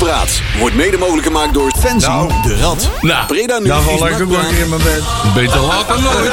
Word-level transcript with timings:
Nakpraat 0.00 0.40
wordt 0.58 0.74
mede 0.74 0.96
mogelijk 0.98 1.26
gemaakt 1.26 1.54
door 1.54 1.72
Fenzin 1.78 2.10
Nou. 2.10 2.32
de 2.42 2.56
Rad. 2.56 2.90
Nou, 3.00 3.26
Breda 3.26 3.58
nu 3.58 3.66
Daar 3.66 3.78
is 3.78 3.84
val 3.84 4.08
ik 4.08 4.14
ook 4.14 4.20
in 4.50 4.68
mijn 4.68 4.82
bed. 4.82 5.02
Beter 5.34 5.60
laat 5.60 5.88
dan 5.88 6.02
nooit. 6.02 6.32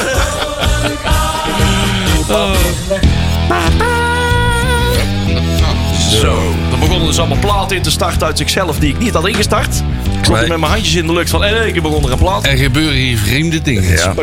Zo, 6.21 6.54
dan 6.70 6.79
begonnen 6.79 7.08
dus 7.08 7.20
allemaal 7.20 7.38
platen 7.39 7.76
in 7.76 7.82
te 7.82 7.91
starten 7.91 8.27
uit 8.27 8.38
zichzelf 8.38 8.79
die 8.79 8.89
ik 8.89 9.00
niet 9.00 9.13
had 9.13 9.27
ingestart. 9.27 9.75
Ik 9.75 9.84
stond 10.23 10.39
Nee. 10.39 10.48
met 10.50 10.59
mijn 10.59 10.71
handjes 10.71 10.96
in 10.96 11.07
de 11.07 11.14
lucht 11.14 11.30
van, 11.30 11.43
en 11.43 11.68
ik 11.68 11.82
begon 11.82 12.04
er 12.04 12.12
een 12.12 12.18
plaat. 12.18 12.46
Er 12.46 12.57
gebeuren 12.57 12.96
hier 12.96 13.18
vreemde 13.18 13.62
dingen. 13.62 13.84
Ja. 13.84 14.14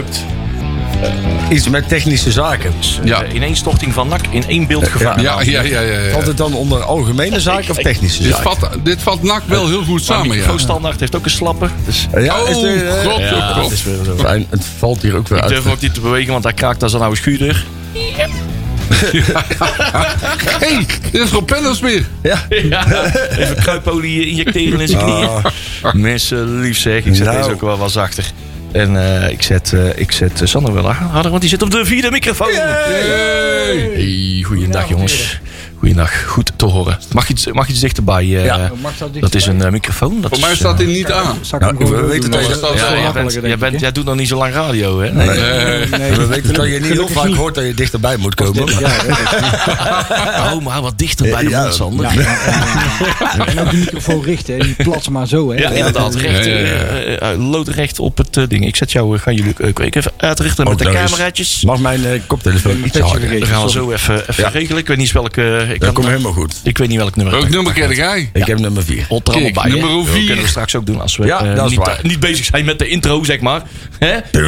Spukt. 1.03 1.53
Iets 1.53 1.69
met 1.69 1.89
technische 1.89 2.33
zaken. 2.33 2.73
Ja. 3.05 3.23
Eh, 3.23 3.35
ineenstorting 3.35 3.93
van 3.93 4.09
NAC 4.09 4.21
in 4.31 4.45
één 4.49 4.67
beeld 4.67 4.89
gevangen. 4.89 5.23
Ja, 5.23 5.41
ja, 5.41 5.63
ja, 5.63 5.81
ja. 5.81 5.99
ja. 5.99 6.11
Valt 6.11 6.27
het 6.27 6.37
dan 6.37 6.55
onder 6.55 6.83
algemene 6.83 7.41
zaken 7.41 7.71
of 7.71 7.77
technische 7.77 8.23
Dit, 8.23 8.33
zaken? 8.35 8.57
vat, 8.61 8.71
dit 8.83 9.03
vat 9.03 9.23
NAC 9.23 9.43
wel 9.47 9.67
heel 9.69 9.85
goed 9.85 10.03
samen, 10.05 10.27
ja. 10.27 10.33
microfoonstandaard 10.35 11.01
heeft 11.01 11.17
ook 11.17 11.25
een 11.25 11.31
slappe. 11.31 11.69
Dus 11.85 12.07
Ja, 12.13 12.37
is 12.49 12.57
Oh, 12.57 12.63
de, 12.63 13.01
eh, 13.03 13.11
god, 13.11 13.19
ja, 13.21 13.53
god, 13.53 13.63
god. 13.63 13.73
is 13.73 13.85
weer 13.85 14.05
zo. 14.05 14.17
Fijn, 14.17 14.47
het 14.51 14.65
valt 14.79 15.03
hier 15.03 15.17
ook 15.17 15.29
weer 15.29 15.39
Ik 15.39 15.45
uit. 15.45 15.53
durf 15.53 15.67
ook 15.67 15.81
niet 15.81 15.95
te 15.95 16.01
bewegen, 16.01 16.33
want 16.33 16.45
hij 16.45 16.53
kraakt 16.53 16.83
als 16.83 16.93
een 16.93 17.01
oude 17.01 17.17
schuurder. 17.17 17.65
hey, 20.59 20.87
dit 21.13 21.23
is 21.23 21.29
gewoon 21.29 21.45
Pennis 21.45 21.81
weer. 21.81 22.07
Ja. 22.23 22.47
Ja, 22.49 23.05
even 23.39 23.57
kruipolie 23.57 24.27
injecteren 24.29 24.81
in 24.81 24.89
zijn 24.89 25.03
knieën. 25.05 25.31
Mensen 25.93 26.61
lief 26.61 26.79
zeg, 26.79 27.05
ik 27.05 27.15
zet 27.15 27.27
Nou. 27.27 27.39
deze 27.39 27.51
ook 27.51 27.61
wel 27.61 27.79
wat 27.79 27.91
zachter. 27.93 28.25
En 28.73 28.97
eh, 28.97 29.31
ik 29.31 29.43
zet, 29.43 29.73
eh, 29.73 29.99
ik 29.99 30.13
zet 30.13 30.41
eh, 30.41 30.47
Sander 30.47 30.75
wel 30.75 30.93
harder, 30.93 31.31
want 31.31 31.41
die 31.41 31.51
zit 31.51 31.63
op 31.63 31.71
de 31.71 31.85
vierde 31.85 32.11
microfoon. 32.11 32.53
Hey. 32.53 33.91
Hey, 33.95 34.43
goeiedag 34.43 34.89
jongens. 34.89 35.41
Goeiedag, 35.79 36.25
goed 36.27 36.53
te 36.57 36.65
horen. 36.65 36.99
Mag 37.13 37.29
iets, 37.29 37.47
mag 37.53 37.69
iets 37.69 37.81
dichterbij? 37.81 38.23
eh, 38.23 38.45
Ja. 38.45 38.71
dat 39.21 39.35
is 39.35 39.47
een 39.47 39.63
eh, 39.63 39.71
microfoon. 39.71 40.21
Dat 40.21 40.31
Voor 40.31 40.41
mij 40.41 40.51
is, 40.51 40.59
staat 40.59 40.81
eh, 40.81 40.87
hij 40.87 40.95
niet 40.95 41.13
aan. 41.13 41.39
Nou, 41.59 41.77
we 41.79 42.07
weten 42.07 42.31
dat 42.31 42.47
je, 42.47 42.59
dat 42.61 42.75
ja, 42.75 42.99
jij, 42.99 43.13
bent, 43.13 43.33
jij, 43.33 43.59
bent, 43.59 43.81
jij 43.81 43.93
doet 43.93 44.05
nog 44.05 44.15
niet 44.17 44.29
zo 44.29 44.37
lang 44.37 44.53
radio, 44.53 45.01
hè? 45.01 45.13
Nee. 45.13 45.29
we 45.29 46.27
weten 46.29 46.55
dat 46.55 46.67
je 46.67 46.81
niet 46.81 46.93
heel 46.93 47.09
vaak 47.09 47.35
hoort 47.35 47.55
dat 47.55 47.65
je 47.65 47.75
dichterbij 47.75 48.17
moet 48.17 48.35
komen. 48.35 48.65
Oh, 50.39 50.65
maar 50.65 50.83
wat 50.83 50.99
dichter 50.99 51.31
bij 51.31 51.45
de 51.45 51.51
mond, 51.51 51.75
Sander. 51.75 52.05
Ja, 52.05 52.13
ja, 52.13 52.37
ja. 53.37 53.47
En 53.47 53.61
ook 53.61 53.71
de 53.71 53.77
microfoon 53.77 54.23
richten, 54.25 54.59
die 54.61 54.75
plat 54.75 55.09
maar 55.09 55.27
zo. 55.29 55.51
Hè. 55.51 55.59
Ja, 55.59 55.71
inderdaad. 55.71 56.15
Recht, 56.15 56.47
eh, 56.47 57.31
eh, 57.33 57.51
loodrecht 57.51 57.99
op 57.99 58.17
het 58.19 58.37
eh, 58.37 58.45
ding. 58.49 58.67
Ik 58.67 58.77
zet 58.77 58.93
jou, 58.93 59.17
eh, 59.17 59.23
gaan 59.23 59.35
jullie 59.35 59.55
eh, 59.59 59.69
ik 59.69 59.95
even 59.97 60.13
uitrichten 60.17 60.65
met 60.65 60.73
Ook 60.73 60.79
de 60.79 60.91
cameraatjes. 60.99 61.63
Mag 61.65 61.79
mijn 61.79 62.05
eh, 62.05 62.21
koptelefoon 62.27 62.85
iets 62.85 62.99
harder? 62.99 63.41
Dat 63.41 63.49
gaan 63.49 63.63
we 63.65 63.71
zo 63.71 63.91
even, 63.93 64.23
regelen. 64.53 64.79
Ik 64.79 64.87
weet 64.87 64.97
niet 64.97 65.13
welke... 65.13 65.68
eh, 65.69 65.75
Ik, 65.75 65.81
Dat 65.81 65.93
komt 65.93 66.07
helemaal 66.07 66.33
goed. 66.33 66.55
ik 66.63 66.79
weet 66.79 66.89
niet 66.89 66.97
welk 66.99 67.17
nummer. 67.17 67.35
Welk 67.35 67.49
nummer 67.49 67.73
ken 67.73 67.95
jij? 67.95 68.31
Ik 68.33 68.47
heb 68.47 68.59
nummer 68.59 68.85
4. 68.85 69.05
Hot 69.09 69.29
er 69.29 69.35
allemaal 69.35 69.53
bij. 69.53 69.71
nummer 69.71 69.91
Dat 69.91 70.07
vier. 70.15 70.27
kunnen 70.27 70.45
we 70.45 70.51
straks 70.51 70.75
ook 70.77 70.87
doen 70.87 71.01
als 71.01 71.17
we 71.17 71.27
Ja, 71.27 71.45
eh, 71.45 71.55
dat 71.57 71.65
is 71.65 71.71
niet, 71.71 71.79
waar. 71.87 71.99
niet 72.03 72.21
bezig 72.21 72.45
zijn 72.45 72.65
met 72.65 72.79
de 72.79 72.89
intro, 72.89 73.25
zeg 73.25 73.41
maar. 73.41 73.63
Hè? 73.99 74.17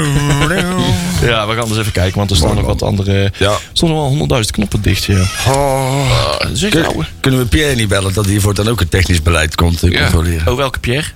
Ja, 1.27 1.47
we 1.47 1.55
gaan 1.55 1.69
eens 1.69 1.79
even 1.79 1.93
kijken, 1.93 2.19
want 2.19 2.31
er 2.31 2.37
staan 2.37 2.55
nog 2.55 2.65
wat 2.65 2.83
andere... 2.83 3.33
Ja. 3.39 3.51
Er 3.51 3.61
stonden 3.73 3.99
wel 3.99 4.07
honderdduizend 4.07 4.55
knoppen 4.57 4.83
dicht, 4.83 5.05
ja. 5.05 5.23
Oh. 5.49 6.11
Ah, 6.11 6.47
zeg 6.53 6.71
Kun- 6.71 6.85
ouwe. 6.87 7.05
kunnen 7.21 7.41
we 7.41 7.47
Pierre 7.47 7.75
niet 7.75 7.89
bellen 7.89 8.13
dat 8.15 8.27
hij 8.27 8.41
voor 8.41 8.55
dan 8.55 8.69
ook 8.69 8.81
het 8.81 8.91
technisch 8.91 9.23
beleid 9.23 9.55
komt 9.55 9.79
te 9.79 9.91
Ja. 9.91 10.01
controleren? 10.01 10.49
Oh, 10.49 10.57
welke 10.57 10.79
Pierre? 10.79 11.07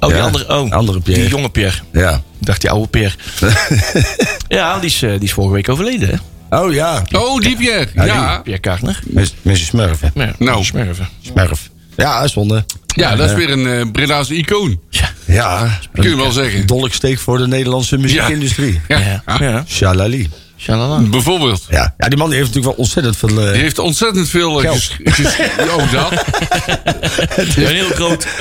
Oh, 0.00 0.08
die 0.08 0.22
andere. 0.22 0.58
Oh, 0.60 0.70
andere 0.70 1.00
Pierre. 1.00 1.22
Die 1.22 1.30
jonge 1.30 1.48
Pierre. 1.48 1.76
Ja. 1.92 2.12
Ik 2.40 2.46
dacht 2.46 2.60
die 2.60 2.70
oude 2.70 2.88
Pierre. 2.88 3.14
ja, 4.48 4.78
die 4.78 4.88
is, 4.90 5.02
eh, 5.02 5.10
die 5.10 5.20
is 5.22 5.32
vorige 5.32 5.54
week 5.54 5.68
overleden, 5.68 6.08
hè? 6.08 6.14
Oh 6.54 6.72
ja. 6.72 7.02
Oh, 7.12 7.40
die 7.40 7.56
Pierre. 7.56 7.86
Ja, 7.94 8.40
Pierre 8.44 8.60
Kaartner. 8.60 8.98
Mis- 9.06 9.34
Mrs. 9.42 9.66
Smurf. 9.66 10.00
hè. 10.00 10.08
Ja, 10.14 10.32
Nou. 10.38 10.64
Smurven. 10.64 11.08
Smurf. 11.22 11.70
Ja, 11.96 12.26
zonde. 12.28 12.64
ja 12.86 13.16
dat 13.16 13.30
is 13.30 13.36
weer 13.36 13.50
een 13.50 13.66
eh 13.66 13.90
Bredaanse 13.92 14.34
icoon. 14.34 14.80
Ja. 15.26 15.78
Kun 15.92 16.10
je 16.10 16.16
wel 16.16 16.30
zeggen. 16.32 16.66
Dolksteek 16.66 17.18
voor 17.18 17.38
de 17.38 17.46
Nederlandse 17.46 17.96
muziekindustrie. 17.98 18.80
Ja, 18.88 19.22
ja. 19.38 19.64
Shalali. 19.68 20.30
Shalala. 20.62 20.98
Bijvoorbeeld. 21.00 21.66
Ja. 21.70 21.94
ja, 21.98 22.08
die 22.08 22.18
man 22.18 22.28
die 22.28 22.38
heeft 22.38 22.48
natuurlijk 22.54 22.76
wel 22.76 22.84
ontzettend 22.84 23.16
veel... 23.16 23.28
eh, 23.46 23.52
Die 23.52 23.62
heeft 23.62 23.78
ontzettend 23.78 24.28
veel... 24.28 24.56
eh, 24.62 24.70
Geld. 24.70 24.76
ges- 24.76 24.96
ges- 25.04 25.36
oh, 25.76 25.92
dat. 25.92 26.12
Een 27.56 27.66
heel 27.66 27.88
groot 27.94 28.24
eh, 28.24 28.38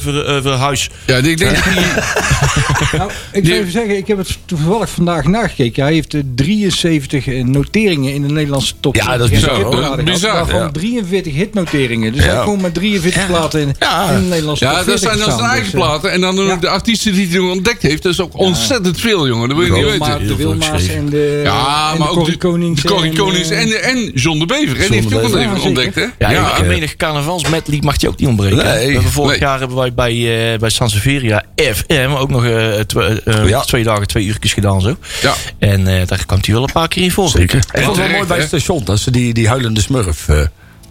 ver- 0.00 0.42
verhuis. 0.42 0.90
Ja, 1.06 1.16
ik 1.16 1.38
denk 1.38 1.54
dat 1.54 1.64
die... 1.64 1.84
Nou, 2.98 3.10
ik 3.32 3.46
zou 3.46 3.58
even 3.58 3.72
zeggen, 3.72 3.96
ik 3.96 4.06
heb 4.06 4.18
het 4.18 4.38
toevallig 4.44 4.90
vandaag 4.90 5.24
nagekeken. 5.26 5.82
Hij 5.84 5.92
heeft 5.92 6.14
eh, 6.14 6.20
73 6.34 7.26
noteringen 7.26 8.14
in 8.14 8.22
de 8.22 8.32
Nederlandse 8.32 8.74
top. 8.80 8.94
Ja, 8.94 9.16
dat 9.16 9.30
is 9.30 9.40
10 9.40 9.48
bizar. 9.56 10.02
bizar, 10.04 10.32
Waarvan 10.34 10.60
ja. 10.60 10.70
43 10.70 11.34
hitnoteringen. 11.34 12.12
Dus 12.12 12.24
Ja. 12.24 12.34
hij 12.36 12.44
komt 12.44 12.62
met 12.62 12.74
43 12.74 13.26
platen 13.26 13.60
in, 13.60 13.74
Ja. 13.78 14.10
in 14.10 14.22
de 14.22 14.28
Nederlandse 14.28 14.64
top 14.64 14.72
Ja, 14.72 14.78
dat 14.84 14.86
40 14.98 15.08
zijn 15.10 15.18
dan 15.28 15.38
zijn 15.38 15.50
eigen 15.50 15.70
Dus, 15.70 15.80
platen. 15.80 16.10
En 16.12 16.20
dan 16.20 16.36
de 16.60 16.68
artiesten 16.68 17.12
die 17.14 17.28
hij 17.28 17.38
ontdekt 17.38 17.82
heeft. 17.82 18.02
Dat 18.02 18.12
is 18.12 18.20
ook 18.20 18.38
ontzettend 18.38 19.00
veel, 19.00 19.28
jongen. 19.28 19.48
Dat 19.48 19.56
wil 19.58 19.66
je 19.66 19.72
niet 19.72 19.84
Wilma, 19.84 20.06
weten. 20.18 20.26
de 20.26 20.36
Wilma's 20.36 20.86
en 20.88 21.08
de, 21.12 21.40
Ja, 21.44 21.92
en 21.92 21.98
maar 21.98 22.08
de 22.08 22.14
ook 22.20 22.26
de, 22.26 22.36
Konings. 22.36 22.82
de 22.82 22.88
Corrie 22.88 23.12
Konings 23.16 23.50
eh, 23.50 23.60
en, 23.60 23.82
en 23.82 24.10
John 24.14 24.38
de 24.38 24.46
Bever. 24.46 24.74
Die 24.74 24.86
heeft 24.88 24.90
hij 24.90 24.98
ook 25.18 25.24
al 25.24 25.30
Bever. 25.30 25.40
even 25.40 25.60
Ja, 25.60 25.66
ontdekt, 25.66 25.94
hè? 25.94 26.00
Ja, 26.00 26.30
Ja, 26.30 26.56
en 26.56 26.62
eh, 26.62 26.68
menig 26.68 26.96
carnavalsmedley 26.96 27.78
mag 27.82 27.96
die 27.96 28.08
ook 28.08 28.18
niet 28.18 28.28
ontbreken. 28.28 28.56
Nee. 28.56 28.86
we 28.86 28.92
hebben 28.92 29.12
vorig 29.12 29.30
Nee. 29.30 29.40
jaar 29.40 29.58
hebben 29.58 29.76
wij 29.76 29.92
bij, 29.94 30.52
eh 30.52 30.58
bij 30.58 30.70
Sanseveria 30.70 31.44
FM 31.56 32.10
ook 32.18 32.30
nog 32.30 32.44
eh, 32.44 32.70
twe- 32.80 33.22
eh, 33.24 33.48
Ja. 33.48 33.60
twee 33.60 33.84
dagen, 33.84 34.06
twee 34.06 34.24
uurtjes 34.26 34.52
gedaan 34.52 34.80
zo. 34.80 34.96
Ja. 35.22 35.34
En 35.58 35.86
eh, 35.86 36.06
daar 36.06 36.26
kwam 36.26 36.38
hij 36.42 36.54
wel 36.54 36.62
een 36.62 36.72
paar 36.72 36.88
keer 36.88 37.02
in 37.02 37.10
voor. 37.12 37.28
Zeker. 37.28 37.58
Ik 37.72 37.82
vond 37.82 37.96
het 37.96 38.06
wel 38.06 38.16
mooi 38.16 38.26
bij 38.28 38.38
het 38.38 38.46
station. 38.46 38.84
Dat 38.84 38.98
ze 38.98 39.10
die, 39.10 39.34
die 39.34 39.48
huilende 39.48 39.80
smurf... 39.80 40.28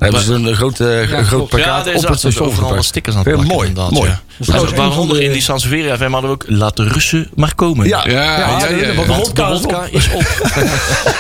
eh 0.08 0.12
daar 0.12 0.22
hebben 0.24 0.44
ze 0.44 0.50
een 0.50 0.56
groot, 0.56 0.80
eh, 0.80 1.10
Ja, 1.10 1.18
een 1.18 1.26
groot 1.26 1.50
plakkaat 1.50 1.86
Ja, 1.86 1.94
op 1.94 2.08
het 2.08 2.20
station 2.20 2.84
stickers 2.84 3.16
aan 3.16 3.22
het 3.24 3.34
plakken, 3.34 3.56
mooi, 3.56 3.68
inderdaad, 3.68 3.92
mooi. 3.92 4.10
Ja. 4.10 4.22
een 4.38 4.46
van 4.68 4.76
waaronder 4.76 5.18
de- 5.18 5.24
in 5.24 5.32
die 5.32 5.42
Sanseveria 5.42 5.98
FM 5.98 6.12
hadden 6.12 6.22
we 6.22 6.28
ook 6.36 6.44
laat 6.48 6.78
de 6.78 6.84
Russen 6.88 7.30
maar 7.36 7.56
komen. 7.56 7.88
Ja, 7.88 8.04
Ja, 8.08 8.12
ja, 8.12 8.38
ja. 8.38 8.38
ja, 8.40 8.48
want 8.48 8.62
de 8.70 8.94
Want 9.08 9.36
de 9.36 9.44
wodka 9.44 9.88
is 9.92 10.10
op. 10.14 10.22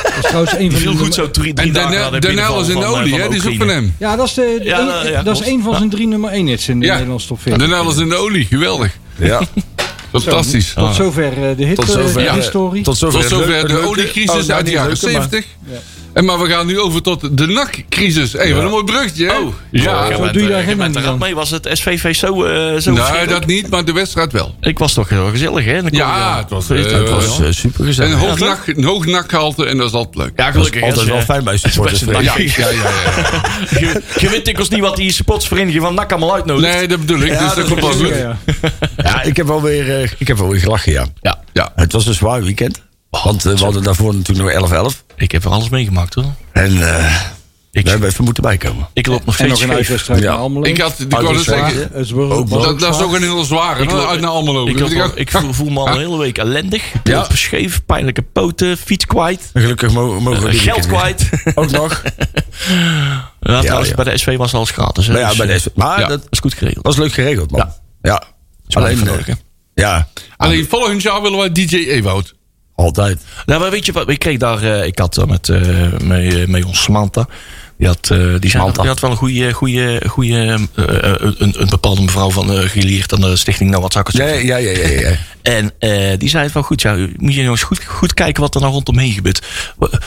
Dat 0.03 0.23
is 0.23 0.29
trouwens 0.29 0.53
een 0.57 0.71
van 0.71 0.97
goed 0.97 1.13
zo 1.13 1.31
drie, 1.31 1.53
drie 1.53 1.67
En 1.67 1.73
dagen 1.73 1.91
Danel 1.91 2.19
Danel 2.19 2.61
is 2.61 2.67
in 2.67 2.79
de 2.79 2.85
olie, 2.85 3.15
eh, 3.15 3.21
hè? 3.21 3.29
Die 3.29 3.37
is 3.39 3.47
ook 3.47 3.55
van 3.55 3.67
hem. 3.67 3.95
Ja, 3.99 4.15
dat 4.15 4.27
is, 4.27 4.35
Ja, 4.63 5.03
ja, 5.05 5.23
dat 5.23 5.39
is 5.41 5.47
een 5.47 5.61
van 5.63 5.75
zijn 5.75 5.89
drie 5.89 6.07
nummer 6.07 6.31
1 6.31 6.47
hits 6.47 6.67
in 6.69 6.79
de 6.79 6.85
Ja. 6.85 6.93
Nederlandse 6.93 7.27
top 7.27 7.41
40. 7.41 7.67
Danel 7.69 7.91
is 7.91 7.97
in 7.97 8.09
de 8.09 8.15
olie. 8.15 8.45
Geweldig. 8.45 8.97
Ja. 9.17 9.41
Fantastisch. 10.11 10.73
Tot 10.75 10.95
zover 10.95 11.49
eh, 11.49 11.57
de 11.57 11.65
hit 11.65 11.75
Tot 11.75 11.85
eh, 11.89 11.91
zover, 11.95 12.23
de 12.23 12.31
historie. 12.31 12.83
Tot 12.83 12.97
zover, 12.97 13.19
Tot 13.19 13.29
zover 13.29 13.67
de 13.67 13.79
oliecrisis 13.87 14.29
Oh, 14.47 14.55
uit 14.55 14.65
de 14.65 14.71
jaren 14.71 14.87
leuke, 15.01 15.11
maar- 15.11 15.21
70. 15.29 15.45
En 16.13 16.25
maar 16.25 16.39
we 16.39 16.49
gaan 16.49 16.65
nu 16.67 16.79
over 16.79 17.01
tot 17.01 17.37
de 17.37 17.47
NAC-crisis. 17.47 18.33
Hé, 18.33 18.53
wat 18.53 18.63
een 18.63 18.69
mooi 18.69 18.83
bruggetje, 18.83 19.25
hè? 19.25 19.37
Oh, 19.37 19.53
ja. 19.71 20.07
bent, 20.19 20.33
doe 20.33 20.41
je 20.43 20.49
daar 20.49 20.67
er 20.67 21.01
van. 21.03 21.17
mee. 21.17 21.35
Was 21.35 21.49
het 21.49 21.69
SVV 21.71 22.15
zo, 22.15 22.27
eh 22.27 22.31
zo 22.31 22.43
Nee, 22.63 22.79
verschrikkelijk? 22.79 23.29
dat 23.29 23.45
niet, 23.45 23.69
maar 23.69 23.85
de 23.85 23.93
wedstrijd 23.93 24.31
wel. 24.31 24.55
Ik 24.61 24.79
was 24.79 24.93
toch 24.93 25.09
heel 25.09 25.29
gezellig, 25.29 25.65
hè? 25.65 25.73
Dan 25.81 25.89
kon 25.89 25.97
Ja, 25.99 26.37
het 26.37 26.49
was, 26.49 26.69
eh, 26.69 26.77
het 26.83 27.09
was 27.09 27.39
eh, 27.39 27.47
super 27.49 27.85
gezellig. 27.85 28.13
een 28.13 28.19
hoog, 28.19 28.39
nak, 28.39 28.67
een 28.67 28.83
hoog 28.83 29.05
nakgehalte 29.05 29.65
en 29.65 29.77
dat 29.77 29.87
is 29.87 29.93
altijd 29.93 30.15
leuk. 30.15 30.31
Ja, 30.35 30.45
Dat 30.45 30.53
gelukkig. 30.53 30.81
is 30.81 30.87
altijd 30.87 31.07
wel 31.07 31.21
fijn 31.21 31.43
bij 31.43 31.57
supporters. 31.57 32.01
een 32.01 32.07
Ja. 32.13 32.19
Ja, 32.21 32.33
ja, 32.37 32.69
ja. 32.69 32.69
ja. 32.71 32.89
Je, 33.79 34.01
je 34.19 34.29
weet 34.29 34.45
dikwijls 34.45 34.69
niet 34.69 34.79
wat 34.81 34.95
die 34.95 35.11
supportsvereniging 35.11 35.83
van 35.83 35.93
NAC 35.93 36.11
allemaal 36.11 36.33
uitnodigt. 36.33 36.73
Nee, 36.75 36.87
dat 36.87 36.99
bedoel 36.99 37.19
ik. 37.21 37.31
Ja, 37.31 37.45
dus 37.45 37.55
dat 37.55 37.67
komt 37.67 37.79
wel 37.81 37.89
is 37.89 37.95
goed. 37.95 38.07
Ja, 38.07 38.15
ja. 38.17 38.37
Ja, 39.03 39.21
ik 39.23 39.37
heb 39.37 39.47
wel 39.47 39.61
weer, 39.61 40.01
eh, 40.01 40.09
ik 40.17 40.27
heb 40.27 40.37
wel 40.37 40.47
weer 40.49 40.59
gelachen, 40.59 40.91
ja. 40.91 41.05
Ja, 41.21 41.39
Ja. 41.53 41.71
Het 41.75 41.91
was 41.91 42.05
een 42.07 42.13
zwaar 42.13 42.43
weekend. 42.43 42.81
Want 43.23 43.43
we 43.43 43.55
hadden 43.57 43.83
daarvoor 43.83 44.15
natuurlijk 44.15 44.59
nog 44.59 44.93
11-11. 44.93 45.03
Ik 45.21 45.31
heb 45.31 45.43
er 45.43 45.51
alles 45.51 45.69
meegemaakt, 45.69 46.13
hoor. 46.13 46.25
En 46.51 46.95
eh 46.95 47.15
Ik, 47.71 47.83
we 47.83 47.89
hebben 47.89 48.09
even 48.09 48.23
moeten 48.23 48.43
bijkomen. 48.43 48.87
ik 48.93 49.07
loop 49.07 49.25
nog 49.25 49.27
En 49.27 49.33
steeds 49.33 49.49
nog 49.49 49.59
een 49.61 49.65
scheef. 49.67 49.77
uitwedstrijd 49.77 50.21
Ja. 50.21 50.29
naar 50.29 50.37
Almelo. 50.37 50.65
Ik 50.65 50.77
had, 50.77 50.99
ik 50.99 51.11
wou 51.11 51.23
dat 51.23 51.35
is 51.35 51.43
zeggen, 51.43 51.91
dat, 52.49 52.79
dat 52.79 52.95
is 52.95 53.01
ook 53.01 53.13
een 53.13 53.21
hele 53.21 53.43
zware. 53.45 53.83
Ik 53.83 53.91
loop- 53.91 54.07
uit 54.07 54.21
naar 54.21 54.29
Almelo. 54.29 54.67
Ik, 54.67 54.79
loop, 54.79 55.15
ik 55.15 55.31
voel, 55.31 55.53
voel 55.53 55.69
me 55.69 55.79
al 55.79 55.87
een 55.87 55.97
hele 55.97 56.17
week 56.17 56.37
ellendig. 56.37 56.83
Ja. 57.03 57.27
Scheef, 57.33 57.85
pijnlijke 57.85 58.21
poten, 58.21 58.77
fiets 58.77 59.05
kwijt, 59.05 59.49
En 59.53 59.61
gelukkig 59.61 59.91
mo- 59.91 60.19
mogen 60.19 60.43
we 60.43 60.49
eh, 60.49 60.59
geld 60.59 60.85
kwijt. 60.87 61.29
Ook 61.55 61.71
nog. 61.71 62.01
Ja, 63.41 63.59
trouwens, 63.61 63.89
ja. 63.89 63.95
bij 63.95 64.03
de 64.03 64.17
SV 64.17 64.37
was 64.37 64.53
alles 64.53 64.69
gratis. 64.71 65.07
Hè? 65.07 65.11
Maar 65.13 65.21
ja, 65.21 65.27
Dus, 65.27 65.37
bij 65.37 65.47
eh, 65.47 65.53
deze. 65.53 65.71
Maar 65.75 65.99
Ja. 65.99 66.07
dat 66.07 66.21
Dat 66.21 66.31
is 66.31 66.39
goed 66.39 66.53
geregeld. 66.53 66.85
was 66.85 66.97
leuk 66.97 67.13
geregeld, 67.13 67.51
man. 67.51 67.59
Ja. 67.59 67.75
Ja. 68.01 68.23
is 68.67 68.73
wel 68.75 68.83
Alleen, 68.83 68.95
even 68.95 69.07
eh, 69.07 69.13
nodig, 69.13 69.35
ja, 69.73 70.07
Alleen 70.37 70.65
volgend 70.69 71.01
jaar 71.01 71.21
willen 71.21 71.37
wij 71.37 71.51
DJ 71.51 71.75
Ewoud. 71.75 72.33
Altijd. 72.81 73.19
Nou, 73.45 73.59
maar 73.59 73.71
weet 73.71 73.85
je 73.85 73.91
wat? 73.91 74.09
Ik 74.09 74.19
kreeg 74.19 74.37
daar. 74.37 74.63
eh, 74.63 74.85
ik 74.85 74.99
had 74.99 75.25
met, 75.27 75.49
eh 75.49 75.59
met, 76.03 76.33
eh, 76.33 76.47
met 76.47 76.65
ons 76.65 76.81
Samantha. 76.83 77.27
Die 77.77 77.89
had, 77.89 78.07
die, 78.07 78.39
die 78.39 78.51
had 78.59 78.99
wel 78.99 79.11
een 79.11 79.17
goede, 79.17 79.53
goede, 79.53 80.01
goede 80.07 80.35
een, 80.75 81.61
een 81.61 81.69
bepaalde 81.69 82.01
mevrouw 82.01 82.29
van 82.31 82.51
uh, 82.51 82.59
geleerd 82.69 83.13
aan 83.13 83.21
de 83.21 83.35
stichting 83.35 83.69
Nou 83.69 83.81
wat 83.81 83.91
zou 83.93 84.05
ik 84.07 84.11
het 84.13 84.21
Ja, 84.21 84.27
zeggen. 84.27 84.47
ja, 84.47 84.57
ja, 84.57 84.71
ja. 84.87 85.09
ja. 85.09 85.15
En 85.41 85.73
die 86.19 86.29
zei 86.29 86.43
het 86.43 86.53
wel 86.53 86.63
goed. 86.63 86.81
Ja, 86.81 86.95
moet 87.17 87.33
je 87.33 87.39
nou 87.39 87.51
eens 87.51 87.63
goed, 87.63 87.83
goed 87.85 88.13
kijken 88.13 88.41
wat 88.41 88.55
er 88.55 88.61
nou 88.61 88.73
rondomheen 88.73 89.11
gebeurt. 89.11 89.41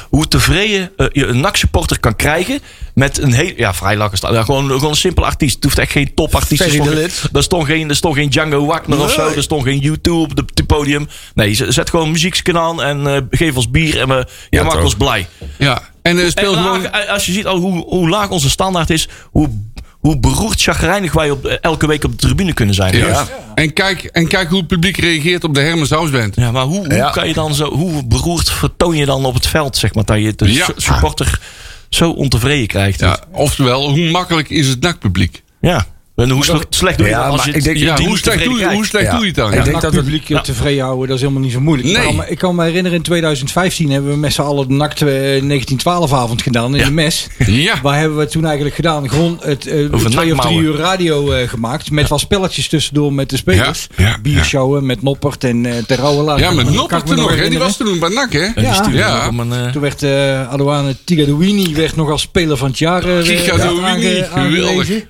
Hoe 0.09 0.29
tevreden 0.29 0.91
je 1.13 1.27
een 1.27 1.41
NAC-supporter 1.41 2.01
kan 2.01 2.17
krijgen 2.17 2.59
met 2.95 3.19
een 3.19 3.33
heel... 3.33 3.53
Ja, 3.57 3.75
vrijlakkers. 3.75 4.21
Ja, 4.21 4.43
gewoon, 4.43 4.71
gewoon 4.71 4.91
een 4.91 4.97
simpele 4.97 5.27
artiest. 5.27 5.55
Het 5.55 5.65
hoeft 5.65 5.79
echt 5.79 5.93
geen 5.93 6.15
topartiest 6.15 6.63
te 6.63 6.71
zijn. 6.71 6.89
Lid. 6.95 7.23
Er 7.33 7.43
stond 7.43 7.67
geen, 7.67 7.89
er 7.89 7.97
stond 7.97 8.15
geen 8.15 8.29
Django 8.31 8.67
Wagner 8.67 9.01
of 9.01 9.13
zo. 9.13 9.29
Er 9.29 9.43
stond 9.43 9.63
geen 9.63 9.79
YouTube 9.79 10.19
op 10.19 10.37
de- 10.37 10.54
podium. 10.77 11.09
Nee, 11.35 11.55
zet 11.69 11.91
gewoon 11.91 12.11
muziekskanaal 12.11 12.85
en 12.85 13.07
eh, 13.07 13.21
geef 13.31 13.57
ons 13.57 13.71
bier 13.71 14.01
en 14.01 14.09
we, 14.09 14.27
je 14.51 14.63
maakt 14.63 14.83
ons 14.83 14.95
blij. 14.97 15.27
Ja. 15.59 15.83
En 16.03 16.19
eh, 16.19 16.25
En 16.25 16.31
speel 16.31 16.55
laag, 16.55 16.65
gewoon... 16.65 17.09
als 17.09 17.27
je 17.27 17.33
ziet 17.33 17.47
al 17.47 17.57
hoe, 17.59 17.85
hoe 17.85 18.09
laag 18.09 18.29
onze 18.31 18.51
standaard 18.51 18.91
is, 18.91 19.09
hoe, 19.31 19.49
hoe 19.91 20.19
beroerd 20.19 20.63
chagrijnig 20.63 21.13
wij 21.13 21.31
op, 21.31 21.47
eh, 21.47 21.57
elke 21.61 21.87
week 21.87 22.05
op 22.05 22.11
de 22.11 22.17
tribune 22.27 22.53
kunnen 22.53 22.75
zijn. 22.75 22.97
Juist. 22.97 23.33
En, 23.55 23.73
kijk, 23.73 24.03
en 24.05 24.29
kijk 24.29 24.49
hoe 24.49 24.59
het 24.59 24.67
publiek 24.69 24.97
reageert 24.97 25.45
op 25.45 25.55
de 25.55 25.61
Hermes 25.61 25.91
Houseband. 25.91 26.37
Ja, 26.37 26.51
maar 26.51 26.65
hoe, 26.65 26.87
hoe 26.87 26.95
Ja. 26.95 27.11
kan 27.11 27.29
je 27.29 27.35
dan 27.35 27.55
zo, 27.55 27.71
hoe 27.73 28.07
beroerd 28.07 28.51
vertoon 28.51 28.97
je 28.97 29.07
dan 29.07 29.25
op 29.25 29.35
het 29.35 29.47
veld, 29.47 29.77
zeg 29.77 29.95
maar, 29.95 30.05
dat 30.05 30.19
je 30.21 30.33
de 30.37 30.53
Ja. 30.53 30.65
su- 30.65 30.73
supporter 30.77 31.41
zo 31.89 32.11
ontevreden 32.11 32.67
krijgt? 32.67 33.01
Ja, 33.01 33.19
oftewel, 33.33 33.89
hoe 33.91 34.11
makkelijk 34.11 34.51
is 34.51 34.69
het 34.69 34.81
nakpubliek? 34.81 35.43
Ja. 35.61 35.87
En 36.17 36.31
hoe 36.31 36.45
sle- 36.45 36.61
slecht 36.71 36.99
doe 36.99 37.07
je 37.07 37.13
Ja, 37.13 37.21
als 37.27 37.45
je 37.45 37.53
ik 37.53 37.65
denk- 37.65 37.77
Ja, 37.77 37.97
hoe 38.01 38.19
slecht, 38.19 38.45
doe, 38.45 38.53
je- 38.53 38.57
krijgt? 38.59 38.75
hoe 38.75 38.87
slecht 38.87 39.05
Ja. 39.05 39.11
doe 39.11 39.21
je 39.21 39.27
het 39.27 39.35
dan? 39.35 39.53
Ik 39.53 39.65
denk 39.65 39.81
dat 39.81 39.93
het- 39.93 40.03
publiek 40.05 40.29
Ja. 40.29 40.41
tevreden 40.41 40.83
houden, 40.85 41.07
dat 41.07 41.17
is 41.17 41.23
helemaal 41.23 41.43
niet 41.43 41.53
zo 41.53 41.61
moeilijk. 41.61 41.89
Nee. 41.89 41.97
Ik 41.97 42.03
kan, 42.03 42.17
me- 42.17 42.29
ik 42.29 42.39
kan 42.39 42.55
me 42.55 42.65
herinneren, 42.65 42.97
in 42.99 43.03
2015 43.05 43.91
hebben 43.91 44.11
we 44.11 44.17
met 44.17 44.33
z'n 44.33 44.41
allen 44.43 44.69
de 44.69 44.75
NAC 44.75 44.95
1912-avond 45.43 46.43
gedaan 46.43 46.73
in 46.73 46.79
Ja. 46.81 46.85
de 46.85 46.91
mes. 46.91 47.27
Ja. 47.47 47.75
Waar 47.83 47.99
hebben 47.99 48.17
we 48.17 48.23
het 48.23 48.33
toen 48.33 48.45
eigenlijk 48.45 48.75
gedaan? 48.75 49.09
Gewoon 49.11 49.41
het, 49.43 49.67
eh, 49.67 49.95
Over 49.95 50.11
twee 50.11 50.33
of 50.35 50.41
drie 50.41 50.59
uur 50.59 50.77
radio 50.77 51.31
eh, 51.31 51.49
gemaakt. 51.49 51.91
Met 51.91 52.09
wat 52.09 52.21
spelletjes 52.21 52.69
tussendoor 52.69 53.13
met 53.13 53.31
de 53.31 53.37
spelers. 53.37 53.87
Ja, 53.97 54.07
ja, 54.07 54.19
Biershowen 54.23 54.87
met 54.87 55.03
Noppert 55.03 55.45
en 55.45 55.67
eh 55.67 55.73
Ter 55.87 55.97
Rauwelaar. 55.99 56.39
Ja, 56.39 56.51
met 56.51 56.71
Noppert 56.75 57.07
toen 57.07 57.17
nog, 57.17 57.37
hè? 57.37 57.49
Die 57.49 57.59
was 57.59 57.77
toen 57.77 57.99
bij 57.99 58.09
NAC, 58.09 58.33
hè? 58.33 58.49
Ja. 58.55 59.71
Toen 59.73 59.81
werd 59.83 60.03
eh 60.03 60.49
Adouane 60.53 60.97
Tigadouini 61.05 61.75
werd 61.75 61.97
nog 61.97 62.11
als 62.11 62.23
speler 62.23 62.57
van 62.57 62.69
het 62.69 62.79
jaar 62.79 63.05
eh, 63.09 63.19
Tigadouini, 63.23 64.03
geweldig. 64.03 64.31
aangewezen. 64.31 65.09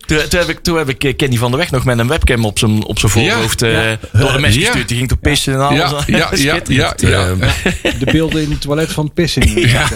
Toen, 0.62 0.76
heb 0.78 0.88
ik, 0.88 0.93
ik 0.94 1.04
eh, 1.04 1.16
Kenny 1.16 1.36
van 1.36 1.50
der 1.50 1.58
Weg 1.60 1.70
nog 1.70 1.84
met 1.84 1.98
een 1.98 2.08
webcam 2.08 2.44
op 2.44 2.58
zijn, 2.58 2.84
op 2.84 2.98
zijn 2.98 3.12
voorhoofd 3.12 3.62
eh, 3.62 3.70
door 4.12 4.32
de 4.32 4.38
mes 4.38 4.54
Ja. 4.54 4.60
gestuurd. 4.64 4.88
Die 4.88 4.96
ging 4.96 5.08
te 5.08 5.16
pissen 5.16 5.52
en 5.54 5.60
alles. 5.60 5.78
Ja, 5.78 6.02
ja, 6.06 6.30
ja, 6.36 6.60
ja, 6.66 6.94
ja. 6.96 7.34
Eh, 7.82 7.92
De 7.98 8.04
beelden 8.12 8.42
in 8.42 8.50
het 8.50 8.60
toilet 8.60 8.92
van 8.92 9.04
het 9.04 9.14
pissen. 9.14 9.42
Ja. 9.68 9.88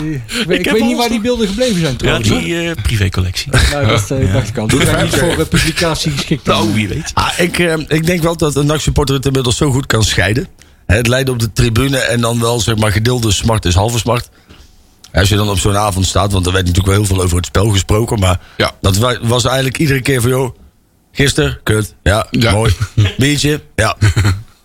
Die, 0.00 0.14
ik 0.14 0.46
weet, 0.46 0.58
ik 0.58 0.64
heb 0.64 0.74
weet 0.74 0.84
niet 0.84 0.96
waar 0.96 1.08
die 1.08 1.20
beelden 1.20 1.46
gebleven 1.48 1.80
zijn 1.80 1.92
Ja, 1.92 1.98
trouwens. 1.98 2.28
hoor. 2.28 2.40
die 2.40 2.68
eh, 2.68 2.82
privécollectie. 2.82 3.52
Nou, 3.72 3.86
dat 3.86 4.08
dacht 4.32 4.48
ik 4.48 4.58
al. 4.58 4.66
Die 4.66 4.84
zijn 4.84 5.04
niet 5.04 5.14
voor 5.14 5.46
publicatie 5.46 6.12
geschikt. 6.12 6.46
Nou, 6.46 6.72
wie 6.74 6.88
weet. 6.88 7.10
Ah, 7.14 7.28
ik, 7.38 7.58
ik 7.88 8.06
denk 8.06 8.22
wel 8.22 8.36
dat 8.36 8.56
een 8.56 8.66
NAC-supporter 8.66 9.14
het 9.14 9.26
inmiddels 9.26 9.56
zo 9.56 9.70
goed 9.70 9.86
kan 9.86 10.04
scheiden. 10.04 10.48
Hè, 10.86 10.96
Het 10.96 11.06
lijden 11.06 11.34
op 11.34 11.40
de 11.40 11.52
tribune 11.52 11.98
en 11.98 12.20
dan 12.20 12.40
wel 12.40 12.60
zeg 12.60 12.76
maar 12.76 12.92
gedeelde 12.92 13.32
smart 13.32 13.64
is 13.64 13.74
halve 13.74 13.98
smart. 13.98 14.28
Als 15.12 15.28
je 15.28 15.36
dan 15.36 15.48
op 15.50 15.58
zo'n 15.58 15.76
avond 15.76 16.06
staat, 16.06 16.32
want 16.32 16.46
er 16.46 16.52
werd 16.52 16.66
natuurlijk 16.66 16.94
wel 16.94 17.04
heel 17.06 17.14
veel 17.14 17.24
over 17.24 17.36
het 17.36 17.46
spel 17.46 17.68
gesproken. 17.68 18.18
Maar 18.18 18.40
Ja. 18.56 18.72
dat 18.80 18.96
wa- 18.96 19.18
was 19.22 19.44
eigenlijk 19.44 19.78
iedere 19.78 20.00
keer 20.02 20.20
van, 20.20 20.30
joh, 20.30 20.56
gisteren, 21.12 21.60
kut, 21.62 21.94
ja, 22.02 22.26
Ja. 22.30 22.52
mooi. 22.52 22.72
Biertje, 23.18 23.60
ja. 23.74 23.96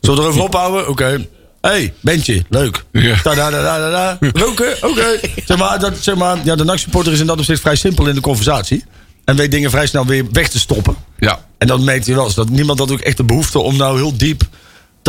Zullen 0.01 0.17
we 0.17 0.23
erover 0.23 0.41
ophouden? 0.41 0.87
Oké. 0.89 1.25
hey, 1.61 1.93
bandje, 2.01 2.45
leuk. 2.49 2.83
Ja. 2.91 3.15
Da. 3.23 4.17
Roken, 4.33 4.75
oké. 4.81 5.19
Zeg 5.45 5.57
maar, 5.57 5.79
dat, 5.79 5.93
zeg 5.99 6.15
maar, 6.15 6.37
ja, 6.43 6.55
de 6.55 6.63
NAC-supporter 6.63 7.13
is 7.13 7.19
in 7.19 7.25
dat 7.25 7.37
opzicht 7.37 7.61
vrij 7.61 7.75
simpel 7.75 8.07
in 8.07 8.15
de 8.15 8.21
conversatie. 8.21 8.83
En 9.25 9.35
weet 9.35 9.51
dingen 9.51 9.69
vrij 9.71 9.87
snel 9.87 10.05
weer 10.05 10.25
weg 10.31 10.49
te 10.49 10.59
stoppen. 10.59 10.95
Ja. 11.19 11.39
En 11.57 11.67
dan 11.67 11.83
meet 11.83 12.05
je 12.05 12.13
wel 12.15 12.25
eens 12.25 12.35
dat 12.35 12.49
niemand 12.49 12.79
had 12.79 12.91
ook 12.91 12.99
echt 12.99 13.17
de 13.17 13.23
behoefte 13.23 13.59
om 13.59 13.75
nou 13.77 13.97
heel 13.97 14.17
diep 14.17 14.41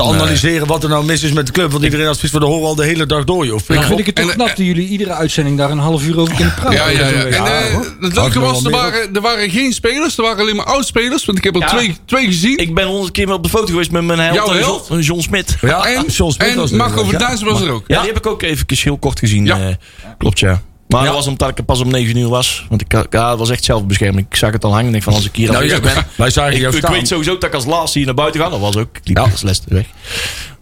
te 0.02 0.04
analyseren 0.14 0.66
wat 0.66 0.82
er 0.82 0.88
nou 0.88 1.04
mis 1.04 1.22
is 1.22 1.32
met 1.32 1.46
de 1.46 1.52
club. 1.52 1.70
Want 1.70 1.84
iedereen 1.84 2.06
had 2.06 2.14
zoiets 2.14 2.32
van 2.32 2.40
de 2.40 2.46
horen 2.46 2.66
al 2.68 2.74
de 2.74 2.84
hele 2.84 3.06
dag 3.06 3.24
door, 3.24 3.46
joh. 3.46 3.60
Dan 3.66 3.82
vind 3.84 3.98
ik 3.98 4.06
het 4.06 4.14
toch 4.14 4.28
En, 4.28 4.34
knap 4.34 4.48
eh, 4.48 4.56
dat 4.56 4.66
jullie 4.66 4.88
iedere 4.88 5.12
uitzending 5.12 5.58
daar 5.58 5.70
een 5.70 5.78
half 5.78 6.06
uur 6.06 6.18
over 6.20 6.34
kunnen 6.34 6.54
praten. 6.54 6.72
Ja, 6.78 6.88
ja, 6.88 7.06
ja. 7.08 7.24
En 7.24 7.30
Ja, 7.30 7.60
eh, 7.60 7.72
hoor. 7.74 7.94
het 8.00 8.14
leuke 8.14 8.40
was, 8.40 8.64
er 8.64 8.70
waren, 8.70 9.14
er 9.14 9.20
waren 9.20 9.50
geen 9.50 9.72
spelers, 9.72 10.16
er 10.16 10.22
waren 10.22 10.38
alleen 10.38 10.56
maar 10.56 10.64
oud-spelers. 10.64 11.24
Want 11.24 11.38
ik 11.38 11.44
heb 11.44 11.54
er 11.54 11.60
Ja. 11.60 11.66
twee, 11.66 11.96
twee 12.04 12.26
gezien. 12.26 12.56
Ik 12.56 12.74
ben 12.74 12.86
honderd 12.86 13.12
keer 13.12 13.32
op 13.32 13.42
de 13.42 13.48
foto 13.48 13.66
geweest 13.66 13.90
met 13.90 14.02
mijn 14.04 14.18
held, 14.18 14.34
Jouw 14.34 14.46
eh, 14.54 14.60
held? 14.60 14.86
John, 14.88 15.00
John 15.00 15.20
Smit. 15.20 15.56
Ja, 15.60 15.84
en 15.86 16.04
John 16.06 16.32
Smit 16.32 16.54
was 16.54 16.70
en 16.70 16.78
er 16.78 16.84
Marco 16.84 17.02
ja. 17.02 17.08
Verduins 17.08 17.42
was 17.42 17.60
er 17.60 17.70
ook. 17.70 17.84
Ja, 17.86 17.98
die 17.98 18.08
heb 18.08 18.16
ik 18.18 18.26
ook 18.26 18.42
even 18.42 18.64
heel 18.68 18.98
kort 18.98 19.18
gezien. 19.18 19.44
Ja. 19.44 19.58
eh, 19.60 19.74
klopt, 20.18 20.38
ja. 20.38 20.62
Maar 20.88 21.00
Ja. 21.00 21.06
dat 21.06 21.14
was 21.16 21.26
omdat 21.26 21.48
ik 21.48 21.58
er 21.58 21.64
pas 21.64 21.80
om 21.80 21.90
9 21.90 22.16
uur 22.16 22.28
was. 22.28 22.66
Want 22.68 22.80
ik, 22.80 22.92
ja, 23.10 23.30
het 23.30 23.38
was 23.38 23.50
echt 23.50 23.64
zelfbescherming. 23.64 24.26
Ik 24.30 24.36
zag 24.36 24.52
het 24.52 24.64
al 24.64 24.70
hangen. 24.70 24.86
Ik 24.86 24.92
denk 24.92 25.02
van 25.04 25.14
als 25.14 25.24
ik 25.24 25.36
hier 25.36 25.50
Nou, 25.52 25.64
ja, 25.64 25.80
ben. 25.80 26.06
wij 26.16 26.30
zagen 26.30 26.52
ik, 26.54 26.60
jou 26.60 26.72
ik 26.72 26.78
staan. 26.78 26.92
weet 26.92 27.08
sowieso 27.08 27.32
dat 27.34 27.44
ik 27.44 27.54
als 27.54 27.64
laatste 27.64 27.98
hier 27.98 28.06
naar 28.06 28.16
buiten 28.16 28.40
ga. 28.40 28.48
Dat 28.48 28.60
was 28.60 28.76
ook. 28.76 28.96
Ik 28.96 29.00
liep 29.08 29.16
Ja. 29.16 29.22
als 29.22 29.42
les 29.42 29.60
weg. 29.68 29.84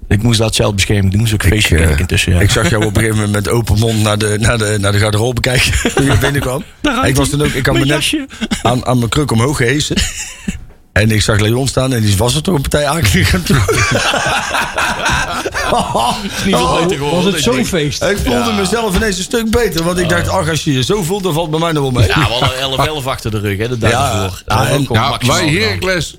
Ik 0.09 0.23
moest 0.23 0.39
dat 0.39 0.55
zelfbescherming 0.55 1.13
doen. 1.13 1.23
Dus 1.23 1.33
ook 1.35 1.43
feestje 1.45 1.75
eh, 1.77 1.81
kijken 1.83 2.01
intussen. 2.01 2.33
Ja. 2.33 2.41
Ik 2.41 2.51
zag 2.51 2.71
jou 2.71 2.85
op 2.85 2.89
een 2.97 3.03
gegeven 3.03 3.17
moment 3.25 3.33
met 3.45 3.49
open 3.49 3.79
mond 3.79 4.03
naar 4.03 4.19
de, 4.19 4.37
naar 4.41 4.59
de, 4.59 4.77
naar 4.81 4.93
de 4.93 4.99
garderobe 4.99 5.41
kijken. 5.41 5.73
Toen 5.95 6.05
je 6.05 6.19
binnenkwam. 6.19 6.65
Ik 7.05 7.17
was 7.17 7.29
toen 7.29 7.43
ook, 7.43 7.47
ik 7.53 7.67
had 7.67 7.75
me 7.75 7.85
Mijn 7.87 7.87
net 8.01 8.09
jasje. 8.11 8.27
aan, 8.63 8.87
aan 8.87 8.99
mijn 8.99 9.09
kruk 9.11 9.31
omhoog 9.31 9.57
gehesen. 9.57 9.97
En 10.97 11.11
ik 11.11 11.23
zag 11.23 11.39
Leon 11.41 11.69
staan 11.69 11.93
en 11.93 12.01
die 12.03 12.17
was 12.17 12.35
er 12.35 12.43
toch 12.43 12.55
een 12.55 12.61
partij 12.61 12.87
aanklikken. 12.87 13.43
Niet 16.45 16.57
veel 16.57 16.79
beter 16.79 16.97
geworden. 16.97 17.23
Was 17.25 17.33
het 17.33 17.43
zo'n 17.43 17.65
feest? 17.67 18.03
Ik 18.03 18.19
voelde 18.25 18.53
mezelf 18.53 18.97
ineens 18.97 19.17
een 19.17 19.23
stuk 19.23 19.51
beter. 19.51 19.85
Want 19.85 19.99
ik 19.99 20.09
dacht, 20.09 20.29
ach, 20.29 20.49
als 20.49 20.65
je 20.65 20.73
je 20.73 20.83
zo 20.85 21.03
voelt, 21.03 21.23
dan 21.23 21.33
valt 21.35 21.51
bij 21.51 21.59
mij 21.61 21.73
nog 21.73 21.83
wel 21.83 21.91
mee. 21.93 22.07
Ja, 22.07 22.15
we 22.15 22.21
hadden 22.21 22.59
11, 22.59 22.87
11 22.87 23.07
achter 23.07 23.31
de 23.31 23.39
rug. 23.39 23.59
Hè, 23.59 23.69
de 23.69 23.79
dag 23.79 23.91
Ja. 23.91 24.13
ervoor. 24.23 24.43
Ja, 24.47 24.67
en- 24.69 24.87
Ja, 24.91 25.19
wij. 25.27 25.49
Heracles. 25.49 26.15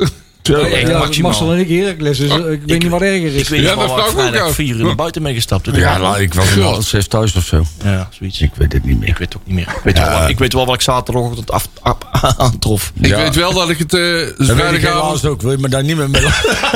Ja, 0.47 0.97
maximaal. 0.97 1.31
Marcel 1.31 1.51
en 1.53 1.59
ik 1.59 1.69
Heracles, 1.69 2.17
dus 2.17 2.29
eh, 2.29 2.51
ik 2.51 2.61
weet 2.65 2.81
niet 2.81 2.91
wat 2.91 3.01
erger 3.01 3.35
is. 3.35 3.41
Ik 3.41 3.47
weet 3.47 3.61
Ja, 3.61 3.69
niet 3.69 3.79
dat 3.79 3.89
waar 3.89 4.05
ik 4.05 4.11
vrijdag 4.11 4.51
vier 4.53 4.75
uur 4.75 4.85
naar 4.85 4.95
buiten 4.95 5.21
mee 5.21 5.33
gestapt. 5.33 5.69
Ja, 5.73 5.97
nou, 5.97 6.21
ik 6.21 6.33
was 6.33 6.49
half 6.55 6.87
zes 6.87 7.07
thuis 7.07 7.35
of 7.35 7.45
zo. 7.45 7.65
ja, 7.83 8.09
zoiets. 8.19 8.41
Ik 8.41 8.51
weet 8.55 8.73
het 8.73 8.85
niet 8.85 8.99
meer. 8.99 9.07
Ik 9.09 9.17
weet 9.17 9.33
het 9.33 9.37
ook 9.41 9.47
niet 9.47 9.55
meer. 9.55 9.67
Ik 9.77 9.81
weet, 9.83 9.97
wel, 9.99 10.19
wat- 10.19 10.29
ik 10.29 10.37
weet 10.39 10.53
wel 10.53 10.65
wat 10.65 10.75
ik 10.75 10.81
zaterdagochtend 10.81 11.51
af, 11.51 11.67
af, 11.81 11.97
aantrof. 12.37 12.91
Ik 13.01 13.15
weet 13.15 13.35
wel 13.35 13.53
dat 13.53 13.69
ik 13.69 13.77
het 13.77 13.93
eh, 13.93 14.21
ik 14.21 14.33
vrijdagavond... 14.37 14.83
helaas 15.03 15.25
ook. 15.25 15.41
Wil 15.41 15.51
je 15.51 15.57
me 15.57 15.69
daar 15.69 15.83
niet 15.83 15.97
meer 15.97 16.09
mee 16.09 16.21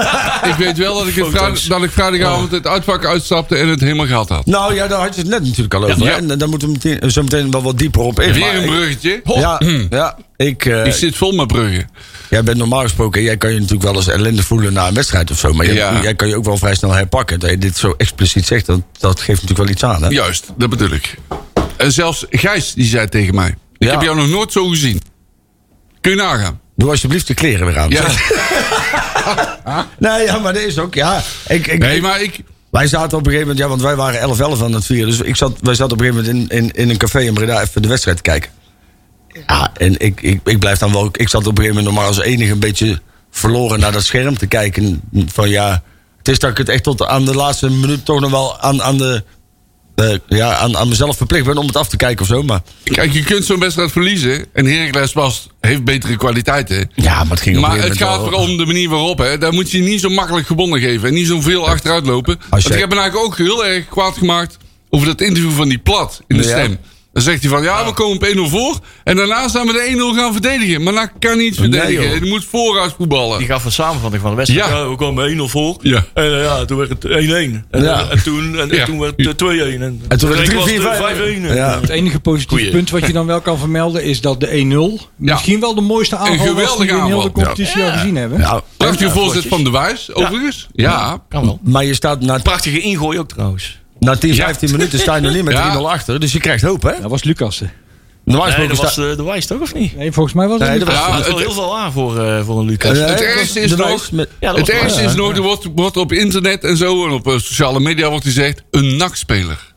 Ik 0.51 0.55
weet 0.57 0.77
wel 0.77 0.97
dat 0.97 1.07
ik, 1.07 1.15
het 1.15 1.67
dat 1.67 1.83
ik 1.83 1.91
vrijdagavond 1.91 2.51
het 2.51 2.67
uitvak 2.67 3.05
uitstapte 3.05 3.55
en 3.55 3.67
het 3.67 3.79
helemaal 3.81 4.05
gehad 4.05 4.29
had. 4.29 4.45
Nou 4.45 4.75
ja, 4.75 4.87
daar 4.87 4.99
had 4.99 5.15
je 5.15 5.21
het 5.21 5.29
net 5.29 5.43
natuurlijk 5.43 5.73
al 5.73 5.83
over. 5.83 6.07
En 6.07 6.27
daar 6.37 6.49
moeten 6.49 6.67
we 6.67 6.73
meteen, 6.83 7.11
zo 7.11 7.21
meteen 7.21 7.51
wel 7.51 7.61
wat 7.61 7.77
dieper 7.77 8.01
op 8.01 8.19
in. 8.19 8.33
Weer 8.33 8.55
een 8.55 8.65
bruggetje. 8.65 9.21
Ja, 9.23 9.61
ja, 9.89 10.17
ik, 10.41 10.65
eh, 10.65 10.83
Die 10.83 10.93
zit 10.93 11.15
vol 11.15 11.31
met 11.31 11.47
bruggen. 11.47 11.89
jij 12.29 12.43
bent 12.43 12.57
normaal 12.57 12.81
gesproken, 12.81 13.21
jij 13.21 13.37
kan 13.37 13.49
je 13.53 13.55
natuurlijk 13.59 13.83
wel 13.83 13.95
eens 13.95 14.07
ellende 14.07 14.43
voelen 14.43 14.73
na 14.73 14.87
een 14.87 14.93
wedstrijd 14.93 15.31
of 15.31 15.39
zo. 15.39 15.53
Maar 15.53 15.65
jij, 15.65 16.01
jij 16.01 16.15
kan 16.15 16.27
je 16.27 16.35
ook 16.35 16.45
wel 16.45 16.57
vrij 16.57 16.75
snel 16.75 16.91
herpakken. 16.91 17.39
Dat 17.39 17.49
je 17.49 17.57
dit 17.57 17.77
zo 17.77 17.93
expliciet 17.97 18.45
zegt, 18.45 18.65
dat, 18.65 18.81
dat 18.99 19.19
geeft 19.19 19.41
natuurlijk 19.41 19.59
wel 19.59 19.69
iets 19.69 19.83
aan. 19.83 20.03
Hè? 20.03 20.09
Juist, 20.09 20.51
dat 20.57 20.69
bedoel 20.69 20.91
ik. 20.91 21.15
En 21.77 21.91
zelfs 21.91 22.25
Gijs 22.29 22.73
die 22.73 22.85
zei 22.85 23.09
tegen 23.09 23.35
mij: 23.35 23.47
Ik 23.77 23.87
Ja. 23.87 23.91
heb 23.91 24.01
jou 24.01 24.15
nog 24.15 24.29
nooit 24.29 24.51
zo 24.51 24.67
gezien. 24.67 25.01
Kun 26.01 26.11
je 26.11 26.17
nagaan? 26.17 26.59
Doe 26.75 26.89
alsjeblieft 26.89 27.27
de 27.27 27.33
kleren 27.33 27.65
weer 27.65 27.79
aan. 27.79 27.89
Ja. 27.89 28.03
Nee, 29.99 30.25
ja, 30.25 30.37
maar 30.39 30.53
dat 30.53 30.61
is 30.61 30.77
ook, 30.79 30.93
ja. 30.93 31.23
Ik, 31.47 31.67
ik, 31.67 31.79
Nee, 31.79 32.01
maar 32.01 32.21
ik. 32.21 32.39
Wij 32.71 32.87
zaten 32.87 33.17
op 33.17 33.25
een 33.25 33.31
gegeven 33.31 33.39
moment, 33.47 33.57
ja, 33.59 33.67
want 33.67 33.81
wij 33.81 33.95
waren 33.95 34.57
11-11 34.59 34.63
aan 34.63 34.73
het 34.73 34.85
vieren. 34.85 35.07
Dus 35.09 35.19
ik 35.21 35.35
zat, 35.35 35.57
wij 35.61 35.75
zaten 35.75 35.93
op 35.93 36.01
een 36.01 36.07
gegeven 36.07 36.31
moment 36.33 36.51
in, 36.51 36.57
in, 36.63 36.71
in 36.71 36.89
een 36.89 36.97
café 36.97 37.19
in 37.21 37.33
Breda 37.33 37.61
even 37.61 37.81
de 37.81 37.87
wedstrijd 37.87 38.17
te 38.17 38.23
kijken. 38.23 38.49
Ja, 39.47 39.71
en 39.77 39.99
ik, 39.99 40.21
ik, 40.21 40.39
ik 40.45 40.59
blijf 40.59 40.77
dan 40.79 40.91
wel. 40.91 41.09
Ik 41.11 41.29
zat 41.29 41.47
op 41.47 41.57
een 41.57 41.63
gegeven 41.63 41.75
moment 41.75 41.93
normaal 41.95 42.07
als 42.15 42.21
enige 42.25 42.51
een 42.51 42.59
beetje 42.59 43.01
verloren 43.31 43.79
naar 43.79 43.91
dat 43.91 44.03
scherm 44.03 44.37
te 44.37 44.47
kijken. 44.47 45.01
Van 45.25 45.49
ja, 45.49 45.83
het 46.17 46.27
is 46.27 46.39
dat 46.39 46.51
ik 46.51 46.57
het 46.57 46.69
echt 46.69 46.83
tot 46.83 47.05
aan 47.05 47.25
de 47.25 47.35
laatste 47.35 47.69
minuut 47.69 48.05
toch 48.05 48.19
nog 48.19 48.31
wel 48.31 48.59
aan, 48.59 48.81
aan, 48.81 48.97
de, 48.97 49.23
eh, 49.95 50.13
ja, 50.27 50.55
aan, 50.55 50.77
aan 50.77 50.87
mezelf 50.89 51.17
verplicht 51.17 51.45
ben 51.45 51.57
om 51.57 51.67
het 51.67 51.75
af 51.77 51.87
te 51.89 51.97
kijken 51.97 52.21
of 52.21 52.27
zo. 52.27 52.43
Maar 52.43 52.61
Kijk, 52.83 53.13
je 53.13 53.23
kunt 53.23 53.45
zo'n 53.45 53.59
wedstrijd 53.59 53.91
verliezen. 53.91 54.45
En 54.53 54.65
Heracles 54.65 55.13
was, 55.13 55.47
heeft 55.61 55.83
betere 55.83 56.17
kwaliteiten. 56.17 56.91
ja, 56.95 57.23
maar 57.23 57.31
het 57.31 57.41
ging 57.41 57.59
Maar 57.59 57.81
het 57.81 57.97
gaat 57.97 58.17
wel- 58.17 58.27
erom 58.27 58.57
de 58.57 58.65
manier 58.65 58.89
waarop. 58.89 59.17
Hè. 59.17 59.37
Daar 59.37 59.53
moet 59.53 59.71
je 59.71 59.79
niet 59.79 59.99
zo 60.01 60.09
makkelijk 60.09 60.47
gewonnen 60.47 60.79
geven. 60.79 61.07
En 61.07 61.13
niet 61.13 61.27
zo 61.27 61.41
veel 61.41 61.67
achteruit 61.67 62.05
lopen. 62.05 62.39
Want 62.49 62.65
ik 62.65 62.79
heb 62.79 62.89
me 62.89 62.95
eigenlijk 62.99 63.25
ook 63.25 63.37
heel 63.37 63.65
erg 63.65 63.87
kwaad 63.87 64.17
gemaakt. 64.17 64.57
Over 64.89 65.07
dat 65.07 65.21
interview 65.21 65.51
van 65.51 65.69
die 65.69 65.77
plat 65.77 66.21
in 66.27 66.37
de 66.37 66.43
Ja. 66.43 66.49
stem. 66.49 66.77
Dan 67.13 67.23
zegt 67.23 67.41
hij 67.41 67.49
van 67.49 67.63
ja, 67.63 67.85
we 67.85 67.93
komen 67.93 68.15
op 68.17 68.27
1-0 68.47 68.49
voor. 68.49 68.79
En 69.03 69.15
daarna 69.15 69.47
zijn 69.47 69.65
we 69.67 69.73
de 69.73 70.13
1-0 70.15 70.17
gaan 70.17 70.31
verdedigen. 70.31 70.83
Maar 70.83 70.93
dat 70.93 71.09
kan 71.19 71.37
niet 71.37 71.55
verdedigen. 71.55 72.09
joh. 72.09 72.19
je 72.23 72.29
moet 72.29 72.45
vooruit 72.45 72.93
voetballen. 72.97 73.37
Die 73.37 73.47
gaf 73.47 73.65
een 73.65 73.71
samenvatting 73.71 74.21
van 74.21 74.31
de 74.31 74.37
wedstrijd. 74.37 74.69
Ja. 74.69 74.75
Ja. 74.77 74.89
we 74.89 74.95
kwamen 74.95 75.37
1-0 75.37 75.41
voor. 75.51 75.77
Ja. 75.81 76.05
En 76.13 76.23
eh, 76.37 76.43
ja, 76.43 76.65
toen 76.65 76.77
werd 76.77 76.89
het 76.89 77.03
1-1. 77.05 77.07
En, 77.71 77.83
Ja. 77.83 78.07
en, 78.09 78.23
toen, 78.23 78.59
en, 78.59 78.69
Ja. 78.69 78.85
toen 78.85 78.99
werd 78.99 79.13
het 79.25 79.37
2-1. 79.37 79.81
En, 79.81 80.01
En 80.07 80.17
toen 80.19 80.29
werd 80.29 80.41
het 80.47 80.53
was 80.53 80.65
3-4, 80.69 80.81
5-1. 81.51 81.55
Ja. 81.55 81.79
Het 81.81 81.89
enige 81.89 82.19
positieve 82.19 82.55
Goeie. 82.55 82.71
punt 82.71 82.89
wat 82.89 83.07
je 83.07 83.13
dan 83.13 83.25
wel 83.25 83.41
kan 83.41 83.57
vermelden 83.57 84.03
is 84.03 84.21
dat 84.21 84.39
de 84.39 84.47
1-0 84.47 85.09
misschien 85.15 85.59
wel 85.59 85.75
de 85.75 85.81
mooiste 85.81 86.15
aanval 86.17 86.53
was 86.53 86.77
die 86.77 86.87
we 86.87 86.93
in 86.97 87.03
heel 87.05 87.21
de 87.21 87.31
competitie 87.31 87.83
al 87.83 87.91
gezien 87.91 88.15
hebben. 88.15 88.39
Ja, 88.39 88.61
Prachtige 88.77 89.11
voorzet 89.11 89.45
van 89.47 89.63
de 89.63 89.71
Wijs, 89.71 90.13
overigens. 90.13 90.67
Ja. 90.73 91.21
Kan 91.29 91.45
wel. 91.45 91.59
maar 91.63 91.85
je 91.85 91.93
staat 91.93 92.21
na, 92.21 92.37
Prachtige 92.37 92.79
ingooi 92.79 93.19
ook 93.19 93.27
trouwens. 93.29 93.79
Na 94.05 94.15
10, 94.15 94.35
15 94.35 94.71
minuten 94.71 94.99
sta 94.99 95.15
je 95.15 95.21
nog 95.21 95.33
niet 95.33 95.43
met 95.43 95.53
Ja. 95.63 95.77
3-0 95.79 95.81
achter. 95.81 96.19
Dus 96.19 96.31
je 96.31 96.39
krijgt 96.39 96.63
hoop, 96.63 96.81
hè? 96.83 96.91
Dat 97.01 97.09
was 97.11 97.23
Lucassen. 97.23 97.71
Normaal 98.25 98.47
Nee, 98.57 98.67
dat 98.67 98.77
was 98.77 98.97
eh, 98.97 99.15
de 99.15 99.23
Wijs 99.23 99.45
toch, 99.45 99.61
of 99.61 99.73
niet? 99.73 99.95
Nee, 99.97 100.11
volgens 100.11 100.35
mij 100.35 100.47
was 100.47 100.59
het 100.59 100.69
Nee, 100.69 100.79
dat 100.79 100.87
was- 100.87 100.97
Ja, 100.97 101.23
wel 101.27 101.37
heel 101.37 101.51
veel 101.51 101.77
aan 101.79 101.91
voor, 101.91 102.19
eh, 102.25 102.43
voor 102.45 102.59
een 102.59 102.65
Lucas. 102.65 102.97
Het 102.97 103.21
ergste 103.21 103.59
is 103.59 103.69
de 103.69 103.75
nog- 103.77 104.11
met- 104.11 104.29
Ja, 104.39 104.53
Het 104.53 104.69
is 104.69 105.15
nog, 105.15 105.35
er 105.35 105.41
wordt, 105.41 105.67
wordt 105.75 105.97
op 105.97 106.11
internet 106.11 106.63
en 106.63 106.77
zo 106.77 107.05
en 107.07 107.11
op 107.11 107.27
eh, 107.27 107.33
sociale 107.33 107.79
media 107.79 108.09
wordt 108.09 108.25
gezegd, 108.25 108.63
een 108.71 108.95
nakspeler. 108.97 109.73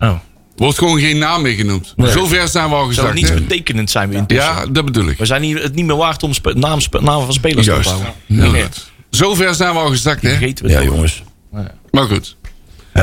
Oh. 0.00 0.12
Wordt 0.56 0.78
gewoon 0.78 1.00
geen 1.00 1.18
naam 1.18 1.42
meer 1.42 1.54
genoemd. 1.54 1.92
Nee. 1.96 2.10
Zover 2.10 2.48
zijn 2.48 2.68
we 2.68 2.74
al 2.74 2.86
gezakt. 2.86 3.14
niet 3.14 3.28
hè. 3.28 3.34
betekenend 3.34 3.90
zijn 3.90 4.08
we 4.08 4.16
intussen. 4.16 4.52
Ja, 4.54 4.66
dat 4.66 4.84
bedoel 4.84 5.08
ik. 5.08 5.18
We 5.18 5.26
zijn 5.26 5.40
niet, 5.40 5.62
het 5.62 5.74
niet 5.74 5.86
meer 5.86 5.96
waard 5.96 6.22
om 6.22 6.32
spe- 6.34 6.54
naam, 6.54 6.80
spe- 6.80 7.00
van 7.02 7.32
spelers 7.32 7.66
te 7.66 7.72
Juist. 7.72 7.90
goed. 8.28 8.90
Zover 9.10 9.54
zijn 9.54 9.72
we 9.72 9.78
al 9.78 9.88
gezakt, 9.88 10.22
hè? 10.22 10.38
Ja, 10.62 10.82
jongens. 10.82 11.22
Maar 11.90 12.06
goed. 12.06 12.36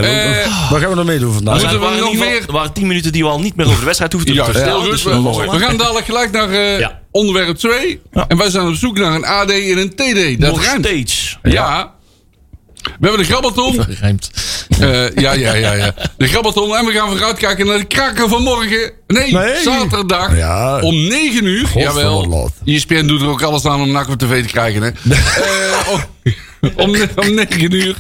Wat 0.69 0.79
gaan 0.81 0.89
we 0.89 0.95
nog 0.95 1.05
meer 1.05 1.19
doen 1.19 1.33
vandaag? 1.33 1.55
Er, 1.55 1.61
Moeten 1.61 1.79
we 1.79 1.85
waren 1.85 1.99
nog 2.03 2.13
meer- 2.15 2.41
er 2.47 2.51
waren 2.53 2.73
tien 2.73 2.87
minuten 2.87 3.11
die 3.11 3.23
we 3.23 3.29
al 3.29 3.39
niet 3.39 3.55
meer 3.55 3.65
over 3.65 3.79
de 3.79 3.85
wedstrijd 3.85 4.13
hoefden 4.13 4.33
Ja, 4.33 4.45
te 4.45 4.51
vertellen. 4.51 4.81
goed. 4.81 4.91
Dus 4.91 5.03
we, 5.03 5.21
we, 5.21 5.47
we 5.51 5.59
gaan 5.59 5.77
dadelijk 5.77 6.05
gelijk 6.05 6.31
naar 6.31 6.49
eh, 6.49 6.79
Ja. 6.79 6.99
onderwerp 7.11 7.57
2. 7.57 8.01
Ja. 8.11 8.25
En 8.27 8.37
wij 8.37 8.49
zijn 8.49 8.67
op 8.67 8.75
zoek 8.75 8.97
naar 8.97 9.13
een 9.15 9.25
AD 9.25 9.49
en 9.49 9.77
een 9.77 9.89
TD. 9.95 10.41
Dat 10.41 10.51
Nog 10.51 10.63
ruimt. 10.65 10.85
steeds. 10.85 11.37
Ja. 11.43 11.91
We 12.81 12.91
hebben 13.07 13.19
de 13.19 13.25
grabbelton. 13.25 13.85
Rijmt. 14.01 14.31
Eh, 14.79 15.09
ja, 15.15 15.31
ja, 15.33 15.53
ja, 15.53 15.73
ja. 15.73 15.93
De 16.17 16.27
grabbelton. 16.27 16.75
En 16.75 16.85
we 16.85 16.91
gaan 16.91 17.09
vooruitkijken 17.09 17.65
naar 17.65 17.77
de 17.77 17.83
kraken 17.85 18.29
van 18.29 18.41
morgen. 18.43 18.91
Nee, 19.07 19.31
Nee. 19.33 19.61
zaterdag. 19.63 20.37
Ja. 20.37 20.79
Om 20.81 20.95
9 21.07 21.45
uur. 21.45 21.67
God 21.67 21.81
Jawel. 21.81 22.51
ESPN 22.65 23.05
doet 23.05 23.21
er 23.21 23.27
ook 23.27 23.41
alles 23.41 23.65
aan 23.65 23.81
om 23.81 23.91
NAC 23.91 24.09
op 24.09 24.17
tv 24.19 24.41
te 24.41 24.47
krijgen. 24.47 24.81
Hè. 24.83 24.89
Eh, 25.41 25.93
om, 25.93 26.01
om, 26.75 26.95
om 27.15 27.33
9 27.33 27.73
uur. 27.73 27.95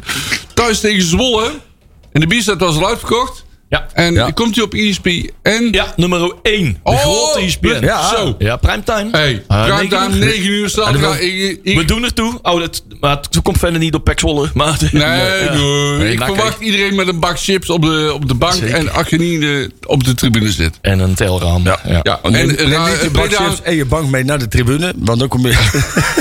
Thuis 0.53 0.79
tegen 0.79 1.01
Zwolle. 1.03 1.51
En 2.17 2.23
de 2.23 2.29
bierstad 2.29 2.59
was 2.59 2.75
al 2.75 2.87
uitverkocht. 2.87 3.45
Ja. 3.69 3.87
En 3.93 4.13
Ja. 4.13 4.31
komt 4.31 4.55
hij 4.55 4.63
op 4.63 4.73
ESPN. 4.73 5.67
Ja, 5.71 5.93
nummer 5.95 6.33
1. 6.41 6.71
De 6.71 6.77
Oh, 6.83 6.99
grote 6.99 7.39
ESPN. 7.39 7.77
ja. 7.81 8.09
Zo. 8.15 8.35
Ja, 8.39 8.55
primetime. 8.55 9.07
Hey, 9.11 9.43
Ah, 9.47 9.65
primetime, 9.65 10.07
9 10.07 10.17
uur. 10.19 10.25
9 10.25 10.49
uur 10.51 10.69
zaterdag. 10.69 11.19
Ik- 11.19 11.59
ik- 11.63 11.77
We 11.77 11.85
doen 11.85 12.03
er 12.03 12.13
toe. 12.13 12.39
Oh, 12.41 12.59
dat, 12.59 12.83
maar 12.99 13.17
het 13.17 13.41
komt 13.41 13.57
verder 13.57 13.79
niet 13.79 13.93
op 13.93 14.03
Pek 14.03 14.19
Zwolle. 14.19 14.49
Maar, 14.53 14.77
Nee, 14.91 15.01
Ja. 15.03 15.15
nee. 15.53 15.97
Nee, 15.97 16.11
ik 16.13 16.23
verwacht 16.23 16.59
iedereen 16.61 16.95
met 16.95 17.07
een 17.07 17.19
bak 17.19 17.39
chips 17.39 17.69
op 17.69 17.81
de, 17.81 18.11
op 18.13 18.27
de 18.27 18.33
bank. 18.33 18.53
Zeker. 18.53 18.75
En 18.75 19.17
de- 19.39 19.71
op 19.87 20.03
de 20.03 20.13
tribune 20.13 20.51
zit. 20.51 20.77
En 20.81 20.99
een 20.99 21.13
telraam. 21.15 21.63
Ja. 21.63 21.79
Ja, 22.03 22.19
en, 22.23 22.33
en, 22.35 22.47
niet 22.47 22.59
je 22.59 22.65
Breda, 22.65 23.09
bakchips 23.11 23.61
en 23.61 23.75
je 23.75 23.85
bank 23.85 24.09
mee 24.09 24.23
naar 24.23 24.39
de 24.39 24.47
tribune. 24.47 24.93
Want 24.97 25.19
dan 25.19 25.27
kom 25.27 25.47
je... 25.47 25.53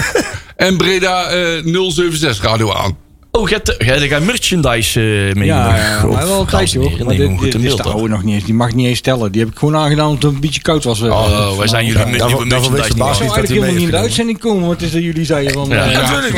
en 0.56 0.76
Breda 0.76 1.26
eh, 1.28 1.64
076 1.64 2.42
radio 2.44 2.72
aan. 2.72 2.96
Oh, 3.36 3.48
hebt 3.48 3.68
een 4.12 4.24
merchandise 4.24 5.00
uh, 5.00 5.26
Ja, 5.26 5.32
meegenomen. 5.34 5.78
ja, 5.78 6.06
maar 6.06 6.26
wel 6.26 6.40
een 6.40 6.46
tijdje 6.46 6.78
hoor. 6.78 6.90
Maar 7.04 7.16
dit, 7.16 7.38
dit 7.38 7.54
in 7.54 7.60
is 7.64 7.76
de 7.76 7.82
oude 7.82 8.08
nog 8.08 8.22
niet 8.22 8.34
eens. 8.34 8.44
Die 8.44 8.54
mag 8.54 8.68
ik 8.68 8.74
niet 8.74 8.86
eens 8.86 9.00
tellen. 9.00 9.32
Die 9.32 9.40
heb 9.40 9.50
ik 9.50 9.58
gewoon 9.58 9.76
aangedaan 9.76 10.06
omdat 10.08 10.22
het 10.22 10.32
een 10.32 10.40
beetje 10.40 10.60
koud 10.62 10.84
was. 10.84 11.00
Oh, 11.00 11.58
wij 11.58 11.68
zijn 11.68 11.86
jullie 11.86 12.00
Ja, 12.00 12.06
nieuwe 12.06 12.44
merchandise 12.46 12.70
niet 12.70 12.78
Ik 12.90 12.96
zou 12.96 13.10
niet 13.10 13.20
eigenlijk 13.20 13.48
helemaal 13.48 13.70
niet 13.70 13.80
in 13.80 13.86
de 13.86 13.92
mee 13.92 14.00
uitzending 14.00 14.38
komen. 14.38 14.60
Want 14.60 14.72
het 14.72 14.82
is 14.82 14.92
dat 14.92 15.02
jullie 15.02 15.24
zeiden 15.24 15.52
van... 15.52 15.68
Ja, 15.68 15.84
eh, 15.84 15.92
ja, 15.92 16.00
natuurlijk, 16.00 16.34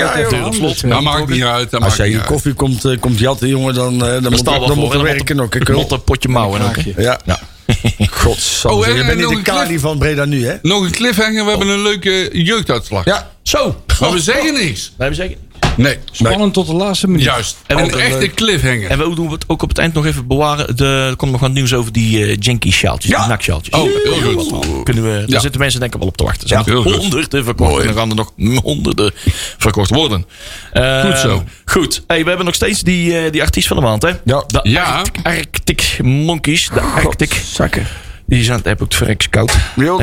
eh, 0.82 0.90
Dat 0.90 1.02
maakt 1.02 1.28
niet 1.28 1.42
uit. 1.42 1.70
Dat 1.70 1.80
Als 1.80 1.88
maakt 1.88 1.96
jij 1.96 2.10
je 2.10 2.24
koffie 2.24 2.52
komt, 2.52 2.84
eh, 2.84 2.98
komt 3.00 3.18
jatten, 3.18 3.48
jongen, 3.48 3.74
dan, 3.74 3.92
eh, 4.04 4.22
dan, 4.22 4.32
moet, 4.32 4.44
dan 4.44 4.78
moet 4.78 4.94
er 4.94 5.02
werken 5.02 5.36
er- 5.68 5.74
Moet 5.74 5.90
een 5.92 6.04
potje 6.04 6.28
mouwen 6.28 6.60
ook. 6.62 6.76
Ja. 6.96 7.18
Ja. 7.24 7.38
Godsamme. 8.10 8.78
Oh, 8.78 8.86
je 8.86 8.92
en 8.92 9.06
bent 9.06 9.18
niet 9.18 9.28
de. 9.28 9.42
Kali 9.42 9.78
van 9.78 9.98
Breda 9.98 10.24
nu, 10.24 10.46
hè? 10.46 10.54
Nog 10.62 10.84
een 10.84 10.90
cliffhanger. 10.90 11.44
We 11.44 11.50
hebben 11.50 11.68
een 11.68 11.82
leuke 11.82 12.30
jeugduitslag. 12.32 13.04
Ja. 13.04 13.30
Zo. 13.42 13.76
Maar 14.00 14.12
we 14.12 14.20
zeggen 14.20 14.54
niks. 14.54 14.92
Wij 14.96 15.06
hebben 15.08 15.26
zeker. 15.26 15.36
Nee. 15.78 15.98
Spannend 16.10 16.54
tot 16.54 16.66
de 16.66 16.72
laatste 16.74 17.06
minuut. 17.08 17.24
Juist. 17.24 17.56
En 17.66 17.78
een 17.78 17.90
echte 17.90 18.18
leuk- 18.18 18.34
cliffhanger. 18.34 18.90
En 18.90 18.98
we 18.98 19.14
doen 19.14 19.30
het 19.30 19.44
ook 19.46 19.62
op 19.62 19.68
het 19.68 19.78
eind 19.78 19.94
nog 19.94 20.06
even 20.06 20.26
bewaren. 20.26 20.76
De, 20.76 21.06
er 21.10 21.16
komt 21.16 21.30
nog 21.32 21.40
wat 21.40 21.52
nieuws 21.52 21.74
over 21.74 21.92
die 21.92 22.24
eh 22.24 22.36
Jenky 22.40 22.70
sjaaltjes. 22.70 23.10
Ja. 23.10 23.36
Die. 23.62 23.72
Oh, 23.72 23.88
heel 24.04 24.38
goed. 24.38 24.82
Kunnen 24.84 25.04
we, 25.04 25.10
daar 25.18 25.28
Ja. 25.28 25.40
zitten 25.40 25.60
mensen 25.60 25.80
denk 25.80 25.92
ik 25.92 25.98
wel 25.98 26.08
op 26.08 26.16
te 26.16 26.24
wachten. 26.24 26.48
Er 26.50 26.56
Ja, 26.56 26.62
zijn 26.62 26.76
goed. 26.76 26.94
honderden 26.96 27.44
verkocht. 27.44 27.80
En 27.80 27.86
dan 27.86 27.96
gaan 27.96 28.08
er 28.10 28.14
nog 28.14 28.62
honderden 28.62 29.12
verkocht 29.58 29.90
worden. 29.90 30.24
Eh, 30.72 31.04
Goed 31.04 31.18
zo. 31.18 31.44
Goed. 31.64 32.02
Hey, 32.06 32.22
we 32.22 32.28
hebben 32.28 32.46
nog 32.46 32.54
steeds 32.54 32.82
die, 32.82 33.18
eh, 33.18 33.32
die 33.32 33.42
artiest 33.42 33.68
van 33.68 33.76
de 33.76 33.82
maand. 33.82 34.02
Hè? 34.02 34.08
Ja. 34.24 34.44
De 34.46 34.60
Ja. 34.62 34.82
Arctic, 34.84 35.26
Arctic 35.26 35.98
Monkeys. 36.02 36.68
De 36.74 36.80
Arctic. 36.80 37.42
Zakken. 37.52 37.86
Die 38.28 38.44
zijn 38.44 38.56
het 38.56 38.66
heb 38.66 38.82
ook 38.82 38.92
verreks 38.94 39.28
koud. 39.28 39.52
Ja. 39.76 39.96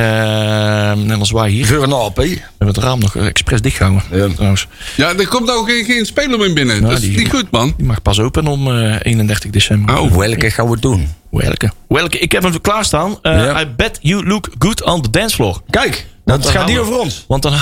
Eh, 0.92 0.98
net 1.04 1.20
als 1.20 1.32
wij 1.32 1.50
hier. 1.50 1.66
We 1.68 1.74
Voor 1.74 1.84
een 1.84 1.94
aap, 1.94 2.16
hè? 2.18 2.24
hebben 2.24 2.68
het 2.68 2.78
raam 2.78 3.00
nog 3.00 3.16
expres 3.16 3.62
dichtgehouden. 3.62 4.04
Ja. 4.12 4.28
Trouwens. 4.34 4.68
Ja, 4.96 5.14
er 5.18 5.28
komt 5.28 5.52
ook 5.52 5.70
geen, 5.70 5.86
geen 5.86 6.06
speler 6.06 6.38
meer 6.40 6.54
binnen. 6.54 6.82
dat 6.82 6.92
is 6.92 7.00
die- 7.00 7.18
niet 7.18 7.30
goed, 7.30 7.52
man. 7.52 7.74
Die 7.78 7.86
mag 7.86 8.02
pas 8.02 8.20
open 8.20 8.48
om 8.48 8.68
eh, 8.72 8.96
31 9.02 9.50
december. 9.52 9.98
Oh. 10.00 10.16
Welke 10.16 10.52
gaan 10.52 10.70
we 10.70 10.80
doen? 10.80 11.08
Welke? 11.30 11.72
Welke? 11.88 12.20
Ik 12.20 12.32
heb 12.32 12.44
hem 12.44 12.62
klaarstaan. 12.62 13.10
Uh, 13.22 13.34
Ja. 13.46 13.62
I 13.62 13.66
bet 13.76 13.98
you 14.02 14.26
look 14.28 14.50
good 14.60 14.84
on 14.84 15.02
the 15.02 15.10
dance 15.10 15.36
floor. 15.36 15.62
Kijk, 15.70 16.06
dat 16.26 16.44
dan 16.44 16.52
gaat 16.52 16.68
niet 16.68 16.78
over 16.78 17.00
ons. 17.00 17.24
Want 17.28 17.42
dan... 17.44 17.52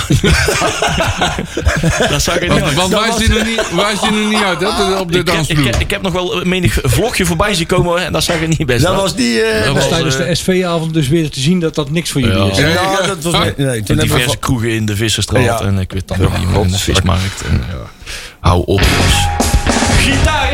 dat 2.10 2.22
zag 2.22 2.38
ik 2.38 2.50
niet. 2.52 2.60
Want, 2.60 2.74
want 2.74 2.92
wij, 2.92 3.10
zien 3.18 3.36
er 3.38 3.44
niet, 3.44 3.74
wij 3.74 3.96
zien 4.02 4.14
er 4.22 4.28
niet 4.28 4.42
uit 4.42 4.60
hè, 4.60 4.98
op 4.98 5.12
de 5.12 5.18
ik, 5.18 5.26
heb, 5.26 5.28
ik, 5.28 5.46
dansvloer. 5.46 5.64
heb, 5.64 5.80
ik 5.80 5.90
heb 5.90 6.02
nog 6.02 6.12
wel 6.12 6.40
menig 6.44 6.78
vlogje 6.82 7.26
voorbij 7.26 7.54
zien 7.54 7.66
komen 7.66 8.04
en 8.04 8.12
dat 8.12 8.24
zag 8.24 8.40
er 8.40 8.48
niet 8.48 8.66
best 8.66 8.82
Dat 8.84 8.94
was 8.96 9.14
die... 9.14 9.42
eh, 9.42 9.64
Dat 9.64 9.74
was, 9.74 9.88
tijdens 9.88 10.16
eh, 10.16 10.26
de 10.26 10.34
SV-avond 10.34 10.94
dus 10.94 11.08
weer 11.08 11.30
te 11.30 11.40
zien 11.40 11.60
dat 11.60 11.74
dat 11.74 11.90
niks 11.90 12.10
voor 12.10 12.20
jullie 12.20 12.36
Ja. 12.44 12.50
is. 12.50 12.58
ja, 12.58 12.68
Ja. 12.68 13.06
dat 13.06 13.22
was... 13.22 13.34
Ah. 13.34 13.46
Nee, 13.56 13.82
toen 13.82 13.96
diverse 13.96 14.30
we... 14.30 14.36
kroegen 14.36 14.70
in 14.70 14.86
de 14.86 14.96
Visserstraat 14.96 15.42
Ja. 15.44 15.60
en 15.60 15.78
ik 15.78 15.92
weet 15.92 16.08
dan 16.08 16.20
nog 16.20 16.38
iemand 16.40 16.64
in 16.66 16.72
de 16.72 16.78
vismarkt. 16.78 17.42
En, 17.50 17.64
Hou 18.40 18.62
op. 18.66 18.80
jongens. 18.80 19.14
Gitaar! 19.98 20.52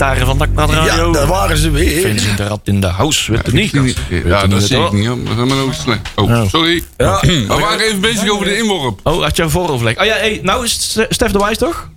Van 0.00 0.38
Dakpraat 0.38 0.70
Radio. 0.70 1.06
Ja, 1.06 1.12
daar 1.12 1.26
waren 1.26 1.56
ze 1.56 1.70
weer. 1.70 2.00
Vincent 2.00 2.36
de 2.36 2.46
Rat 2.46 2.60
in 2.64 2.80
de 2.80 2.86
house. 2.86 3.32
Weet 3.32 3.46
het 3.46 3.54
niet? 3.54 3.96
Ja, 4.24 4.46
dat 4.46 4.62
zie 4.62 4.78
ik 4.84 4.92
niet. 4.92 5.06
hoor. 5.06 5.22
We 5.24 5.30
gaan 5.36 5.46
maar 5.48 5.60
ook 5.62 5.72
slecht. 5.74 6.00
Oh, 6.16 6.30
Oh. 6.30 6.48
sorry. 6.48 6.84
Ja. 6.96 7.20
We 7.20 7.46
waren 7.46 7.80
even 7.80 8.00
bezig 8.00 8.28
over 8.30 8.44
de 8.46 8.56
inworp. 8.58 9.00
Oh, 9.02 9.22
had 9.22 9.36
je 9.36 9.42
een 9.42 9.50
vooroverleg? 9.50 9.98
Oh 9.98 10.04
ja, 10.04 10.14
hey, 10.14 10.40
nou 10.42 10.64
is 10.64 10.98
Stef 11.08 11.30
de 11.30 11.38
Wijs 11.38 11.58
toch? 11.58 11.88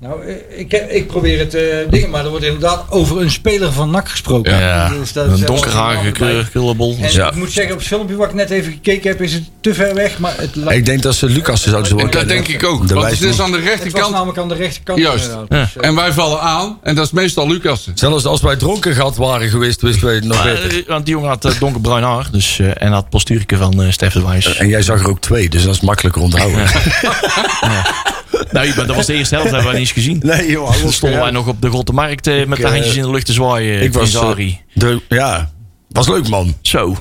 Nou, 0.00 0.24
eh, 0.26 0.58
ik, 0.60 0.72
ik 0.72 1.06
probeer 1.06 1.38
het 1.38 1.54
eh 1.54 1.62
dingen, 1.90 2.10
maar 2.10 2.24
er 2.24 2.30
wordt 2.30 2.44
inderdaad 2.44 2.84
over 2.90 3.20
een 3.20 3.30
speler 3.30 3.72
van 3.72 3.90
NAC 3.90 4.08
gesproken. 4.08 4.58
Ja, 4.58 4.88
Dus 4.88 5.12
dat 5.12 5.26
een 5.26 5.32
is 5.32 5.38
wel 5.38 5.48
donkerharige. 5.48 6.24
En 6.24 7.12
Ja. 7.12 7.28
ik 7.28 7.34
moet 7.34 7.50
zeggen, 7.50 7.72
op 7.72 7.78
het 7.78 7.88
filmpje 7.88 8.16
wat 8.16 8.28
ik 8.28 8.34
net 8.34 8.50
even 8.50 8.72
gekeken 8.72 9.10
heb, 9.10 9.20
is 9.22 9.32
het 9.32 9.42
te 9.60 9.74
ver 9.74 9.94
weg. 9.94 10.18
Maar 10.18 10.34
het, 10.36 10.56
Ik 10.68 10.84
denk 10.84 11.02
dat 11.02 11.14
ze 11.14 11.26
Lucas 11.26 11.62
zouden 11.62 11.96
wel 11.96 12.10
Dat 12.10 12.28
denk 12.28 12.48
ik 12.48 12.64
ook. 12.64 12.88
De 12.88 12.94
Want 12.94 13.10
het 13.10 13.22
is 13.22 13.40
aan 13.40 13.50
de 13.50 13.56
het 13.56 13.64
was 13.66 13.74
rechterkant. 13.74 14.12
namelijk 14.12 14.38
aan 14.38 14.48
de 14.48 14.54
rechterkant. 14.54 14.98
Juist. 14.98 15.24
inderdaad. 15.28 15.46
Ja. 15.50 15.60
Dus, 15.62 15.76
eh, 15.76 15.88
En 15.88 15.94
wij 15.94 16.12
vallen 16.12 16.40
aan. 16.40 16.78
En 16.82 16.94
dat 16.94 17.04
is 17.06 17.12
meestal 17.12 17.48
Lucas. 17.48 17.88
Zelfs 17.94 18.24
als 18.24 18.40
wij 18.40 18.56
dronken 18.56 18.94
gehad 18.94 19.16
waren 19.16 19.48
geweest, 19.48 19.80
wisten 19.82 20.04
wij 20.06 20.14
het 20.14 20.24
nog 20.24 20.42
beter. 20.42 20.70
Eh, 20.78 20.86
want 20.88 21.04
die 21.06 21.14
jongen 21.14 21.28
had 21.28 21.44
eh, 21.44 21.52
donkerbruin 21.60 22.02
haar. 22.02 22.28
Dus, 22.30 22.58
eh, 22.58 22.70
en 22.82 22.92
had 22.92 23.08
postuurke 23.08 23.56
van 23.56 23.82
eh 23.82 23.90
Stef 23.90 24.12
de 24.12 24.22
Wijs. 24.26 24.56
En 24.56 24.68
jij 24.68 24.82
zag 24.82 25.00
er 25.00 25.08
ook 25.08 25.20
twee, 25.20 25.48
dus 25.48 25.64
dat 25.64 25.74
is 25.74 25.80
makkelijker 25.80 26.22
onthouden. 26.22 26.66
Nee, 28.50 28.72
maar 28.76 28.86
dat 28.86 28.96
was 28.96 29.06
de 29.06 29.14
eerste 29.14 29.34
helft. 29.34 29.50
Hebben 29.50 29.70
wij 29.70 29.78
niet 29.78 29.88
eens 29.88 29.96
gezien. 29.96 30.20
Nee, 30.22 30.50
joh. 30.50 30.72
Toen 30.72 30.92
stonden 30.92 31.20
wij 31.20 31.30
nog 31.30 31.46
op 31.46 31.62
de 31.62 31.68
Grote 31.68 31.92
Markt 31.92 32.26
eh, 32.26 32.46
met 32.46 32.58
de 32.58 32.64
eh, 32.64 32.70
handjes 32.70 32.96
in 32.96 33.02
de 33.02 33.10
lucht 33.10 33.26
te 33.26 33.32
zwaaien. 33.32 33.82
Ik 33.82 33.92
was... 33.92 34.14
in 34.14 34.20
eh, 34.20 34.56
de, 34.72 35.00
ja, 35.08 35.50
was 35.88 36.08
leuk, 36.08 36.28
man. 36.28 36.54
Zo, 36.62 36.96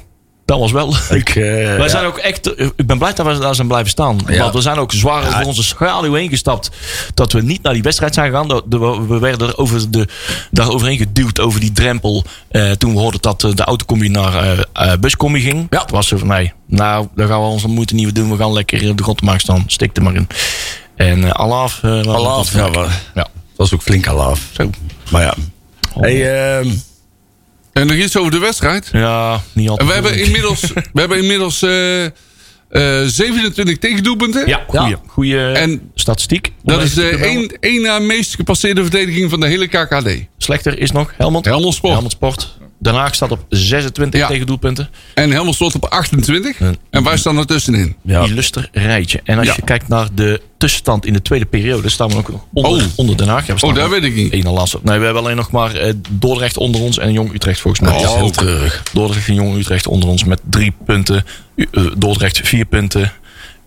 dat 0.46 0.60
was 0.60 0.72
wel 0.72 0.89
leuk. 1.10 1.27
Ik, 1.27 1.34
Wij 1.34 1.77
ja. 1.77 1.88
zijn 1.88 2.06
ook 2.06 2.18
echt, 2.18 2.60
ik 2.75 2.88
ben 2.88 2.98
blij 2.98 3.13
dat 3.13 3.25
we 3.25 3.38
daar 3.38 3.56
zijn 3.56 3.68
blijven 3.68 3.89
staan. 3.89 4.20
Ja. 4.27 4.39
Want 4.39 4.54
we 4.54 4.62
zijn 4.62 4.77
ook 4.77 4.92
zwaar 4.92 5.27
over 5.27 5.46
onze 5.46 5.63
schaduw 5.63 6.13
heen 6.13 6.30
gestapt. 6.30 6.72
Dat 7.13 7.32
we 7.32 7.42
niet 7.42 7.62
naar 7.62 7.74
die 7.74 7.82
wedstrijd 7.82 8.13
zijn 8.13 8.32
gegaan. 8.32 8.48
We 9.08 9.20
werden 9.20 9.48
er 9.48 9.58
over 9.58 9.92
de, 9.92 10.08
daar 10.51 10.70
overheen 10.70 10.98
geduwd 10.98 11.39
over 11.39 11.60
die 11.60 11.72
drempel. 11.72 12.24
toen 12.77 12.94
we 12.94 13.00
hoorden 13.00 13.22
dat 13.22 13.42
de 13.42 13.63
autocombi 13.63 14.10
naar 14.10 14.65
eh, 14.74 14.94
buscombi 15.00 15.39
ging. 15.39 15.68
Ja. 15.70 15.82
Het 15.82 15.92
was 15.92 16.08
zo 16.08 16.18
van, 16.18 16.27
nee, 16.27 16.54
nou, 16.68 17.08
daar 17.15 17.27
gaan 17.27 17.42
we 17.42 17.48
onze 17.48 17.68
moeite 17.68 17.96
niet 17.96 18.04
meer 18.04 18.13
doen. 18.13 18.32
We 18.32 18.38
gaan 18.38 18.54
lekker 18.54 18.89
op 18.89 18.98
de 18.98 19.04
grond 19.04 19.22
maken 19.22 19.42
staan. 19.42 19.63
Stik 19.68 19.98
er 19.98 20.04
maar 20.04 20.15
in. 20.15 20.27
En 20.95 21.19
uh, 21.19 21.29
Alaaf. 21.29 21.83
eh, 21.83 21.89
Alaaf, 22.01 22.53
ja, 22.53 22.65
ja. 22.73 22.89
Dat 23.13 23.29
was 23.55 23.73
ook 23.73 23.81
flink 23.81 24.07
alaaf. 24.07 24.49
Zo. 24.51 24.69
Maar 25.11 25.21
ja. 25.21 25.33
Hey, 25.99 26.55
ehm, 26.57 26.69
En 27.73 27.87
nog 27.87 27.95
iets 27.97 28.17
over 28.17 28.31
de 28.31 28.37
wedstrijd. 28.39 28.89
Ja, 28.91 29.41
niet 29.53 29.65
En 29.65 29.71
altijd. 29.71 29.87
we 29.89 29.93
hebben 29.93 30.19
inmiddels, 30.25 30.61
we 30.93 30.99
hebben 30.99 31.17
inmiddels 31.17 31.61
eh, 31.61 32.05
eh, 32.05 32.11
27 33.07 33.77
tegendoelpunten. 33.77 34.47
Ja, 34.47 34.63
goeie, 34.67 34.95
goeie 35.07 35.51
En 35.51 35.91
statistiek. 35.95 36.51
Dat 36.63 36.81
is 36.81 36.93
de 36.93 37.09
één, 37.09 37.57
één 37.59 37.81
na 37.81 37.99
meest 37.99 38.35
gepasseerde 38.35 38.81
verdediging 38.81 39.29
van 39.29 39.39
de 39.39 39.47
hele 39.47 39.67
KKD. 39.67 40.09
Slechter 40.37 40.79
is 40.79 40.91
nog 40.91 41.13
Helmond. 41.17 41.45
Helmond 41.45 41.73
Sport. 41.73 41.91
Helmond 41.93 42.13
Sport. 42.13 42.57
Den 42.79 42.94
Haag 42.94 43.15
staat 43.15 43.32
op 43.32 43.46
26 43.50 44.20
Ja. 44.20 44.27
tegendoelpunten. 44.27 44.89
En 45.13 45.32
Helmond 45.32 45.55
stond 45.55 45.75
op 45.75 45.86
28. 45.86 46.60
En 46.89 47.03
wij 47.03 47.17
staan 47.17 47.38
er 47.38 47.46
tussenin. 47.46 47.96
ja. 48.03 48.24
Illuster 48.24 48.70
rijtje. 48.72 49.22
En 49.24 49.38
als 49.38 49.48
Ja. 49.48 49.53
je 49.55 49.62
kijkt 49.62 49.88
naar 49.88 50.08
de 50.13 50.41
tussenstand 50.58 51.05
in 51.05 51.13
de 51.13 51.22
tweede 51.22 51.46
periode, 51.46 51.89
staan 51.89 52.10
we 52.10 52.15
ook 52.15 52.32
nog 52.32 52.46
onder, 52.53 52.72
Oh. 52.84 52.88
onder 52.96 53.17
Den 53.17 53.27
Haag. 53.27 53.48
Ja, 53.48 53.53
Oh, 53.60 53.74
nog 53.74 53.89
weet 53.89 54.03
ik 54.03 54.15
niet. 54.15 54.44
na 54.44 54.51
laatste. 54.51 54.79
Nee, 54.84 54.98
we 55.00 55.03
hebben 55.05 55.24
alleen 55.24 55.36
nog 55.36 55.51
maar 55.51 55.75
eh, 55.75 55.94
Dordrecht 56.10 56.58
onder 56.58 56.82
ons 56.82 56.98
en 56.98 57.12
Jong 57.13 57.34
Utrecht 57.34 57.60
volgens 57.60 57.89
mij. 57.89 58.01
Dat 58.01 58.10
is 58.10 58.15
heel 58.15 58.29
treurig. 58.32 58.84
Dordrecht 58.94 59.27
en 59.27 59.34
Jong 59.34 59.58
Utrecht 59.58 59.88
onder 59.88 60.10
ons 60.10 60.24
met 60.24 60.41
drie 60.50 60.74
punten. 60.86 61.25
U- 61.55 61.67
eh, 61.72 61.84
Dordrecht 61.98 62.39
vier 62.44 62.65
punten. 62.65 63.12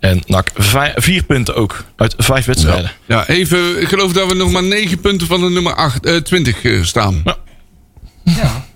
En 0.01 0.23
NAC 0.27 0.51
vier 0.97 1.23
punten 1.25 1.55
ook 1.55 1.85
uit 1.97 2.15
vijf 2.19 2.45
wedstrijden. 2.45 2.91
Ja, 3.07 3.29
even, 3.29 3.81
ik 3.81 3.89
geloof 3.89 4.13
dat 4.13 4.29
we 4.29 4.35
nog 4.35 4.51
maar 4.51 4.63
9 4.65 5.01
punten 5.01 5.27
van 5.27 5.41
de 5.41 5.51
nummer 5.51 5.75
8, 5.75 6.07
eh, 6.07 6.17
20 6.17 6.63
eh, 6.63 6.83
staan. 6.83 7.21
Nou, 7.25 7.37
Ja. 8.25 8.67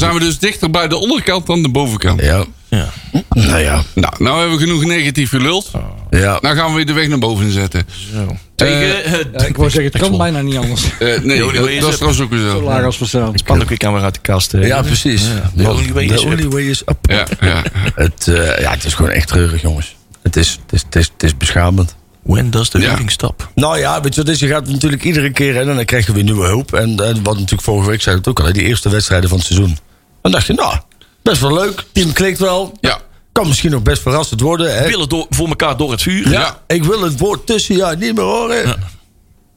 Dan 0.00 0.08
zijn 0.08 0.20
we 0.20 0.24
dus 0.26 0.38
dichter 0.38 0.70
bij 0.70 0.88
de 0.88 0.96
onderkant 0.96 1.46
dan 1.46 1.62
de 1.62 1.68
bovenkant. 1.68 2.20
Ja. 2.22 2.44
ja. 2.68 2.88
Nou 3.28 3.58
ja. 3.58 3.82
Nou, 3.94 4.14
nou 4.18 4.38
hebben 4.40 4.58
we 4.58 4.64
genoeg 4.64 4.84
negatief 4.84 5.28
geluld. 5.30 5.70
Ja. 6.10 6.38
Nou 6.40 6.56
gaan 6.56 6.68
we 6.70 6.76
weer 6.76 6.86
de 6.86 6.92
weg 6.92 7.08
naar 7.08 7.18
boven 7.18 7.52
zetten. 7.52 7.86
Zo. 8.14 8.36
Tegen 8.54 9.04
Eh, 9.04 9.12
eh, 9.12 9.26
ja, 9.32 9.44
ik 9.44 9.56
wou 9.56 9.70
zeggen, 9.70 9.92
het 9.92 10.02
kan 10.08 10.18
bijna 10.18 10.40
niet 10.40 10.56
anders. 10.56 10.82
Eh, 10.98 11.20
nee, 11.20 11.44
only 11.46 11.60
way 11.60 11.62
dat, 11.62 11.68
is 11.68 11.80
dat 11.80 11.88
is 11.88 11.88
up. 11.88 11.94
trouwens 11.94 12.20
ook 12.20 12.30
weer 12.30 12.38
Zo 12.40 12.50
zo. 12.50 12.62
laag 12.62 12.84
als 12.84 12.98
we 12.98 13.06
staan. 13.06 13.32
Span 13.38 13.62
ook 13.62 13.68
weer 13.68 13.78
camera 13.78 14.04
uit 14.04 14.14
de 14.14 14.20
kast. 14.20 14.54
eh. 14.54 14.66
Ja, 14.66 14.82
precies. 14.82 15.22
The 15.56 15.68
only 15.70 15.92
way 15.92 16.06
The 16.06 16.14
is 16.14 16.20
up. 16.22 16.26
only 16.30 16.48
way 16.48 16.62
is 16.62 16.82
up. 16.86 16.98
Ja, 17.10 17.26
ja. 17.40 17.62
Het, 17.94 18.28
eh, 18.28 18.58
ja, 18.60 18.70
het 18.70 18.84
is 18.84 18.94
gewoon 18.94 19.10
echt 19.10 19.28
treurig, 19.28 19.62
jongens. 19.62 19.96
Het 20.22 20.36
is, 20.36 20.58
het 20.62 20.72
is, 20.72 20.82
het 20.82 20.96
is, 20.96 21.10
het 21.12 21.22
is 21.22 21.36
beschamend. 21.36 21.96
When 22.22 22.50
does 22.50 22.68
the 22.68 22.78
Ja. 22.80 22.86
reading 22.86 23.10
stop? 23.10 23.50
Nou 23.54 23.78
ja, 23.78 24.00
weet 24.00 24.14
je 24.14 24.20
wat 24.22 24.30
is? 24.30 24.38
Je 24.40 24.46
gaat 24.48 24.68
natuurlijk 24.68 25.04
iedere 25.04 25.30
keer 25.30 25.56
en 25.60 25.66
dan 25.66 25.84
krijg 25.84 26.06
je 26.06 26.12
weer 26.12 26.24
nieuwe 26.24 26.46
hoop. 26.46 26.72
En, 26.74 26.88
en 27.04 27.22
wat 27.22 27.34
natuurlijk 27.34 27.62
vorige 27.62 27.90
week 27.90 28.02
zei 28.02 28.16
het 28.16 28.28
ook 28.28 28.40
al, 28.40 28.52
die 28.52 28.62
eerste 28.62 28.88
wedstrijden 28.88 29.28
van 29.28 29.38
het 29.38 29.46
seizoen. 29.46 29.78
Dan 30.26 30.34
dacht 30.34 30.46
je, 30.46 30.52
nou, 30.52 30.76
best 31.22 31.40
wel 31.40 31.54
leuk. 31.54 31.84
Team 31.92 32.12
klikt 32.12 32.38
wel. 32.38 32.78
Ja. 32.80 32.98
Kan 33.32 33.46
misschien 33.46 33.70
nog 33.70 33.82
best 33.82 34.02
verrassend 34.02 34.40
worden. 34.40 34.76
Hè? 34.78 34.88
Willen 34.88 35.08
door, 35.08 35.26
voor 35.30 35.48
elkaar 35.48 35.76
door 35.76 35.90
het 35.90 36.02
vuur. 36.02 36.30
Ja. 36.30 36.62
Ik 36.66 36.84
wil 36.84 37.02
het 37.02 37.18
woord 37.18 37.46
tussen 37.46 37.76
ja 37.76 37.94
niet 37.94 38.14
meer 38.14 38.24
horen. 38.24 38.76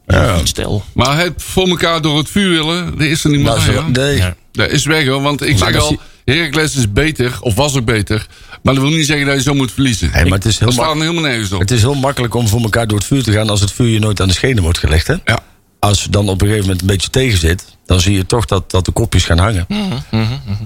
Ja. 0.07 0.39
Stel. 0.45 0.83
Maar 0.93 1.17
het 1.19 1.33
voor 1.37 1.67
elkaar 1.67 2.01
door 2.01 2.17
het 2.17 2.29
vuur 2.29 2.49
willen, 2.49 2.91
dat 2.97 3.07
is 3.07 3.23
er 3.23 3.29
niet 3.29 3.39
meer 3.39 3.49
Nou, 3.49 3.61
zo- 3.61 3.71
hoor. 3.73 3.91
nee. 3.91 4.17
Ja. 4.17 4.35
Dat 4.51 4.69
is 4.69 4.85
weg 4.85 5.05
hoor, 5.07 5.21
want 5.21 5.41
ik 5.41 5.59
Maar 5.59 5.71
zeg 5.73 5.81
al, 5.81 5.97
Heracles 6.25 6.75
is 6.75 6.91
beter, 6.91 7.37
of 7.41 7.55
was 7.55 7.75
ook 7.77 7.85
beter. 7.85 8.27
Maar 8.63 8.73
dat 8.73 8.83
wil 8.83 8.91
niet 8.93 9.05
zeggen 9.05 9.25
dat 9.25 9.35
je 9.35 9.41
zo 9.41 9.53
moet 9.53 9.71
verliezen. 9.71 10.09
Hey, 10.11 10.23
maar 10.25 10.37
het 10.37 10.45
is, 10.47 10.57
heel 10.59 10.67
dat 10.67 10.75
staat 10.77 10.93
mak- 10.93 11.01
helemaal 11.01 11.23
nergens 11.23 11.51
op. 11.51 11.59
het 11.59 11.71
is 11.71 11.81
heel 11.81 11.93
makkelijk 11.95 12.33
om 12.33 12.47
voor 12.47 12.61
elkaar 12.61 12.87
door 12.87 12.97
het 12.97 13.07
vuur 13.07 13.23
te 13.23 13.31
gaan 13.31 13.49
als 13.49 13.61
het 13.61 13.71
vuur 13.71 13.87
je 13.87 13.99
nooit 13.99 14.21
aan 14.21 14.27
de 14.27 14.33
schenen 14.33 14.63
wordt 14.63 14.77
gelegd. 14.77 15.07
Hè? 15.07 15.15
Ja. 15.25 15.39
Als 15.79 16.03
je 16.03 16.09
dan 16.09 16.29
op 16.29 16.41
een 16.41 16.47
gegeven 16.47 16.65
moment 16.65 16.81
een 16.81 16.87
beetje 16.87 17.09
tegen 17.09 17.39
zit, 17.39 17.65
dan 17.89 18.01
zie 18.01 18.15
je 18.15 18.25
toch 18.25 18.45
dat, 18.45 18.71
dat 18.71 18.85
de 18.85 18.91
kopjes 18.91 19.25
gaan 19.25 19.37
hangen. 19.37 19.65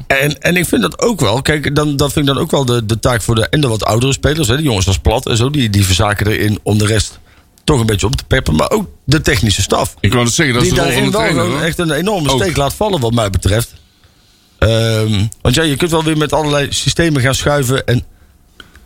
En, 0.08 0.42
en 0.42 0.56
ik 0.56 0.66
vind 0.66 0.82
dat 0.82 1.00
ook 1.00 1.20
wel, 1.20 1.42
kijk, 1.42 1.76
dan, 1.76 1.96
dat 1.96 2.14
vind 2.14 2.28
ik 2.28 2.34
dan 2.34 2.44
ook 2.44 2.52
wel 2.52 2.66
de, 2.66 2.86
de 2.86 3.00
taak 3.00 3.22
voor 3.22 3.36
de, 3.36 3.48
en 3.50 3.62
de 3.62 3.68
wat 3.68 3.84
oudere 3.84 4.14
spelers, 4.14 4.48
hè, 4.48 4.58
de 4.58 4.64
jongens 4.64 4.88
als 4.88 4.98
Plat 4.98 5.28
en 5.28 5.38
zo, 5.38 5.50
die, 5.50 5.70
die 5.70 5.86
verzaken 5.86 6.28
erin 6.28 6.60
om 6.64 6.78
de 6.78 6.86
rest 6.86 7.20
toch 7.64 7.80
een 7.80 7.86
beetje 7.86 8.06
op 8.06 8.16
te 8.16 8.24
peppen. 8.24 8.56
Maar 8.56 8.72
ook 8.72 8.90
de 9.04 9.22
technische 9.22 9.62
staf. 9.62 9.96
Ik 10.00 10.12
wou 10.14 10.26
het 10.26 10.34
zeggen, 10.34 10.56
dat 10.56 10.64
is 10.64 10.70
die 10.70 10.80
de 10.80 10.86
rol 10.86 10.94
van 10.94 11.02
daarin 11.02 11.12
de 11.12 11.18
wel 11.18 11.28
trainer. 11.28 11.44
gewoon 11.44 11.60
hoor. 11.60 11.68
echt 11.68 11.80
een 11.80 11.92
enorme 11.92 12.32
Ook. 12.32 12.42
steek 12.42 12.58
laat 12.58 12.74
vallen, 12.74 13.00
wat 13.00 13.14
mij 13.14 13.30
betreft. 13.30 13.74
Ehm, 14.60 15.26
want 15.42 15.56
ja, 15.56 15.64
je 15.64 15.76
kunt 15.76 15.92
wel 15.92 16.04
weer 16.04 16.18
met 16.18 16.34
allerlei 16.34 16.68
systemen 16.70 17.22
gaan 17.22 17.36
schuiven. 17.36 17.86
En, 17.86 18.04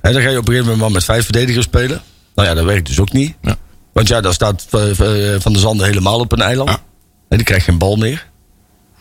en 0.01 0.13
dan 0.13 0.21
ga 0.21 0.29
je 0.29 0.37
op 0.37 0.47
een 0.47 0.53
gegeven 0.53 0.63
moment 0.63 0.79
maar 0.79 0.91
met 0.91 1.03
vijf 1.03 1.23
verdedigers 1.23 1.65
spelen. 1.65 2.01
Nou 2.35 2.47
ja, 2.47 2.53
dat 2.53 2.65
werkt 2.65 2.87
dus 2.87 2.99
ook 2.99 3.11
niet. 3.11 3.35
Ja. 3.41 3.57
Want 3.93 4.07
ja, 4.07 4.21
daar 4.21 4.33
staat 4.33 4.67
eh, 4.71 5.33
eh, 5.33 5.41
Van 5.41 5.51
der 5.51 5.61
Zanden 5.61 5.85
helemaal 5.85 6.19
op 6.19 6.31
een 6.31 6.41
eiland. 6.41 6.69
Ja. 6.69 6.85
En 7.29 7.37
die 7.37 7.45
krijgt 7.45 7.65
geen 7.65 7.77
bal 7.77 7.95
meer. 7.95 8.26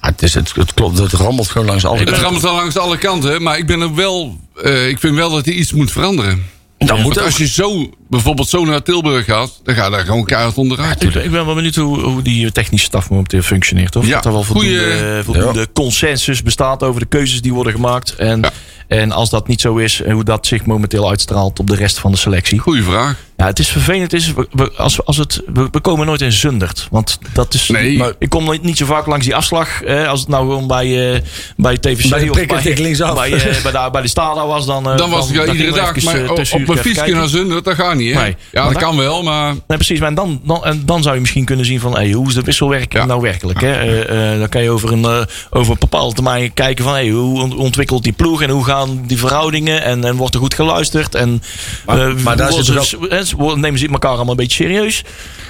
Het, 0.06 0.22
is, 0.22 0.34
het, 0.34 0.52
het 0.54 0.74
klopt, 0.74 0.98
het 0.98 1.12
rammelt 1.12 1.48
gewoon 1.48 1.66
langs 1.66 1.84
alle 1.84 1.96
Het 1.98 2.04
kanten. 2.04 2.22
rammelt 2.24 2.44
al 2.44 2.54
langs 2.54 2.76
alle 2.76 2.98
kanten, 2.98 3.42
maar 3.42 3.58
ik 3.58 3.66
ben 3.66 3.80
er 3.80 3.94
wel. 3.94 4.38
eh, 4.62 4.88
ik 4.88 4.98
vind 4.98 5.14
wel 5.14 5.30
dat 5.30 5.46
er 5.46 5.52
iets 5.52 5.72
moet 5.72 5.92
veranderen. 5.92 6.44
Dat 6.78 6.98
moet 6.98 7.20
als 7.22 7.36
je 7.36 7.46
zo, 7.48 7.90
bijvoorbeeld 8.08 8.48
zo 8.48 8.64
naar 8.64 8.82
Tilburg 8.82 9.24
gaat, 9.24 9.60
dan 9.64 9.74
ga 9.74 9.84
je 9.84 9.90
daar 9.90 10.04
gewoon 10.04 10.24
keihard 10.24 10.56
onderuit. 10.58 11.02
Ik, 11.02 11.14
ik 11.14 11.30
ben 11.30 11.44
wel 11.46 11.54
benieuwd 11.54 11.74
hoe, 11.74 12.00
hoe 12.00 12.22
die 12.22 12.52
technische 12.52 12.86
staf 12.86 13.10
momenteel 13.10 13.42
functioneert. 13.42 13.96
Of 13.96 14.06
Ja, 14.06 14.14
dat 14.14 14.24
er 14.24 14.32
wel 14.32 14.42
voldoende, 14.42 14.78
goeie- 14.98 15.22
voldoende 15.24 15.68
consensus 15.72 16.42
bestaat 16.42 16.82
over 16.82 17.00
de 17.00 17.06
keuzes 17.06 17.40
die 17.42 17.52
worden 17.54 17.72
gemaakt. 17.72 18.14
En, 18.14 18.40
Ja. 18.40 18.52
En 18.88 19.12
als 19.12 19.30
dat 19.30 19.48
niet 19.48 19.60
zo 19.60 19.76
is, 19.76 20.02
hoe 20.10 20.24
dat 20.24 20.46
zich 20.46 20.64
momenteel 20.66 21.08
uitstraalt 21.08 21.58
op 21.60 21.66
de 21.66 21.74
rest 21.76 21.98
van 21.98 22.10
de 22.10 22.16
selectie. 22.18 22.58
Goeie 22.58 22.82
vraag. 22.82 23.16
Ja, 23.36 23.46
het 23.46 23.58
is 23.58 23.68
vervelend. 23.68 24.12
Het 24.12 24.20
is, 24.20 24.32
we, 24.52 24.72
als, 24.76 25.04
als 25.04 25.16
het, 25.16 25.42
we, 25.54 25.68
we 25.70 25.80
komen 25.80 26.06
nooit 26.06 26.20
in 26.20 26.32
Zundert. 26.32 26.88
Want 26.90 27.18
dat 27.32 27.54
is. 27.54 27.68
Nee. 27.68 27.96
maar 27.98 28.12
ik 28.18 28.28
kom 28.28 28.44
nooit, 28.44 28.62
niet 28.62 28.76
zo 28.76 28.86
vaak 28.86 29.06
langs 29.06 29.24
die 29.24 29.34
afslag. 29.34 29.82
Eh, 29.82 30.08
als 30.08 30.20
het 30.20 30.28
nou 30.28 30.46
gewoon 30.48 30.66
bij, 30.66 31.14
eh 31.14 31.20
bij 31.56 31.76
TVC 31.78 32.08
Bij 32.10 32.24
de 32.24 32.30
of 32.30 32.46
bij, 32.46 32.74
linksaf. 32.76 33.14
bij, 33.14 33.32
eh, 33.32 33.62
bij, 33.62 33.72
de, 33.72 33.88
bij 33.92 34.02
de 34.02 34.08
Stada 34.08 34.46
was, 34.46 34.66
dan. 34.66 34.90
eh, 34.90 34.96
Dan 34.96 35.10
was 35.10 35.28
ik 35.28 35.34
dan 35.34 35.44
wel 35.44 35.54
ging 35.54 35.64
iedere 35.66 35.84
dag, 35.84 35.96
even, 35.96 36.04
maar 36.12 36.24
eh, 36.24 36.30
op, 36.30 36.38
even 36.38 36.78
fietsje 36.78 37.12
naar 37.12 37.28
Zundert, 37.28 37.64
dat 37.64 37.74
gaat 37.74 37.94
niet, 37.94 38.14
hè? 38.14 38.20
Nee. 38.22 38.36
Ja, 38.52 38.64
Maar 38.64 38.72
dat 38.72 38.82
kan 38.82 38.96
wel, 38.96 39.22
maar... 39.22 39.46
Nee, 39.52 39.62
precies. 39.66 40.00
Maar 40.00 40.14
dan, 40.14 40.40
dan, 40.44 40.64
en 40.64 40.82
dan 40.86 41.02
zou 41.02 41.14
je 41.14 41.20
misschien 41.20 41.44
kunnen 41.44 41.64
zien 41.64 41.80
van 41.80 41.94
hey, 41.94 42.10
hoe 42.12 42.28
is 42.28 42.34
de 42.34 42.42
wisselwerking 42.42 42.92
Ja. 43.02 43.04
nou 43.08 43.20
werkelijk. 43.20 43.60
Hè? 43.60 43.72
Eh, 43.72 44.32
eh, 44.32 44.38
dan 44.38 44.48
kan 44.48 44.62
je 44.62 44.70
over 44.70 44.92
een, 44.92 45.04
eh, 45.04 45.20
over 45.50 45.72
een 45.72 45.78
bepaalde 45.80 46.14
termijn 46.14 46.52
kijken 46.54 46.84
van 46.84 46.92
hey, 46.92 47.08
hoe 47.08 47.42
ont- 47.42 47.54
ontwikkelt 47.54 48.02
die 48.02 48.12
ploeg 48.12 48.42
en 48.42 48.50
hoe 48.50 48.64
gaan 48.76 49.02
die 49.06 49.18
verhoudingen 49.18 49.82
en, 49.82 50.04
en 50.04 50.16
wordt 50.16 50.34
er 50.34 50.40
goed 50.40 50.54
geluisterd. 50.54 51.14
En, 51.14 51.42
Maar- 51.86 52.08
eh, 52.08 52.14
maar 52.22 52.36
daar 52.36 52.52
zit 52.52 53.32
worden- 53.32 53.60
nemen 53.60 53.78
ze 53.78 53.88
elkaar 53.88 54.10
allemaal 54.10 54.30
een 54.30 54.36
beetje 54.36 54.64
serieus. 54.64 55.02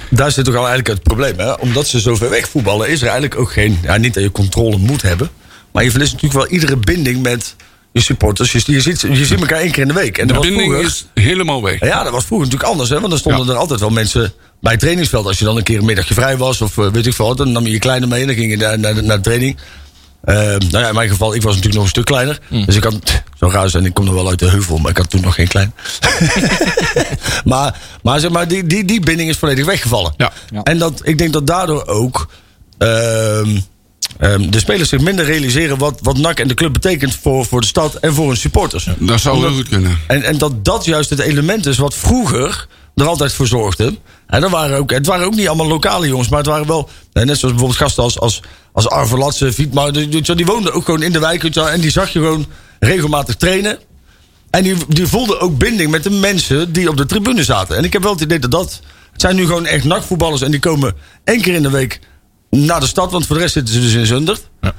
Daar 0.09 0.31
zit 0.31 0.45
toch 0.45 0.53
al 0.55 0.67
eigenlijk 0.67 0.87
het 0.87 1.03
probleem. 1.03 1.37
Hè? 1.39 1.51
Omdat 1.53 1.87
ze 1.87 2.01
zo 2.01 2.15
ver 2.15 2.29
weg 2.29 2.49
voetballen, 2.49 2.89
is 2.89 3.01
er 3.01 3.07
eigenlijk 3.07 3.39
ook 3.39 3.51
geen. 3.51 3.79
Ja, 3.83 3.97
niet 3.97 4.13
dat 4.13 4.23
je 4.23 4.31
controle 4.31 4.77
moet 4.77 5.01
hebben. 5.01 5.29
Maar 5.71 5.83
je 5.83 5.91
verliest 5.91 6.13
natuurlijk 6.13 6.41
wel 6.43 6.51
iedere 6.51 6.77
binding 6.77 7.21
met 7.21 7.55
je 7.91 8.01
supporters. 8.01 8.51
Je, 8.51 8.61
je, 8.65 8.81
ziet, 8.81 9.01
je 9.01 9.25
ziet 9.25 9.39
elkaar 9.39 9.59
één 9.59 9.71
keer 9.71 9.81
in 9.81 9.87
de 9.87 9.93
week. 9.93 10.17
En 10.17 10.27
De 10.27 10.33
dat 10.33 10.37
was 10.43 10.45
binding 10.53 10.71
vroeger- 10.73 11.05
is 11.13 11.23
helemaal 11.23 11.63
weg. 11.63 11.79
Ja, 11.79 12.03
dat 12.03 12.11
was 12.11 12.25
vroeger 12.25 12.45
natuurlijk 12.47 12.71
anders. 12.71 12.89
Hè? 12.89 12.95
Want 12.95 13.09
dan 13.09 13.19
stonden 13.19 13.45
Ja. 13.45 13.51
er 13.51 13.57
altijd 13.57 13.79
wel 13.79 13.89
mensen 13.89 14.33
bij 14.61 14.71
het 14.71 14.81
trainingsveld. 14.81 15.25
Als 15.25 15.39
je 15.39 15.45
dan 15.45 15.57
een 15.57 15.63
keer 15.63 15.77
een 15.79 15.85
middagje 15.85 16.13
vrij 16.13 16.37
was 16.37 16.61
of 16.61 16.77
eh, 16.77 16.87
weet 16.91 17.05
ik 17.05 17.13
veel 17.13 17.27
wat. 17.27 17.37
Dan 17.37 17.51
nam 17.51 17.63
je 17.65 17.71
je 17.71 17.79
kleine 17.79 18.07
mee 18.07 18.21
en 18.21 18.27
dan 18.27 18.35
ging 18.35 18.49
je 18.51 18.57
naar, 18.57 18.79
naar, 18.79 19.03
naar 19.03 19.17
de 19.17 19.23
training. 19.23 19.57
Eh, 20.27 20.35
nou 20.35 20.57
ja, 20.69 20.87
in 20.87 20.95
mijn 20.95 21.09
geval, 21.09 21.35
ik 21.35 21.41
was 21.41 21.55
natuurlijk 21.55 21.75
nog 21.75 21.83
een 21.83 21.89
stuk 21.89 22.05
kleiner. 22.05 22.39
Dus 22.65 22.75
ik 22.75 22.83
had, 22.83 23.23
zo 23.39 23.49
raar 23.49 23.69
zijn, 23.69 23.85
ik 23.85 23.93
kom 23.93 24.05
nog 24.05 24.13
wel 24.13 24.29
uit 24.29 24.39
de 24.39 24.49
heuvel, 24.49 24.77
maar 24.77 24.91
ik 24.91 24.97
had 24.97 25.09
toen 25.09 25.21
nog 25.21 25.35
geen 25.35 25.47
klein. 25.47 25.73
maar, 27.43 27.79
maar 28.01 28.19
zeg 28.19 28.31
maar, 28.31 28.47
die, 28.47 28.65
die, 28.65 28.85
die 28.85 28.99
binding 28.99 29.29
is 29.29 29.37
volledig 29.37 29.65
weggevallen. 29.65 30.13
Ja. 30.17 30.31
Ja. 30.51 30.63
En 30.63 30.77
dat, 30.77 31.01
ik 31.03 31.17
denk 31.17 31.33
dat 31.33 31.47
daardoor 31.47 31.85
ook 31.85 32.29
ehm, 32.77 33.57
ehm, 34.19 34.49
de 34.49 34.59
spelers 34.59 34.89
zich 34.89 35.01
minder 35.01 35.25
realiseren 35.25 35.77
wat, 35.77 35.99
wat 36.01 36.17
NAC 36.17 36.39
en 36.39 36.47
de 36.47 36.53
club 36.53 36.73
betekent 36.73 37.15
voor, 37.15 37.45
voor 37.45 37.61
de 37.61 37.67
stad 37.67 37.95
en 37.95 38.13
voor 38.13 38.27
hun 38.27 38.37
supporters. 38.37 38.87
Dat 38.99 39.19
zou 39.19 39.37
heel 39.37 39.55
goed 39.55 39.69
kunnen. 39.69 39.97
En, 40.07 40.23
en 40.23 40.37
dat 40.37 40.65
dat 40.65 40.85
juist 40.85 41.09
het 41.09 41.19
element 41.19 41.65
is 41.65 41.77
wat 41.77 41.95
vroeger 41.95 42.67
er 42.95 43.07
altijd 43.07 43.33
voor 43.33 43.47
zorgde. 43.47 43.97
En 44.27 44.41
dat 44.41 44.51
waren 44.51 44.77
ook, 44.77 44.91
het 44.91 45.05
waren 45.05 45.25
ook 45.25 45.35
niet 45.35 45.47
allemaal 45.47 45.67
lokale 45.67 46.07
jongens, 46.07 46.29
maar 46.29 46.39
het 46.39 46.47
waren 46.47 46.67
wel, 46.67 46.89
net 47.13 47.25
zoals 47.25 47.39
bijvoorbeeld 47.39 47.75
gasten 47.75 48.03
als, 48.03 48.19
als, 48.19 48.41
als 48.77 48.89
Arve 48.89 49.17
Latse, 49.17 49.53
Vietmar, 49.53 49.91
die, 49.91 50.45
woonden 50.45 50.73
ook 50.73 50.85
gewoon 50.85 51.03
in 51.03 51.11
de 51.11 51.19
wijk. 51.19 51.43
En 51.43 51.81
die 51.81 51.91
zag 51.91 52.09
je 52.09 52.19
gewoon 52.19 52.45
regelmatig 52.79 53.35
trainen. 53.35 53.79
En 54.49 54.63
die, 54.63 54.75
die 54.87 55.07
voelden 55.07 55.39
ook 55.39 55.57
binding 55.57 55.91
met 55.91 56.03
de 56.03 56.09
mensen 56.09 56.73
die 56.73 56.89
op 56.89 56.97
de 56.97 57.05
tribune 57.05 57.43
zaten. 57.43 57.77
En 57.77 57.83
ik 57.83 57.93
heb 57.93 58.01
wel 58.01 58.11
het 58.11 58.21
idee 58.21 58.39
dat 58.39 58.51
dat. 58.51 58.81
Het 59.11 59.21
zijn 59.21 59.35
nu 59.35 59.45
gewoon 59.45 59.65
echt 59.65 59.83
nachtvoetballers 59.83 60.41
en 60.41 60.51
die 60.51 60.59
komen 60.59 60.93
één 61.23 61.41
keer 61.41 61.53
in 61.53 61.61
de 61.61 61.69
week 61.69 61.99
naar 62.49 62.79
de 62.79 62.87
stad, 62.87 63.11
want 63.11 63.25
voor 63.25 63.35
de 63.35 63.41
rest 63.41 63.53
zitten 63.53 63.73
ze 63.73 63.81
dus 63.81 63.93
in 63.93 64.05
Zundert. 64.05 64.49
Ja. 64.61 64.73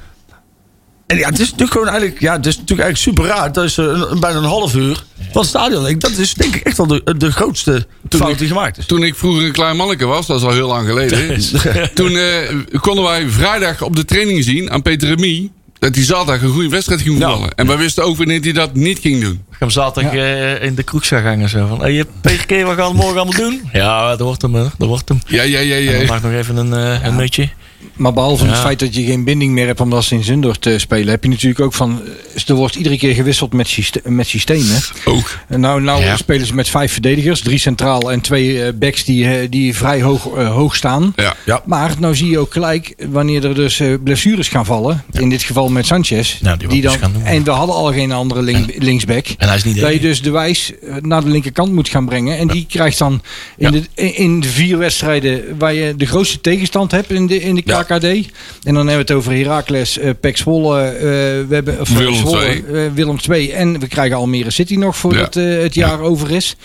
En 1.08 1.16
ja, 1.18 1.28
het 1.28 1.38
is 1.38 1.44
natuurlijk 1.44 1.72
gewoon 1.72 1.88
eigenlijk, 1.88 2.20
ja, 2.20 2.32
het 2.36 2.46
is 2.46 2.56
natuurlijk 2.58 2.88
eigenlijk 2.88 3.18
super 3.18 3.36
raar. 3.36 3.52
Dat 3.52 3.64
is 3.64 3.78
eh, 3.78 3.84
een, 3.84 4.10
een- 4.10 4.20
bijna 4.20 4.38
een 4.38 4.44
half 4.44 4.74
uur 4.74 5.04
van 5.32 5.40
het 5.40 5.50
stadion. 5.50 5.86
Ik- 5.86 6.00
Dat 6.00 6.10
is 6.10 6.34
denk 6.34 6.54
ik 6.54 6.62
echt 6.62 6.76
wel 6.76 6.86
de, 6.86 7.14
de 7.18 7.32
grootste 7.32 7.86
fout 8.08 8.30
ik- 8.30 8.38
die 8.38 8.48
gemaakt 8.48 8.78
is. 8.78 8.86
Toen 8.86 9.02
ik 9.02 9.14
vroeger 9.14 9.44
een 9.44 9.52
klein 9.52 9.76
manneke 9.76 10.06
was, 10.06 10.26
dat 10.26 10.36
is 10.40 10.46
al 10.46 10.52
heel 10.52 10.68
lang 10.68 10.86
geleden. 10.88 11.40
toen 11.94 12.16
eh, 12.16 12.80
konden 12.80 13.04
wij 13.04 13.28
vrijdag 13.28 13.82
op 13.82 13.96
de 13.96 14.04
training 14.04 14.44
zien 14.44 14.70
aan 14.70 14.82
Peter 14.82 15.08
Remy. 15.08 15.50
Dat 15.78 15.94
hij 15.94 16.04
zaterdag 16.04 16.42
een 16.42 16.48
goede 16.52 16.68
wedstrijd 16.68 17.00
ging 17.00 17.14
voetballen. 17.18 17.54
En 17.54 17.66
wij 17.66 17.76
wisten 17.76 18.04
ook 18.04 18.16
wanneer 18.16 18.40
hij 18.40 18.52
dat 18.52 18.74
niet 18.74 18.98
ging 18.98 19.20
doen. 19.22 19.44
Ik 19.50 19.56
hem 19.58 19.70
zaterdag 19.70 20.12
eh, 20.14 20.62
in 20.62 20.74
de 20.74 20.82
kroeg 20.82 21.04
zag 21.04 21.22
hangen. 21.22 21.48
Zo 21.48 21.66
van, 21.66 21.80
hey, 21.80 21.92
je 21.92 22.06
PGK, 22.20 22.62
wat 22.64 22.76
gaan 22.76 22.90
we 22.90 22.96
morgen 22.96 23.20
allemaal 23.20 23.40
doen? 23.50 23.62
Ja, 23.72 24.08
dat 24.08 24.20
wordt 24.20 24.42
hem. 24.42 24.54
hè, 24.54 24.62
Dat 24.78 24.88
wordt 24.88 25.08
hem. 25.08 25.20
Ja, 25.26 25.42
ja, 25.42 25.58
ja, 25.58 25.76
En 25.76 25.84
dan 25.92 26.00
ja. 26.00 26.06
maak 26.06 26.22
nog 26.22 26.32
even 26.32 26.56
een, 26.56 26.72
eh, 26.74 27.04
een 27.04 27.16
nutje. 27.16 27.48
Maar 27.98 28.12
behalve 28.12 28.44
Ja. 28.44 28.50
het 28.50 28.58
feit 28.60 28.78
dat 28.78 28.94
je 28.94 29.04
geen 29.04 29.24
binding 29.24 29.52
meer 29.52 29.66
hebt 29.66 29.80
omdat 29.80 30.04
ze 30.04 30.14
in 30.14 30.24
Zundert 30.24 30.66
eh, 30.66 30.78
spelen, 30.78 31.08
heb 31.08 31.22
je 31.22 31.28
natuurlijk 31.28 31.60
ook 31.60 31.74
van. 31.74 32.00
eh, 32.34 32.42
Er 32.48 32.54
wordt 32.54 32.74
iedere 32.74 32.98
keer 32.98 33.14
gewisseld 33.14 33.52
met, 33.52 33.68
syste 33.68 34.00
met 34.04 34.26
systemen. 34.26 34.80
Ook. 35.04 35.38
En 35.48 35.60
nou, 35.60 35.80
nou 35.82 36.02
Ja. 36.02 36.16
spelen 36.16 36.46
ze 36.46 36.54
met 36.54 36.68
vijf 36.68 36.92
verdedigers, 36.92 37.40
drie 37.40 37.58
centraal 37.58 38.12
en 38.12 38.20
twee 38.20 38.62
eh, 38.62 38.72
backs 38.74 39.04
die, 39.04 39.28
eh, 39.28 39.46
die 39.50 39.76
vrij 39.76 40.02
hoog, 40.02 40.22
hoog 40.34 40.76
staan. 40.76 41.12
Ja. 41.16 41.36
Ja. 41.46 41.62
Maar 41.66 41.94
nou 41.98 42.14
zie 42.16 42.30
je 42.30 42.38
ook 42.38 42.52
gelijk 42.52 42.94
wanneer 43.08 43.44
er 43.44 43.54
dus 43.54 43.80
blessures 44.04 44.48
gaan 44.48 44.64
vallen. 44.64 45.04
In 45.12 45.28
dit 45.28 45.42
geval 45.42 45.68
met 45.68 45.86
Sanchez. 45.86 46.40
Nou, 46.40 46.56
die 46.68 46.80
dus 46.82 46.94
gaan 46.96 47.12
doen. 47.12 47.22
en 47.22 47.44
we 47.44 47.50
hadden 47.50 47.74
al 47.76 47.92
geen 47.92 48.12
andere 48.12 48.42
link, 48.42 48.82
linksback. 48.82 49.26
En 49.38 49.46
hij 49.48 49.56
is 49.56 49.64
niet 49.64 49.80
Dat 49.80 49.92
je 49.92 50.00
dus 50.00 50.22
de 50.22 50.30
wijs 50.30 50.72
naar 51.00 51.22
de 51.24 51.28
linkerkant 51.30 51.72
moet 51.72 51.88
gaan 51.88 52.06
brengen. 52.06 52.38
En 52.38 52.46
die 52.48 52.66
krijgt 52.68 52.98
dan 52.98 53.22
in, 53.56 53.70
de, 53.70 53.82
in 54.14 54.40
de 54.40 54.48
vier 54.48 54.78
wedstrijden 54.78 55.42
waar 55.58 55.74
je 55.74 55.96
de 55.96 56.06
grootste 56.06 56.40
tegenstand 56.40 56.90
hebt 56.90 57.10
in 57.10 57.26
de, 57.26 57.40
in 57.40 57.54
de 57.54 57.62
Ja. 57.64 57.74
KKD. 57.96 58.04
En 58.04 58.74
dan 58.74 58.76
hebben 58.76 58.92
we 58.94 58.98
het 58.98 59.10
over 59.10 59.32
Heracles, 59.32 59.98
eh 59.98 60.10
Pek 60.20 60.36
Zwolle, 60.36 60.82
eh, 60.82 61.00
we 61.00 61.46
hebben, 61.50 61.80
of, 61.80 61.88
Willem 61.88 62.14
Zwolle, 62.14 62.44
II. 62.46 62.64
eh, 62.72 62.92
Willem 62.94 63.16
II. 63.30 63.50
En 63.50 63.78
we 63.80 63.86
krijgen 63.86 64.16
Almere 64.16 64.50
City 64.50 64.74
nog 64.76 64.96
voordat 64.96 65.34
Ja. 65.34 65.56
eh, 65.56 65.62
het 65.62 65.74
jaar 65.74 66.00
over 66.00 66.30
is. 66.30 66.56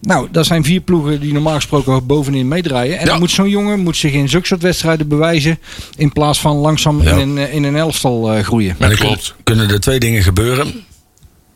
Nou, 0.00 0.28
dat 0.30 0.46
zijn 0.46 0.64
vier 0.64 0.80
ploegen 0.80 1.20
die 1.20 1.32
normaal 1.32 1.54
gesproken 1.54 2.06
bovenin 2.06 2.48
meedraaien. 2.48 2.94
En 2.98 3.04
Ja. 3.04 3.10
dan 3.10 3.18
moet 3.18 3.30
zo'n 3.30 3.48
jongen 3.48 3.80
moet 3.80 3.96
zich 3.96 4.12
in 4.12 4.28
zulke 4.28 4.46
soort 4.46 4.62
wedstrijden 4.62 5.08
bewijzen. 5.08 5.58
In 5.96 6.12
plaats 6.12 6.40
van 6.40 6.56
langzaam 6.56 7.02
Ja. 7.02 7.10
in, 7.10 7.18
een, 7.18 7.38
eh, 7.38 7.54
in 7.54 7.64
een 7.64 7.76
elftal 7.76 8.32
eh, 8.32 8.44
groeien. 8.44 8.74
Maar 8.78 8.88
dan 8.88 8.98
klopt. 8.98 9.26
kun- 9.34 9.44
kunnen 9.44 9.70
er 9.74 9.80
twee 9.80 9.98
dingen 9.98 10.22
gebeuren. 10.22 10.84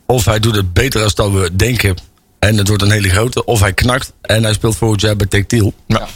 Of 0.06 0.24
hij 0.24 0.38
doet 0.40 0.56
het 0.56 0.72
beter 0.72 1.02
als 1.02 1.14
dat 1.14 1.32
we 1.32 1.50
denken. 1.56 1.94
En 2.38 2.56
het 2.56 2.68
wordt 2.68 2.82
een 2.82 2.90
hele 2.90 3.08
grote. 3.08 3.44
Of 3.44 3.60
hij 3.60 3.72
knakt 3.72 4.12
en 4.20 4.42
hij 4.42 4.52
speelt 4.52 4.76
volgend 4.76 5.00
jaar 5.00 5.16
bij 5.16 5.26
Tactiel. 5.26 5.72
Ja. 5.86 6.08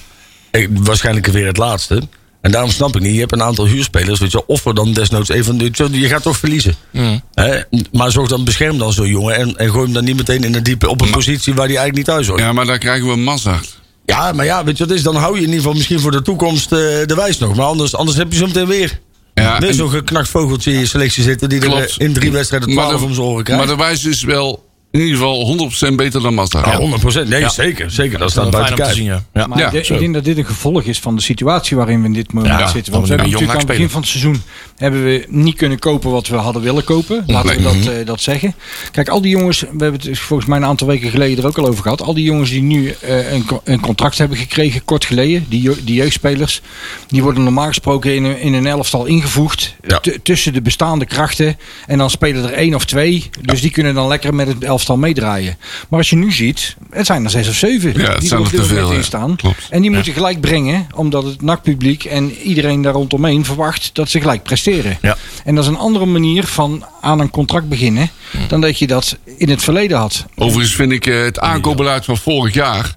Ik- 0.50 0.68
Waarschijnlijk 0.72 1.26
weer 1.26 1.46
het 1.46 1.56
laatste. 1.56 2.02
En 2.44 2.50
daarom 2.50 2.70
snap 2.70 2.96
ik 2.96 3.02
niet. 3.02 3.12
Je 3.14 3.20
hebt 3.20 3.32
een 3.32 3.42
aantal 3.42 3.66
huurspelers. 3.66 4.20
Weet 4.20 4.32
je, 4.32 4.46
offer 4.46 4.74
dan 4.74 4.92
desnoods 4.92 5.28
even. 5.28 5.58
je, 5.92 6.08
gaat 6.08 6.22
toch 6.22 6.36
verliezen. 6.36 6.74
Mm. 6.90 7.20
Hè? 7.34 7.60
Maar 7.92 8.10
zorg 8.10 8.28
dan, 8.28 8.44
bescherm 8.44 8.78
dan 8.78 8.92
zo'n 8.92 9.06
jongen. 9.08 9.34
En, 9.36 9.56
en 9.56 9.70
gooi 9.70 9.84
hem 9.84 9.92
dan 9.92 10.04
niet 10.04 10.16
meteen 10.16 10.44
in 10.44 10.52
de 10.52 10.62
diepe. 10.62 10.88
op 10.88 11.00
een 11.00 11.10
positie 11.10 11.54
waar 11.54 11.66
hij 11.66 11.76
eigenlijk 11.76 11.96
niet 11.96 12.16
thuis 12.16 12.26
hoort. 12.26 12.40
Ja. 12.40 12.46
Ja, 12.46 12.52
maar 12.52 12.66
daar 12.66 12.78
krijgen 12.78 13.08
we 13.08 13.16
Mazart. 13.16 13.78
maar 14.06 14.44
ja, 14.44 14.64
weet 14.64 14.78
je 14.78 14.86
wat 14.86 14.96
is? 14.96 15.02
Dan 15.02 15.16
hou 15.16 15.32
je 15.32 15.38
in 15.40 15.44
ieder 15.44 15.56
geval 15.60 15.74
misschien 15.74 16.00
voor 16.00 16.10
de 16.10 16.22
toekomst 16.22 16.72
eh, 16.72 16.78
de 16.78 17.14
wijs 17.16 17.38
nog. 17.38 17.54
Maar 17.56 17.66
anders, 17.66 17.94
anders 17.94 18.16
heb 18.16 18.32
je 18.32 18.38
zo 18.38 18.46
meteen 18.46 18.66
weer. 18.66 19.00
Ja, 19.34 19.58
weer 19.58 19.72
zo'n 19.74 19.90
geknakt 19.90 20.28
vogeltje 20.28 20.72
in 20.72 20.78
je 20.78 20.86
selectie 20.86 21.22
zitten. 21.22 21.48
die 21.48 21.60
er 21.60 21.66
Klopt. 21.68 21.94
in 21.98 22.12
drie 22.12 22.30
wedstrijden 22.32 22.74
Maar 22.74 22.84
12 22.84 23.00
de- 23.00 23.06
om 23.06 23.14
zijn 23.14 23.26
oren 23.26 23.44
krijgt. 23.44 23.66
Maar 23.66 23.76
de 23.76 23.82
wijze 23.82 24.08
is 24.08 24.22
wel 24.22 24.64
in 24.94 25.00
ieder 25.00 25.16
geval 25.16 25.70
100% 25.92 25.94
beter 25.94 26.22
dan 26.22 26.34
Mazda. 26.34 26.58
Ja, 26.66 26.98
100%. 27.24 27.28
Nee, 27.28 27.48
zeker. 27.48 27.90
Zeker. 27.90 28.18
Dat 28.18 28.30
staat 28.30 28.50
buiten 28.50 28.74
kijf. 28.76 28.94
zien, 28.94 29.04
ja. 29.04 29.24
ja. 29.34 29.46
Maar 29.46 29.58
Ja, 29.58 29.66
ik 29.66 29.72
denk- 29.72 29.84
zo. 29.84 29.94
ik 29.94 30.00
denk 30.00 30.14
dat 30.14 30.24
dit 30.24 30.38
een 30.38 30.44
gevolg 30.46 30.82
is 30.82 31.00
van 31.00 31.16
de 31.16 31.22
situatie 31.22 31.76
waarin 31.76 32.00
we 32.00 32.06
in 32.06 32.12
dit 32.12 32.32
moment 32.32 32.60
Ja, 32.60 32.66
zitten. 32.68 32.92
Want 32.92 33.04
we 33.04 33.08
hebben 33.14 33.30
natuurlijk 33.30 33.58
aan 33.60 33.64
het 33.66 33.74
begin 33.74 33.90
van 33.90 34.00
het 34.00 34.10
seizoen 34.10 34.42
hebben 34.76 35.04
we 35.04 35.24
niet 35.28 35.56
kunnen 35.56 35.78
kopen 35.78 36.10
wat 36.10 36.26
we 36.28 36.36
hadden 36.36 36.62
willen 36.62 36.84
kopen. 36.84 37.24
Laten 37.26 37.56
we 37.56 37.62
dat, 37.62 37.74
eh, 37.94 38.06
dat 38.06 38.20
zeggen. 38.20 38.54
Kijk, 38.90 39.08
al 39.08 39.20
die 39.20 39.30
jongens, 39.30 39.60
we 39.60 39.66
hebben 39.84 40.00
het 40.02 40.18
volgens 40.18 40.48
mij 40.48 40.58
een 40.58 40.64
aantal 40.64 40.86
weken 40.86 41.10
geleden 41.10 41.38
er 41.38 41.46
ook 41.46 41.58
al 41.58 41.66
over 41.66 41.82
gehad. 41.82 42.02
Al 42.02 42.14
die 42.14 42.24
jongens 42.24 42.50
die 42.50 42.62
nu 42.62 42.88
eh, 43.00 43.32
een, 43.32 43.44
een 43.64 43.80
contract 43.80 44.18
hebben 44.18 44.36
gekregen, 44.38 44.84
kort 44.84 45.04
geleden, 45.04 45.46
die, 45.48 45.84
die 45.84 45.94
jeugdspelers, 45.94 46.60
die 47.08 47.22
worden 47.22 47.42
normaal 47.44 47.66
gesproken 47.66 48.14
in 48.14 48.24
een, 48.24 48.38
in 48.40 48.54
een 48.54 48.66
elftal 48.66 49.04
ingevoegd. 49.04 49.74
Tussen 50.22 50.52
de 50.52 50.62
bestaande 50.62 51.06
krachten. 51.06 51.56
En 51.86 51.98
dan 51.98 52.10
spelen 52.10 52.44
er 52.44 52.52
één 52.52 52.74
of 52.74 52.84
twee. 52.84 53.30
Dus 53.40 53.60
die 53.60 53.70
kunnen 53.70 53.94
dan 53.94 54.08
lekker 54.08 54.34
met 54.34 54.46
het 54.48 54.64
elftal 54.64 54.82
meedraaien. 54.88 55.56
Maar 55.88 55.98
als 55.98 56.10
je 56.10 56.16
nu 56.16 56.32
ziet, 56.32 56.76
het 56.90 57.06
zijn 57.06 57.24
er 57.24 57.30
zes 57.30 57.48
of 57.48 57.54
zeven 57.54 58.00
Ja, 58.00 58.16
die 58.16 58.30
er 58.30 58.38
op 58.38 58.50
dit 58.50 58.60
te 58.60 58.66
veel, 58.66 58.76
moment 58.76 58.96
in 58.98 59.04
staan. 59.04 59.36
Klopt. 59.36 59.66
En 59.70 59.82
die 59.82 59.90
moeten 59.90 60.12
gelijk 60.12 60.40
brengen, 60.40 60.86
omdat 60.94 61.24
het 61.24 61.42
NAC-publiek 61.42 62.04
en 62.04 62.32
iedereen 62.36 62.82
daar 62.82 62.92
rondomheen 62.92 63.44
verwacht 63.44 63.90
dat 63.92 64.08
ze 64.08 64.20
gelijk 64.20 64.42
presteren. 64.42 64.98
Ja. 65.02 65.16
En 65.44 65.54
dat 65.54 65.64
is 65.64 65.70
een 65.70 65.76
andere 65.76 66.06
manier 66.06 66.44
van 66.44 66.84
aan 67.00 67.20
een 67.20 67.30
contract 67.30 67.68
beginnen 67.68 68.10
dan 68.48 68.60
dat 68.60 68.78
je 68.78 68.86
dat 68.86 69.16
in 69.36 69.48
het 69.48 69.62
verleden 69.62 69.98
had. 69.98 70.24
Overigens 70.36 70.74
vind 70.74 70.92
ik 70.92 71.06
eh, 71.06 71.22
het 71.22 71.38
aankoopbeleid 71.38 72.04
van 72.04 72.16
vorig 72.16 72.54
jaar. 72.54 72.94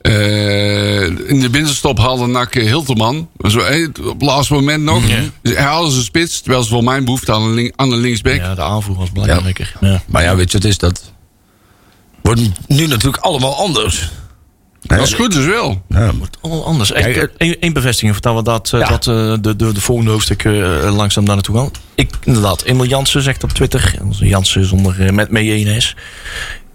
Eh, 0.00 1.02
in 1.02 1.40
de 1.40 1.50
winterstop 1.50 1.98
haalde 1.98 2.26
NAC 2.26 2.54
eh, 2.54 2.66
Hilterman. 2.66 3.28
Zo, 3.48 3.58
eh, 3.58 3.88
op 3.88 4.20
het 4.20 4.22
laatste 4.22 4.54
moment 4.54 4.82
nog. 4.82 5.02
Dus 5.42 5.54
hij 5.54 5.62
haalde 5.64 5.90
zijn 5.90 6.04
spits. 6.04 6.40
Terwijl 6.40 6.62
ze 6.62 6.68
voor 6.68 6.84
mijn 6.84 7.04
behoefte 7.04 7.32
aan 7.32 7.54
link, 7.54 7.72
aan 7.76 7.90
de 7.90 7.96
linksback. 7.96 8.34
Ja, 8.34 8.54
de 8.54 8.62
aanvoer 8.62 8.96
was 8.96 9.12
belangrijker. 9.12 9.72
Ja. 9.80 10.02
Maar 10.06 10.22
ja, 10.22 10.36
weet 10.36 10.50
je, 10.50 10.56
het 10.56 10.66
is 10.66 10.78
dat. 10.78 11.12
Wordt 12.22 12.40
nu 12.66 12.86
natuurlijk 12.86 13.22
allemaal 13.22 13.56
anders. 13.56 14.10
Dat 14.80 15.00
is 15.06 15.12
goed 15.14 15.32
dus 15.32 15.44
wel. 15.46 15.82
Ja, 15.88 16.12
Allemaal 16.40 16.64
anders. 16.64 16.92
Echt, 16.92 17.28
één, 17.36 17.72
bevestiging 17.72 18.12
vertel 18.12 18.36
we 18.36 18.42
dat, 18.42 18.68
Ja. 18.70 18.88
dat 18.88 19.04
de, 19.04 19.38
de, 19.56 19.72
de 19.72 19.80
volgende 19.80 20.10
hoofdstuk 20.10 20.44
eh, 20.44 20.94
langzaam 20.96 21.24
daar 21.24 21.34
naartoe 21.34 21.56
gaan. 21.56 21.70
Ik, 21.94 22.10
inderdaad, 22.24 22.62
Emil 22.62 22.84
Jansen 22.84 23.22
zegt 23.22 23.44
op 23.44 23.50
Twitter, 23.50 23.94
Jansen 24.10 24.64
zonder 24.64 25.14
met 25.14 25.30
mee 25.30 25.64
ENS. 25.66 25.96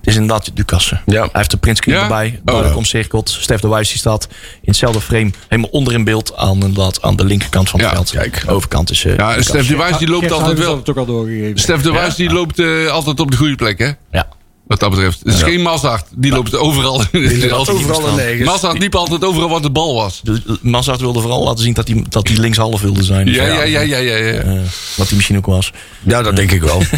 Is 0.05 0.13
inderdaad 0.15 0.51
Ducasse. 0.53 0.99
Ja. 1.05 1.21
Hij 1.21 1.29
heeft 1.33 1.51
de 1.51 1.57
printscreen 1.57 1.95
Ja? 1.95 2.01
erbij, 2.01 2.39
duidelijk 2.43 2.75
Oh. 2.75 2.81
omcirkeld. 2.81 3.29
Stef 3.39 3.59
de 3.59 3.67
Wijs 3.67 3.89
die 3.89 3.97
staat 3.97 4.27
in 4.31 4.59
hetzelfde 4.65 5.01
frame, 5.01 5.31
helemaal 5.47 5.71
onder 5.71 5.93
in 5.93 6.03
beeld 6.03 6.35
aan, 6.35 6.53
inderdaad, 6.53 7.01
aan 7.01 7.15
de 7.15 7.25
linkerkant 7.25 7.69
van 7.69 7.79
het 7.79 7.89
Ja, 7.89 7.95
veld. 7.95 8.11
kijk. 8.11 8.41
De 8.45 8.51
overkant 8.51 8.89
is. 8.91 9.05
eh, 9.05 9.15
Ja, 9.17 9.41
Stef 9.41 9.67
de 9.67 9.77
Wijs 9.77 9.97
die 9.97 10.07
loopt 10.07 10.31
altijd 10.31 10.57
wel. 10.57 10.67
had 10.67 10.77
het 10.77 10.89
ook 10.89 10.97
al 10.97 11.05
doorgegeven. 11.05 11.59
Stef 11.59 11.81
de 11.81 11.91
Wijs 11.91 12.15
die 12.15 12.29
loopt 12.33 12.59
eh, 12.59 12.87
altijd 12.87 13.19
op 13.19 13.31
de 13.31 13.37
goede 13.37 13.55
plek, 13.55 13.79
hè? 13.79 13.91
Ja. 14.11 14.27
Wat 14.67 14.79
dat 14.79 14.89
betreft. 14.89 15.19
Het 15.23 15.33
is 15.33 15.41
geen 15.41 15.61
Mazart. 15.61 16.05
Die 16.15 16.31
loopt 16.31 16.55
overal. 16.55 17.03
Die 17.11 17.49
loopt 17.49 17.69
overal 17.69 18.15
nergens. 18.15 18.49
Mazart 18.49 18.79
liep 18.79 18.95
altijd 18.95 19.23
overal 19.23 19.49
wat 19.49 19.63
de 19.63 19.69
bal 19.69 19.95
was. 19.95 20.21
Mazart 20.61 20.99
wilde 20.99 21.19
vooral 21.19 21.43
laten 21.43 21.63
zien 21.63 21.73
dat 21.73 21.87
hij, 21.87 22.05
dat 22.09 22.27
hij 22.27 22.37
linkshalf 22.37 22.81
wilde 22.81 23.03
zijn. 23.03 23.27
Ja, 23.27 23.45
ja, 23.45 23.63
ja, 23.63 23.79
ja, 23.79 23.97
ja. 23.97 24.15
ja. 24.15 24.39
Eh, 24.39 24.53
wat 24.95 25.07
hij 25.07 25.15
misschien 25.15 25.37
ook 25.37 25.45
was. 25.45 25.71
ja 26.03 26.21
dat 26.21 26.35
denk 26.35 26.51
ik 26.51 26.63
wel. 26.63 26.81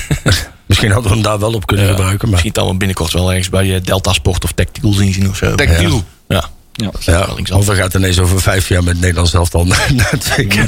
Misschien 0.66 0.92
hadden 0.92 1.10
we 1.10 1.18
hem 1.18 1.26
daar 1.26 1.40
wel 1.40 1.54
op 1.54 1.66
kunnen 1.66 1.88
gebruiken. 1.88 2.20
Maar 2.22 2.30
Misschien 2.30 2.54
dat 2.54 2.68
we 2.68 2.78
binnenkort 2.78 3.14
wel 3.14 3.30
ergens 3.30 3.50
bij 3.50 3.76
eh, 3.76 3.82
Delta 3.84 4.14
Sport 4.14 4.44
of 4.44 4.52
Tactical 4.52 4.92
zien 4.94 5.30
of 5.30 5.38
zo. 5.38 5.56
Tactiel. 5.56 6.04
Ja. 6.78 6.92
Ja. 7.00 7.12
ja, 7.14 7.28
wel 7.44 7.58
of 7.58 7.66
we 7.66 7.76
gaan 7.76 7.90
ineens 7.96 8.20
over 8.20 8.42
vijf 8.42 8.68
jaar 8.68 8.84
met 8.84 9.00
Nederlands 9.00 9.34
elftal 9.34 9.66
naar 9.68 9.86
het 9.96 10.36
WK. 10.38 10.54
Ja, 10.54 10.68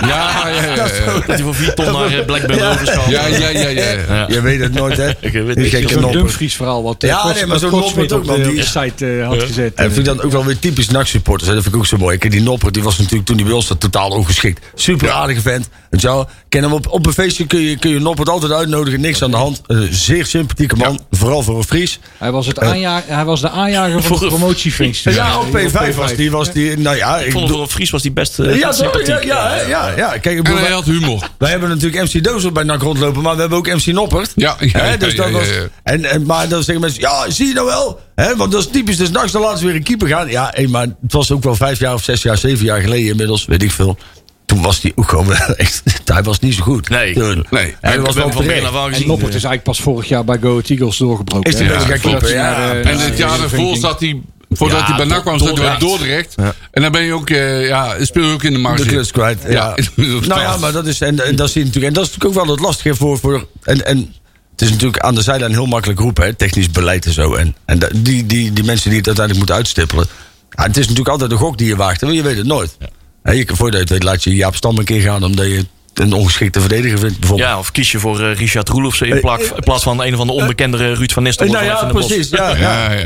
ja, 0.00 0.48
ja. 0.48 0.74
ja, 0.74 0.74
ja. 0.74 1.12
Dat 1.12 1.26
hij 1.26 1.38
voor 1.38 1.54
4 1.54 1.74
ton 1.74 1.92
naar 1.92 2.18
eh, 2.18 2.24
Blackburn 2.24 2.62
overschouwt. 2.62 3.08
Ja, 3.08 3.26
ja, 3.26 3.48
ja, 3.48 3.68
ja. 3.68 4.24
Je 4.28 4.40
weet 4.40 4.60
het 4.60 4.72
nooit, 4.72 4.96
hè? 4.96 5.08
Ik 5.20 5.32
weet 5.32 5.54
Die 5.54 5.80
niet. 5.80 5.90
Zo'n. 5.90 6.12
Dumfries 6.12 6.54
verhaal 6.56 6.82
wat 6.82 7.02
eh, 7.02 7.08
Ja, 7.08 7.32
nee, 7.32 7.46
maar 7.46 7.58
zo'n 7.58 7.70
Noppert 7.70 8.12
ook, 8.12 8.20
op 8.20 8.26
man, 8.26 8.42
die- 8.42 8.62
site 8.62 9.18
eh, 9.18 9.26
had 9.26 9.42
gezet. 9.42 9.74
En 9.74 9.84
vind 9.92 9.98
ik 9.98 10.04
dan 10.04 10.22
ook 10.22 10.32
wel 10.32 10.44
weer 10.44 10.58
typisch 10.58 10.88
NAC-supporters. 10.88 11.50
Dat 11.50 11.62
vind 11.62 11.74
ik 11.74 11.80
ook 11.80 11.86
zo 11.86 11.96
mooi. 11.96 12.18
Die 12.18 12.42
Nopper, 12.42 12.72
die 12.72 12.82
was 12.82 12.98
natuurlijk 12.98 13.26
toen 13.26 13.36
hij 13.36 13.44
bij 13.44 13.54
ons 13.54 13.66
zat 13.66 13.80
totaal 13.80 14.10
ongeschikt. 14.10 14.64
Super 14.74 15.10
aardige 15.10 15.40
vent. 15.40 15.68
Weet 15.90 16.00
je 16.00 16.06
wel? 16.06 16.28
Ken 16.48 16.62
hem 16.62 16.72
op, 16.72 16.88
op 16.88 17.06
een 17.06 17.12
feestje 17.12 17.46
kun 17.46 17.60
je, 17.60 17.78
kun 17.78 17.90
je 17.90 17.98
Noppert 17.98 18.28
altijd 18.28 18.52
uitnodigen. 18.52 19.00
Niks 19.00 19.22
aan 19.22 19.30
de 19.30 19.36
hand. 19.36 19.60
Een 19.66 19.88
zeer 19.94 20.26
sympathieke 20.26 20.76
man. 20.76 21.00
Vooral 21.10 21.42
voor 21.42 21.56
een 21.56 21.64
Fries. 21.64 21.98
Hij 22.18 22.30
was, 22.30 22.46
het 22.46 22.60
aanja 22.60 23.02
hij 23.06 23.24
was 23.24 23.40
de 23.40 23.50
aanjager 23.50 24.02
van 24.02 24.18
de 24.18 24.26
promotiefeest. 24.26 25.04
Ja, 25.26 25.38
op 25.40 25.46
P5 25.90 25.94
was 25.96 26.14
die. 26.14 26.30
Was 26.30 26.52
die 26.52 26.78
nou 26.78 26.96
ja, 26.96 27.18
Ik 27.18 27.26
ik 27.26 27.32
vond 27.32 27.90
was 27.90 28.02
die 28.02 28.12
best 28.12 28.38
eh, 28.38 28.58
ja, 28.58 28.66
toch? 28.68 28.74
sympathiek. 28.76 29.06
ja, 29.24 29.54
ja, 29.56 29.66
ja, 29.68 29.92
ja. 29.96 30.08
Kijk, 30.08 30.24
ik 30.24 30.30
En 30.30 30.36
bedoel, 30.36 30.54
hij 30.54 30.62
wij, 30.64 30.72
had 30.74 30.84
humor. 30.84 31.28
wij 31.38 31.50
hebben 31.50 31.68
natuurlijk 31.68 32.12
MC 32.14 32.24
Dozer 32.24 32.52
bij 32.52 32.62
NAC 32.64 32.82
rondlopen, 32.82 33.22
maar 33.22 33.34
we 33.34 33.40
hebben 33.40 33.58
ook 33.58 33.66
MC 33.66 33.86
Noppert. 33.86 34.32
Ja, 34.34 34.56
ja, 34.60 34.78
Hè, 34.78 34.90
ja, 34.90 34.96
dus 34.96 35.10
ja, 35.12 35.16
dat 35.16 35.26
ja, 35.26 35.32
was, 35.38 35.48
ja. 35.48 35.68
En, 35.82 36.04
en, 36.04 36.26
maar 36.26 36.48
dan 36.48 36.62
zeggen 36.62 36.80
mensen, 36.80 37.00
ja, 37.00 37.30
zie 37.30 37.46
je 37.46 37.54
nou 37.54 37.66
wel? 37.66 38.00
Hè, 38.14 38.36
want 38.36 38.52
dat 38.52 38.60
is 38.60 38.68
typisch, 38.70 38.96
dus 38.96 39.10
nachts 39.10 39.32
dan 39.32 39.42
laten 39.42 39.58
ze 39.58 39.66
weer 39.66 39.74
een 39.74 39.82
keeper 39.82 40.08
gaan. 40.08 40.28
Ja, 40.28 40.50
hé, 40.54 40.66
maar 40.66 40.82
het 40.82 41.12
was 41.12 41.30
ook 41.30 41.42
wel 41.42 41.54
vijf 41.54 41.78
jaar 41.78 41.94
of 41.94 42.02
zes 42.02 42.22
jaar, 42.22 42.38
zeven 42.38 42.64
jaar 42.64 42.80
geleden 42.80 43.10
inmiddels, 43.10 43.44
weet 43.44 43.62
ik 43.62 43.70
veel. 43.70 43.98
Toen 44.46 44.62
was 44.62 44.82
hij 44.82 44.92
ook 44.94 45.08
gewoon 45.08 45.34
echt, 45.56 45.82
hij 46.04 46.22
was 46.22 46.38
niet 46.40 46.54
zo 46.54 46.62
goed. 46.62 46.88
Nee. 46.88 47.14
Toen. 47.14 47.46
Nee. 47.50 47.74
Hij 47.80 48.00
was 48.00 48.14
wel 48.14 48.30
van 48.32 48.42
aan 48.50 48.86
En 48.86 48.92
gezien. 48.92 49.06
Noppert 49.06 49.28
is 49.28 49.44
eigenlijk 49.44 49.62
pas 49.62 49.80
vorig 49.80 50.08
jaar 50.08 50.24
bij 50.24 50.38
Go 50.40 50.60
Eagles 50.66 50.96
doorgebroken. 50.96 51.50
Is 51.50 51.56
de 51.56 51.64
hij 51.64 52.32
ja. 52.34 52.42
naar, 52.42 52.70
eh, 52.70 52.90
En 52.90 52.96
naar 52.96 53.04
het 53.06 53.18
jaar 53.18 53.32
de 53.32 53.38
daarvoor 53.38 53.58
ranking- 53.58 53.80
zat 53.80 54.00
hij... 54.00 54.20
Voordat 54.56 54.78
Ja, 54.78 54.86
hij 54.86 54.96
bij 54.96 55.06
NAC 55.06 55.20
kwam, 55.22 55.38
zat 55.38 55.58
hij 55.58 55.66
bij 55.68 55.78
Dordrecht. 55.78 56.36
Dordrecht. 56.36 56.56
En 56.70 56.82
dan 56.82 56.92
ben 56.92 57.02
je 57.02 57.12
ook... 57.12 57.30
eh, 57.30 57.66
ja, 57.66 58.04
speel 58.04 58.24
je 58.26 58.32
ook 58.32 58.42
in 58.42 58.52
de 58.52 58.58
marge. 58.58 58.82
de 58.82 58.88
klus 58.88 59.10
kwijt. 59.10 59.38
Ja. 59.48 59.74
Nou 60.26 60.40
ja, 60.40 60.56
maar 60.56 60.72
dat 60.72 60.86
is, 60.86 61.00
en, 61.00 61.24
en 61.26 61.36
dat 61.36 61.50
zie 61.50 61.60
je 61.60 61.66
natuurlijk, 61.66 61.94
en 61.94 62.00
dat 62.00 62.08
is 62.08 62.14
natuurlijk 62.14 62.38
ook 62.40 62.46
wel 62.46 62.54
het 62.54 62.64
lastige 62.64 62.94
voor, 62.94 63.18
voor 63.18 63.46
en, 63.62 63.86
en 63.86 64.14
het 64.52 64.62
is 64.62 64.70
natuurlijk 64.70 64.98
aan 65.02 65.14
de 65.14 65.22
zijlijn 65.22 65.52
heel 65.52 65.66
makkelijk 65.66 66.00
roepen, 66.00 66.24
hè, 66.24 66.34
technisch 66.34 66.70
beleid 66.70 67.06
en 67.06 67.12
zo. 67.12 67.34
En, 67.34 67.56
en 67.64 67.78
die, 67.96 68.26
die, 68.26 68.52
die 68.52 68.64
mensen 68.64 68.88
die 68.90 68.98
het 68.98 69.06
uiteindelijk 69.06 69.36
moeten 69.36 69.54
uitstippelen. 69.54 70.06
Ja, 70.50 70.62
het 70.62 70.76
is 70.76 70.82
natuurlijk 70.82 71.08
altijd 71.08 71.30
de 71.30 71.36
gok 71.36 71.58
die 71.58 71.66
je 71.66 71.76
waagt, 71.76 72.00
want 72.00 72.14
je 72.14 72.22
weet 72.22 72.36
het 72.36 72.46
nooit. 72.46 72.76
Hè, 73.22 73.32
je, 73.32 73.44
voordat 73.46 73.72
je 73.72 73.78
het 73.78 73.88
weet, 73.90 74.02
laat 74.02 74.22
je 74.24 74.34
Jaap 74.34 74.54
Stam 74.56 74.78
een 74.78 74.84
keer 74.84 75.00
gaan 75.00 75.24
omdat 75.24 75.46
je 75.46 75.66
een 75.94 76.12
ongeschikte 76.12 76.60
verdediger 76.60 76.98
vindt, 76.98 77.18
bijvoorbeeld. 77.18 77.48
Ja, 77.50 77.58
of 77.58 77.70
kies 77.72 77.92
je 77.92 77.98
voor 77.98 78.20
eh, 78.20 78.36
Richard 78.36 78.68
Roelofse 78.68 79.06
in, 79.06 79.20
plak- 79.20 79.40
in 79.40 79.62
plaats 79.64 79.82
van 79.82 80.02
een 80.04 80.16
van 80.16 80.26
de 80.26 80.32
onbekendere 80.32 80.94
Ruud 80.94 81.12
van 81.12 81.22
Nistelrooy. 81.22 81.56
nou 81.62 81.66
van 81.66 81.76
ja, 81.76 81.90
Even 81.90 81.94
in 81.94 82.00
de 82.00 82.06
precies. 82.14 82.28
Bos. 82.30 82.38
Ja, 82.38 82.56
ja. 82.56 82.92
Ja, 82.92 83.00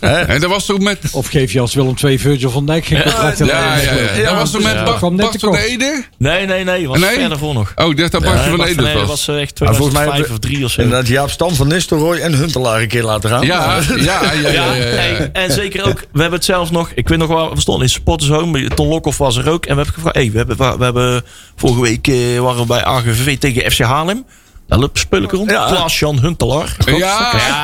ja. 0.00 0.26
En 0.26 0.40
dat 0.40 0.50
was 0.50 0.70
ook 0.70 0.80
met... 0.80 0.98
Of 1.12 1.26
geef 1.28 1.52
je 1.52 1.60
als 1.60 1.74
Willem 1.74 1.94
II 2.04 2.18
Virgil 2.18 2.50
van 2.50 2.66
Dijk 2.66 2.84
geen 2.86 3.02
contract. 3.02 3.38
Ja, 3.38 3.46
ja, 3.46 3.74
ja. 3.80 3.92
Ja, 4.16 4.22
Dat 4.28 4.34
was 4.34 4.50
toen 4.50 4.62
met 4.62 4.72
ja. 4.72 4.84
Bart 4.84 5.16
Bart 5.16 5.36
van. 5.40 5.54
Ede? 5.56 6.04
Nee, 6.18 6.46
nee, 6.46 6.64
nee. 6.64 6.88
Was 6.88 6.98
Nee? 6.98 7.10
ver 7.18 7.28
daarvoor 7.28 7.54
nog. 7.54 7.72
Oh, 7.76 7.90
ik 7.90 7.96
dacht 7.96 8.12
dat 8.12 8.22
Bart 8.22 8.46
Nee, 8.46 8.56
van 8.56 8.66
Ede 8.66 8.92
was. 8.98 9.06
was 9.08 9.28
eh, 9.28 9.40
echt 9.40 9.60
Maar 9.60 9.74
volgens 9.74 9.96
mij 9.96 10.06
2005 10.06 10.16
hebben- 10.16 10.32
of 10.32 10.38
3 10.38 10.64
of 10.64 10.70
zo. 10.70 10.80
Inderdaad, 10.80 11.08
Jaap 11.08 11.30
Stam 11.30 11.54
van 11.54 11.68
Nistelrooy 11.68 12.18
en 12.18 12.34
Huntelaar 12.34 12.80
een 12.80 12.88
keer 12.88 13.02
laten 13.02 13.30
gaan. 13.30 13.46
Ja, 13.46 13.78
ja, 13.96 13.96
ja, 13.96 14.32
ja. 14.32 14.50
ja, 14.50 14.50
Ja, 14.50 14.74
ja, 14.74 14.82
hey, 14.84 15.30
en 15.32 15.52
zeker 15.52 15.84
ook, 15.88 15.98
we 16.12 16.20
hebben 16.20 16.38
het 16.38 16.44
zelfs 16.44 16.70
nog, 16.70 16.90
ik 16.94 17.08
weet 17.08 17.18
nog 17.18 17.28
wel, 17.28 17.54
we 17.54 17.60
stonden 17.60 17.84
in 17.84 17.90
Supporters 17.90 18.30
Home, 18.30 18.68
Ton 18.68 18.88
Lokhoff 18.88 19.18
was 19.18 19.36
er 19.36 19.50
ook. 19.50 19.66
En 19.66 19.70
we 19.76 19.82
hebben 19.82 19.94
gevraagd, 19.94 20.16
hey, 20.16 20.30
we 20.30 20.36
hebben, 20.38 20.56
we 20.78 20.84
hebben 20.84 21.22
vorige 21.56 21.80
week 21.80 22.08
eh, 22.08 22.40
waren 22.40 22.60
we 22.60 22.66
bij 22.66 22.84
AGVV 22.84 23.38
tegen 23.38 23.72
FC 23.72 23.78
Haarlem. 23.80 24.24
Daar 24.68 24.78
loopt 24.78 25.06
ik 25.10 25.30
rond. 25.30 25.50
Ja. 25.50 25.66
Klaas-Jan 25.66 26.18
Huntelaar. 26.20 26.76
Ja, 26.86 26.96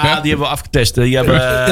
Ja, 0.03 0.21
die 0.21 0.31
hebben 0.31 0.47
we 0.49 0.53
afgetest. 0.53 0.95
Die, 0.95 1.17
hebben, 1.17 1.35
eh, 1.35 1.67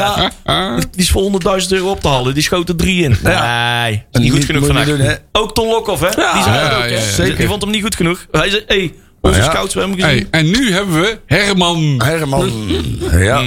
Ja. 0.45 0.77
Die 0.77 0.87
is 1.01 1.11
voor 1.11 1.23
100.000 1.23 1.73
euro 1.73 1.91
op 1.91 2.01
te 2.01 2.09
halen. 2.09 2.35
Die 2.35 2.43
schoten 2.43 2.77
drie 2.77 3.03
in. 3.05 3.17
Ja. 3.23 3.83
Nee, 3.83 4.05
is 4.13 4.21
niet 4.21 4.33
goed 4.33 4.45
genoeg 4.45 4.67
vandaag. 4.67 5.19
Ook 5.33 5.55
Ton 5.55 5.69
Lokhoff, 5.69 6.01
hè? 6.01 6.09
die 6.09 6.43
zei 6.43 6.55
Ja, 6.57 6.77
ook, 6.77 6.83
ja, 6.83 6.87
Die- 6.89 6.99
zeker. 6.99 7.37
Die 7.37 7.47
vond 7.47 7.63
hem 7.63 7.71
niet 7.71 7.83
goed 7.83 7.95
genoeg. 7.97 8.27
Hij 8.31 8.51
zei, 8.51 8.63
hey, 8.67 8.93
onze 9.21 9.39
Ja. 9.39 9.45
scouts, 9.45 9.75
we 9.75 9.81
hebben 9.81 9.99
hem 9.99 10.09
gezien. 10.09 10.27
Hey, 10.31 10.41
en 10.41 10.51
nu 10.51 10.73
hebben 10.73 11.01
we 11.01 11.19
Herman, 11.27 12.03
Herman. 12.05 12.53
Ja. 13.11 13.41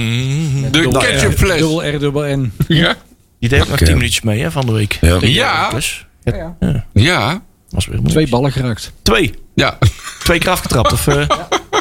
de 0.70 0.88
ketchupfles. 0.98 1.58
Dubbel 1.58 1.86
R, 1.88 1.98
dubbel 1.98 2.36
N. 2.36 2.52
Ja, 2.68 2.94
Die 3.40 3.48
deed 3.48 3.60
ook 3.60 3.66
nog 3.66 3.74
Oké. 3.76 3.84
10 3.84 3.94
minuutjes 3.94 4.20
mee, 4.22 4.42
hè, 4.42 4.50
van 4.50 4.66
de 4.66 4.72
week. 4.72 4.98
Ja. 5.00 5.18
Ja. 5.20 5.70
ja, 6.92 7.42
Was 7.72 7.86
weer. 7.86 8.00
Twee 8.08 8.28
ballen 8.28 8.52
geraakt. 8.52 8.92
Twee. 9.02 9.34
ja. 9.54 9.78
Twee 10.24 10.38
keer 10.38 10.50
afgetrapt. 10.50 10.92
Of, 10.92 11.06
eh, 11.06 11.22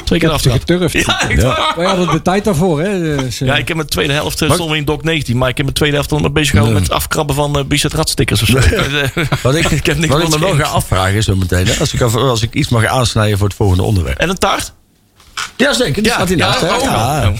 twee 0.04 0.20
keer 0.20 0.30
afgetrapt. 0.30 0.60
geturfd. 0.70 0.94
Ja. 1.36 1.74
Wij 1.76 1.86
hadden 1.86 2.08
de 2.12 2.22
tijd 2.22 2.44
daarvoor, 2.44 2.82
hè. 2.82 3.00
Dus, 3.18 3.42
eh, 3.42 3.48
Ja, 3.48 3.56
ik 3.58 3.68
heb 3.68 3.78
mijn 3.78 3.90
tweede 3.90 4.14
helft, 4.14 4.42
uh, 4.42 4.48
stonden 4.52 4.70
we 4.74 4.78
in 4.78 4.86
Dok 4.86 5.04
19, 5.04 5.38
maar 5.38 5.50
ik 5.50 5.56
heb 5.56 5.66
mijn 5.66 5.78
tweede 5.78 5.96
helft 5.96 6.10
dan 6.10 6.34
bezig 6.34 6.50
gehouden 6.50 6.74
met 6.80 6.84
het 6.88 6.98
afkrabben 6.98 7.36
van 7.36 7.58
uh, 7.58 7.64
Bizet 7.64 7.94
radstickers 7.94 8.42
of 8.42 8.48
zo. 8.48 8.54
Wat 9.44 9.56
ik, 9.56 9.70
Ik 9.82 9.86
heb 9.86 9.98
niks 9.98 10.14
wat 10.14 10.22
ik 10.24 10.30
van 10.30 10.40
me 10.40 10.46
wel 10.46 10.56
ga 10.56 10.64
afvragen 10.72 11.24
zo 11.24 11.36
meteen. 11.36 11.68
hè, 11.68 11.74
Als 11.80 11.94
ik, 11.94 12.02
als 12.02 12.42
ik 12.42 12.54
iets 12.54 12.70
mag 12.70 12.86
aansnijden 12.86 13.38
voor 13.38 13.48
het 13.48 13.56
volgende 13.58 13.84
onderwerp. 13.84 14.18
En 14.18 14.30
een 14.30 14.38
taart? 14.38 14.74
Ja, 15.58 15.74
zeker. 15.74 15.94
Die 15.94 16.04
Ja, 16.04 16.14
staat 16.14 16.28
hiernaast. 16.28 16.62
ja, 16.62 16.78
oh, 16.78 16.84
Ja. 16.84 17.34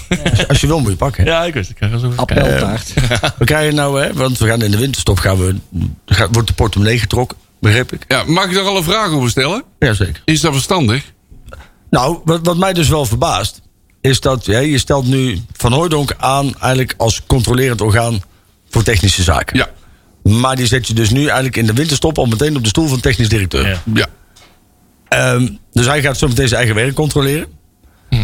Als- 0.48 0.60
je 0.60 0.66
wil 0.66 0.80
moet 0.80 0.90
je 0.90 0.96
pakken. 0.96 1.24
Ja, 1.24 1.44
ik 1.44 1.54
weet 1.54 1.68
het. 1.68 1.76
Ik 1.80 1.88
ga 1.90 1.98
zo 1.98 2.12
appeltaart. 2.16 2.92
We 3.38 3.44
krijgen 3.44 3.74
nou, 3.74 4.02
hè, 4.02 4.12
want 4.12 4.38
we 4.38 4.46
gaan 4.46 4.62
in 4.62 4.70
de 4.70 4.78
winterstop 4.78 5.18
gaan 5.18 5.38
we, 5.38 5.54
gaat, 6.06 6.28
wordt 6.32 6.48
de 6.48 6.54
portemonnee 6.54 6.98
getrokken. 6.98 7.36
Begreep 7.62 7.92
ik? 7.92 8.04
ja. 8.08 8.24
Mag 8.26 8.44
ik 8.44 8.54
daar 8.54 8.64
al 8.64 8.76
een 8.76 8.82
vraag 8.82 9.10
over 9.10 9.30
stellen? 9.30 9.64
Jazeker. 9.78 10.22
Is 10.24 10.40
dat 10.40 10.52
verstandig? 10.52 11.12
Nou, 11.90 12.18
wat, 12.24 12.40
wat 12.42 12.56
mij 12.56 12.72
dus 12.72 12.88
wel 12.88 13.06
verbaast, 13.06 13.60
is 14.00 14.20
dat 14.20 14.46
ja, 14.46 14.58
je 14.58 14.78
stelt 14.78 15.06
nu 15.06 15.40
Van 15.52 15.72
Hooijdonk 15.72 16.14
aan 16.18 16.54
eigenlijk 16.60 16.94
als 16.96 17.22
controlerend 17.26 17.80
orgaan 17.80 18.22
voor 18.70 18.82
technische 18.82 19.22
zaken. 19.22 19.56
Ja, 19.56 19.68
Maar 20.30 20.56
die 20.56 20.66
zet 20.66 20.86
je 20.86 20.94
dus 20.94 21.10
nu 21.10 21.24
eigenlijk 21.24 21.56
in 21.56 21.66
de 21.66 21.72
winterstop 21.72 22.18
al 22.18 22.26
meteen 22.26 22.56
op 22.56 22.62
de 22.62 22.68
stoel 22.68 22.88
van 22.88 23.00
technisch 23.00 23.28
directeur. 23.28 23.68
Ja. 23.68 23.82
ja. 23.94 24.06
Ehm, 25.08 25.48
dus 25.72 25.86
hij 25.86 26.02
gaat 26.02 26.18
zo 26.18 26.28
meteen 26.28 26.48
zijn 26.48 26.60
eigen 26.60 26.82
werk 26.82 26.94
controleren. 26.94 27.46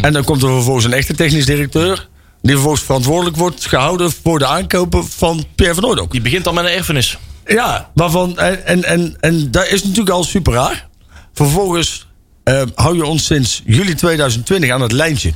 En 0.03 0.13
dan 0.13 0.25
komt 0.25 0.43
er 0.43 0.49
vervolgens 0.49 0.85
een 0.85 0.93
echte 0.93 1.15
technisch 1.15 1.47
directeur. 1.47 2.09
die 2.43 2.53
vervolgens 2.53 2.83
verantwoordelijk 2.83 3.37
wordt 3.37 3.67
gehouden 3.67 4.13
voor 4.23 4.39
de 4.39 4.47
aankopen 4.47 5.09
van 5.09 5.45
Pierre 5.55 5.75
van 5.75 5.85
Hooydonk. 5.85 6.13
Die 6.13 6.21
begint 6.21 6.47
al 6.47 6.53
met 6.53 6.65
een 6.65 6.71
erfenis. 6.71 7.19
Ja, 7.49 7.91
waarvan, 7.95 8.39
en, 8.39 8.65
en, 8.65 8.85
en, 8.85 9.17
en 9.21 9.51
dat 9.51 9.69
is 9.69 9.83
natuurlijk 9.83 10.11
al 10.11 10.25
super 10.25 10.53
raar. 10.53 10.89
Vervolgens 11.33 12.07
eh, 12.45 12.63
hou 12.75 12.97
je 12.97 13.07
ons 13.07 13.25
sinds 13.25 13.63
juli 13.65 13.95
2020 13.95 14.71
aan 14.71 14.81
het 14.81 14.93
lijntje. 14.93 15.33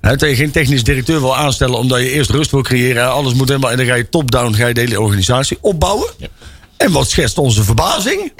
Dat 0.00 0.20
je 0.20 0.34
geen 0.34 0.50
technisch 0.50 0.84
directeur 0.84 1.20
wil 1.20 1.36
aanstellen 1.36 1.78
omdat 1.78 1.98
je 1.98 2.10
eerst 2.10 2.30
rust 2.30 2.50
wil 2.50 2.62
creëren. 2.62 3.12
Alles 3.12 3.34
moet 3.34 3.48
helemaal. 3.48 3.70
En 3.70 3.76
dan 3.76 3.86
ga 3.86 3.94
je 3.94 4.08
top-down 4.08 4.54
ga 4.54 4.66
je 4.66 4.74
de 4.74 4.80
hele 4.80 5.00
organisatie 5.00 5.58
opbouwen. 5.60 6.10
En 6.76 6.92
wat 6.92 7.10
schetst 7.10 7.38
onze 7.38 7.62
verbazing? 7.62 8.32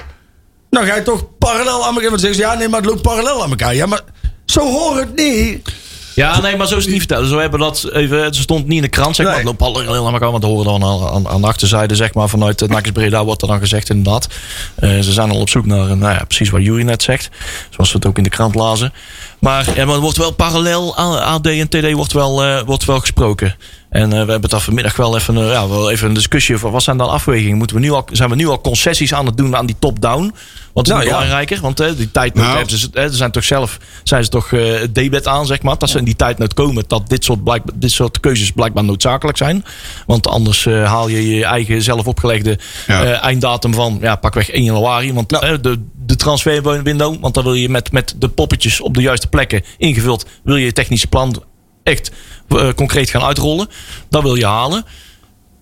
Dan 0.69 0.85
ga 0.85 0.95
je 0.95 1.01
toch 1.01 1.37
parallel 1.37 1.85
aan 1.85 1.93
elkaar. 1.93 2.09
Want 2.09 2.21
zeggen 2.21 2.39
ze, 2.39 2.45
ja, 2.45 2.53
nee, 2.53 2.67
maar 2.67 2.81
het 2.81 2.89
loopt 2.89 3.01
parallel 3.01 3.43
aan 3.43 3.49
elkaar. 3.49 3.75
Ja, 3.75 3.85
maar 3.85 4.01
zo 4.45 4.71
hoort 4.71 4.99
het 4.99 5.15
niet. 5.15 5.73
Ja, 6.15 6.41
nee, 6.41 6.57
maar 6.57 6.67
zo 6.67 6.75
is 6.75 6.83
het 6.83 6.91
niet 6.91 7.01
vertellen. 7.01 7.29
Zo 7.29 7.39
hebben 7.39 7.59
dat 7.59 7.89
even, 7.93 8.23
het 8.23 8.35
stond 8.35 8.67
niet 8.67 8.75
in 8.75 8.81
de 8.81 8.87
krant, 8.89 9.15
zeg 9.15 9.25
maar. 9.25 9.35
Nee. 9.35 9.45
Het 9.47 9.57
parallel 9.57 10.07
aan 10.07 10.13
elkaar, 10.13 10.31
want 10.31 10.43
horen 10.43 10.65
dan 10.65 10.83
aan, 10.83 11.07
aan, 11.07 11.27
aan 11.27 11.41
de 11.41 11.47
achterzijde, 11.47 11.95
zeg 11.95 12.13
maar. 12.13 12.29
Vanuit 12.29 12.59
de 12.59 12.67
Nakis 12.67 12.91
Breda 12.91 13.25
wordt 13.25 13.41
er 13.41 13.47
dan 13.47 13.59
gezegd, 13.59 13.89
inderdaad. 13.89 14.27
Eh, 14.75 14.99
ze 14.99 15.11
zijn 15.11 15.29
al 15.29 15.39
op 15.39 15.49
zoek 15.49 15.65
naar, 15.65 15.89
eh, 15.89 15.95
nou 15.95 16.13
ja, 16.13 16.23
precies 16.23 16.49
wat 16.49 16.63
Jury 16.63 16.83
net 16.83 17.03
zegt. 17.03 17.29
Zoals 17.69 17.91
we 17.91 17.97
het 17.97 18.07
ook 18.07 18.17
in 18.17 18.23
de 18.23 18.29
krant 18.29 18.55
lazen. 18.55 18.93
Maar, 19.39 19.65
ja, 19.75 19.85
maar 19.85 19.95
er 19.95 20.01
wordt 20.01 20.17
wel 20.17 20.31
parallel, 20.31 20.95
AD 20.97 21.47
en 21.47 21.69
TD 21.69 21.91
wordt 21.91 22.13
wel, 22.13 22.43
eh, 22.43 22.61
wordt 22.65 22.85
wel 22.85 22.99
gesproken. 22.99 23.55
En 23.89 24.03
eh, 24.03 24.09
we 24.09 24.15
hebben 24.15 24.41
het 24.41 24.51
daar 24.51 24.61
vanmiddag 24.61 24.95
wel 24.95 25.15
even, 25.15 25.37
eh, 25.37 25.51
ja, 25.51 25.67
wel 25.69 25.91
even 25.91 26.07
een 26.07 26.13
discussie 26.13 26.55
over. 26.55 26.71
Wat 26.71 26.83
zijn 26.83 26.97
dan 26.97 27.09
afwegingen? 27.09 27.57
Moeten 27.57 27.75
we 27.75 27.81
nu 27.81 27.91
al, 27.91 28.07
zijn 28.11 28.29
we 28.29 28.35
nu 28.35 28.47
al 28.47 28.61
concessies 28.61 29.13
aan 29.13 29.25
het 29.25 29.37
doen 29.37 29.55
aan 29.55 29.65
die 29.65 29.75
top-down? 29.79 30.33
Wat 30.75 30.85
is 30.87 30.91
Nou, 30.93 31.03
ja. 31.05 31.09
belangrijker? 31.11 31.61
Want 31.61 31.79
eh, 31.79 31.89
die 31.97 32.11
tijdnood 32.11 32.45
Nou. 32.45 32.57
hebben 32.57 32.77
ze, 32.77 32.89
eh, 32.93 33.05
ze 33.05 33.15
zijn 33.15 33.31
toch 33.31 33.43
zelf 33.43 33.77
zijn 34.03 34.23
ze 34.23 34.29
toch 34.29 34.51
eh, 34.51 34.79
het 34.79 34.95
debet 34.95 35.27
aan, 35.27 35.45
zeg 35.45 35.61
maar. 35.61 35.77
Dat 35.77 35.89
ze 35.89 35.97
in 35.97 36.03
die 36.05 36.15
tijdnood 36.15 36.53
komen 36.53 36.83
dat 36.87 37.09
dit 37.09 37.23
soort, 37.23 37.43
blijk, 37.43 37.63
dit 37.73 37.91
soort 37.91 38.19
keuzes 38.19 38.51
blijkbaar 38.51 38.83
noodzakelijk 38.83 39.37
zijn. 39.37 39.65
Want 40.05 40.27
anders 40.27 40.65
eh, 40.65 40.85
haal 40.85 41.07
je 41.07 41.27
je 41.35 41.45
eigen 41.45 41.81
zelf 41.81 42.07
opgelegde 42.07 42.59
Ja. 42.87 43.03
eh, 43.03 43.23
einddatum 43.23 43.73
van 43.73 43.97
ja, 44.01 44.15
pakweg 44.15 44.49
1 44.49 44.63
januari. 44.63 45.13
Want 45.13 45.31
eh, 45.39 45.53
de, 45.61 45.79
de 46.05 46.15
transferwindow, 46.15 47.15
want 47.21 47.33
dan 47.33 47.43
wil 47.43 47.53
je 47.53 47.69
met, 47.69 47.91
met 47.91 48.15
de 48.17 48.29
poppetjes 48.29 48.81
op 48.81 48.93
de 48.93 49.01
juiste 49.01 49.27
plekken 49.27 49.63
ingevuld, 49.77 50.25
wil 50.43 50.55
je 50.55 50.65
je 50.65 50.73
technische 50.73 51.07
plan 51.07 51.43
echt 51.83 52.11
eh, 52.49 52.69
concreet 52.75 53.09
gaan 53.09 53.23
uitrollen. 53.23 53.67
Dat 54.09 54.21
wil 54.21 54.35
je 54.35 54.45
halen. 54.45 54.85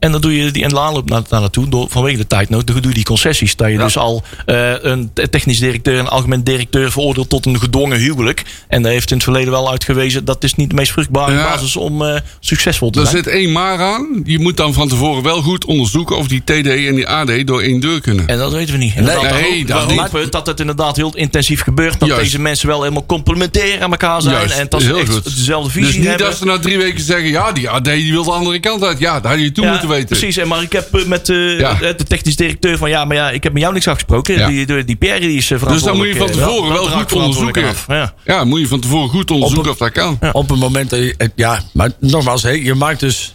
En 0.03 0.11
dan 0.11 0.21
doe 0.21 0.37
je 0.37 0.51
die 0.51 0.65
aanloop 0.65 1.09
naar, 1.09 1.21
naar 1.29 1.39
naartoe 1.41 1.69
door, 1.69 1.85
vanwege 1.89 2.17
de 2.17 2.27
tijdnood. 2.27 2.67
Dan 2.67 2.75
doe 2.75 2.87
je 2.87 2.93
die 2.93 3.03
concessies. 3.03 3.55
Dat 3.55 3.69
je 3.71 3.77
dus 3.77 3.97
al 3.97 4.23
eh, 4.45 4.71
een 4.83 5.11
technisch 5.29 5.59
directeur 5.59 5.99
en 5.99 6.07
algemeen 6.07 6.43
directeur 6.43 6.91
veroordeelt 6.91 7.29
tot 7.29 7.45
een 7.45 7.59
gedwongen 7.59 7.97
huwelijk. 7.97 8.43
En 8.67 8.81
daar 8.81 8.91
heeft 8.91 9.09
in 9.09 9.15
het 9.15 9.23
verleden 9.23 9.51
wel 9.51 9.71
uitgewezen 9.71 10.25
dat 10.25 10.43
is 10.43 10.55
niet 10.55 10.69
de 10.69 10.75
meest 10.75 10.91
vruchtbare 10.91 11.31
Ja. 11.33 11.43
basis 11.43 11.75
om 11.75 12.01
eh, 12.05 12.15
succesvol 12.39 12.89
te 12.89 12.99
Er 12.99 13.05
zijn. 13.07 13.23
zit 13.23 13.33
één 13.33 13.51
maar 13.51 13.79
aan. 13.81 14.21
Je 14.25 14.39
moet 14.39 14.57
dan 14.57 14.73
van 14.73 14.87
tevoren 14.87 15.23
wel 15.23 15.41
goed 15.41 15.65
onderzoeken 15.65 16.17
of 16.17 16.27
die 16.27 16.41
TD 16.43 16.67
en 16.67 16.95
die 16.95 17.07
AD 17.07 17.47
door 17.47 17.61
één 17.61 17.79
deur 17.79 18.01
kunnen. 18.01 18.27
En 18.27 18.37
dat 18.37 18.51
weten 18.51 18.73
we 18.73 18.79
niet. 18.79 18.95
Inderdaad, 18.95 19.31
Nee, 19.41 19.65
dat 19.65 19.85
we 19.85 19.91
niet. 19.91 19.99
hopen 20.01 20.31
dat 20.31 20.47
het 20.47 20.59
inderdaad 20.59 20.95
heel 20.95 21.15
intensief 21.15 21.61
gebeurt. 21.61 21.99
Dat 21.99 22.07
Juist. 22.09 22.23
deze 22.23 22.39
mensen 22.39 22.67
wel 22.67 22.81
helemaal 22.81 23.05
complementair 23.05 23.81
aan 23.83 23.91
elkaar 23.91 24.21
zijn. 24.21 24.35
Juist, 24.35 24.57
en 24.57 24.65
dat 24.69 24.81
ze 24.81 24.93
echt 24.95 25.09
goed. 25.13 25.23
dezelfde 25.23 25.69
visie 25.71 25.87
Dus 25.87 25.97
niet 25.97 26.07
hebben. 26.07 26.25
dat 26.27 26.37
ze 26.37 26.45
na 26.45 26.59
drie 26.59 26.77
weken 26.77 27.01
zeggen... 27.03 27.29
ja, 27.29 27.51
die 27.51 27.69
AD 27.69 27.85
die 27.85 28.11
wil 28.11 28.23
de 28.23 28.31
andere 28.31 28.59
kant 28.59 28.83
uit. 28.83 28.99
Ja, 28.99 29.19
daar 29.19 29.31
had 29.31 29.41
je 29.41 29.51
toe 29.51 29.63
Ja, 29.65 29.71
moeten 29.71 29.89
weten. 29.93 30.08
Precies, 30.17 30.38
en 30.38 30.47
maar 30.47 30.62
ik 30.62 30.71
heb 30.71 30.95
eh, 30.95 31.06
met 31.06 31.29
eh, 31.29 31.60
Ja. 31.60 31.73
de 31.73 31.95
technisch 32.08 32.36
directeur 32.36 32.77
van 32.77 32.89
ja, 32.89 33.06
maar 33.06 33.15
ja, 33.15 33.29
ik 33.32 33.43
heb 33.43 33.53
met 33.53 33.62
jou 33.62 33.73
niks 33.73 33.88
afgesproken. 33.88 34.38
Ja. 34.38 34.47
Die, 34.47 34.65
die, 34.65 34.84
die 34.84 34.95
Pierre 34.95 35.19
die 35.19 35.38
is 35.38 35.51
eh, 35.51 35.60
Dus 35.60 35.60
dan 35.60 35.79
verantwoordelijk. 35.79 36.19
moet 36.19 36.27
je 36.27 36.34
van 36.34 36.41
eh, 36.41 36.47
tevoren 36.47 36.73
wel 36.73 36.84
goed 36.88 36.89
verantwoordelijk 37.10 37.58
onderzoeken. 37.58 37.95
af. 37.97 38.13
Ja. 38.25 38.34
Ja, 38.34 38.43
moet 38.43 38.60
je 38.60 38.67
van 38.67 38.79
tevoren 38.79 39.10
goed 39.10 39.32
onderzoeken 39.32 39.71
of 39.71 39.77
dat 39.77 39.91
kan. 39.91 40.19
Op 40.32 40.49
het 40.49 40.60
moment 40.60 40.89
dat 40.89 40.99
je. 40.99 41.29
Ja, 41.36 41.62
maar 41.73 41.91
nogmaals, 41.99 42.43
hè, 42.43 42.49
je 42.49 42.73
maakt 42.73 42.99
dus 42.99 43.34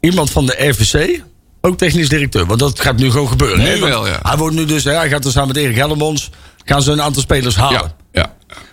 iemand 0.00 0.30
van 0.30 0.46
de 0.46 0.68
RVC 0.68 1.20
ook 1.60 1.78
technisch 1.78 2.08
directeur. 2.08 2.46
Want 2.46 2.60
dat 2.60 2.80
gaat 2.80 2.96
nu 2.96 3.10
gewoon 3.10 3.28
gebeuren. 3.28 3.58
Nu 3.58 3.64
hè? 3.64 3.78
Want 3.78 3.92
wel, 3.92 4.06
ja. 4.06 4.18
Hij 4.22 4.36
wordt 4.36 4.54
nu 4.56 4.64
dus, 4.64 4.84
hè, 4.84 4.92
hij 4.92 5.08
gaat 5.08 5.24
er 5.24 5.30
samen 5.30 5.48
met 5.48 5.56
Erik 5.56 5.76
Hellemons. 5.76 6.30
Gaan 6.64 6.82
ze 6.82 6.92
een 6.92 7.02
aantal 7.02 7.22
spelers 7.22 7.56
halen. 7.56 7.92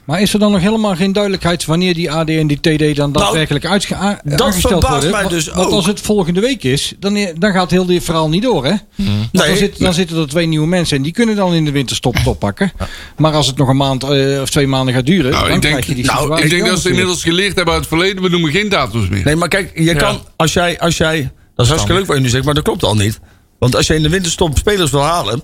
Maar 0.06 0.22
is 0.22 0.34
er 0.34 0.40
dan 0.40 0.52
nog 0.52 0.62
helemaal 0.62 0.96
geen 0.96 1.14
duidelijkheid 1.14 1.66
wanneer 1.66 1.94
die 1.94 2.12
AD 2.12 2.30
en 2.30 2.48
die 2.48 2.60
TD 2.60 2.96
dan 2.96 3.12
daadwerkelijk 3.12 3.66
uitge- 3.66 3.96
a- 3.96 4.00
Nou, 4.00 4.18
dat 4.24 4.42
aangesteld 4.42 4.72
verbaast 4.72 4.92
worden? 4.94 5.12
mij 5.12 5.22
Want- 5.22 5.34
dus 5.34 5.48
Want 5.48 5.68
ook. 5.68 5.74
als 5.74 5.86
het 5.86 6.02
volgende 6.02 6.40
week 6.42 6.64
is, 6.64 6.94
dan, 7.00 7.28
dan 7.38 7.52
gaat 7.52 7.72
heel 7.72 7.86
dit 7.86 8.04
verhaal 8.04 8.30
niet 8.30 8.42
door, 8.42 8.64
hè? 8.66 8.70
Want 8.70 9.32
Nee, 9.32 9.48
dan, 9.48 9.58
zit, 9.58 9.80
dan 9.80 9.94
zitten 9.94 10.18
er 10.18 10.28
twee 10.28 10.46
nieuwe 10.46 10.68
mensen 10.68 10.98
en 10.98 11.04
die 11.04 11.12
kunnen 11.12 11.36
dan 11.36 11.54
in 11.54 11.66
de 11.66 11.72
winterstop 11.72 12.16
oppakken. 12.26 12.72
Maar 13.18 13.34
als 13.34 13.48
het 13.48 13.58
nog 13.58 13.68
een 13.68 13.78
maand 13.78 14.04
eh, 14.04 14.42
of 14.42 14.50
twee 14.50 14.68
maanden 14.68 14.94
gaat 14.94 15.06
duren, 15.06 15.32
Nou, 15.32 15.46
dan 15.48 15.56
ik 15.56 15.62
denk, 15.62 15.74
krijg 15.74 15.88
je 15.88 15.96
die 15.96 16.06
nou, 16.06 16.22
ik 16.24 16.30
denk 16.30 16.42
dat 16.42 16.52
ze 16.52 16.60
natuurlijk. 16.60 16.86
inmiddels 16.86 17.24
geleerd 17.24 17.56
hebben 17.56 17.74
uit 17.74 17.84
het 17.86 17.94
verleden. 17.94 18.24
We 18.24 18.30
noemen 18.30 18.52
geen 18.52 18.70
datums 18.70 19.10
meer. 19.10 19.24
Nee, 19.26 19.36
maar 19.36 19.48
kijk, 19.48 19.72
je 19.80 19.96
kan, 19.96 20.20
als 20.36 20.54
jij, 20.54 20.80
als 20.80 20.98
jij, 20.98 21.22
dat 21.56 21.66
is 21.66 21.72
hartstikke 21.72 21.94
leuk 22.00 22.06
wat 22.08 22.16
je 22.18 22.24
nu 22.24 22.30
zegt, 22.30 22.46
maar 22.46 22.54
dat 22.54 22.64
klopt 22.64 22.84
al 22.84 22.96
niet. 22.96 23.20
Want 23.60 23.76
als 23.76 23.88
je 23.88 23.96
in 23.96 24.02
de 24.04 24.10
winterstop 24.10 24.58
spelers 24.58 24.92
wil 24.92 25.04
halen, 25.04 25.42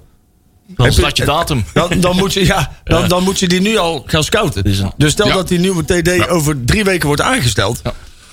Dan 0.67 0.93
staat 0.93 1.17
je 1.17 1.25
datum. 1.25 1.65
dan, 1.73 1.99
dan, 1.99 2.15
moet 2.15 2.33
je, 2.33 2.45
ja, 2.45 2.71
dan, 2.83 3.07
dan 3.07 3.23
moet 3.23 3.39
je 3.39 3.47
die 3.47 3.61
nu 3.61 3.77
al 3.77 4.03
gaan 4.05 4.23
scouten. 4.23 4.63
Dus 4.97 5.11
stel 5.11 5.27
Ja. 5.27 5.33
dat 5.33 5.47
die 5.47 5.59
nieuwe 5.59 5.83
TD 5.85 6.27
over 6.29 6.65
drie 6.65 6.83
weken 6.83 7.07
wordt 7.07 7.21
aangesteld. 7.21 7.81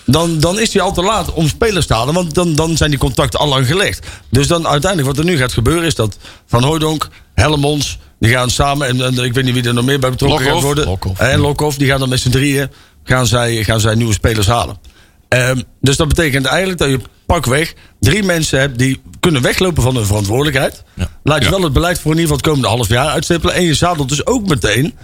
Dan, 0.06 0.38
dan 0.38 0.60
is 0.60 0.70
die 0.70 0.82
al 0.82 0.92
te 0.92 1.02
laat 1.02 1.32
om 1.32 1.48
spelers 1.48 1.86
te 1.86 1.94
halen. 1.94 2.14
Want 2.14 2.34
dan, 2.34 2.54
dan 2.54 2.76
zijn 2.76 2.90
die 2.90 2.98
contacten 2.98 3.40
al 3.40 3.48
lang 3.48 3.66
gelegd. 3.66 4.06
Dus 4.30 4.46
dan 4.46 4.66
uiteindelijk 4.66 5.16
wat 5.16 5.24
er 5.24 5.30
nu 5.30 5.36
gaat 5.38 5.52
gebeuren 5.52 5.84
is 5.84 5.94
dat 5.94 6.16
Van 6.46 6.62
Hooydonk, 6.62 7.08
Hellemons... 7.34 7.98
die 8.18 8.30
gaan 8.30 8.50
samen, 8.50 8.88
en, 8.88 9.00
en 9.00 9.24
ik 9.24 9.34
weet 9.34 9.44
niet 9.44 9.54
wie 9.54 9.64
er 9.64 9.74
nog 9.74 9.84
meer 9.84 9.98
bij 9.98 10.10
betrokken 10.10 10.46
gaat 10.46 10.62
worden. 10.62 10.84
Lokhoff. 10.86 11.20
En 11.20 11.38
Lokhoff, 11.38 11.76
die 11.76 11.88
gaan 11.88 11.98
dan 11.98 12.08
met 12.08 12.20
z'n 12.20 12.30
drieën 12.30 12.70
gaan 13.04 13.26
zij, 13.26 13.64
gaan 13.64 13.80
zij 13.80 13.94
nieuwe 13.94 14.12
spelers 14.12 14.46
halen. 14.46 14.78
Ehm, 15.28 15.60
dus 15.80 15.96
dat 15.96 16.08
betekent 16.08 16.46
eigenlijk 16.46 16.78
dat 16.78 16.88
je 16.88 17.00
pakweg 17.26 17.74
drie 18.00 18.22
mensen 18.22 18.60
hebt... 18.60 18.78
die 18.78 19.00
kunnen 19.20 19.42
weglopen 19.42 19.82
van 19.82 19.96
hun 19.96 20.06
verantwoordelijkheid. 20.06 20.82
Laat 21.22 21.38
je 21.38 21.44
Ja. 21.44 21.50
wel 21.50 21.62
het 21.62 21.72
beleid 21.72 22.00
voor 22.00 22.12
in 22.12 22.18
ieder 22.18 22.34
geval 22.36 22.36
het 22.36 22.46
komende 22.46 22.68
half 22.68 22.88
jaar 22.88 23.08
uitstippelen. 23.08 23.54
En 23.54 23.62
je 23.64 23.74
zadelt 23.74 24.08
dus 24.08 24.26
ook 24.26 24.48
meteen 24.48 24.94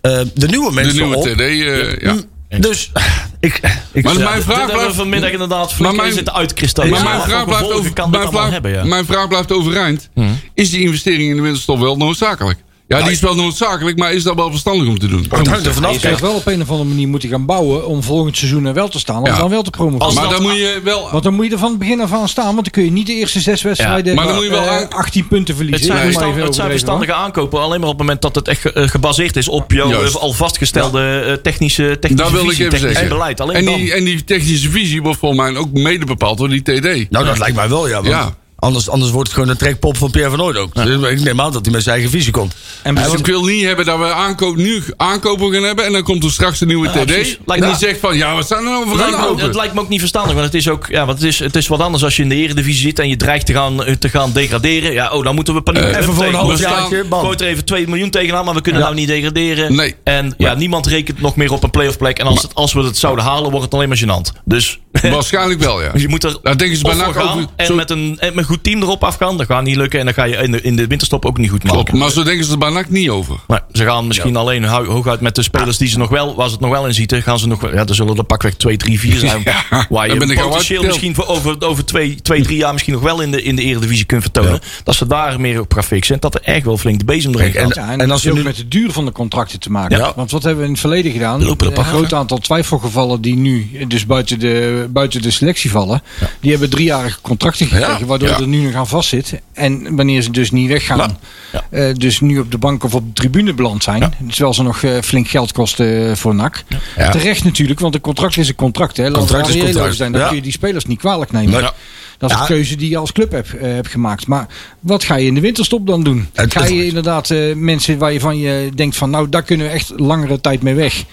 eh, 0.00 0.18
de 0.34 0.48
nieuwe 0.48 0.68
De 0.68 0.74
mensen 0.74 0.94
nieuwe 0.96 1.16
op. 1.16 1.22
TD, 1.26 1.40
eh, 1.40 1.98
ja. 1.98 2.16
Dus 2.60 2.92
ik, 3.40 3.60
ik 3.92 4.04
Maar 4.04 4.18
ja, 4.18 4.28
mijn 4.30 4.42
vraag 4.42 4.72
blijft... 4.72 4.94
vanmiddag 4.94 5.30
inderdaad 5.30 5.78
Maar 5.78 5.94
mijn- 5.94 6.12
zitten 6.12 6.34
uitkristalliseren. 6.34 7.04
Maar 7.04 7.16
mijn 7.16 7.28
vraag, 7.28 7.44
blijft 7.44 7.72
over, 7.72 7.92
mijn, 8.10 8.28
vraag, 8.28 8.50
hebben, 8.50 8.70
ja. 8.70 8.84
mijn 8.84 9.06
vraag 9.06 9.28
blijft 9.28 9.52
overeind. 9.52 10.08
Is 10.54 10.70
die 10.70 10.80
investering 10.80 11.30
in 11.30 11.36
de 11.36 11.42
winterstop 11.42 11.78
wel 11.78 11.96
noodzakelijk? 11.96 12.58
Ja, 12.88 13.02
die 13.02 13.10
is 13.12 13.20
wel 13.20 13.34
noodzakelijk, 13.34 13.98
maar 13.98 14.12
is 14.12 14.22
dat 14.22 14.34
wel 14.34 14.50
verstandig 14.50 14.88
om 14.88 14.98
te 14.98 15.06
doen? 15.08 15.26
het 15.30 15.46
hangt 15.48 15.66
er 15.66 15.74
vanaf. 15.74 15.92
Je 15.92 15.98
zou 15.98 16.16
wel 16.20 16.34
op 16.34 16.46
een 16.46 16.62
of 16.62 16.70
andere 16.70 16.88
manier 16.88 17.08
moeten 17.08 17.28
gaan 17.28 17.46
bouwen 17.46 17.86
om 17.86 18.02
volgend 18.02 18.36
seizoen 18.36 18.64
er 18.66 18.74
wel 18.74 18.88
te 18.88 18.98
staan. 18.98 19.18
Om 19.18 19.26
Ja. 19.26 19.36
dan 19.38 19.50
wel 19.50 19.62
te 19.62 19.70
promoveren. 19.70 20.14
Maar 20.14 20.28
dan 20.28 20.42
moet 20.42 20.56
je 20.56 20.80
wel... 20.84 21.08
Want 21.10 21.22
dan 21.24 21.34
moet 21.34 21.46
je 21.46 21.52
er 21.52 21.58
van 21.58 21.70
het 21.70 21.78
begin 21.78 22.00
af 22.00 22.12
aan 22.12 22.28
staan. 22.28 22.44
Want 22.44 22.56
dan 22.62 22.70
kun 22.70 22.84
je 22.84 22.90
niet 22.90 23.06
de 23.06 23.12
eerste 23.14 23.40
zes 23.40 23.62
wedstrijden 23.62 24.14
maar 24.14 24.26
dan 24.26 24.34
moet 24.34 24.44
je 24.44 24.50
wel 24.50 24.62
eh, 24.62 24.68
aan- 24.76 24.90
18 24.90 25.28
punten 25.28 25.46
Het 25.54 25.56
verliezen. 25.56 25.86
zijn, 25.86 25.98
verstand- 26.02 26.24
het 26.24 26.34
zijn 26.34 26.40
overdreven, 26.40 26.62
hoor. 26.62 26.70
verstandige 26.70 27.12
aankopen, 27.12 27.60
alleen 27.60 27.80
maar 27.80 27.88
op 27.88 27.98
het 27.98 28.02
moment 28.06 28.22
dat 28.22 28.34
het 28.34 28.48
echt 28.48 28.72
eh, 28.72 28.88
gebaseerd 28.88 29.36
is 29.36 29.48
op 29.48 29.72
jouw 29.72 29.88
Juist. 29.88 30.14
eh, 30.14 30.20
al 30.22 30.32
vastgestelde 30.32 31.20
eh, 31.26 31.32
technische, 31.32 31.96
technische 32.00 32.24
Dat 32.24 32.30
wil 32.32 32.42
ik 32.42 32.48
visie, 32.48 32.64
even 32.66 32.78
zeggen. 32.78 33.08
beleid. 33.08 33.40
Alleen 33.40 33.56
En 33.56 33.64
dan. 33.64 33.74
die, 33.74 33.92
en 33.92 34.04
die 34.04 34.24
technische 34.24 34.70
visie 34.70 35.02
wordt 35.02 35.18
volgens 35.18 35.40
mij 35.40 35.56
ook 35.56 35.72
mede 35.72 36.04
bepaald 36.04 36.38
door 36.38 36.48
die 36.48 36.62
TD. 36.62 37.10
Nou, 37.10 37.24
dat 37.24 37.38
lijkt 37.38 37.56
mij 37.56 37.68
wel, 37.68 37.88
ja. 37.88 37.94
want 37.94 38.06
Ja. 38.06 38.34
Anders, 38.66 38.88
anders 38.88 39.10
wordt 39.10 39.28
het 39.28 39.36
gewoon 39.38 39.52
een 39.52 39.58
trekpop 39.60 39.96
van 39.96 40.10
Pierre 40.10 40.30
van 40.30 40.38
Nooit 40.38 40.56
ook. 40.56 40.74
Dus 40.74 41.10
ik 41.10 41.20
neem 41.20 41.40
aan 41.40 41.52
dat 41.52 41.64
hij 41.64 41.74
met 41.74 41.82
zijn 41.82 41.94
eigen 41.94 42.12
visie 42.14 42.32
komt. 42.32 42.52
En 42.52 42.94
Dus 42.94 43.02
bijvoorbeeld- 43.04 43.18
ik 43.28 43.32
wil 43.34 43.44
niet 43.44 43.64
hebben 43.64 43.84
dat 43.84 43.98
we 43.98 44.04
aankoop, 44.12 44.56
nu 44.56 44.82
aankopen 44.96 45.52
gaan 45.52 45.62
hebben. 45.62 45.84
En 45.84 45.92
dan 45.92 46.02
komt 46.02 46.24
er 46.24 46.30
straks 46.30 46.60
een 46.60 46.66
nieuwe 46.66 46.88
TD. 46.88 47.04
precies. 47.06 47.36
En 47.36 47.42
Lijkt 47.46 47.62
die 47.62 47.72
me- 47.72 47.78
zegt 47.78 48.00
van, 48.00 48.16
ja, 48.16 48.34
wat 48.34 48.44
staan 48.44 48.58
er 48.58 48.64
nou 48.70 48.88
voor 48.88 48.96
lijkt, 48.96 49.14
aankopen? 49.14 49.44
het 49.44 49.54
lijkt 49.54 49.74
me 49.74 49.80
ook 49.80 49.88
niet 49.88 49.98
verstandig, 50.00 50.32
want 50.32 50.44
het 50.44 50.54
is 50.54 50.68
ook, 50.68 50.86
ja, 50.88 51.06
want 51.06 51.18
het 51.18 51.28
is, 51.28 51.38
het 51.38 51.56
is 51.56 51.66
wat 51.68 51.80
anders 51.80 52.04
als 52.04 52.16
je 52.16 52.22
in 52.22 52.28
de 52.28 52.34
eredivisie 52.34 52.82
zit 52.82 52.98
en 52.98 53.08
je 53.08 53.16
dreigt 53.16 53.46
te 53.46 53.52
gaan, 53.52 53.84
eh, 53.84 53.94
te 53.94 54.08
gaan 54.08 54.32
degraderen. 54.32 54.92
Ja, 54.92 55.10
oh, 55.10 55.24
dan 55.24 55.34
moeten 55.34 55.54
we 55.54 55.60
paniek. 55.62 55.82
Eh, 55.82 55.96
even 56.00 56.14
voor 56.14 56.24
een 56.24 56.34
half 56.34 56.58
jaartje. 56.60 57.04
Gooit 57.10 57.40
er 57.40 57.46
even 57.46 57.64
2 57.64 57.88
miljoen 57.88 58.10
tegenaan, 58.10 58.44
maar 58.44 58.54
we 58.54 58.60
kunnen 58.60 58.80
Ja. 58.80 58.86
nou 58.86 58.98
niet 59.00 59.08
degraderen. 59.08 59.74
Nee. 59.76 59.94
En 60.04 60.34
ja, 60.38 60.54
niemand 60.54 60.86
rekent 60.86 61.20
nog 61.20 61.36
meer 61.36 61.52
op 61.52 61.62
een 61.62 61.70
playoff 61.70 61.96
plek. 61.98 62.18
En 62.18 62.26
als, 62.26 62.42
het, 62.42 62.54
als 62.54 62.72
we 62.72 62.82
het 62.82 62.96
zouden 62.98 63.24
halen, 63.24 63.50
wordt 63.50 63.64
het 63.64 63.74
alleen 63.74 63.88
maar 63.88 63.98
gênant. 63.98 64.42
Dus 64.44 64.80
Waarschijnlijk 65.02 65.60
wel, 65.60 65.82
ja. 65.82 65.92
Dus 65.92 66.02
je 66.06 66.08
moet 66.08 66.24
er 66.24 66.36
Daar 66.42 66.58
denken 66.58 66.76
ze 66.76 66.82
bij 66.82 66.94
gaan 66.94 67.08
over- 67.08 67.46
en 67.56 67.66
zo- 67.66 67.74
met, 67.74 67.90
een, 67.90 68.16
en 68.20 68.34
met 68.34 68.48
een 68.48 68.50
goed 68.56 68.64
team 68.64 68.82
erop 68.82 69.04
afgaan. 69.04 69.36
Dat 69.36 69.46
gaat 69.46 69.62
niet 69.62 69.76
lukken. 69.76 69.98
En 69.98 70.04
dan 70.04 70.14
ga 70.14 70.24
je 70.24 70.36
in 70.36 70.50
de, 70.52 70.60
in 70.62 70.76
de 70.76 70.86
winterstop 70.86 71.24
ook 71.24 71.38
niet 71.38 71.50
goed 71.50 71.62
maken. 71.64 71.84
Klopt, 71.84 71.98
maar 72.00 72.10
zo 72.10 72.22
denken 72.22 72.44
ze 72.44 72.52
er 72.52 72.58
bij 72.58 72.70
NAC 72.70 72.88
niet 72.90 73.08
over. 73.08 73.36
Maar 73.46 73.64
ze 73.72 73.84
gaan 73.84 74.06
misschien 74.06 74.36
alleen 74.36 74.64
ho- 74.64 74.84
hooguit 74.84 75.20
met 75.20 75.34
de 75.34 75.42
spelers 75.42 75.76
die 75.78 75.88
ze 75.88 75.98
nog 75.98 76.08
wel, 76.10 76.34
waar 76.34 76.46
ze 76.46 76.52
het 76.52 76.60
nog 76.60 76.70
wel 76.70 76.86
in 76.86 76.94
zitten, 76.94 77.22
gaan 77.22 77.38
ze 77.38 77.46
nog 77.48 77.60
wel. 77.60 77.72
Ja, 77.72 77.84
er 77.86 77.94
zullen 77.94 78.16
er 78.16 78.24
pakweg 78.24 78.54
2, 78.54 78.76
3, 78.76 79.00
4 79.00 79.18
zijn. 79.18 79.40
Ja, 79.44 79.86
waar 79.88 80.08
je 80.12 80.16
ben 80.16 80.30
ik 80.30 80.40
al 80.40 80.48
potentieel 80.48 80.82
misschien 80.82 81.14
voor 81.14 81.26
over, 81.26 81.56
over 81.66 81.84
2, 81.84 82.14
2, 82.22 82.42
3 82.42 82.56
jaar 82.56 82.72
misschien 82.72 82.92
nog 82.94 83.02
wel 83.02 83.20
in 83.20 83.30
de, 83.30 83.42
in 83.42 83.56
de 83.56 83.62
Eredivisie 83.62 84.04
kunt 84.04 84.22
vertonen. 84.22 84.60
Dat 84.84 84.94
ze 84.94 85.06
daar 85.06 85.40
meer 85.40 85.60
op 85.60 85.72
gaan 85.72 85.84
fixen. 85.84 86.14
En 86.14 86.20
dat 86.20 86.34
er 86.34 86.40
echt 86.42 86.64
wel 86.64 86.78
flink 86.78 86.98
de 86.98 87.04
bezem 87.04 87.34
erin 87.34 87.54
en- 87.54 87.62
gaat. 87.64 87.74
Ja, 87.74 87.90
en, 87.92 88.00
En 88.00 88.10
als 88.10 88.24
nu- 88.24 88.42
met 88.42 88.56
de 88.56 88.68
duur 88.68 88.92
van 88.92 89.04
de 89.04 89.12
contracten 89.12 89.60
te 89.60 89.70
maken. 89.70 89.98
Ja. 89.98 90.12
Want 90.16 90.30
wat 90.30 90.42
hebben 90.42 90.60
we 90.60 90.64
in 90.66 90.70
het 90.72 90.80
verleden 90.80 91.12
gedaan? 91.12 91.44
Lopen 91.44 91.70
de 91.70 91.78
een 91.78 91.84
groot 91.84 92.12
aantal 92.12 92.38
twijfelgevallen 92.38 93.20
die 93.20 93.36
nu 93.36 93.70
dus 93.88 94.06
buiten 94.06 94.38
de, 94.38 94.86
buiten 94.90 95.22
de 95.22 95.30
selectie 95.30 95.70
vallen. 95.70 96.02
Die 96.40 96.50
hebben 96.50 96.70
driejarige 96.70 97.18
contracten 97.20 97.66
gekregen. 97.66 97.98
Ja. 98.00 98.04
Waardoor 98.06 98.28
Ja. 98.28 98.36
Er 98.46 98.52
nu 98.52 98.64
nog 98.66 98.74
aan 98.74 98.86
vastzit. 98.86 99.40
En 99.52 99.96
wanneer 99.96 100.22
ze 100.22 100.30
dus 100.30 100.50
niet 100.50 100.68
weggaan. 100.68 100.98
Ja. 100.98 101.16
Ja. 101.52 101.64
eh, 101.88 101.94
dus 101.94 102.20
nu 102.20 102.38
op 102.38 102.50
de 102.50 102.58
bank 102.58 102.84
of 102.84 102.94
op 102.94 103.06
de 103.06 103.12
tribune 103.12 103.54
beland 103.54 103.82
zijn. 103.82 104.12
Terwijl 104.28 104.54
ze 104.54 104.62
nog 104.62 104.82
eh, 104.82 104.90
flink 105.02 105.28
geld 105.28 105.52
kosten 105.52 106.08
eh, 106.10 106.16
voor 106.16 106.34
NAC. 106.34 106.64
Ja. 106.96 107.10
Terecht 107.10 107.44
natuurlijk, 107.44 107.80
want 107.80 107.94
een 107.94 108.00
contract 108.00 108.36
is 108.36 108.48
een 108.48 108.54
contract. 108.54 108.96
Hè. 108.96 109.10
Contract 109.10 109.48
is 109.48 109.96
zijn. 109.96 110.12
Dan 110.12 110.20
Ja. 110.20 110.26
kun 110.26 110.36
je 110.36 110.42
die 110.42 110.52
spelers 110.52 110.84
niet 110.86 110.98
kwalijk 110.98 111.32
nemen. 111.32 111.50
Nee. 111.50 111.60
Ja. 111.60 111.72
Dat 112.18 112.30
is 112.30 112.36
Ja. 112.36 112.42
een 112.42 112.48
keuze 112.48 112.76
die 112.76 112.90
je 112.90 112.96
als 112.96 113.12
club 113.12 113.32
hebt, 113.32 113.56
eh, 113.56 113.62
hebt 113.72 113.88
gemaakt. 113.88 114.26
Maar 114.26 114.46
wat 114.80 115.04
ga 115.04 115.16
je 115.16 115.26
in 115.26 115.34
de 115.34 115.40
winterstop 115.40 115.86
dan 115.86 116.02
doen? 116.02 116.28
Ga 116.34 116.64
je 116.66 116.86
inderdaad 116.86 117.30
eh, 117.30 117.54
mensen 117.54 117.98
waar 117.98 118.12
je 118.12 118.20
van 118.20 118.38
je 118.38 118.70
denkt 118.74 118.96
van... 118.96 119.10
nou, 119.10 119.28
daar 119.28 119.42
kunnen 119.42 119.66
we 119.66 119.72
echt 119.72 119.92
langere 119.96 120.40
tijd 120.40 120.62
mee 120.62 120.74
weg. 120.74 121.04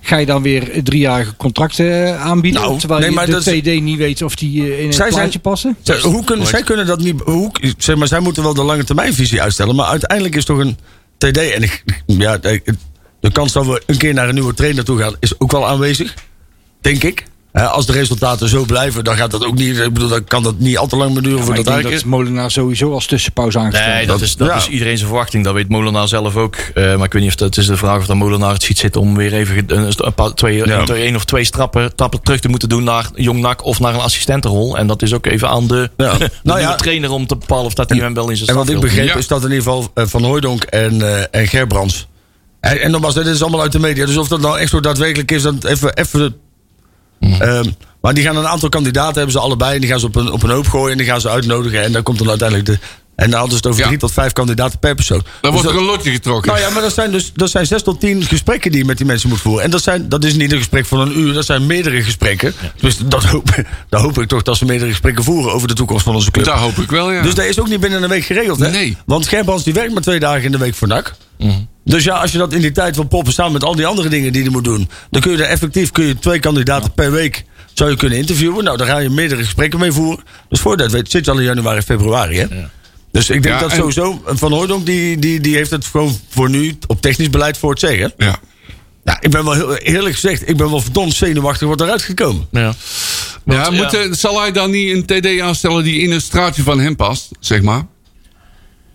Ga 0.00 0.16
je 0.16 0.26
dan 0.26 0.42
weer 0.42 0.82
driejarige 0.84 1.36
contracten 1.36 2.06
eh, 2.06 2.26
aanbieden? 2.26 2.60
Nou, 2.60 2.78
terwijl 2.78 3.00
nee, 3.00 3.10
je 3.10 3.26
de 3.26 3.32
dat 3.32 3.42
TD 3.42 3.82
niet 3.82 3.98
weet 3.98 4.22
of 4.22 4.34
die 4.34 4.62
eh, 4.62 4.80
in 4.80 4.86
het 4.86 4.94
Zij 4.94 5.10
zijn- 5.10 5.20
plaatje 5.22 5.38
passen? 5.38 5.76
Zij, 5.82 6.00
hoe 6.00 6.24
kunnen, 6.24 6.46
zij 6.46 6.62
kunnen 6.62 6.86
dat 6.86 6.98
niet. 7.00 7.20
Hoe, 7.24 7.50
zeg 7.78 7.96
maar, 7.96 8.08
zij 8.08 8.20
moeten 8.20 8.42
wel 8.42 8.54
de 8.54 8.62
lange 8.62 8.84
termijnvisie 8.84 9.42
uitstellen. 9.42 9.74
Maar 9.74 9.86
uiteindelijk 9.86 10.34
is 10.36 10.44
toch 10.44 10.58
een 10.58 10.76
TD. 11.18 11.36
En 11.38 11.62
ik, 11.62 11.84
ja, 12.06 12.36
de 13.20 13.32
kans 13.32 13.52
dat 13.52 13.66
we 13.66 13.82
een 13.86 13.96
keer 13.96 14.14
naar 14.14 14.28
een 14.28 14.34
nieuwe 14.34 14.54
trainer 14.54 14.84
toe 14.84 14.98
gaan, 14.98 15.16
is 15.20 15.40
ook 15.40 15.52
wel 15.52 15.66
aanwezig. 15.68 16.14
Denk 16.80 17.02
ik. 17.04 17.24
Als 17.52 17.86
de 17.86 17.92
resultaten 17.92 18.48
zo 18.48 18.64
blijven, 18.64 19.04
dan 19.04 19.16
gaat 19.16 19.30
dat 19.30 19.44
ook 19.44 19.54
niet. 19.54 19.78
Ik 19.78 19.92
bedoel, 19.92 20.08
dan 20.08 20.24
kan 20.24 20.42
dat 20.42 20.58
niet 20.58 20.78
al 20.78 20.86
te 20.86 20.96
lang 20.96 21.12
meer 21.12 21.22
duren 21.22 21.44
denk 21.44 21.64
dat 21.64 21.82
dat 21.82 21.92
is. 21.92 22.04
Molenaar 22.04 22.50
sowieso 22.50 22.92
als 22.92 23.06
tussenpauze 23.06 23.58
aangesteld 23.58 23.94
Nee, 23.94 24.06
dat, 24.06 24.20
is, 24.20 24.36
dat 24.36 24.48
ja. 24.48 24.56
is 24.56 24.68
iedereen 24.68 24.96
zijn 24.96 25.08
verwachting. 25.08 25.44
Dat 25.44 25.54
weet 25.54 25.68
Molenaar 25.68 26.08
zelf 26.08 26.36
ook. 26.36 26.56
Eh, 26.56 26.96
maar 26.96 27.06
ik 27.06 27.12
weet 27.12 27.22
niet 27.22 27.30
of 27.30 27.36
dat 27.36 27.48
het 27.48 27.56
is 27.56 27.66
de 27.66 27.76
vraag 27.76 27.98
of 27.98 28.06
dat 28.06 28.16
Molenaar 28.16 28.52
het 28.52 28.62
ziet 28.62 28.78
zitten 28.78 29.00
om 29.00 29.16
weer 29.16 29.32
even 29.34 29.64
een, 29.66 29.92
een 29.96 30.14
paar, 30.14 30.34
twee, 30.34 30.56
Ja. 30.66 30.78
een, 30.78 30.84
twee- 30.84 31.02
één 31.02 31.14
of 31.16 31.24
twee 31.24 31.50
trappen, 31.50 31.94
trappen 31.94 32.22
terug 32.22 32.40
te 32.40 32.48
moeten 32.48 32.68
doen 32.68 32.84
naar 32.84 33.06
Jong 33.14 33.40
NAC 33.40 33.64
of 33.64 33.80
naar 33.80 33.94
een 33.94 34.00
assistentenrol. 34.00 34.76
En 34.78 34.86
dat 34.86 35.02
is 35.02 35.12
ook 35.14 35.26
even 35.26 35.48
aan 35.48 35.66
de, 35.66 35.90
Ja. 35.96 36.16
de 36.18 36.30
Nou 36.42 36.76
trainer 36.76 37.10
om 37.10 37.26
te 37.26 37.36
bepalen 37.36 37.64
of 37.64 37.74
dat 37.74 37.88
hij 37.90 37.98
hem 37.98 38.14
wel 38.14 38.30
in 38.30 38.36
zijn 38.36 38.48
En 38.48 38.54
wat 38.56 38.68
ik 38.68 38.80
begreep 38.80 39.06
Ja. 39.06 39.14
is 39.14 39.26
dat 39.26 39.38
in 39.44 39.48
ieder 39.50 39.62
geval 39.62 39.90
eh, 39.94 40.04
Van 40.06 40.24
Hooijdonk 40.24 40.62
en, 40.62 41.02
eh 41.02 41.40
en 41.40 41.46
Gerbrands. 41.48 42.06
En, 42.60 42.80
en 42.80 42.90
nogmaals, 42.90 43.14
dit 43.14 43.26
is 43.26 43.42
allemaal 43.42 43.60
uit 43.60 43.72
de 43.72 43.78
media. 43.78 44.06
Dus 44.06 44.16
of 44.16 44.28
dat 44.28 44.40
nou 44.40 44.58
echt 44.58 44.70
zo 44.70 44.80
daadwerkelijk 44.80 45.30
is, 45.30 45.42
dan 45.42 45.58
even. 45.66 45.94
even 45.96 46.36
ehm, 47.20 47.64
maar 48.00 48.14
die 48.14 48.24
gaan 48.24 48.36
een 48.36 48.46
aantal 48.48 48.68
kandidaten, 48.68 49.14
hebben 49.14 49.32
ze 49.32 49.38
allebei. 49.38 49.74
En 49.74 49.80
die 49.80 49.90
gaan 49.90 50.00
ze 50.00 50.06
op 50.06 50.16
een, 50.16 50.32
op 50.32 50.42
een 50.42 50.50
hoop 50.50 50.68
gooien 50.68 50.90
en 50.92 50.96
die 50.98 51.06
gaan 51.06 51.20
ze 51.20 51.28
uitnodigen. 51.28 51.82
En 51.82 51.92
dan 51.92 52.02
komt 52.02 52.18
dan 52.18 52.28
uiteindelijk 52.28 52.68
de. 52.68 52.78
En 53.16 53.30
dan 53.30 53.38
hadden 53.40 53.50
ze 53.50 53.56
het 53.56 53.66
over 53.66 53.80
Ja. 53.80 53.86
drie 53.86 53.98
tot 53.98 54.12
vijf 54.12 54.32
kandidaten 54.32 54.78
per 54.78 54.94
persoon. 54.94 55.18
Dan 55.18 55.26
Dus 55.40 55.50
wordt 55.50 55.62
dat- 55.66 55.72
er 55.74 55.80
een 55.80 55.86
lotje 55.86 56.10
getrokken. 56.10 56.52
nou 56.52 56.64
ja, 56.64 56.70
maar 56.70 56.82
dat 56.82 56.92
zijn 56.94 57.10
dus 57.10 57.32
dat 57.34 57.50
zijn 57.50 57.66
zes 57.66 57.82
tot 57.82 58.00
tien 58.00 58.22
gesprekken 58.24 58.70
die 58.70 58.80
je 58.80 58.86
met 58.86 58.96
die 58.96 59.06
mensen 59.06 59.28
moet 59.28 59.40
voeren. 59.40 59.64
En 59.64 59.70
dat, 59.70 59.82
zijn, 59.82 60.08
dat 60.08 60.24
is 60.24 60.34
niet 60.34 60.52
een 60.52 60.58
gesprek 60.58 60.86
van 60.86 61.00
een 61.00 61.18
uur, 61.18 61.32
dat 61.32 61.44
zijn 61.44 61.66
meerdere 61.66 62.02
gesprekken. 62.02 62.54
Dus 62.80 62.96
dat 62.98 63.24
hoop, 63.24 63.64
dat 63.88 64.00
hoop 64.00 64.18
ik 64.18 64.28
toch 64.28 64.42
dat 64.42 64.56
ze 64.56 64.64
meerdere 64.64 64.90
gesprekken 64.90 65.24
voeren 65.24 65.52
over 65.52 65.68
de 65.68 65.74
toekomst 65.74 66.04
van 66.04 66.14
onze 66.14 66.30
club. 66.30 66.44
Daar 66.44 66.58
hoop 66.58 66.76
ik 66.76 66.90
wel, 66.90 67.12
ja. 67.12 67.22
Dus 67.22 67.34
dat 67.34 67.44
is 67.44 67.60
ook 67.60 67.68
niet 67.68 67.80
binnen 67.80 68.02
een 68.02 68.08
week 68.08 68.24
geregeld, 68.24 68.58
hè? 68.58 68.70
Nee. 68.70 68.96
Want 69.06 69.28
Gerbrands 69.28 69.64
die 69.64 69.74
werkt 69.74 69.92
maar 69.92 70.02
twee 70.02 70.20
dagen 70.20 70.42
in 70.44 70.52
de 70.52 70.58
week 70.58 70.74
voor 70.74 70.88
NAC. 70.88 71.14
Mhm. 71.38 71.50
Dus 71.88 72.04
ja, 72.04 72.14
als 72.14 72.32
je 72.32 72.38
dat 72.38 72.52
in 72.52 72.60
die 72.60 72.72
tijd 72.72 72.96
wil 72.96 73.04
poppen 73.04 73.32
samen 73.32 73.52
met 73.52 73.64
al 73.64 73.76
die 73.76 73.86
andere 73.86 74.08
dingen 74.08 74.32
die 74.32 74.42
je 74.42 74.50
moet 74.50 74.64
doen... 74.64 74.88
dan 75.10 75.20
kun 75.20 75.32
je 75.32 75.42
er 75.42 75.48
effectief 75.48 75.90
kun 75.90 76.04
je 76.04 76.18
twee 76.18 76.38
kandidaten 76.38 76.92
per 76.92 77.12
week 77.12 77.44
zou 77.74 77.90
je 77.90 77.96
kunnen 77.96 78.18
interviewen. 78.18 78.64
Nou, 78.64 78.76
daar 78.76 78.86
ga 78.86 78.98
je 78.98 79.10
meerdere 79.10 79.42
gesprekken 79.42 79.78
mee 79.78 79.92
voeren. 79.92 80.24
Dus 80.48 80.60
voor 80.60 80.76
dat 80.76 80.90
weet 80.90 81.10
zit 81.10 81.24
je 81.24 81.30
al 81.30 81.38
in 81.38 81.44
januari, 81.44 81.82
februari, 81.82 82.38
hè? 82.38 82.46
Dus 83.12 83.30
ik 83.30 83.42
denk 83.42 83.54
Ja, 83.54 83.60
dat 83.60 83.72
sowieso... 83.72 84.22
Van 84.26 84.52
Hooydonk 84.52 84.86
die, 84.86 85.18
die, 85.18 85.40
die 85.40 85.56
heeft 85.56 85.70
het 85.70 85.84
gewoon 85.84 86.18
voor 86.28 86.50
nu 86.50 86.78
op 86.86 87.00
technisch 87.00 87.30
beleid 87.30 87.58
voor 87.58 87.70
het 87.70 87.80
zeggen. 87.80 88.12
ja. 88.16 88.38
Ja, 89.04 89.16
ik 89.20 89.30
ben 89.30 89.44
wel 89.44 89.52
heel 89.52 89.76
eerlijk 89.76 90.14
gezegd... 90.14 90.48
ik 90.48 90.56
ben 90.56 90.70
wel 90.70 90.80
verdomd 90.80 91.14
zenuwachtig 91.14 91.68
wat 91.68 91.80
eruit 91.80 92.02
gekomen. 92.02 92.46
Ja. 92.50 92.60
Ja, 92.60 92.74
Want, 93.44 93.76
moet, 93.76 93.90
ja. 93.90 94.14
zal 94.14 94.40
hij 94.40 94.52
dan 94.52 94.70
niet 94.70 94.92
een 94.92 95.20
TD 95.20 95.40
aanstellen 95.40 95.84
die 95.84 96.00
in 96.00 96.10
het 96.10 96.22
straatje 96.22 96.62
van 96.62 96.80
hem 96.80 96.96
past, 96.96 97.28
zeg 97.40 97.62
maar? 97.62 97.86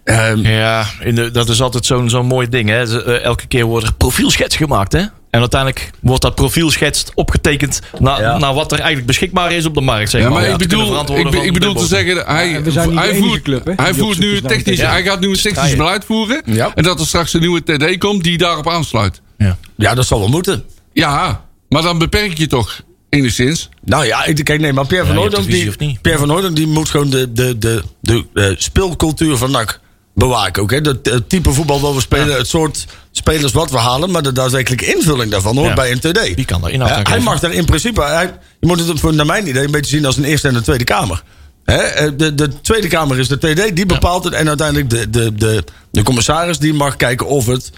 Ehm, 0.04 0.38
Ja, 0.48 0.86
in 1.00 1.16
de, 1.16 1.32
dat 1.32 1.50
is 1.50 1.62
altijd 1.62 1.86
zo'n 1.86 2.10
zo'n 2.10 2.26
mooi 2.26 2.50
ding. 2.50 2.70
Hè. 2.70 3.04
Eh, 3.06 3.24
elke 3.24 3.48
keer 3.48 3.66
wordt 3.66 3.88
er 3.88 3.94
profielschets 3.94 4.56
gemaakt. 4.56 4.92
Hè? 4.92 5.00
En 5.30 5.40
uiteindelijk 5.40 5.90
wordt 6.00 6.22
dat 6.22 6.36
profielschets 6.36 7.06
opgetekend 7.14 7.82
naar, 8.00 8.22
Ja. 8.22 8.38
naar 8.38 8.54
wat 8.54 8.72
er 8.72 8.78
eigenlijk 8.78 9.08
beschikbaar 9.08 9.52
is 9.52 9.66
op 9.66 9.74
de 9.74 9.82
markt. 9.82 10.10
Zeg 10.10 10.22
Ja, 10.22 10.30
maar, 10.30 10.42
maar 10.42 10.48
Om 10.50 10.54
ik 10.62 10.68
bedoel, 10.68 11.00
ik, 11.20 11.30
be- 11.32 11.38
ik 11.46 11.54
bedoel 11.54 11.74
de 11.74 11.80
te 11.80 11.86
zeggen, 11.86 12.26
hij, 12.26 12.50
Ja, 12.50 12.60
de 12.60 12.72
hij, 12.96 13.16
voert, 13.16 13.42
club, 13.42 13.66
hè, 13.66 13.74
hij 13.76 13.94
voert 13.94 14.20
nu 14.20 14.42
technisch, 14.42 14.82
hij 14.82 15.04
gaat 15.04 15.20
nu 15.20 15.28
een 15.30 15.36
technisch 15.42 15.70
Ja. 15.70 15.76
beleid 15.78 16.06
voeren. 16.06 16.42
Ja. 16.46 16.72
En 16.76 16.84
dat 16.84 17.00
er 17.00 17.08
straks 17.08 17.34
een 17.34 17.40
nieuwe 17.40 17.64
TD 17.64 17.98
komt 17.98 18.24
die 18.24 18.38
daarop 18.38 18.70
aansluit. 18.70 19.22
Ja. 19.38 19.58
ja, 19.76 19.94
dat 19.94 20.06
zal 20.06 20.20
wel 20.20 20.28
moeten. 20.30 20.64
Ja, 20.94 21.46
maar 21.70 21.82
dan 21.82 21.98
beperk 21.98 22.38
je 22.38 22.48
toch 22.48 22.82
enigszins. 23.10 23.70
Nou 23.86 24.06
ja, 24.06 24.26
ik, 24.26 24.44
kijk, 24.44 24.60
nee, 24.60 24.74
maar 24.74 24.86
Pierre 24.88 25.06
van 25.06 25.16
Ja, 25.16 25.22
Hooydonk 25.22 25.46
de 25.46 25.74
die? 25.78 26.00
Pierre 26.02 26.20
van 26.20 26.30
Hooydonk 26.30 26.56
die 26.56 26.68
moet 26.68 26.90
gewoon 26.90 27.10
de, 27.10 27.32
de, 27.34 27.58
de, 27.58 27.84
de, 28.02 28.26
eh, 28.34 28.46
speelcultuur 28.58 29.38
van 29.38 29.52
NAC 29.52 29.80
bewaken. 30.16 30.62
Ook, 30.64 30.72
hè? 30.72 30.82
De, 30.82 31.00
het 31.04 31.30
type 31.30 31.54
voetbal 31.54 31.80
dat 31.80 31.94
we 31.94 32.02
spelen, 32.02 32.38
het 32.38 32.48
soort 32.48 32.86
spelers 33.12 33.52
wat 33.52 33.72
we 33.72 33.78
halen, 33.78 34.12
maar 34.12 34.24
de 34.24 34.32
daadwerkelijke 34.32 34.94
invulling 34.96 35.32
daarvan 35.32 35.56
hoort 35.56 35.68
Ja. 35.70 35.74
bij 35.76 35.92
een 35.92 36.00
TD. 36.00 36.36
Wie 36.36 36.46
kan 36.46 36.62
daar 36.62 36.72
inhoud 36.72 37.08
hij 37.08 37.20
mag 37.20 37.40
daar 37.40 37.52
in 37.54 37.66
principe, 37.66 38.02
hij, 38.04 38.34
je 38.60 38.68
moet 38.68 38.88
het 38.88 39.00
voor- 39.00 39.14
naar 39.14 39.26
mijn 39.26 39.48
idee 39.48 39.64
een 39.66 39.72
beetje 39.72 39.96
zien 39.96 40.06
als 40.06 40.18
een 40.18 40.24
Eerste 40.24 40.48
en 40.48 40.56
een 40.56 40.64
Tweede 40.64 40.84
Kamer. 40.84 41.24
Hè? 41.66 41.76
eh, 41.78 42.12
De, 42.18 42.36
de 42.36 42.62
Tweede 42.62 42.88
Kamer 42.88 43.20
is 43.20 43.28
de 43.28 43.38
TD, 43.38 43.76
die 43.76 43.86
bepaalt 43.86 44.24
het. 44.24 44.34
En 44.34 44.48
uiteindelijk 44.48 44.90
de, 44.90 45.10
de, 45.10 45.34
de, 45.36 45.64
de 45.92 46.04
commissaris 46.04 46.58
die 46.60 46.74
mag 46.74 46.96
kijken 46.96 47.28
of 47.28 47.46
het 47.46 47.72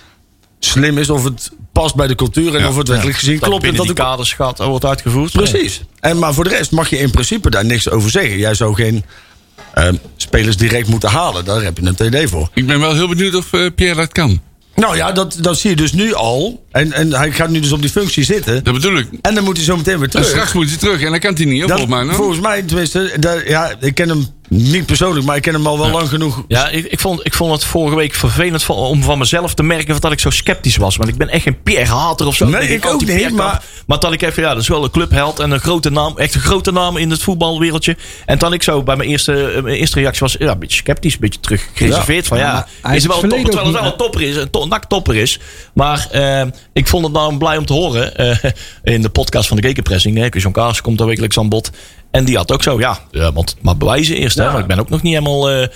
slim 0.59 0.97
is, 0.97 1.09
of 1.09 1.23
het 1.23 1.51
past 1.71 1.95
bij 1.95 2.07
de 2.07 2.15
cultuur 2.15 2.55
en 2.55 2.61
Ja. 2.61 2.67
of 2.67 2.75
het 2.77 2.87
werkelijk 2.87 3.17
gezien 3.17 3.39
Dat 3.39 3.49
klopt. 3.49 3.63
En 3.63 3.75
dat 3.75 3.85
die 3.85 3.95
de- 3.95 4.01
kaders 4.01 4.33
gaat, 4.33 4.57
wordt 4.57 4.85
uitgevoerd. 4.85 5.31
Precies. 5.31 5.81
En, 5.99 6.19
maar 6.19 6.33
voor 6.33 6.43
de 6.43 6.49
rest 6.49 6.71
mag 6.71 6.89
je 6.89 6.97
in 6.97 7.11
principe 7.11 7.49
daar 7.49 7.65
niks 7.65 7.89
over 7.89 8.09
zeggen. 8.09 8.37
Jij 8.37 8.53
zou 8.53 8.73
geen 8.75 9.05
eh, 9.73 9.87
spelers 10.15 10.57
direct 10.57 10.87
moeten 10.87 11.09
halen. 11.09 11.45
Daar 11.45 11.63
heb 11.63 11.77
je 11.77 11.85
een 11.85 11.95
TD 12.25 12.29
voor. 12.29 12.49
Ik 12.53 12.65
ben 12.67 12.79
wel 12.79 12.93
heel 12.93 13.07
benieuwd 13.07 13.35
of 13.35 13.53
eh, 13.53 13.65
Pierre 13.75 13.95
dat 13.95 14.11
kan. 14.11 14.41
Nou 14.75 14.95
ja, 14.95 15.11
dat, 15.11 15.37
dat 15.41 15.57
zie 15.59 15.69
je 15.69 15.75
dus 15.75 15.93
nu 15.93 16.13
al. 16.13 16.65
En, 16.71 16.91
en 16.91 17.13
hij 17.13 17.31
gaat 17.31 17.49
nu 17.49 17.59
dus 17.59 17.71
op 17.71 17.81
die 17.81 17.89
functie 17.89 18.23
zitten. 18.23 18.63
Dat 18.63 18.73
bedoel 18.73 18.97
ik. 18.97 19.07
En 19.21 19.35
dan 19.35 19.43
moet 19.43 19.55
hij 19.57 19.65
zo 19.65 19.77
meteen 19.77 19.95
weer 19.95 20.03
En 20.03 20.09
terug. 20.09 20.27
straks 20.27 20.53
moet 20.53 20.69
hij 20.69 20.77
terug 20.77 21.01
en 21.01 21.11
dan 21.11 21.19
kan 21.19 21.33
hij 21.35 21.45
niet, 21.45 21.67
Dat- 21.67 21.79
volgens 21.79 22.05
mij. 22.05 22.15
volgens 22.15 22.39
mij, 22.39 22.61
tenminste, 22.61 23.13
dat- 23.19 23.41
ja, 23.47 23.73
ik 23.79 23.95
ken 23.95 24.09
hem 24.09 24.27
niet 24.49 24.85
persoonlijk, 24.85 25.25
maar 25.25 25.35
ik 25.35 25.41
ken 25.41 25.53
hem 25.53 25.67
al 25.67 25.79
wel 25.79 25.89
lang 25.89 26.09
genoeg. 26.09 26.43
Ja, 26.47 26.69
ik, 26.69 26.85
ik, 26.85 26.99
vond, 26.99 27.25
ik 27.25 27.33
vond 27.33 27.51
het 27.51 27.63
vorige 27.63 27.95
week 27.95 28.13
vervelend 28.13 28.63
van- 28.63 28.75
om 28.75 29.03
van 29.03 29.17
mezelf 29.17 29.53
te 29.53 29.63
merken 29.63 30.01
dat 30.01 30.11
ik 30.11 30.19
zo 30.19 30.29
sceptisch 30.29 30.77
was. 30.77 30.95
Want 30.95 31.09
ik 31.09 31.15
ben 31.17 31.29
echt 31.29 31.43
geen 31.43 31.61
Pierre-hater 31.63 32.27
of 32.27 32.35
zo. 32.35 32.45
Nee, 32.47 32.67
ik 32.73 32.85
ook 32.85 33.05
niet, 33.05 33.31
maar- 33.31 33.63
Maar 33.87 33.99
dat 33.99 34.13
ik 34.13 34.21
even, 34.21 34.43
ja, 34.43 34.49
dat 34.53 34.61
is 34.61 34.67
wel 34.67 34.83
een 34.83 34.91
clubheld 34.91 35.39
en 35.39 35.51
een 35.51 35.59
grote 35.59 35.89
naam. 35.89 36.17
Echt 36.17 36.35
een 36.35 36.41
grote 36.41 36.71
naam 36.71 36.97
in 36.97 37.09
het 37.11 37.21
voetbalwereldje. 37.23 37.97
En 38.25 38.37
dan 38.37 38.53
ik 38.53 38.63
zo 38.63 38.83
bij 38.83 38.95
mijn 38.95 39.09
eerste, 39.09 39.51
eh, 39.51 39.61
mijn 39.63 39.75
eerste 39.75 39.99
reactie 39.99 40.19
was, 40.21 40.35
ja, 40.39 40.51
een 40.51 40.59
beetje 40.59 40.77
sceptisch, 40.81 41.13
een 41.13 41.19
beetje 41.19 41.39
terug 41.39 41.67
gereserveerd. 41.73 42.27
Van 42.27 42.37
Ja, 42.37 42.67
ja, 42.83 42.91
is 42.91 43.05
wel 43.05 43.15
een 43.15 43.21
het 43.21 43.31
topper, 43.31 43.49
terwijl 43.51 43.73
het 43.73 43.81
wel 43.81 43.91
een 43.91 43.97
topper 43.97 44.21
is, 44.21 44.35
een 44.35 44.49
to 44.49 44.65
naktopper 44.65 45.15
is. 45.15 45.39
Maar 45.73 46.07
eh, 46.11 46.41
ik 46.73 46.87
vond 46.87 47.03
het 47.03 47.13
nou 47.13 47.37
blij 47.37 47.57
om 47.57 47.65
te 47.65 47.73
horen 47.73 48.15
eh, 48.17 48.37
in 48.83 49.01
de 49.01 49.09
podcast 49.09 49.47
van 49.47 49.57
de 49.57 49.67
Gekenpressing. 49.67 50.17
hè, 50.17 50.27
John 50.29 50.51
Kaars 50.51 50.81
komt 50.81 50.97
daar 50.97 51.07
wekelijks 51.07 51.37
aan 51.37 51.49
bod. 51.49 51.71
En 52.15 52.25
die 52.25 52.35
had 52.37 52.51
ook 52.51 52.63
zo, 52.63 52.79
ja, 52.79 52.99
ja 53.11 53.33
want, 53.33 53.55
maar 53.61 53.77
bewijzen 53.77 54.15
eerst. 54.15 54.37
Hè, 54.37 54.45
want 54.45 54.57
ik 54.59 54.65
ben 54.67 54.79
ook 54.79 54.89
nog 54.89 55.01
niet 55.01 55.13
helemaal... 55.13 55.49
eh, 55.49 55.63
eh, 55.63 55.69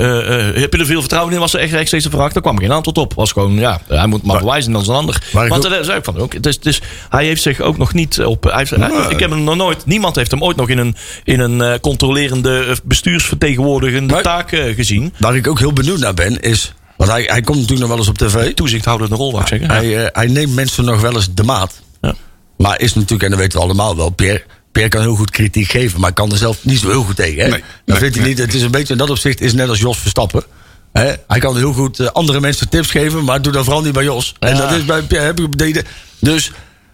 eh, 0.00 0.48
eh, 0.48 0.56
heb 0.60 0.72
je 0.72 0.78
er 0.78 0.86
veel 0.86 1.00
vertrouwen 1.00 1.32
in? 1.34 1.38
Was 1.40 1.54
er 1.54 1.60
echt, 1.60 1.72
echt 1.72 1.86
steeds 1.86 2.04
de 2.04 2.10
vraag. 2.10 2.32
Daar 2.32 2.42
kwam 2.42 2.58
geen 2.58 2.70
antwoord 2.70 2.98
op. 2.98 3.14
Was 3.14 3.32
gewoon, 3.32 3.54
ja, 3.54 3.80
hij 3.88 4.06
moet 4.06 4.22
maar 4.22 4.38
bewijzen, 4.38 4.72
dan 4.72 4.80
is 4.80 4.88
een 4.88 4.94
ander. 4.94 5.22
Want 5.32 5.64
ook- 5.66 5.70
daar 5.72 5.84
zei 5.84 5.98
ik 5.98 6.04
van 6.04 6.18
ook. 6.18 6.42
Dus, 6.42 6.60
dus 6.60 6.80
hij 7.08 7.24
heeft 7.24 7.42
zich 7.42 7.60
ook 7.60 7.78
nog 7.78 7.92
niet 7.94 8.24
op. 8.24 8.44
Hij 8.44 8.56
heeft, 8.56 8.70
hij- 8.70 8.78
Nee. 8.78 9.08
ik 9.10 9.20
heb 9.20 9.30
hem 9.30 9.44
nog 9.44 9.56
nooit. 9.56 9.86
Niemand 9.86 10.16
heeft 10.16 10.30
hem 10.30 10.42
ooit 10.42 10.56
nog 10.56 10.68
in 10.68 10.78
een, 10.78 10.96
in 11.24 11.40
een 11.40 11.60
eh, 11.60 11.78
controlerende, 11.80 12.64
eh, 12.64 12.76
bestuursvertegenwoordigende 12.84 14.20
taak 14.20 14.52
eh, 14.52 14.74
gezien. 14.74 15.14
Waar 15.18 15.36
ik 15.36 15.46
ook 15.48 15.58
heel 15.58 15.72
benieuwd 15.72 15.98
naar 15.98 16.14
ben, 16.14 16.40
is. 16.40 16.72
Want 16.96 17.10
hij, 17.10 17.22
hij 17.22 17.40
komt 17.40 17.56
natuurlijk 17.60 17.80
nog 17.80 17.88
wel 17.88 17.98
eens 17.98 18.08
op 18.08 18.18
tv. 18.18 18.54
Toezichthoudende 18.54 19.14
rol, 19.16 19.30
wou 19.30 19.42
ik 19.42 19.48
zeggen. 19.48 19.70
Hij, 19.70 20.04
eh, 20.04 20.08
hij 20.12 20.26
neemt 20.26 20.54
mensen 20.54 20.84
nog 20.84 21.00
wel 21.00 21.14
eens 21.14 21.34
de 21.34 21.42
maat. 21.42 21.80
Ja. 22.00 22.14
Maar 22.56 22.80
is 22.80 22.94
natuurlijk, 22.94 23.22
en 23.22 23.30
dat 23.30 23.38
weten 23.38 23.58
we 23.58 23.64
allemaal 23.64 23.96
wel, 23.96 24.10
Pierre, 24.10 24.44
Pierre 24.76 24.94
kan 24.94 25.00
heel 25.00 25.14
goed 25.14 25.30
kritiek 25.30 25.70
geven, 25.70 26.00
maar 26.00 26.12
kan 26.12 26.30
er 26.30 26.36
zelf 26.36 26.58
niet 26.64 26.78
zo 26.78 26.88
heel 26.88 27.02
goed 27.02 27.16
tegen. 27.16 27.42
Hè? 27.42 27.48
Nee, 27.48 27.60
dat 27.60 27.70
nee, 27.84 27.98
vindt 27.98 28.16
hij 28.16 28.26
niet. 28.26 28.38
Het 28.38 28.54
is 28.54 28.62
een 28.62 28.70
beetje 28.70 28.92
in 28.92 28.98
dat 28.98 29.10
opzicht 29.10 29.40
is 29.40 29.52
net 29.52 29.68
als 29.68 29.78
Jos 29.78 29.98
Verstappen. 29.98 30.44
Hè? 30.92 31.12
Hij 31.26 31.38
kan 31.38 31.56
heel 31.56 31.72
goed 31.72 32.00
eh, 32.00 32.06
andere 32.06 32.40
mensen 32.40 32.68
tips 32.68 32.90
geven, 32.90 33.24
maar 33.24 33.42
doe 33.42 33.52
dat 33.52 33.64
vooral 33.64 33.82
niet 33.82 33.92
bij 33.92 34.04
Jos. 34.04 34.34
En 34.38 34.56
dat 34.56 34.72
is 34.72 34.84
bij 34.84 35.02
Pierre 35.02 35.26
heb 35.26 35.40
ik 35.40 35.58
deden. 35.58 35.84
Dus 36.18 36.52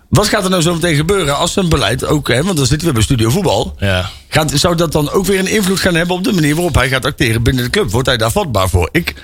wat 0.08 0.28
gaat 0.28 0.44
er 0.44 0.50
nou 0.50 0.62
zo 0.62 0.74
meteen 0.74 0.96
gebeuren 0.96 1.36
als 1.36 1.52
zijn 1.52 1.68
beleid 1.68 2.04
ook, 2.04 2.28
hè, 2.28 2.42
want 2.42 2.56
dan 2.56 2.66
zitten 2.66 2.88
we 2.88 2.94
bij 2.94 3.02
Studio 3.02 3.30
Voetbal. 3.30 3.74
Ja. 3.78 4.10
Gaat, 4.28 4.52
zou 4.54 4.76
dat 4.76 4.92
dan 4.92 5.10
ook 5.10 5.26
weer 5.26 5.38
een 5.38 5.46
invloed 5.46 5.80
gaan 5.80 5.94
hebben 5.94 6.16
op 6.16 6.24
de 6.24 6.32
manier 6.32 6.54
waarop 6.54 6.74
hij 6.74 6.88
gaat 6.88 7.04
acteren 7.04 7.42
binnen 7.42 7.64
de 7.64 7.70
club? 7.70 7.90
Wordt 7.90 8.08
hij 8.08 8.16
daar 8.16 8.30
vatbaar 8.30 8.68
voor? 8.68 8.88
Ik, 8.92 9.14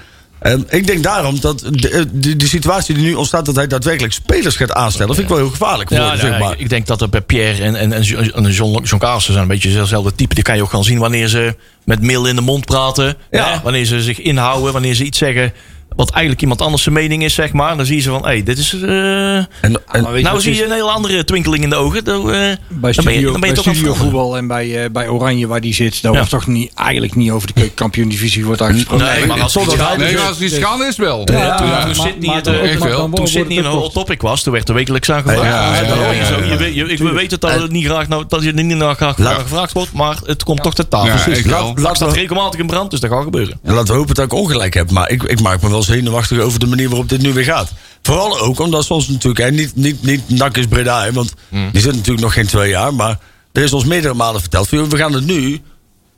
ehm, 0.41 0.61
ik 0.69 0.87
denk 0.87 1.03
daarom 1.03 1.41
dat 1.41 1.59
de, 1.71 1.91
eh, 1.91 2.03
de, 2.13 2.37
de 2.37 2.47
situatie 2.47 2.95
die 2.95 3.05
nu 3.05 3.15
ontstaat, 3.15 3.45
dat 3.45 3.57
hij 3.57 3.67
daadwerkelijk 3.67 4.13
spelers 4.13 4.57
gaat 4.57 4.73
aanstellen, 4.73 5.15
vind 5.15 5.29
ik 5.29 5.35
wel 5.35 5.43
heel 5.43 5.53
gevaarlijk. 5.53 5.89
Voor, 5.89 5.99
Ja, 5.99 6.17
zeg 6.17 6.31
nou, 6.31 6.43
maar. 6.43 6.53
ik, 6.53 6.59
ik 6.59 6.69
denk 6.69 6.87
dat 6.87 7.01
er 7.01 7.09
bij 7.09 7.21
Pierre 7.21 7.63
en, 7.63 7.75
en, 7.75 7.93
en 7.93 8.03
John, 8.03 8.45
en 8.45 8.51
John, 8.51 8.83
John 8.83 9.03
Carlsen 9.03 9.33
zijn 9.33 9.45
een 9.45 9.51
beetje 9.51 9.73
dezelfde 9.73 10.15
type. 10.15 10.35
Die 10.35 10.45
kan 10.45 10.57
je 10.57 10.63
ook 10.63 10.71
gaan 10.71 10.85
zien 10.85 10.99
wanneer 10.99 11.29
ze 11.29 11.57
met 11.85 12.03
meel 12.03 12.27
in 12.27 12.35
de 12.35 12.43
mond 12.43 12.65
praten. 12.65 13.17
Ja. 13.31 13.53
Hè? 13.53 13.61
Wanneer 13.63 13.85
ze 13.85 14.03
zich 14.03 14.21
inhouden, 14.21 14.73
wanneer 14.73 14.95
ze 14.95 15.05
iets 15.05 15.19
zeggen 15.19 15.53
wat 15.99 16.11
eigenlijk 16.11 16.41
iemand 16.43 16.61
anders 16.63 16.83
zijn 16.83 16.95
mening 16.95 17.23
is, 17.25 17.35
zeg 17.35 17.53
maar. 17.53 17.77
Dan 17.77 17.87
zie 17.87 17.97
je 17.97 18.03
ze 18.03 18.11
van, 18.11 18.21
hé, 18.23 18.27
hey, 18.29 18.43
dit 18.43 18.59
is... 18.59 18.73
eh, 18.83 19.37
En, 19.37 19.47
weet 19.91 20.03
nou 20.23 20.23
wat 20.35 20.43
zie 20.43 20.55
je 20.55 20.65
een 20.65 20.71
hele 20.71 20.91
andere 20.91 21.25
twinkeling 21.25 21.63
in 21.65 21.71
de 21.71 21.77
ogen. 21.77 22.05
Dan, 22.05 22.21
eh, 22.21 22.39
Bij 22.39 22.57
dan 22.69 22.79
ben 22.81 22.89
je, 22.89 23.01
studio, 23.01 23.31
dan 23.33 23.41
ben 23.41 23.49
je 23.49 23.55
bij 23.55 23.55
toch 23.55 23.65
het 23.65 23.75
studio 23.75 23.95
voetbal 23.95 24.37
en 24.37 24.47
bij, 24.47 24.85
eh, 24.85 24.91
bij 24.91 25.09
Oranje 25.09 25.47
waar 25.47 25.61
die 25.61 25.75
zit, 25.75 26.03
daar 26.03 26.13
Ja. 26.13 26.19
wordt 26.19 26.33
toch 26.33 26.47
niet, 26.47 26.75
eigenlijk 26.75 27.15
niet 27.15 27.31
over 27.31 27.47
de 27.47 27.53
keukenkampioen 27.53 28.09
divisie 28.09 28.45
wordt 28.45 28.61
daar 28.61 28.73
gesproken. 28.73 29.07
Nee, 29.07 29.27
maar 29.27 29.41
als 29.41 29.55
het 29.55 29.67
Nee, 29.99 30.89
is 30.89 30.97
wel. 30.97 31.25
Toen, 31.25 31.37
Ja, 31.37 31.57
toen, 31.57 31.69
maar- 31.69 31.79
toen 31.87 31.97
maar- 31.97 32.07
Sydney, 32.07 32.35
het, 32.35 32.47
het 32.47 33.57
een 33.57 33.65
hot 33.65 33.93
topic 33.93 34.21
was, 34.23 34.43
toen 34.43 34.53
werd 34.53 34.69
er 34.69 34.75
wekelijks 34.75 35.11
aan 35.11 35.23
gevraagd. 35.23 35.43
Ja, 35.43 35.49
ja, 35.49 35.75
Ja, 35.75 35.83
ja, 35.83 35.89
daarom. 35.95 36.15
ja, 36.17 36.25
Zo, 36.25 36.39
ja. 36.39 36.45
je 36.45 36.57
weet- 36.57 36.75
je- 36.75 36.85
ik- 36.89 36.99
We 36.99 37.13
weten 37.13 37.41
dat 37.41 37.61
het 37.61 37.71
niet 37.71 37.85
graag, 37.85 38.09
nou, 38.09 38.25
dat 38.29 38.43
je 38.43 38.53
niet 38.53 38.77
naar 38.77 38.95
graag 38.95 39.15
gevraagd 39.17 39.73
wordt, 39.73 39.93
maar 39.93 40.17
het 40.25 40.45
komt 40.45 40.63
toch 40.63 40.75
ter 40.75 40.89
tafel. 40.89 41.07
Ja, 41.07 41.23
Precies. 41.23 41.45
ik 41.45 41.51
Laat- 41.51 41.97
staat 41.97 42.13
regelmatig 42.15 42.61
in 42.61 42.67
brand, 42.67 42.91
dus 42.91 43.01
dat 43.01 43.11
gaat 43.11 43.23
gebeuren. 43.23 43.59
En 43.63 43.75
laten 43.75 43.93
we 43.93 43.99
hopen 43.99 44.15
dat 44.15 44.25
ik 44.25 44.33
ongelijk 44.33 44.75
heb. 44.75 44.91
Maar 44.91 45.11
ik, 45.11 45.23
ik 45.23 45.41
maak 45.41 45.63
me 45.63 45.69
wel 45.71 45.83
zenuwachtig 45.89 46.39
over 46.41 46.61
de 46.61 46.67
manier 46.67 46.89
waarop 46.89 47.09
dit 47.09 47.23
nu 47.23 47.33
weer 47.33 47.45
gaat. 47.45 47.73
Vooral 48.03 48.39
ook 48.41 48.59
omdat 48.61 48.85
ze 48.85 48.95
ons 48.95 49.09
natuurlijk... 49.09 49.45
Hè, 49.45 49.51
niet, 49.51 49.77
niet, 49.77 50.03
niet 50.03 50.29
nak 50.29 50.57
is 50.57 50.67
Breda, 50.67 51.03
hè, 51.03 51.13
want 51.13 51.33
die 51.73 51.81
zit 51.81 51.95
natuurlijk 51.95 52.21
nog 52.21 52.33
geen 52.33 52.47
twee 52.47 52.71
jaar. 52.71 52.95
Maar 52.95 53.19
er 53.53 53.63
is 53.63 53.73
ons 53.73 53.85
meerdere 53.85 54.15
malen 54.15 54.41
verteld... 54.41 54.69
we 54.69 54.97
gaan 54.97 55.13
het 55.13 55.27
nu 55.27 55.61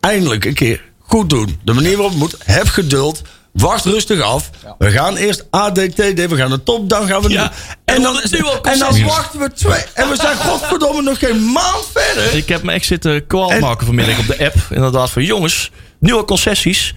eindelijk 0.00 0.44
een 0.44 0.54
keer 0.54 0.82
goed 0.98 1.30
doen. 1.30 1.60
De 1.64 1.72
manier 1.72 1.92
waarop 1.92 2.10
het 2.10 2.18
moet. 2.18 2.36
Heb 2.44 2.68
geduld. 2.68 3.22
Wacht 3.52 3.84
rustig 3.84 4.20
af. 4.20 4.50
We 4.78 4.90
gaan 4.90 5.16
eerst 5.16 5.44
ADTD. 5.50 5.98
We 6.28 6.36
gaan 6.36 6.50
de 6.50 6.62
top. 6.62 6.88
Dan 6.88 7.06
gaan 7.06 7.22
we... 7.22 7.28
Ja, 7.28 7.42
nu- 7.42 7.48
en 7.84 7.94
en, 7.96 8.02
dan 8.02 8.16
het 8.16 8.42
al 8.42 8.62
en 8.62 8.78
dan 8.78 9.02
wachten 9.04 9.40
we 9.40 9.52
twee... 9.52 9.82
En 9.94 10.08
we 10.08 10.16
zijn 10.16 10.36
godverdomme 10.36 11.02
nog 11.02 11.18
geen 11.18 11.52
maand 11.52 11.84
verder. 11.94 12.34
Ik 12.34 12.48
heb 12.48 12.62
me 12.62 12.72
echt 12.72 12.86
zitten 12.86 13.26
kwaad 13.26 13.50
En- 13.50 13.60
maken 13.60 13.86
vanmiddag 13.86 14.18
op 14.18 14.26
de 14.26 14.44
app. 14.44 14.54
Inderdaad, 14.70 15.10
van 15.10 15.24
jongens, 15.24 15.70
nieuwe 16.00 16.24
concessies. 16.24 16.94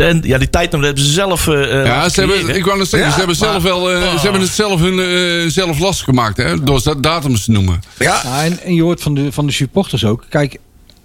En 0.00 0.20
ja, 0.24 0.38
die 0.38 0.50
tijd 0.50 0.72
hebben 0.72 0.98
ze 0.98 1.10
zelf. 1.12 1.48
eh, 1.48 1.80
eh, 1.80 1.86
Ja, 1.86 2.08
ze 2.08 2.20
hebben, 2.20 2.54
ik 2.56 2.64
wou 2.64 2.78
net 2.78 2.88
zeggen, 2.88 3.08
Ja, 3.08 3.12
ze, 3.14 3.18
hebben 3.18 3.36
zelf 3.36 3.52
maar- 3.52 3.62
wel, 3.62 3.90
eh, 3.90 4.02
Oh. 4.02 4.14
ze 4.16 4.20
hebben 4.22 4.40
het 4.40 4.50
zelf, 4.50 4.80
hun, 4.80 4.98
eh, 5.00 5.50
zelf 5.50 5.78
lastig 5.78 6.04
gemaakt, 6.04 6.36
hè, 6.36 6.62
door 6.62 6.80
dat 6.82 7.02
datums 7.02 7.44
te 7.44 7.50
noemen. 7.50 7.80
Ja, 7.98 8.20
Ja, 8.24 8.44
en, 8.44 8.58
en 8.62 8.74
je 8.74 8.82
hoort 8.82 9.02
van 9.02 9.14
de, 9.14 9.32
van 9.32 9.46
de 9.46 9.52
supporters 9.52 10.04
ook. 10.04 10.24
Kijk, 10.28 10.58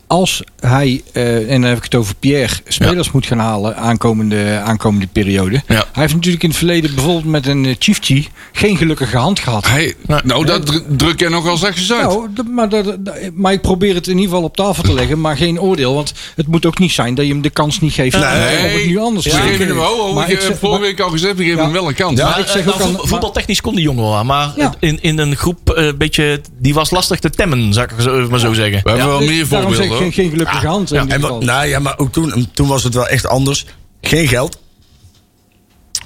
als 0.08 0.42
hij, 0.68 1.02
eh, 1.14 1.52
en 1.52 1.62
dan 1.62 1.70
heb 1.70 1.78
ik 1.78 1.84
het 1.84 1.96
over 1.96 2.16
Pierre, 2.20 2.54
spelers 2.68 3.12
moet 3.12 3.26
gaan 3.26 3.40
halen 3.40 3.78
aankomende, 3.78 4.62
aankomende 4.66 5.08
periode. 5.08 5.62
Ja. 5.68 5.76
Hij 5.76 6.02
heeft 6.02 6.14
natuurlijk 6.14 6.44
in 6.44 6.50
het 6.50 6.58
verleden 6.58 6.96
bijvoorbeeld 6.96 7.26
met 7.26 7.48
een 7.48 7.64
uh, 7.64 7.76
Chiefchi 7.80 8.28
geen 8.52 8.78
gelukkige 8.78 9.18
hand 9.18 9.40
gehad. 9.40 9.68
Hij, 9.68 9.94
Nee. 10.06 10.20
nou, 10.24 10.46
dat 10.46 10.66
dru- 10.66 10.84
druk 10.88 11.20
jij 11.20 11.30
nogal 11.30 11.58
zachtjes 11.58 11.94
uit. 11.94 12.02
Nou, 12.08 12.30
maar, 12.52 12.70
dat, 12.70 12.86
dat- 13.06 13.16
maar 13.34 13.54
ik 13.54 13.62
probeer 13.62 13.96
het 13.96 14.08
in 14.08 14.14
ieder 14.18 14.30
geval 14.30 14.44
op 14.44 14.56
tafel 14.56 14.84
te 14.84 14.94
leggen, 14.94 15.22
maar 15.22 15.38
geen 15.38 15.60
oordeel. 15.60 15.94
Want 15.94 16.14
het 16.36 16.48
moet 16.48 16.66
ook 16.66 16.80
niet 16.80 16.92
zijn 16.92 17.16
dat 17.16 17.26
je 17.26 17.32
hem 17.32 17.42
de 17.42 17.50
kans 17.50 17.80
niet 17.80 17.94
geeft 17.94 18.16
om 18.16 18.22
het 18.22 18.86
nu 18.86 18.98
anders 19.00 19.26
we 19.26 19.32
te 19.32 19.38
geven 19.38 19.68
doen. 19.68 19.78
hem, 19.78 19.86
oh, 19.86 20.00
oh, 20.08 20.16
Maar 20.16 20.30
ik 20.32 20.42
heb 20.42 20.58
vorige 20.58 20.82
week 20.82 21.00
al 21.00 21.10
gezegd, 21.10 21.36
we 21.36 21.44
geven 21.44 21.58
Ja. 21.58 21.64
hem 21.64 21.74
wel 21.74 21.88
een 21.88 21.94
kans. 21.96 22.20
Ja, 22.20 22.30
Maar, 22.30 22.40
ik 22.40 22.48
zeg 22.48 22.62
eh, 22.62 22.68
ook 22.68 22.74
nou, 22.74 22.82
aan- 22.82 22.88
voetbal- 22.90 23.08
voetbaltechnisch 23.08 23.62
kon 23.62 23.76
die 23.76 23.84
jongen 23.84 24.04
wel 24.04 24.16
aan. 24.16 24.26
Maar 24.26 24.52
Ja. 24.58 24.74
in, 24.80 24.98
in 25.02 25.18
een 25.20 25.36
groep, 25.36 25.70
eh, 25.70 25.90
beetje, 25.98 26.42
die 26.60 26.74
was 26.74 26.92
lastig 26.92 27.20
te 27.20 27.30
temmen, 27.30 27.74
zou 27.74 27.88
ik 27.96 28.02
zo- 28.02 28.28
maar 28.30 28.40
zo 28.40 28.54
zeggen. 28.54 28.80
We 28.84 28.90
hebben 28.90 29.08
wel 29.08 29.20
meer 29.20 29.48
Daarom 29.50 29.74
zeg 29.74 29.80
ik 29.84 29.88
voorbeelden. 29.90 30.14
geen 30.14 30.30
gelukkige 30.30 30.55
in 30.64 31.10
En 31.10 31.22
wat, 31.22 31.44
nou 31.44 31.68
ja, 31.68 31.80
maar 31.80 31.98
ook 31.98 32.12
toen, 32.12 32.50
toen 32.54 32.68
was 32.68 32.84
het 32.84 32.94
wel 32.94 33.08
echt 33.08 33.28
anders. 33.28 33.66
Geen 34.02 34.28
geld. 34.28 34.60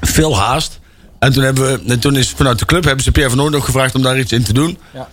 Veel 0.02 0.38
haast. 0.38 0.80
En 1.20 1.34
toen, 1.34 1.44
hebben 1.44 1.64
we, 1.64 1.92
en 1.94 2.00
toen 2.00 2.16
is 2.16 2.30
vanuit 2.30 2.60
de 2.60 2.66
club 2.66 2.84
hebben 2.84 3.04
ze 3.04 3.12
Pierre 3.12 3.30
van 3.30 3.40
Noord 3.40 3.56
ook 3.56 3.64
gevraagd 3.64 3.96
om 3.96 4.02
daar 4.02 4.20
iets 4.20 4.32
in 4.32 4.44
te 4.44 4.54
doen. 4.54 4.78
Ja. 4.94 5.10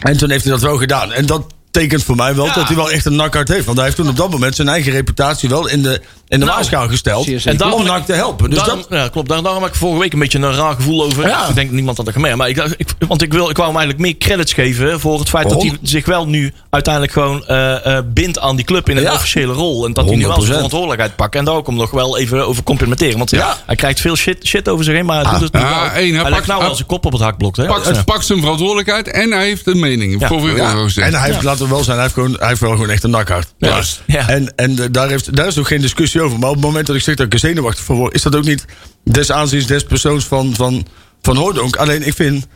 En 0.00 0.16
toen 0.16 0.30
heeft 0.30 0.44
hij 0.44 0.52
dat 0.52 0.62
wel 0.62 0.76
gedaan. 0.76 1.12
En 1.12 1.26
dat 1.26 1.54
betekent 1.76 2.02
voor 2.04 2.16
mij 2.16 2.34
wel 2.34 2.46
Ja. 2.46 2.52
dat 2.54 2.66
hij 2.66 2.76
wel 2.76 2.90
echt 2.90 3.04
een 3.06 3.16
nakhart 3.16 3.48
heeft. 3.48 3.64
Want 3.64 3.76
hij 3.76 3.86
heeft 3.86 3.96
toen 3.98 4.08
op 4.08 4.16
dat 4.16 4.30
moment 4.30 4.54
zijn 4.56 4.68
eigen 4.68 4.92
reputatie 4.92 5.48
wel 5.48 5.68
in 5.68 5.82
de, 5.82 6.00
in 6.28 6.40
de 6.40 6.46
Nou, 6.46 6.88
gesteld. 6.88 7.58
daarom 7.58 7.80
om 7.80 7.86
NAC 7.86 8.06
te 8.06 8.12
helpen. 8.12 8.50
Dus 8.50 8.58
daarom, 8.58 8.84
dat, 8.88 8.98
ja, 8.98 9.08
klopt. 9.08 9.28
Daar, 9.28 9.42
daarom 9.42 9.62
heb 9.62 9.72
ik 9.72 9.78
vorige 9.78 10.00
week 10.00 10.12
een 10.12 10.18
beetje 10.18 10.38
een 10.38 10.54
raar 10.54 10.74
gevoel 10.74 11.04
over. 11.04 11.26
Ja. 11.28 11.48
Ik 11.48 11.54
denk 11.54 11.66
dat 11.66 11.74
niemand 11.74 11.96
had 11.96 12.06
dat 12.06 12.14
gemerkt. 12.14 12.36
Maar 12.36 12.48
ik, 12.48 12.56
ik, 12.76 12.88
want 13.08 13.22
ik, 13.22 13.32
wil, 13.32 13.50
ik 13.50 13.56
wou 13.56 13.68
hem 13.68 13.78
eigenlijk 13.78 14.06
meer 14.08 14.18
credits 14.18 14.52
geven 14.52 15.00
voor 15.00 15.18
het 15.18 15.28
feit 15.28 15.48
dat 15.48 15.62
hij 15.62 15.72
zich 15.82 16.06
wel 16.06 16.26
nu 16.26 16.52
uiteindelijk 16.70 17.12
gewoon 17.12 17.46
eh, 17.46 17.96
eh, 17.96 18.04
bindt 18.06 18.38
aan 18.38 18.56
die 18.56 18.64
club 18.64 18.88
in 18.88 18.96
een 18.96 19.02
Ja. 19.02 19.12
officiële 19.14 19.52
rol. 19.52 19.86
En 19.86 19.92
dat 19.92 20.06
hij 20.06 20.16
nu 20.16 20.26
wel 20.26 20.30
100%. 20.34 20.38
zijn 20.42 20.52
verantwoordelijkheid 20.54 21.16
pakt. 21.16 21.34
En 21.34 21.44
daar 21.44 21.54
ook 21.54 21.66
hem 21.66 21.76
nog 21.76 21.90
wel 21.90 22.18
even 22.18 22.46
over 22.46 22.62
complimenteren. 22.62 23.18
Want 23.18 23.30
Ja. 23.30 23.56
hij 23.66 23.76
krijgt 23.76 24.00
veel 24.00 24.16
shit, 24.16 24.46
shit 24.46 24.68
over 24.68 24.84
zich 24.84 24.94
heen. 24.94 25.06
Maar 25.06 25.16
hij 25.16 25.24
Ah. 25.24 25.32
doet 25.32 25.52
het 25.52 25.52
nu 25.52 25.60
wel. 25.68 25.70
één, 25.70 26.14
hij 26.14 26.22
hij 26.22 26.30
pakt- 26.30 26.46
nou 26.46 26.58
hij- 26.58 26.66
wel 26.66 26.76
zijn 26.76 26.88
kop 26.88 27.06
op 27.06 27.12
het 27.12 27.22
hakblok. 27.22 27.56
Hè? 27.56 27.66
Pakt, 27.66 27.86
Ja. 27.96 28.02
pakt 28.04 28.26
zijn 28.26 28.40
verantwoordelijkheid 28.40 29.08
en 29.08 29.30
hij 29.30 29.44
heeft 29.46 29.66
een 29.66 29.78
mening. 29.80 30.12
Gezegd. 30.28 30.98
En 30.98 31.14
hij 31.14 31.30
heeft, 31.30 31.42
laten 31.42 31.65
we 31.68 31.74
wel 31.74 31.84
zijn, 31.84 31.94
hij 31.96 32.04
heeft, 32.04 32.14
gewoon, 32.14 32.36
hij 32.38 32.48
heeft 32.48 32.60
wel 32.60 32.70
gewoon 32.70 32.90
echt 32.90 33.04
een 33.04 33.10
nakhart. 33.10 33.54
Juist. 33.58 34.02
Ja. 34.06 34.28
En, 34.28 34.56
en 34.56 34.78
eh, 34.78 34.86
daar, 34.90 35.08
heeft, 35.08 35.36
daar 35.36 35.46
is 35.46 35.58
ook 35.58 35.66
geen 35.66 35.80
discussie 35.80 36.20
over. 36.22 36.38
Maar 36.38 36.48
op 36.48 36.54
het 36.54 36.64
moment 36.64 36.86
dat 36.86 36.96
ik 36.96 37.02
zeg 37.02 37.14
dat 37.14 37.26
ik 37.26 37.32
er 37.32 37.38
zenuwachtig 37.38 37.84
voor 37.84 37.96
word... 37.96 38.14
is 38.14 38.22
dat 38.22 38.36
ook 38.36 38.44
niet 38.44 38.64
des 39.04 39.32
aanziens 39.32 39.66
des 39.66 39.84
persoons 39.84 40.24
van, 40.24 40.54
van, 40.54 40.86
van 41.22 41.36
Hoordonk. 41.36 41.76
Alleen 41.76 42.06
ik 42.06 42.14
vind... 42.14 42.46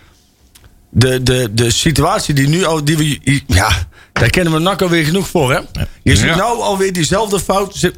De, 0.92 1.22
de, 1.22 1.48
de 1.52 1.70
situatie 1.70 2.34
die 2.34 2.48
nu 2.48 2.64
al... 2.64 2.84
Die 2.84 2.96
we, 2.96 3.40
ja, 3.46 3.70
daar 4.12 4.30
kennen 4.30 4.52
we 4.52 4.58
NAC 4.58 4.82
alweer 4.82 5.04
genoeg 5.04 5.28
voor, 5.28 5.52
hè? 5.52 5.58
Je 6.02 6.16
ziet 6.16 6.24
Ja. 6.26 6.36
nou 6.36 6.60
alweer 6.60 6.92
diezelfde 6.92 7.40
fout... 7.40 7.74
Zit, 7.76 7.94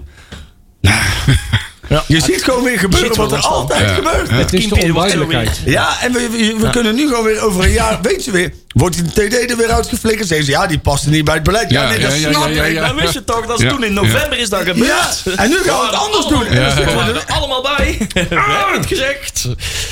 Ja. 1.90 2.04
je 2.06 2.20
ziet 2.20 2.44
gewoon 2.44 2.64
weer 2.64 2.78
gebeuren 2.78 3.16
wat 3.16 3.32
er 3.32 3.38
altijd 3.38 3.80
Ja. 3.80 3.94
gebeurt. 3.94 4.28
Ja. 4.28 4.34
Het 4.34 4.52
is 4.52 4.68
de 4.68 4.74
onduidelijkheid. 4.82 5.60
Ja, 5.64 6.00
en 6.02 6.12
we, 6.12 6.28
we, 6.30 6.56
we 6.58 6.70
kunnen 6.70 6.94
nu 6.94 7.08
gewoon 7.08 7.24
weer 7.24 7.40
over 7.40 7.64
een 7.64 7.70
jaar... 7.70 7.98
Weet 8.02 8.24
je 8.24 8.30
weer, 8.30 8.52
wordt 8.72 9.14
die 9.14 9.28
TD 9.28 9.50
er 9.50 9.56
weer 9.56 9.70
uitgeflikkerd? 9.70 10.28
Zeggen 10.28 10.46
ze, 10.46 10.52
ja, 10.52 10.66
die 10.66 10.78
paste 10.78 11.10
niet 11.10 11.24
bij 11.24 11.34
het 11.34 11.42
beleid. 11.42 11.70
Ja, 11.70 11.82
Ja, 11.82 11.88
nee, 11.88 11.98
dat 12.00 12.12
snap 12.12 12.48
ja, 12.48 12.64
ik. 12.64 12.74
ja. 12.74 12.80
Nou 12.80 12.96
wist 12.96 13.12
je 13.12 13.24
toch, 13.24 13.46
dat 13.46 13.60
is 13.60 13.68
toen 13.68 13.84
in 13.84 13.92
november 13.92 14.38
is 14.38 14.48
dat 14.48 14.60
Ja, 14.66 14.72
gebeurd. 14.72 15.22
en 15.38 15.48
nu 15.48 15.56
gaan 15.56 15.80
we 15.80 15.86
het 15.86 15.94
anders 15.94 16.26
doen. 16.26 16.46
En 16.46 16.62
dan 16.62 16.70
zitten 16.76 16.96
we 16.96 17.12
er- 17.12 17.24
allemaal 17.34 17.62
bij. 17.62 17.96
We 18.12 18.20
hebben 18.28 18.76
het 18.80 18.86
gezegd. 18.86 19.48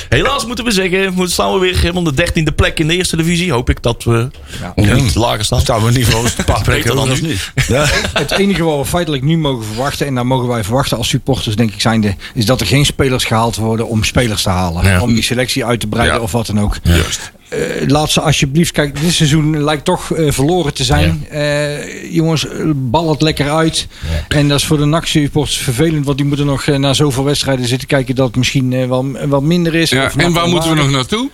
Helaas 0.09 0.45
moeten 0.45 0.65
we 0.65 0.71
zeggen, 0.71 1.15
we 1.17 1.27
staan 1.27 1.53
we 1.53 1.59
weer 1.59 1.95
om 1.95 2.03
de 2.03 2.13
dertiende 2.13 2.51
plek 2.51 2.79
in 2.79 2.87
de 2.87 2.95
eerste 2.95 3.17
divisie. 3.17 3.51
Hoop 3.51 3.69
ik 3.69 3.81
dat 3.83 4.03
we 4.03 4.27
niet 4.75 5.15
lager 5.15 5.45
staan. 5.45 5.59
Staan 5.61 5.83
we 5.83 5.91
niet 5.91 6.05
voor 6.07 6.19
ons 6.19 6.33
een 6.37 6.43
paar 6.45 6.61
plekken 6.71 6.97
anders 6.97 7.21
nu. 7.21 7.27
niet. 7.27 7.51
Ja. 7.67 7.85
Het 8.13 8.31
enige 8.31 8.63
wat 8.63 8.77
we 8.77 8.85
feitelijk 8.85 9.23
nu 9.23 9.37
mogen 9.37 9.65
verwachten, 9.65 10.07
en 10.07 10.15
daar 10.15 10.25
mogen 10.25 10.47
wij 10.47 10.63
verwachten 10.63 10.97
als 10.97 11.07
supporters, 11.09 11.55
denk 11.55 11.73
ik, 11.73 11.81
zijnde, 11.81 12.15
is 12.33 12.45
dat 12.45 12.61
er 12.61 12.67
geen 12.67 12.85
spelers 12.85 13.23
gehaald 13.25 13.55
worden 13.55 13.87
om 13.87 14.03
spelers 14.03 14.41
te 14.41 14.49
halen. 14.49 14.83
Ja. 14.85 15.01
Om 15.01 15.13
die 15.13 15.23
selectie 15.23 15.65
uit 15.65 15.79
te 15.79 15.87
breiden 15.87 16.15
Ja. 16.15 16.21
of 16.21 16.31
wat 16.31 16.45
dan 16.47 16.59
ook. 16.59 16.75
Juist. 16.83 17.31
Eh, 17.51 17.87
laat 17.87 18.11
ze 18.11 18.21
alsjeblieft, 18.21 18.71
kijk, 18.71 19.01
dit 19.01 19.13
seizoen 19.13 19.63
lijkt 19.63 19.85
toch 19.85 20.11
eh, 20.11 20.31
verloren 20.31 20.73
te 20.73 20.83
zijn. 20.83 21.27
Eh, 21.29 22.13
jongens, 22.13 22.47
bal 22.75 23.09
het 23.09 23.21
lekker 23.21 23.49
uit. 23.49 23.87
En 24.27 24.47
dat 24.47 24.59
is 24.59 24.65
voor 24.65 24.77
de 24.77 24.85
NAC 24.85 25.07
vervelend, 25.43 26.05
want 26.05 26.17
die 26.17 26.25
moeten 26.25 26.45
nog 26.45 26.65
naar 26.65 26.95
zoveel 26.95 27.23
wedstrijden 27.23 27.65
zitten 27.65 27.87
kijken 27.87 28.15
dat 28.15 28.27
het 28.27 28.35
misschien 28.35 28.87
wel, 28.87 29.11
wel 29.29 29.41
minder 29.41 29.75
is. 29.75 29.89
Ja, 29.89 30.11
en 30.17 30.33
waar 30.33 30.47
moeten 30.47 30.69
we 30.69 30.75
nog 30.75 30.91
naartoe? 30.91 31.29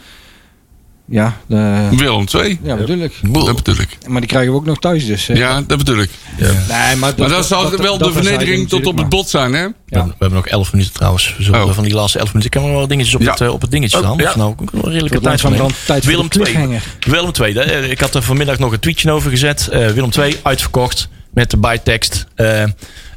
Ja, 1.09 1.37
de, 1.47 1.87
Willem 1.91 2.25
2. 2.25 2.59
ja, 2.63 2.75
natuurlijk. 2.75 3.13
Dat 3.21 3.55
bedoel 3.55 3.75
ik. 3.81 3.97
Maar 4.07 4.19
die 4.21 4.29
krijgen 4.29 4.51
we 4.51 4.57
ook 4.57 4.65
nog 4.65 4.79
thuis 4.79 5.05
dus. 5.05 5.29
eh. 5.29 5.35
Ja, 5.37 5.61
dat 5.67 5.77
bedoel 5.77 5.97
ik. 6.01 6.09
Nee, 6.39 6.49
maar, 6.95 7.13
Maar 7.17 7.29
dat 7.29 7.45
zal 7.47 7.69
wel 7.77 7.97
de 7.97 8.03
dat 8.03 8.13
vernedering 8.13 8.69
tot 8.69 8.85
op 8.85 8.97
het 8.97 9.09
bot 9.09 9.29
zijn, 9.29 9.53
hè? 9.53 9.63
We, 9.67 9.73
hebben, 9.89 10.07
we 10.11 10.15
hebben 10.19 10.37
nog 10.37 10.47
11 10.47 10.71
minuten 10.71 10.93
trouwens. 10.93 11.35
We 11.37 11.43
zullen 11.43 11.63
Oh. 11.63 11.71
van 11.71 11.83
die 11.83 11.93
laatste 11.93 12.19
11 12.19 12.27
minuten. 12.33 12.51
Ik 12.55 12.59
heb 12.59 12.69
nog 12.71 12.79
wel 12.79 12.87
dingetjes 12.87 13.15
op, 13.15 13.21
Ja. 13.21 13.31
het, 13.31 13.41
eh, 13.41 13.53
op 13.53 13.61
het 13.61 13.71
dingetje 13.71 13.97
Oh, 13.97 14.03
staan. 14.03 14.17
ja. 14.17 14.23
Dus 14.23 14.35
nou, 14.35 14.51
ik 14.51 14.59
heb 14.59 14.83
een 14.83 14.91
redelijke 14.91 15.19
tijd 15.19 15.41
van 15.41 15.53
brand- 15.53 15.75
tijd 15.85 16.05
Willem 16.05 16.23
de 16.23 16.29
2. 16.29 16.43
cliffhanger. 16.43 16.83
Willem 16.99 17.31
2. 17.31 17.53
hè. 17.53 17.61
Eh, 17.61 17.91
Ik 17.91 17.99
had 17.99 18.15
er 18.15 18.21
vanmiddag 18.23 18.59
nog 18.59 18.71
een 18.71 18.79
tweetje 18.79 19.11
over 19.11 19.29
gezet. 19.29 19.67
Eh, 19.67 19.87
Willem 19.87 20.09
2 20.11 20.39
uitverkocht 20.43 21.09
met 21.33 21.51
de 21.51 21.57
bijtekst. 21.57 22.25
Eh, 22.35 22.63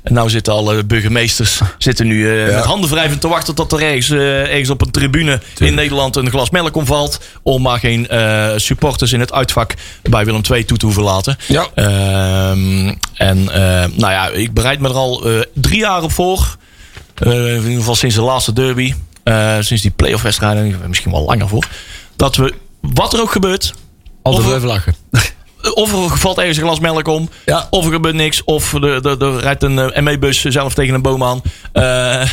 en 0.02 0.12
nou 0.12 0.30
zitten 0.30 0.52
alle 0.52 0.84
burgemeesters 0.84 1.60
zitten 1.78 2.06
nu 2.06 2.30
eh, 2.30 2.48
Ja. 2.48 2.54
met 2.54 2.64
handen 2.64 2.90
wrijvend 2.90 3.20
te 3.20 3.28
wachten 3.28 3.54
tot 3.54 3.72
er 3.72 3.82
ergens, 3.82 4.10
eh, 4.10 4.40
ergens 4.40 4.70
op 4.70 4.80
een 4.82 4.90
tribune 4.90 5.40
in 5.58 5.74
Nederland 5.74 6.16
een 6.16 6.30
glas 6.30 6.50
melk 6.50 6.76
omvalt. 6.76 7.20
Om 7.42 7.62
maar 7.62 7.78
geen 7.78 8.08
eh, 8.08 8.50
supporters 8.56 9.12
in 9.12 9.20
het 9.20 9.32
uitvak 9.32 9.74
bij 10.02 10.24
Willem 10.24 10.42
2 10.42 10.64
toe 10.64 10.76
te 10.78 10.84
hoeven 10.84 11.02
laten. 11.02 11.36
Ja. 11.46 11.66
Ehm, 11.74 12.94
en 13.14 13.44
nou 13.94 14.12
ja, 14.12 14.28
ik 14.28 14.54
bereid 14.54 14.80
me 14.80 14.88
er 14.88 14.94
al 14.94 15.24
drie 15.54 15.78
jaar 15.78 16.02
op 16.02 16.12
voor. 16.12 16.56
In 17.18 17.54
ieder 17.56 17.72
geval 17.72 17.94
sinds 17.94 18.14
de 18.14 18.22
laatste 18.22 18.52
derby. 18.52 18.94
sinds 19.60 19.82
die 19.82 19.90
playoff 19.90 20.22
wedstrijden. 20.22 20.80
Misschien 20.86 21.12
wel 21.12 21.24
langer 21.24 21.48
voor. 21.48 21.64
Dat 22.16 22.36
we, 22.36 22.54
wat 22.80 23.12
er 23.12 23.20
ook 23.20 23.32
gebeurt. 23.32 23.74
Altijd 24.22 24.46
er, 24.46 24.54
even 24.54 24.68
lachen. 24.68 24.94
Of 25.74 26.10
er 26.10 26.18
valt 26.18 26.38
ergens 26.38 26.56
een 26.56 26.64
glas 26.64 26.80
melk 26.80 27.08
om. 27.08 27.28
Ja. 27.46 27.66
Of 27.70 27.86
er 27.86 27.92
gebeurt 27.92 28.14
niks. 28.14 28.44
Of 28.44 28.72
er, 28.72 29.06
er, 29.06 29.22
er 29.22 29.40
rijdt 29.40 29.62
een 29.62 29.78
eh, 29.78 30.02
ME-bus 30.02 30.44
zelf 30.44 30.74
tegen 30.74 30.94
een 30.94 31.02
boom 31.02 31.22
aan. 31.22 31.42
Eh, 31.72 32.28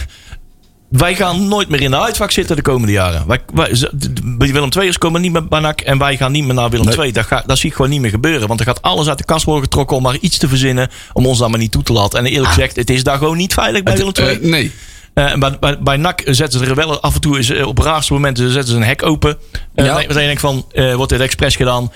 wij 0.89 1.15
gaan 1.15 1.47
nooit 1.47 1.69
meer 1.69 1.82
in 1.82 1.91
de 1.91 1.99
uitvak 1.99 2.32
zitten 2.32 2.55
de 2.55 2.61
komende 2.61 2.91
jaren. 2.91 3.28
Wij, 3.28 3.39
wij, 3.53 3.69
de 3.93 4.36
Willem 4.38 4.69
II'ers 4.80 4.97
komen 4.97 5.21
niet 5.21 5.32
meer 5.32 5.47
bij 5.47 5.59
NAC 5.59 5.82
en 5.82 5.97
wij 5.97 6.17
gaan 6.17 6.32
niet 6.32 6.45
meer 6.45 6.53
naar 6.53 6.69
Willem 6.69 6.86
Nee. 6.86 6.97
II. 6.97 7.11
Dat, 7.11 7.25
ga, 7.25 7.43
dat 7.45 7.57
zie 7.57 7.69
ik 7.69 7.75
gewoon 7.75 7.91
niet 7.91 8.01
meer 8.01 8.09
gebeuren. 8.09 8.47
Want 8.47 8.59
er 8.59 8.65
gaat 8.65 8.82
alles 8.82 9.07
uit 9.07 9.17
de 9.17 9.23
kast 9.23 9.45
worden 9.45 9.63
getrokken 9.63 9.97
om 9.97 10.03
maar 10.03 10.17
iets 10.17 10.38
te 10.38 10.47
verzinnen. 10.47 10.89
Om 11.13 11.25
ons 11.25 11.39
daar 11.39 11.49
maar 11.49 11.59
niet 11.59 11.71
toe 11.71 11.84
te 11.84 11.93
laten. 11.93 12.19
En 12.19 12.25
eerlijk 12.25 12.47
gezegd, 12.47 12.75
het 12.75 12.89
is 12.89 13.03
daar 13.03 13.17
gewoon 13.17 13.38
niet 13.38 13.53
veilig 13.53 13.84
bij 13.84 13.97
Willem 13.97 14.13
II. 14.19 14.28
Eh, 14.28 14.41
nee. 14.41 14.71
Eh, 15.18 15.34
bij, 15.36 15.57
bij, 15.59 15.80
bij 15.80 15.97
NAC 15.97 16.22
zetten 16.26 16.59
ze 16.59 16.65
er 16.65 16.76
wel 16.76 17.01
af 17.01 17.15
en 17.15 17.22
toe 17.22 17.39
is, 17.39 17.49
eh, 17.49 17.68
op 17.68 17.78
raarste 17.78 18.13
momenten 18.13 18.51
zetten 18.51 18.72
ze 18.72 18.76
een 18.80 18.84
hek 18.86 19.03
open. 19.05 19.38
Eh 19.76 19.86
Ja. 19.86 19.93
dan 20.03 20.13
denk 20.13 20.32
ik 20.32 20.39
van, 20.39 20.65
wordt 20.95 21.11
dit 21.11 21.20
expres 21.22 21.55
gedaan? 21.55 21.91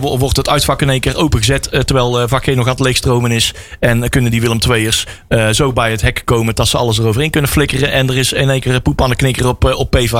Wo- 0.00 0.18
wordt 0.18 0.36
het 0.36 0.48
uitvak 0.48 0.82
in 0.82 0.90
één 0.90 1.00
keer 1.00 1.16
opengezet 1.16 1.68
terwijl 1.70 2.28
vak 2.28 2.44
G 2.44 2.46
nog 2.46 2.64
aan 2.64 2.70
het 2.72 2.80
leegstromen 2.80 3.30
is? 3.30 3.52
En 3.80 4.08
kunnen 4.08 4.30
die 4.30 4.40
Willem 4.40 4.58
II'ers 4.70 5.06
zo 5.50 5.72
bij 5.72 5.90
het 5.90 6.00
hek 6.02 6.22
komen 6.24 6.54
dat 6.54 6.68
ze 6.68 6.76
alles 6.76 6.98
eroverheen 6.98 7.30
kunnen 7.30 7.50
flikkeren. 7.50 7.92
En 7.92 8.08
er 8.08 8.16
is 8.16 8.32
in 8.32 8.50
één 8.50 8.60
keer 8.60 8.80
poep 8.80 9.02
aan 9.02 9.10
de 9.10 9.16
knikker 9.16 9.48
op, 9.48 9.64
op 9.74 9.96
P5. 9.96 10.10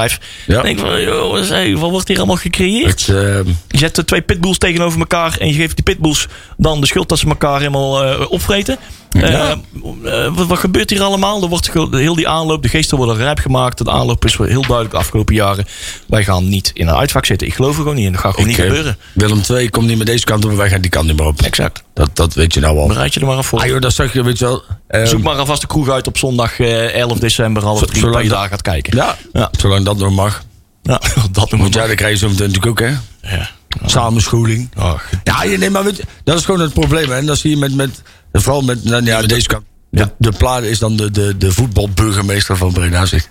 Ja. 0.46 0.54
Dan 0.54 0.62
denk 0.62 0.78
van, 0.78 1.00
joh, 1.02 1.80
wat 1.80 1.90
wordt 1.90 2.08
hier 2.08 2.16
allemaal 2.16 2.36
gecreëerd? 2.36 3.06
Het, 3.06 3.16
ehm, 3.16 3.48
Je 3.68 3.78
zet 3.78 3.94
de 3.94 4.04
twee 4.04 4.22
pitbulls 4.22 4.58
tegenover 4.58 4.98
elkaar 4.98 5.36
en 5.38 5.46
je 5.48 5.54
geeft 5.54 5.74
die 5.74 5.84
pitbulls 5.84 6.28
dan 6.56 6.80
de 6.80 6.86
schuld 6.86 7.08
dat 7.08 7.18
ze 7.18 7.26
elkaar 7.26 7.58
helemaal 7.58 8.26
opvreten. 8.26 8.78
Eh, 9.14 9.50
eh, 9.50 10.34
wat, 10.34 10.46
wat 10.46 10.58
gebeurt 10.58 10.90
hier 10.90 11.02
allemaal? 11.02 11.42
Er 11.42 11.48
wordt 11.48 11.70
heel 11.90 12.14
die 12.14 12.28
aanloop, 12.28 12.62
de 12.62 12.68
geesten 12.68 12.96
worden 12.96 13.16
rijp 13.16 13.38
gemaakt. 13.38 13.84
De 13.84 13.90
aanloop 13.90 14.24
is 14.24 14.36
wel 14.36 14.46
heel 14.46 14.60
duidelijk 14.60 14.90
de 14.90 14.96
afgelopen 14.96 15.34
jaren. 15.34 15.66
Wij 16.06 16.24
gaan 16.24 16.48
niet 16.48 16.70
in 16.74 16.88
een 16.88 16.94
uitvak 16.94 17.24
zitten. 17.26 17.46
Ik 17.46 17.54
geloof 17.54 17.70
er 17.74 17.80
gewoon 17.80 17.94
niet 17.94 18.06
in. 18.06 18.12
Dat 18.12 18.20
gaat 18.20 18.34
gewoon 18.34 18.48
niet 18.48 18.58
ik, 18.58 18.64
gebeuren. 18.64 18.96
Willem 19.12 19.40
II 19.50 19.70
komt 19.70 19.86
niet 19.86 19.98
met 19.98 20.06
deze 20.06 20.24
kant 20.24 20.44
op 20.44 20.50
en 20.50 20.56
wij 20.56 20.68
gaan 20.68 20.80
die 20.80 20.90
kant 20.90 21.06
niet 21.06 21.16
meer 21.16 21.26
op. 21.26 21.42
Exact. 21.42 21.82
Dat, 21.94 22.10
dat 22.16 22.34
weet 22.34 22.54
je 22.54 22.60
nou 22.60 22.78
al. 22.78 22.86
Bereid 22.86 23.14
je 23.14 23.20
er 23.20 23.26
maar 23.26 23.36
aan 23.36 23.44
voor. 23.44 23.60
Ah 23.60 23.66
joh, 23.66 23.80
dat 23.80 23.92
zag 23.92 24.12
je, 24.12 24.22
weet 24.22 24.38
je 24.38 24.44
wel. 24.44 24.62
ehm, 24.88 25.06
Zoek 25.06 25.22
maar 25.22 25.36
alvast 25.36 25.60
de 25.60 25.66
kroeg 25.66 25.88
uit 25.90 26.06
op 26.06 26.18
zondag 26.18 26.58
eh, 26.60 26.94
11 26.94 27.18
december. 27.18 27.62
Half 27.62 27.82
drie, 27.86 28.00
zolang 28.00 28.22
je 28.24 28.30
daar 28.30 28.48
gaat 28.48 28.62
kijken. 28.62 28.96
Ja, 28.96 29.16
Ja. 29.32 29.50
zolang 29.58 29.84
dat 29.84 29.96
nog 29.98 30.12
mag. 30.14 30.42
Ja, 30.82 31.00
dat 31.32 31.50
we 31.50 31.56
Want 31.56 31.74
ja, 31.74 31.86
dan 31.86 31.96
krijg 31.96 32.12
je 32.12 32.18
zo 32.18 32.28
meteen 32.28 32.46
natuurlijk 32.50 32.80
ook, 32.82 32.88
hè. 32.88 32.94
Ja. 33.36 33.50
Samenscholing. 33.86 34.70
Ach, 34.76 35.10
Ja, 35.24 35.42
je, 35.44 35.58
nee, 35.58 35.70
maar 35.70 35.84
weet 35.84 35.96
je, 35.96 36.02
dat 36.24 36.38
is 36.38 36.44
gewoon 36.44 36.60
het 36.60 36.72
probleem. 36.72 37.10
Hè. 37.10 37.16
En 37.16 37.26
dat 37.26 37.38
zie 37.38 37.50
je 37.50 37.56
met, 37.56 37.74
met 37.74 38.02
vooral 38.42 38.62
met, 38.62 38.84
nou, 38.84 39.04
ja, 39.04 39.22
deze 39.22 39.46
kant. 39.46 39.64
De, 39.90 40.08
de 40.18 40.32
plaat 40.32 40.62
is 40.62 40.78
dan 40.78 40.96
de, 40.96 41.10
de, 41.10 41.36
de 41.36 41.52
voetbalburgemeester 41.52 42.56
van 42.56 42.72
Breda, 42.72 43.06
zeg. 43.06 43.28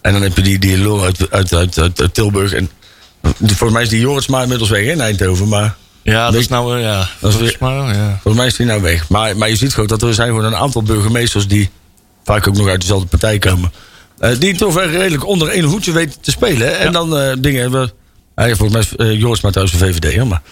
En 0.00 0.12
dan 0.12 0.22
heb 0.22 0.36
je 0.36 0.42
die, 0.42 0.58
die 0.58 0.78
lul 0.78 1.04
uit, 1.04 1.30
uit, 1.30 1.78
uit, 1.78 2.14
Tilburg. 2.14 2.52
En 2.52 2.70
volgens 3.40 3.70
mij 3.72 3.82
is 3.82 3.88
die 3.88 4.00
Joritsma 4.00 4.42
inmiddels 4.42 4.70
weg 4.70 4.84
in 4.84 5.00
Eindhoven. 5.00 5.48
Maar 5.48 5.74
ja, 6.02 6.30
dat 6.30 6.40
is 6.40 6.48
nou... 6.48 6.76
eh, 6.76 6.82
ja, 6.82 7.08
dat 7.20 7.32
is 7.32 7.38
weer- 7.38 7.56
ja. 7.60 8.10
volgens 8.22 8.36
mij 8.36 8.46
is 8.46 8.56
die 8.56 8.66
nou 8.66 8.82
weg. 8.82 9.08
Maar, 9.08 9.36
maar 9.36 9.48
je 9.48 9.56
ziet 9.56 9.72
gewoon 9.74 9.88
dat 9.88 10.02
er 10.02 10.14
zijn 10.14 10.28
gewoon 10.28 10.44
een 10.44 10.56
aantal 10.56 10.82
burgemeesters 10.82 11.46
die 11.48 11.70
vaak 12.24 12.48
ook 12.48 12.56
nog 12.56 12.68
uit 12.68 12.80
dezelfde 12.80 13.06
partij 13.06 13.38
komen. 13.38 13.72
eh, 14.18 14.38
die 14.38 14.56
toch 14.56 14.74
wel 14.74 14.88
redelijk 14.88 15.26
onder 15.26 15.48
één 15.48 15.64
hoedje 15.64 15.92
weten 15.92 16.20
te 16.20 16.30
spelen. 16.30 16.66
Hè. 16.68 16.72
En 16.72 16.92
dan 16.92 17.16
eh, 17.18 17.32
dingen 17.38 17.60
hebben. 17.60 17.92
Volgens 18.34 18.70
mij 18.72 18.80
is 18.80 18.92
uh, 19.14 19.20
Jorisma 19.20 19.50
trouwens 19.50 19.80
een 19.80 19.86
VVD, 19.94 20.14
hè, 20.14 20.24
maar. 20.24 20.42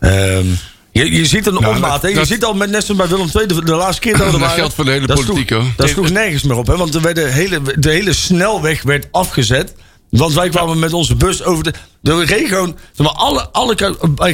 ehm, 0.00 0.46
je, 0.92 1.12
je 1.12 1.26
ziet 1.26 1.46
een 1.46 1.54
Nou, 1.54 1.74
opmaat. 1.74 2.02
hè. 2.02 2.08
Je 2.08 2.14
dat- 2.14 2.26
ziet 2.26 2.44
al 2.44 2.54
met 2.54 2.70
net 2.70 2.84
zoals 2.84 3.00
bij 3.00 3.08
Willem 3.08 3.30
II, 3.34 3.46
de, 3.46 3.64
de 3.64 3.74
laatste 3.74 4.00
keer 4.00 4.16
dat 4.16 4.26
we 4.26 4.30
Dat 4.30 4.40
waren. 4.40 4.56
geldt 4.56 4.74
voor 4.74 4.84
de 4.84 4.90
hele 4.90 5.06
dat 5.06 5.24
politiek, 5.24 5.48
sloeg, 5.48 5.62
hoor. 5.62 5.70
Dat 5.76 5.88
sloeg 5.88 6.10
nergens 6.10 6.42
meer 6.42 6.56
op. 6.56 6.66
Hè, 6.66 6.76
want 6.76 6.94
er 6.94 7.00
werd 7.00 7.16
de, 7.16 7.22
hele, 7.22 7.60
de 7.78 7.90
hele 7.90 8.12
snelweg 8.12 8.82
werd 8.82 9.06
afgezet. 9.10 9.74
Want 10.10 10.32
wij 10.34 10.48
kwamen 10.48 10.78
met 10.78 10.92
onze 10.92 11.14
bus 11.14 11.42
over 11.44 11.64
de. 11.64 11.72
De 12.00 12.26
gewoon. 12.26 12.76
Zeg 12.92 13.06
maar, 13.06 13.16
alle, 13.16 13.48
alle 13.50 13.74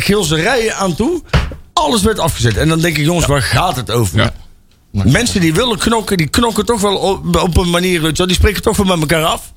Geelse 0.00 0.34
rijen 0.34 0.76
aan 0.76 0.94
toe. 0.94 1.22
Alles 1.72 2.02
werd 2.02 2.18
afgezet. 2.18 2.56
En 2.56 2.68
dan 2.68 2.80
denk 2.80 2.96
ik, 2.96 3.04
jongens, 3.04 3.26
waar 3.26 3.42
gaat 3.42 3.76
het 3.76 3.90
over? 3.90 4.18
Ja. 4.18 4.32
Mensen 4.90 5.40
die 5.40 5.54
willen 5.54 5.78
knokken, 5.78 6.16
die 6.16 6.28
knokken 6.28 6.66
toch 6.66 6.80
wel 6.80 6.96
op, 6.96 7.36
op 7.36 7.56
een 7.56 7.70
manier. 7.70 8.14
Die 8.14 8.32
spreken 8.34 8.62
toch 8.62 8.76
wel 8.76 8.86
met 8.86 9.00
elkaar 9.10 9.24
af. 9.24 9.52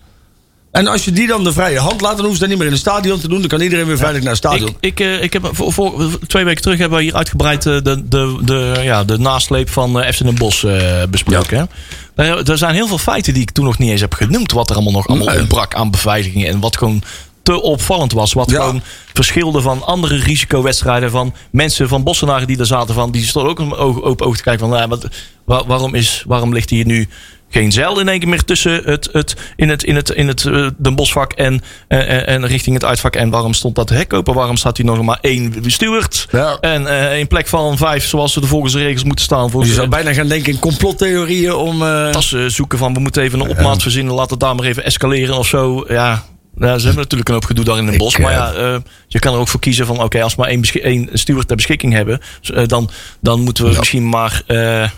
En 0.71 0.87
als 0.87 1.05
je 1.05 1.11
die 1.11 1.27
dan 1.27 1.43
de 1.43 1.53
vrije 1.53 1.79
hand 1.79 2.01
laat, 2.01 2.11
dan 2.17 2.25
hoeven 2.25 2.33
ze 2.33 2.39
dat 2.39 2.49
niet 2.49 2.57
meer 2.57 2.67
in 2.67 2.73
het 2.73 2.81
stadion 2.81 3.19
te 3.19 3.27
doen. 3.27 3.39
Dan 3.39 3.47
kan 3.47 3.61
iedereen 3.61 3.85
weer 3.85 3.97
veilig 3.97 4.19
naar 4.21 4.29
het 4.29 4.37
stadion. 4.37 4.69
Ik, 4.69 4.75
ik, 4.79 4.99
eh, 4.99 5.23
ik 5.23 5.33
heb 5.33 5.49
voor, 5.51 5.73
voor- 5.73 6.19
twee 6.27 6.43
weken 6.43 6.61
terug 6.61 6.77
hebben 6.77 6.97
we 6.97 7.03
hier 7.03 7.15
uitgebreid 7.15 7.65
eh, 7.65 7.73
de, 7.83 8.07
de, 8.07 8.37
de, 8.43 8.79
ja, 8.83 9.03
de 9.03 9.17
nasleep 9.17 9.69
van 9.69 10.01
eh 10.01 10.11
FC 10.13 10.23
Den 10.23 10.35
Bosch 10.35 10.65
besproken. 11.09 11.69
hè. 12.15 12.43
Er, 12.49 12.57
zijn 12.57 12.73
heel 12.73 12.87
veel 12.87 12.97
feiten 12.97 13.33
die 13.33 13.41
ik 13.41 13.51
toen 13.51 13.65
nog 13.65 13.77
niet 13.77 13.89
eens 13.89 14.01
heb 14.01 14.13
genoemd. 14.13 14.51
Wat 14.51 14.69
er 14.69 14.75
allemaal 14.75 14.93
nog 14.93 15.07
allemaal 15.07 15.27
Nee. 15.27 15.39
ontbrak 15.39 15.73
aan 15.75 15.91
beveiliging. 15.91 16.45
En 16.47 16.59
wat 16.59 16.77
gewoon 16.77 17.01
te 17.43 17.61
opvallend 17.61 18.11
was. 18.11 18.33
Wat 18.33 18.49
Ja. 18.51 18.59
gewoon 18.59 18.81
verschilde 19.13 19.61
van 19.61 19.83
andere 19.85 20.15
risicowedstrijden. 20.17 21.11
Van 21.11 21.33
mensen 21.51 21.87
van 21.87 22.03
Bossenaren 22.03 22.47
die 22.47 22.57
daar 22.57 22.65
zaten. 22.65 22.93
Van, 22.95 23.11
die 23.11 23.25
stonden 23.25 23.51
ook 23.51 23.59
om 23.59 23.73
oog, 23.73 24.01
open 24.01 24.25
oog 24.25 24.37
te 24.37 24.43
kijken. 24.43 24.67
Van, 24.69 24.77
nou, 24.77 24.89
wat, 24.89 25.07
wa- 25.45 25.65
waarom, 25.65 25.95
is, 25.95 26.23
waarom 26.27 26.53
ligt 26.53 26.69
hier 26.69 26.85
nu 26.85 27.07
geen 27.49 27.71
zeil 27.71 27.99
in 27.99 28.09
één 28.09 28.19
keer 28.19 28.29
meer 28.29 28.43
tussen 28.43 28.81
het, 28.83 29.09
het, 29.11 29.35
in 29.55 29.69
het, 29.69 29.83
in 29.83 29.95
het, 29.95 30.09
in 30.09 30.27
het 30.27 30.45
eh, 30.45 30.67
Den 30.77 30.95
Bosvak 30.95 31.33
en, 31.33 31.61
eh, 31.87 32.09
en, 32.09 32.27
en 32.27 32.45
richting 32.47 32.75
het 32.75 32.85
uitvak. 32.85 33.15
En 33.15 33.29
waarom 33.29 33.53
stond 33.53 33.75
dat 33.75 33.89
hek 33.89 34.13
open? 34.13 34.33
Waarom 34.33 34.57
staat 34.57 34.77
hier 34.77 34.85
nog 34.85 35.01
maar 35.01 35.17
één 35.21 35.53
steward? 35.65 36.27
Ja. 36.31 36.57
En 36.61 36.87
eh 36.87 37.19
in 37.19 37.27
plek 37.27 37.47
van 37.47 37.77
vijf, 37.77 38.05
zoals 38.05 38.33
ze 38.33 38.41
er 38.41 38.47
volgens 38.47 38.73
de 38.73 38.79
regels 38.79 39.03
moeten 39.03 39.25
staan. 39.25 39.43
Je 39.43 39.49
Volgens 39.49 39.73
zou 39.73 39.83
de 39.89 39.95
bijna 39.95 40.13
gaan 40.13 40.27
denken 40.27 40.53
in 40.53 40.59
complottheorieën 40.59 41.53
om. 41.53 41.81
eh, 41.83 42.09
tassen 42.09 42.51
zoeken 42.51 42.77
van 42.77 42.93
we 42.93 42.99
moeten 42.99 43.23
even 43.23 43.39
een 43.39 43.49
opmaat 43.49 43.81
verzinnen. 43.81 44.13
Laat 44.13 44.29
het 44.29 44.39
daar 44.39 44.55
maar 44.55 44.65
even 44.65 44.83
escaleren 44.83 45.37
of 45.37 45.47
zo. 45.47 45.85
Ja, 45.87 46.23
ja, 46.59 46.77
ze 46.77 46.85
hebben 46.85 47.03
natuurlijk 47.03 47.29
een 47.29 47.35
hoop 47.35 47.45
gedoe 47.45 47.65
daar 47.65 47.77
in 47.77 47.87
een 47.87 47.97
bos. 47.97 48.13
Ik, 48.13 48.19
Maar 48.19 48.31
eh, 48.31 48.37
ja, 48.37 48.73
eh, 48.73 48.79
je 49.07 49.19
kan 49.19 49.33
er 49.33 49.39
ook 49.39 49.47
voor 49.47 49.59
kiezen 49.59 49.85
van... 49.85 50.01
oké, 50.03 50.23
als 50.23 50.35
we 50.35 50.41
maar 50.41 50.49
één, 50.49 50.63
één 50.63 51.09
steward 51.13 51.47
ter 51.47 51.55
beschikking 51.55 51.93
hebben... 51.93 52.19
eh, 52.41 52.67
dan, 52.67 52.89
dan 53.21 53.41
moeten 53.41 53.69
we 53.69 53.77
misschien 53.77 54.09
maar 54.09 54.41
eh, 54.47 54.83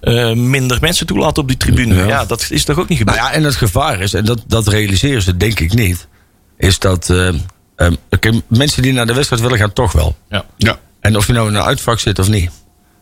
eh, 0.00 0.32
minder 0.32 0.78
mensen 0.80 1.06
toelaten 1.06 1.42
op 1.42 1.48
die 1.48 1.56
tribune. 1.56 1.94
Ja. 1.94 2.06
Ja. 2.06 2.24
dat 2.24 2.46
is 2.50 2.64
toch 2.64 2.78
ook 2.78 2.88
niet 2.88 2.98
gebeurd? 2.98 3.16
Nou 3.16 3.30
ja, 3.30 3.34
en 3.36 3.44
het 3.44 3.56
gevaar 3.56 4.00
is, 4.00 4.14
en 4.14 4.24
dat, 4.24 4.42
dat 4.46 4.68
realiseren 4.68 5.22
ze 5.22 5.36
denk 5.36 5.60
ik 5.60 5.74
niet, 5.74 6.08
is 6.58 6.78
dat 6.78 7.10
eh, 7.10 7.28
eh, 7.76 7.92
oké, 8.10 8.40
mensen 8.48 8.82
die 8.82 8.92
naar 8.92 9.06
de 9.06 9.14
wedstrijd 9.14 9.42
willen 9.42 9.58
gaan 9.58 9.72
toch 9.72 9.92
wel. 9.92 10.16
ja. 10.28 10.44
Ja. 10.56 10.78
En 11.00 11.16
of 11.16 11.26
je 11.26 11.32
nou 11.32 11.48
in 11.48 11.54
een 11.54 11.62
uitvak 11.62 11.98
zit 12.00 12.18
of 12.18 12.28
niet. 12.28 12.50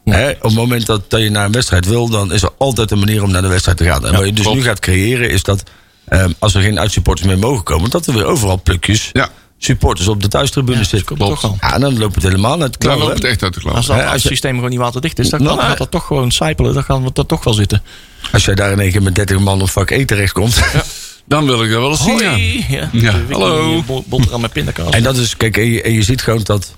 Op 0.04 0.42
het 0.42 0.54
moment 0.54 0.86
dat, 0.86 1.10
dat 1.10 1.20
je 1.20 1.30
naar 1.30 1.44
een 1.44 1.52
wedstrijd 1.52 1.86
wil, 1.86 2.08
dan 2.08 2.32
is 2.32 2.42
er 2.42 2.50
altijd 2.58 2.90
een 2.90 2.98
manier 2.98 3.22
om 3.22 3.30
naar 3.30 3.42
de 3.42 3.48
wedstrijd 3.48 3.78
te 3.78 3.84
gaan. 3.84 4.06
En 4.06 4.12
wat 4.12 4.24
je 4.26 4.32
dus 4.32 4.42
klopt. 4.44 4.58
nu 4.58 4.64
gaat 4.64 4.78
creëren, 4.80 5.30
is 5.30 5.42
dat 5.42 5.62
eh, 6.08 6.24
als 6.38 6.54
er 6.54 6.62
geen 6.62 6.78
uitsupporters 6.78 7.26
meer 7.26 7.38
mogen 7.38 7.64
komen, 7.64 7.90
dat 7.90 8.06
er 8.06 8.14
weer 8.14 8.24
overal 8.24 8.60
plukjes 8.62 9.10
Ja. 9.12 9.28
supporters 9.58 10.08
op 10.08 10.22
de 10.22 10.28
thuistribune 10.28 10.84
zitten. 10.84 11.16
Ja, 11.60 11.74
en 11.74 11.80
dan 11.80 11.98
loopt 11.98 12.14
het 12.14 12.24
helemaal 12.24 12.60
uit 12.62 12.72
de 12.72 12.78
Daar 12.78 12.78
klauwen. 12.78 13.06
loopt 13.06 13.18
het 13.22 13.26
echt 13.30 13.42
uit 13.42 13.54
de 13.54 13.60
klauw. 13.60 13.74
Als 13.74 13.90
als 13.90 14.12
het 14.12 14.20
systeem 14.20 14.54
gewoon 14.54 14.70
niet 14.70 14.78
waterdicht 14.78 15.18
is... 15.18 15.28
dan 15.30 15.42
Nou, 15.42 15.56
kan, 15.58 15.66
gaat 15.66 15.78
dat 15.78 15.90
toch 15.90 16.06
gewoon 16.06 16.30
sijpelen. 16.30 16.74
Dan 16.74 16.82
gaan 16.84 17.04
we 17.04 17.10
dat 17.12 17.28
toch 17.28 17.44
wel 17.44 17.54
zitten. 17.54 17.82
Als 18.32 18.44
jij 18.44 18.54
daar 18.54 18.72
in 18.72 18.80
één 18.80 18.90
keer 18.92 19.02
met 19.02 19.14
30 19.14 19.38
man 19.38 19.62
op 19.62 19.70
vak 19.70 19.90
E 19.90 20.04
terechtkomt. 20.04 20.60
Dan 21.26 21.44
wil 21.46 21.62
ik 21.64 21.70
dat 21.70 21.80
wel 21.80 21.90
eens 21.90 22.02
zien. 22.04 22.64
ja. 22.68 22.88
Ja, 22.92 23.14
hallo. 23.30 23.82
boterham 24.06 24.40
met 24.40 24.52
pindakaas. 24.52 24.90
En 24.90 25.02
dat 25.02 25.16
is, 25.16 25.36
kijk, 25.36 25.56
en 25.56 25.66
je, 25.70 25.82
en 25.82 25.92
je 25.92 26.02
ziet 26.02 26.22
gewoon 26.22 26.40
dat 26.42 26.74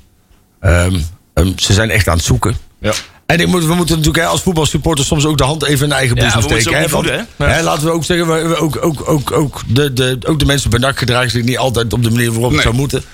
ehm, 0.60 1.00
ehm, 1.34 1.52
ze 1.56 1.72
zijn 1.72 1.90
echt 1.90 2.08
aan 2.08 2.16
het 2.16 2.24
zoeken. 2.24 2.56
Ja. 2.80 2.92
En 3.32 3.40
ik 3.40 3.46
moet, 3.46 3.64
we 3.64 3.74
moeten 3.74 3.96
natuurlijk 3.96 4.24
hè, 4.24 4.30
als 4.30 4.42
voetbalsupporters 4.42 5.08
soms 5.08 5.24
ook 5.26 5.38
de 5.38 5.44
hand 5.44 5.64
even 5.64 5.82
in 5.82 5.88
de 5.88 5.94
eigen 5.94 6.16
Ja, 6.16 6.22
boezem 6.22 6.40
moeten 6.40 6.60
steken. 6.60 6.80
hè, 6.80 6.88
want, 6.88 7.06
voeden, 7.06 7.28
hè? 7.36 7.56
Ja. 7.56 7.62
laten 7.62 7.84
we 7.84 7.90
ook 7.90 8.04
zeggen, 8.04 8.26
we, 8.26 8.48
we 8.48 8.56
ook, 8.56 8.84
ook, 8.84 9.08
ook, 9.08 9.32
ook, 9.32 9.60
de, 9.66 9.92
de, 9.92 10.18
ook 10.26 10.38
de 10.38 10.44
mensen 10.44 10.70
bij 10.70 10.78
NAC 10.78 10.98
gedragen 10.98 11.30
zich 11.30 11.42
niet 11.44 11.58
altijd 11.58 11.92
op 11.92 12.02
de 12.02 12.10
manier 12.10 12.32
waarop 12.32 12.52
het 12.52 12.62
zou 12.62 12.74
moeten. 12.74 13.04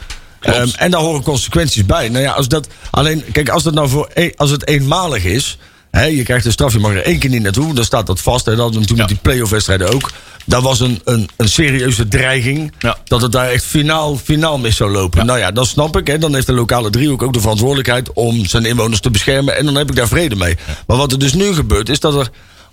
Ehm, 0.40 0.68
en 0.76 0.90
daar 0.90 1.00
horen 1.00 1.22
consequenties 1.22 1.86
bij. 1.86 2.08
Nou 2.08 2.24
ja, 2.24 2.32
als 2.32 2.48
dat 2.48 2.68
alleen, 2.90 3.24
kijk, 3.32 3.48
als 3.48 3.62
dat 3.62 3.74
nou 3.74 3.88
voor 3.88 4.10
e- 4.14 4.32
als 4.36 4.50
het 4.50 4.66
eenmalig 4.66 5.24
is. 5.24 5.58
Je 6.04 6.22
krijgt 6.22 6.44
een 6.46 6.52
straf, 6.52 6.72
je 6.72 6.78
mag 6.78 6.90
er 6.92 7.02
één 7.02 7.18
keer 7.18 7.30
niet 7.30 7.42
naartoe. 7.42 7.74
Dan 7.74 7.84
staat 7.84 8.06
dat 8.06 8.20
vast. 8.20 8.46
En 8.46 8.52
dat 8.52 8.60
hadden 8.62 8.80
we 8.80 8.86
toen 8.86 8.96
Ja. 8.96 9.02
met 9.02 9.12
die 9.12 9.20
play-off 9.22 9.50
wedstrijden 9.50 9.94
ook. 9.94 10.10
Dat 10.44 10.62
was 10.62 10.80
een, 10.80 11.00
een, 11.04 11.28
een 11.36 11.48
serieuze 11.48 12.08
dreiging. 12.08 12.72
Ja. 12.78 12.96
Dat 13.04 13.22
het 13.22 13.32
daar 13.32 13.48
echt 13.48 13.64
finaal, 13.64 14.16
finaal 14.16 14.58
mis 14.58 14.76
zou 14.76 14.90
lopen. 14.90 15.26
Nou 15.26 15.38
ja, 15.38 15.50
dat 15.50 15.66
snap 15.66 15.96
ik. 15.96 16.06
Hè. 16.06 16.18
Dan 16.18 16.34
heeft 16.34 16.46
de 16.46 16.52
lokale 16.52 16.90
driehoek 16.90 17.22
ook 17.22 17.32
de 17.32 17.40
verantwoordelijkheid 17.40 18.12
om 18.12 18.44
zijn 18.46 18.64
inwoners 18.64 19.00
te 19.00 19.10
beschermen. 19.10 19.56
En 19.56 19.64
dan 19.64 19.74
heb 19.74 19.90
ik 19.90 19.96
daar 19.96 20.08
vrede 20.08 20.36
mee. 20.36 20.56
Maar 20.86 20.96
wat 20.96 21.12
er 21.12 21.18
dus 21.18 21.32
nu 21.34 21.52
gebeurt, 21.54 21.88
is 21.88 22.00
dat 22.00 22.14
er 22.14 22.28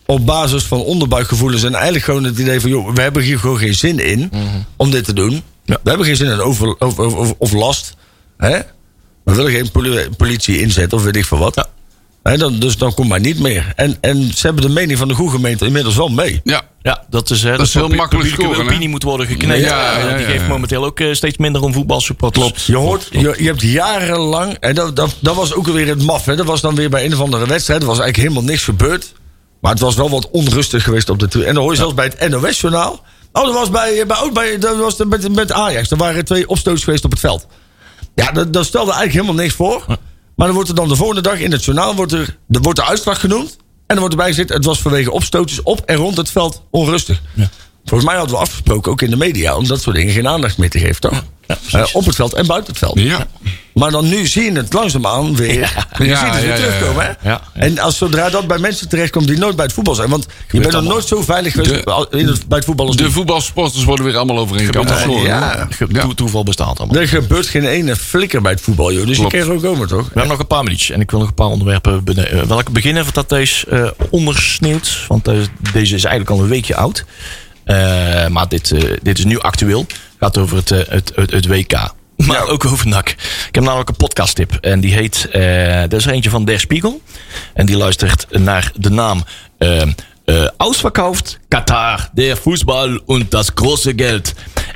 op 0.06 0.26
basis 0.26 0.64
van 0.64 0.80
onderbuikgevoelens 0.82 1.64
en 1.64 1.74
eigenlijk 1.74 2.06
gewoon 2.06 2.24
het 2.24 2.38
idee 2.40 2.60
van, 2.62 2.70
joh, 2.70 2.94
we 2.94 3.02
hebben 3.02 3.24
hier 3.24 3.40
gewoon 3.40 3.58
geen 3.58 3.76
zin 3.76 4.00
in 4.00 4.32
om 4.76 4.92
dit 4.92 5.06
te 5.06 5.14
doen. 5.14 5.44
We 5.66 5.80
hebben 5.84 6.06
geen 6.06 6.16
zin 6.16 6.32
in 6.32 6.40
over, 6.42 6.76
over, 6.80 7.04
over- 7.04 7.36
of 7.38 7.52
last. 7.52 7.96
Hè? 8.38 8.60
We 9.24 9.34
willen 9.36 9.52
geen 9.52 9.72
poli- 9.72 10.10
politie 10.18 10.62
inzetten 10.62 10.98
of 10.98 11.04
weet 11.04 11.16
ik 11.16 11.26
veel 11.26 11.38
wat. 11.38 11.68
Dan, 12.24 12.60
dus 12.60 12.78
dan 12.78 12.94
komt 12.94 13.10
maar 13.10 13.20
niet 13.20 13.40
meer. 13.40 13.74
En, 13.76 13.98
en 14.02 14.32
ze 14.36 14.46
hebben 14.46 14.64
de 14.64 14.70
mening 14.70 14.98
van 14.98 15.08
de 15.08 15.14
goede 15.14 15.32
gemeente 15.32 15.66
inmiddels 15.66 15.96
wel 15.96 16.10
mee. 16.10 16.42
Ja. 16.44 16.62
Ja, 16.82 17.04
dat 17.10 17.30
is, 17.30 17.44
hè, 17.44 17.62
is 17.62 17.74
heel 17.74 17.88
makkelijk 17.88 18.36
publieke 18.36 18.62
opinie 18.62 18.90
moet 18.90 19.04
worden 19.04 19.28
gekneed. 19.28 19.64
Ja, 19.64 19.98
ja, 19.98 20.18
die 20.18 20.26
geeft 20.26 20.42
ja. 20.42 20.48
momenteel 20.48 20.86
ook 20.86 21.00
eh, 21.00 21.14
steeds 21.14 21.38
minder 21.38 21.62
om 21.62 21.74
voetbalsupporters. 21.74 22.46
Klopt. 22.46 22.66
Je 22.66 22.76
hoort, 22.76 23.08
je, 23.12 23.36
je 23.38 23.46
hebt 23.46 23.62
jarenlang, 23.62 24.58
en 24.60 24.76
dat, 24.76 24.96
dat, 24.96 25.16
dat 25.20 25.36
was 25.36 25.54
ook 25.54 25.68
weer 25.68 25.88
het 25.88 26.04
maf. 26.04 26.26
Hè. 26.26 26.36
Dat 26.36 26.46
was 26.46 26.62
dan 26.62 26.76
weer 26.76 26.90
bij 26.90 27.06
een 27.06 27.14
of 27.14 27.20
andere 27.20 27.48
wedstrijd. 27.48 27.82
Er 27.82 27.88
was 27.88 28.00
eigenlijk 28.00 28.30
helemaal 28.30 28.52
niks 28.52 28.64
gebeurd. 28.64 29.14
Maar 29.62 29.72
het 29.72 29.82
was 29.82 29.96
wel 29.96 30.10
wat 30.10 30.30
onrustig 30.30 30.84
geweest 30.84 31.10
op 31.10 31.20
de 31.20 31.28
tribune. 31.28 31.48
En 31.48 31.54
dan 31.54 31.64
hoor 31.64 31.72
je 31.72 31.78
zelfs 31.78 31.94
bij 31.94 32.12
het 32.18 32.30
NOS-journaal. 32.30 33.02
Oh, 33.32 33.44
dat 33.44 33.54
was 33.54 33.70
bij, 33.70 34.06
bij, 34.08 34.18
ook 34.22 34.34
bij 34.34 34.58
dat 34.58 34.78
was 34.78 34.98
met, 34.98 35.36
met 35.36 35.52
Ajax. 35.52 35.92
Er 35.92 35.98
waren 35.98 36.26
twee 36.26 36.48
opstootjes 36.48 36.84
geweest 36.84 37.06
op 37.06 37.12
het 37.12 37.20
veld. 37.20 37.48
Ja, 38.16 38.32
dat, 38.32 38.54
dat 38.54 38.66
stelde 38.66 38.92
eigenlijk 38.92 39.14
helemaal 39.26 39.44
niks 39.44 39.56
voor. 39.56 39.86
Maar 40.36 40.46
dan 40.46 40.56
wordt 40.56 40.70
er 40.70 40.76
dan 40.76 40.88
de 40.88 40.96
volgende 40.96 41.22
dag 41.22 41.40
in 41.40 41.52
het 41.52 41.64
journaal 41.64 41.96
wordt 41.96 42.12
er, 42.12 42.38
er 42.50 42.62
wordt 42.62 42.80
de 42.80 42.86
uitslag 42.86 43.20
genoemd. 43.20 43.58
En 43.86 44.00
dan 44.00 44.00
wordt 44.00 44.14
erbij 44.14 44.28
gezegd, 44.28 44.50
het 44.50 44.66
was 44.66 44.82
vanwege 44.82 45.12
opstootjes 45.12 45.62
op 45.62 45.80
en 45.80 45.96
rond 45.96 46.18
het 46.18 46.30
veld 46.30 46.62
onrustig. 46.70 47.22
Volgens 47.86 48.10
mij 48.10 48.18
hadden 48.20 48.36
we 48.36 48.42
afgesproken, 48.42 48.92
ook 48.92 49.02
in 49.02 49.10
de 49.10 49.18
media, 49.18 49.56
om 49.56 49.68
dat 49.68 49.82
soort 49.82 49.96
dingen 49.96 50.14
geen 50.14 50.28
aandacht 50.28 50.58
meer 50.58 50.70
te 50.70 50.80
geven, 50.80 51.02
toch? 51.02 51.24
Eh, 51.72 51.84
op 51.94 52.06
het 52.06 52.16
veld 52.16 52.34
en 52.34 52.46
buiten 52.48 52.70
het 52.70 52.78
veld. 52.78 53.00
Ja. 53.00 53.28
Maar 53.74 53.92
dan 53.92 54.10
nu 54.10 54.28
zie 54.28 54.44
je 54.44 54.52
het 54.52 54.74
langzaamaan 54.74 55.36
weer. 55.36 55.54
Je 55.98 56.06
Ja, 56.06 56.20
ziet 56.26 56.34
het 56.34 56.42
weer 56.42 56.50
ja, 56.50 56.56
ja, 56.56 56.62
terugkomen, 56.62 57.06
hè? 57.20 57.30
Ja. 57.30 57.42
En 57.54 57.80
als 57.80 57.98
zodra 57.98 58.30
dat 58.30 58.48
bij 58.48 58.58
mensen 58.58 58.90
terechtkomt 58.90 59.28
die 59.28 59.38
nooit 59.38 59.56
bij 59.56 59.66
het 59.66 59.74
voetbal 59.74 59.96
zijn. 59.96 60.10
Want 60.10 60.26
je 60.52 60.60
bent 60.60 60.72
nog 60.74 60.84
nooit 60.84 61.08
zo 61.08 61.22
veilig 61.22 61.54
geweest 61.54 61.70
De- 61.86 62.08
in 62.10 62.28
het- 62.28 62.48
bij 62.48 62.58
het 62.58 62.66
voetbal 62.68 62.88
als 62.88 62.96
De 62.96 63.12
voetbalsporters 63.12 63.84
worden 63.84 64.06
weer 64.06 64.16
allemaal 64.16 64.38
overeenkomen. 64.38 64.96
allemaal. 64.98 65.26
Ja. 65.26 65.68
Ja. 65.90 66.02
toe- 66.02 66.14
toeval 66.16 66.44
bestaat 66.44 66.80
allemaal. 66.80 67.02
Er 67.02 67.08
gebeurt 67.08 67.48
geen 67.48 67.66
ene 67.66 67.96
flikker 67.96 68.42
bij 68.42 68.52
het 68.52 68.62
voetbal, 68.62 68.94
joh. 68.94 69.08
Dus 69.08 69.18
Klopt. 69.18 69.32
je 69.32 69.38
kan 69.40 69.48
er 69.48 69.54
ook 69.56 69.62
komen, 69.62 69.88
toch? 69.88 70.02
We 70.04 70.10
hebben 70.14 70.28
nog 70.32 70.40
een 70.40 70.48
paar 70.48 70.64
minuutjes 70.64 70.90
en 70.90 71.02
ik 71.02 71.12
wil 71.12 71.20
nog 71.20 71.28
een 71.30 71.34
paar 71.36 71.48
onderwerpen 71.48 72.04
eh, 72.06 72.42
welke 72.42 72.72
beginnen 72.72 73.04
voordat 73.04 73.30
deze 73.30 73.68
eh, 73.68 73.88
ondersneeuwt. 74.10 74.98
Want 75.08 75.26
deze 75.74 75.96
is 75.96 76.04
eigenlijk 76.04 76.30
al 76.30 76.40
een 76.44 76.50
weekje 76.50 76.76
oud. 76.76 77.06
Eh, 77.66 78.28
maar 78.28 78.48
dit, 78.48 78.72
eh, 78.72 78.98
dit 79.02 79.18
is 79.18 79.26
nu 79.26 79.40
actueel. 79.40 79.86
gaat 80.20 80.38
over 80.38 80.58
het, 80.58 80.72
eh, 80.72 80.80
het, 80.88 81.12
het, 81.16 81.32
het 81.32 81.48
WK. 81.48 81.74
Maar 82.28 82.48
ook 82.48 82.66
over 82.66 82.88
NAC. 82.88 83.10
Ik 83.48 83.56
heb 83.56 83.64
namelijk 83.64 83.90
een 83.90 83.96
podcasttip. 83.96 84.54
En 84.62 84.80
die 84.80 84.94
heet... 84.94 85.22
dat 85.90 86.00
is 86.00 86.06
er 86.06 86.12
eentje 86.12 86.30
van 86.30 86.46
Der 86.46 86.60
Spiegel. 86.60 87.02
En 87.54 87.66
die 87.66 87.78
luistert 87.78 88.28
naar 88.30 88.72
de 88.76 88.90
naam... 88.90 89.24
eh, 90.26 90.48
Ausverkauft 90.58 91.40
Qatar, 91.50 92.10
der 92.14 92.38
Fußball 92.38 93.00
und 93.06 93.34
das 93.34 93.56
große 93.56 93.94
Geld. 93.94 94.34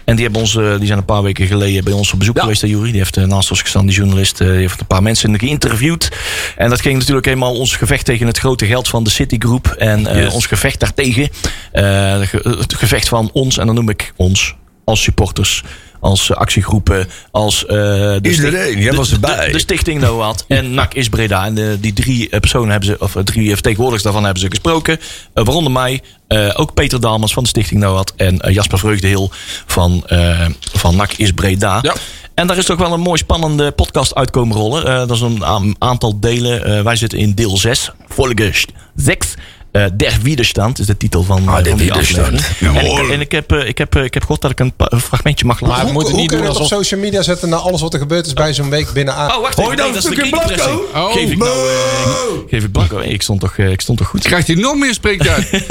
En 0.08 0.16
die, 0.16 0.24
hebben 0.24 0.41
ons, 0.41 0.55
eh, 0.55 0.78
die 0.78 0.86
zijn 0.86 0.97
een 0.97 1.05
paar 1.05 1.24
weken 1.24 1.47
geleden 1.47 1.84
bij 1.84 1.93
ons 1.93 2.14
op 2.14 2.20
bezoek 2.20 2.39
geweest, 2.39 2.62
hè, 2.62 2.68
Jury. 2.68 2.89
Die 2.91 2.97
heeft 2.99 3.18
eh, 3.18 3.24
naast 3.24 3.49
ons 3.51 3.62
gestaan, 3.62 3.86
die 3.86 3.95
journalist. 3.95 4.41
eh, 4.41 4.47
die 4.47 4.58
heeft 4.58 4.80
een 4.80 4.88
paar 4.88 5.03
mensen 5.03 5.39
geïnterviewd. 5.39 6.10
En 6.58 6.70
dat 6.70 6.82
ging 6.82 6.97
natuurlijk 6.97 7.26
eenmaal 7.28 7.53
ons 7.55 7.76
gevecht 7.76 8.05
tegen 8.05 8.28
het 8.28 8.38
grote 8.38 8.66
geld 8.66 8.88
van 8.88 9.03
de 9.03 9.10
Citigroup. 9.10 9.68
En 9.68 10.01
Yes. 10.01 10.34
ons 10.34 10.45
gevecht 10.45 10.80
daartegen. 10.80 11.30
Ge- 11.72 12.55
het 12.60 12.74
gevecht 12.74 13.08
van 13.08 13.30
ons, 13.34 13.58
en 13.58 13.66
dan 13.66 13.76
noem 13.76 13.89
ik 13.89 14.14
ons 14.16 14.55
als 14.84 15.01
supporters. 15.01 15.64
Als 15.99 16.29
eh, 16.29 16.37
actiegroepen, 16.37 17.07
als... 17.31 17.65
eh, 17.65 17.75
de 17.75 18.19
Iedereen, 18.21 18.79
jij 18.79 18.93
was 18.93 19.11
erbij. 19.11 19.45
De, 19.45 19.51
de 19.51 19.59
Stichting 19.59 20.01
NOAD 20.01 20.45
en 20.47 20.73
NAC 20.73 20.93
is 20.93 21.09
Breda. 21.09 21.45
En 21.45 21.55
de, 21.55 21.77
die 21.79 21.93
drie 21.93 22.29
eh, 22.29 22.39
personen 22.39 22.69
hebben 22.69 22.89
ze, 22.89 22.95
of 22.99 23.15
eh, 23.15 23.23
drie 23.23 23.53
vertegenwoordigers 23.53 24.03
daarvan 24.03 24.23
hebben 24.23 24.41
ze 24.41 24.49
gesproken. 24.49 24.97
Eh, 25.33 25.43
waaronder 25.43 25.71
mij, 25.71 26.01
eh, 26.27 26.49
ook 26.53 26.73
Peter 26.73 26.99
Dalmans 27.01 27.33
van 27.33 27.43
de 27.43 27.49
Stichting 27.49 27.79
NOAD 27.81 28.13
en 28.15 28.39
eh, 28.39 28.53
Jasper 28.53 28.79
Vreugdehil 28.79 29.31
van, 29.65 30.03
eh, 30.07 30.45
van 30.73 30.95
NAC 30.95 31.11
is 31.13 31.31
Breda. 31.31 31.79
Ja. 31.81 31.95
En 32.33 32.47
daar 32.47 32.57
is 32.57 32.65
toch 32.65 32.77
wel 32.79 32.93
een 32.93 32.99
mooi 32.99 33.17
spannende 33.17 33.71
podcast 33.71 34.15
uitkomen 34.15 34.57
rollen. 34.57 34.85
Eh, 34.85 34.97
dat 34.97 35.11
is 35.11 35.21
een 35.21 35.75
aantal 35.79 36.19
delen. 36.19 36.65
Eh, 36.65 36.81
wij 36.81 36.95
zitten 36.95 37.19
in 37.19 37.33
deel 37.33 37.57
6, 37.57 37.91
Folge 38.09 38.53
6. 38.95 39.35
Eh 39.78 39.86
Der 39.93 40.17
Widerstand 40.21 40.80
is 40.80 40.86
de 40.86 40.97
titel 40.97 41.23
van, 41.23 41.41
eh, 41.41 41.47
Ah, 41.47 41.55
Der 41.55 41.65
van 41.69 41.78
die 41.78 41.88
Widerstand. 41.88 42.41
En, 42.59 42.75
ik, 42.86 43.09
en 43.11 43.19
ik, 43.21 43.32
heb, 43.32 43.51
eh, 43.51 43.67
ik, 43.67 43.78
heb, 43.78 43.95
eh, 43.95 44.03
ik 44.03 44.13
heb 44.13 44.21
gehoord 44.23 44.41
dat 44.41 44.51
ik 44.51 44.59
een, 44.59 44.73
fragmentje 45.01 45.45
mag 45.45 45.61
Maar 45.61 45.69
laten. 45.69 45.86
we 45.86 45.91
moeten 45.93 46.11
hoe 46.11 46.21
niet 46.21 46.30
kun 46.30 46.38
je 46.38 46.43
doen 46.43 46.53
het 46.53 46.61
op 46.61 46.63
alsof... 46.63 46.80
social 46.84 46.99
media 46.99 47.21
zetten 47.21 47.49
naar 47.49 47.59
alles 47.59 47.82
wat 47.82 47.93
er 47.93 47.99
gebeurd 47.99 48.25
is 48.25 48.34
bij 48.34 48.53
zo'n 48.53 48.69
week 48.69 48.91
binnen 48.93 49.13
aan. 49.13 49.30
Oh, 49.36 49.41
wacht 49.41 49.57
even. 49.59 49.67
Nee, 49.69 49.78
dan 49.78 49.93
dat 49.93 50.03
is 50.03 50.09
een 50.09 50.15
de 50.15 50.30
blanco? 50.30 51.09
Geef 51.11 51.32
ik 51.32 51.38
nou, 51.38 51.49
eh, 51.51 52.49
geef 52.49 52.63
ik 52.63 52.71
blanco. 52.71 52.99
Ik 52.99 53.21
stond 53.21 53.39
toch, 53.39 53.57
eh, 53.57 53.71
ik 53.71 53.82
stond 53.82 53.97
toch 53.97 54.07
goed? 54.07 54.21
Krijgt 54.23 54.47
hij 54.47 54.55
nog 54.55 54.75
meer 54.75 54.93
spreektijd? 54.93 55.49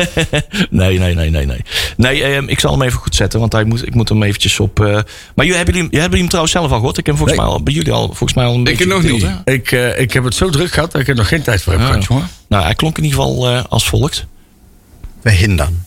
Nee, 0.70 0.98
nee, 0.98 1.14
nee, 1.14 1.30
nee, 1.30 1.46
nee. 1.46 1.60
Nee, 1.96 2.22
ehm, 2.22 2.48
ik 2.48 2.60
zal 2.60 2.70
hem 2.72 2.82
even 2.82 2.98
goed 2.98 3.14
zetten, 3.14 3.40
want 3.40 3.52
hij 3.52 3.64
moet, 3.64 3.86
ik 3.86 3.94
moet 3.94 4.08
hem 4.08 4.22
eventjes 4.22 4.60
op... 4.60 4.80
eh, 4.80 4.86
maar 5.34 5.44
jullie 5.44 5.54
hebben, 5.54 5.74
jullie, 5.74 5.88
hebben 5.90 6.02
jullie 6.02 6.18
hem 6.18 6.28
trouwens 6.28 6.54
zelf 6.54 6.70
al 6.70 6.76
gehoord? 6.76 6.98
Ik 6.98 7.06
heb 7.06 7.14
hem 7.16 7.24
volgens 7.26 7.38
Nee. 7.38 7.46
mij 7.46 7.56
al, 7.56 7.62
bij 7.64 7.74
jullie 7.74 7.92
al, 7.92 8.06
volgens 8.06 8.34
mij 8.34 8.44
al 8.44 8.54
een 8.54 8.64
beetje 8.64 8.86
nog 8.86 9.00
gedeeld, 9.00 9.22
niet. 9.22 9.30
hè? 9.44 9.52
Ik, 9.52 9.72
eh, 9.72 10.00
ik 10.00 10.12
heb 10.12 10.24
het 10.24 10.34
zo 10.34 10.50
druk 10.50 10.72
gehad 10.72 10.92
dat 10.92 11.00
ik 11.00 11.08
er 11.08 11.14
nog 11.14 11.28
geen 11.28 11.42
tijd 11.42 11.62
voor 11.62 11.72
heb 11.72 11.80
Ja. 11.82 11.86
gehad, 11.88 12.04
jongen. 12.04 12.28
Nou, 12.48 12.64
hij 12.64 12.74
klonk 12.74 12.98
in 12.98 13.04
ieder 13.04 13.18
geval 13.18 13.48
eh, 13.56 13.64
als 13.68 13.88
volgt. 13.88 14.26
verhindern. 15.22 15.84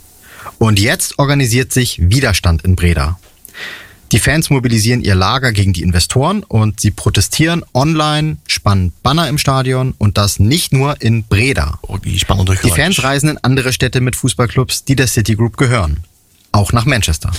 Und 0.58 0.80
jetzt 0.80 1.18
organisiert 1.18 1.72
sich 1.72 1.98
Widerstand 2.02 2.64
in 2.64 2.76
Breda. 2.76 3.18
Die 4.12 4.20
Fans 4.20 4.50
mobilisieren 4.50 5.02
ihr 5.02 5.16
Lager 5.16 5.54
gegen 5.54 5.72
die 5.72 5.84
Investoren 5.84 6.44
und 6.44 6.80
sie 6.80 6.92
protestieren 6.92 7.64
online, 7.74 8.38
spannen 8.48 8.92
Banner 9.04 9.30
im 9.30 9.38
Stadion 9.38 9.94
und 9.98 10.18
das 10.18 10.40
nicht 10.40 10.74
nur 10.74 11.00
in 11.00 11.24
Breda. 11.24 11.78
Oh, 11.84 11.98
die 11.98 12.18
Die. 12.76 12.82
Fans 12.82 13.04
reisen 13.04 13.30
in 13.30 13.38
andere 13.38 13.72
Städte 13.72 14.02
mit 14.02 14.16
Fußballclubs, 14.16 14.84
die 14.84 14.96
der 14.96 15.08
Citigroup 15.08 15.58
gehören. 15.58 16.04
Auch 16.52 16.74
nach 16.74 16.86
Manchester. 16.86 17.32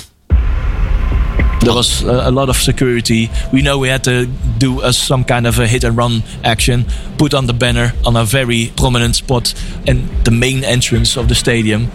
There 1.60 1.74
was 1.74 2.02
uh, 2.02 2.22
a 2.24 2.30
lot 2.30 2.48
of 2.48 2.56
security. 2.56 3.30
We 3.52 3.60
know 3.60 3.78
we 3.78 3.88
had 3.88 4.02
to 4.04 4.26
do 4.58 4.80
a, 4.80 4.92
some 4.92 5.24
kind 5.24 5.46
of 5.46 5.58
a 5.58 5.66
hit 5.66 5.84
and 5.84 5.96
run 5.96 6.22
action, 6.42 6.86
put 7.18 7.34
on 7.34 7.46
the 7.46 7.52
banner 7.52 7.92
on 8.04 8.16
a 8.16 8.24
very 8.24 8.72
prominent 8.76 9.14
spot 9.16 9.54
in 9.86 10.08
the 10.24 10.30
main 10.30 10.64
entrance 10.64 11.20
of 11.20 11.28
the 11.28 11.34
stadium. 11.34 11.88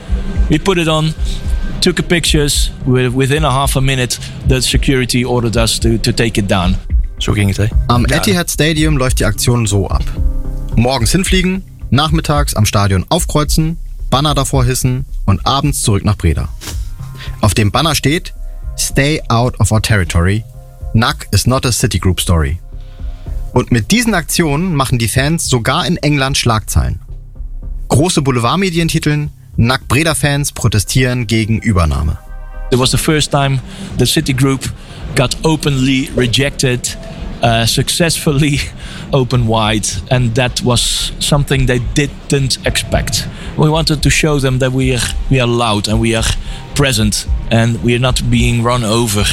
We 0.49 0.59
put 0.59 0.77
it 0.77 0.87
on, 0.87 1.13
took 1.81 1.99
a 1.99 2.03
pictures. 2.03 2.69
Within 2.85 3.43
a 3.43 3.51
half 3.51 3.75
a 3.75 3.81
minute, 3.81 4.19
the 4.47 4.61
security 4.61 5.25
ordered 5.25 5.57
us 5.57 5.79
to, 5.79 5.97
to 5.97 6.13
take 6.13 6.37
it 6.37 6.47
down. 6.47 6.75
Zo 7.17 7.33
ging 7.33 7.47
het, 7.47 7.57
hè? 7.57 7.67
Am 7.87 8.05
Etihad 8.05 8.49
Stadium 8.49 8.97
läuft 8.97 9.17
die 9.17 9.25
Aktion 9.25 9.67
so 9.67 9.87
ab. 9.87 10.03
Morgens 10.75 11.11
hinfliegen, 11.11 11.63
nachmittags 11.89 12.55
am 12.55 12.65
Stadion 12.65 13.05
aufkreuzen, 13.09 13.77
Banner 14.09 14.35
davor 14.35 14.63
hissen 14.65 15.05
und 15.25 15.39
abends 15.45 15.81
zurück 15.81 16.03
nach 16.03 16.17
Breda. 16.17 16.49
Auf 17.41 17.53
dem 17.53 17.71
Banner 17.71 17.95
steht 17.95 18.33
Stay 18.85 19.19
out 19.31 19.59
of 19.59 19.71
our 19.71 19.81
territory. 19.81 20.43
NAC 20.93 21.27
is 21.31 21.47
not 21.47 21.65
a 21.65 21.71
Citigroup 21.71 22.19
story. 22.19 22.59
Und 23.51 23.71
mit 23.71 23.89
diesen 23.89 24.13
Aktionen 24.13 24.75
machen 24.75 24.99
die 24.99 25.07
Fans 25.07 25.49
sogar 25.49 25.87
in 25.87 25.97
England 25.97 26.37
Schlagzeilen. 26.37 26.99
Große 27.87 28.21
Boulevardmedien 28.21 28.87
titeln 28.87 29.31
NAC 29.57 29.87
Breda-Fans 29.87 30.51
protestieren 30.51 31.25
gegen 31.25 31.57
Übernahme. 31.57 32.19
It 32.71 32.77
was 32.77 32.91
the 32.91 32.97
first 32.97 33.31
time 33.31 33.59
the 33.97 34.05
Citigroup 34.05 34.71
got 35.15 35.35
openly 35.43 36.11
rejected, 36.15 36.95
uh, 37.45 37.65
successfully 37.67 38.57
open 39.13 39.45
wide, 39.47 39.87
and 40.09 40.33
that 40.35 40.61
was 40.63 41.11
something 41.19 41.67
they 41.67 41.79
didn't 41.93 42.57
expect. 42.65 43.27
We 43.55 43.69
wanted 43.69 44.01
to 44.01 44.09
show 44.09 44.39
them 44.39 44.59
that 44.59 44.71
we 44.71 44.95
are 44.95 45.05
we 45.29 45.39
are 45.39 45.47
loud 45.47 45.87
and 45.87 45.99
we 46.01 46.15
are 46.15 46.23
present 46.75 47.27
and 47.51 47.83
we 47.83 47.95
are 47.95 47.99
not 47.99 48.21
being 48.29 48.63
run 48.63 48.83
over 48.83 49.23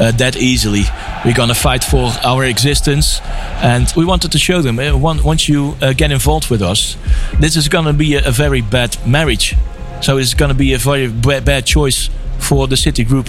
uh, 0.00 0.10
that 0.18 0.36
easily. 0.36 0.82
We're 1.24 1.36
gonna 1.36 1.54
fight 1.54 1.84
for 1.84 2.10
our 2.24 2.44
existence, 2.44 3.20
and 3.62 3.86
we 3.96 4.04
wanted 4.04 4.32
to 4.32 4.38
show 4.38 4.62
them 4.62 4.78
uh, 4.78 5.06
on- 5.08 5.22
once 5.22 5.48
you 5.48 5.76
uh, 5.80 5.92
get 5.92 6.10
involved 6.10 6.50
with 6.50 6.62
us, 6.62 6.96
this 7.40 7.56
is 7.56 7.68
gonna 7.68 7.92
be 7.92 8.16
a, 8.16 8.28
a 8.28 8.32
very 8.32 8.62
bad 8.62 8.96
marriage. 9.06 9.54
So 10.02 10.18
it's 10.18 10.34
to 10.34 10.54
be 10.54 10.74
a 10.74 10.78
very 10.78 11.06
ba- 11.08 11.40
bad 11.42 11.66
choice 11.66 12.10
for 12.38 12.66
the 12.66 12.76
City 12.76 13.04
Group 13.04 13.28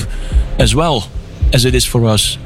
as 0.58 0.74
well 0.74 1.04
as 1.54 1.64
it 1.66 1.76
is 1.76 1.86
for 1.86 2.06
us. 2.08 2.38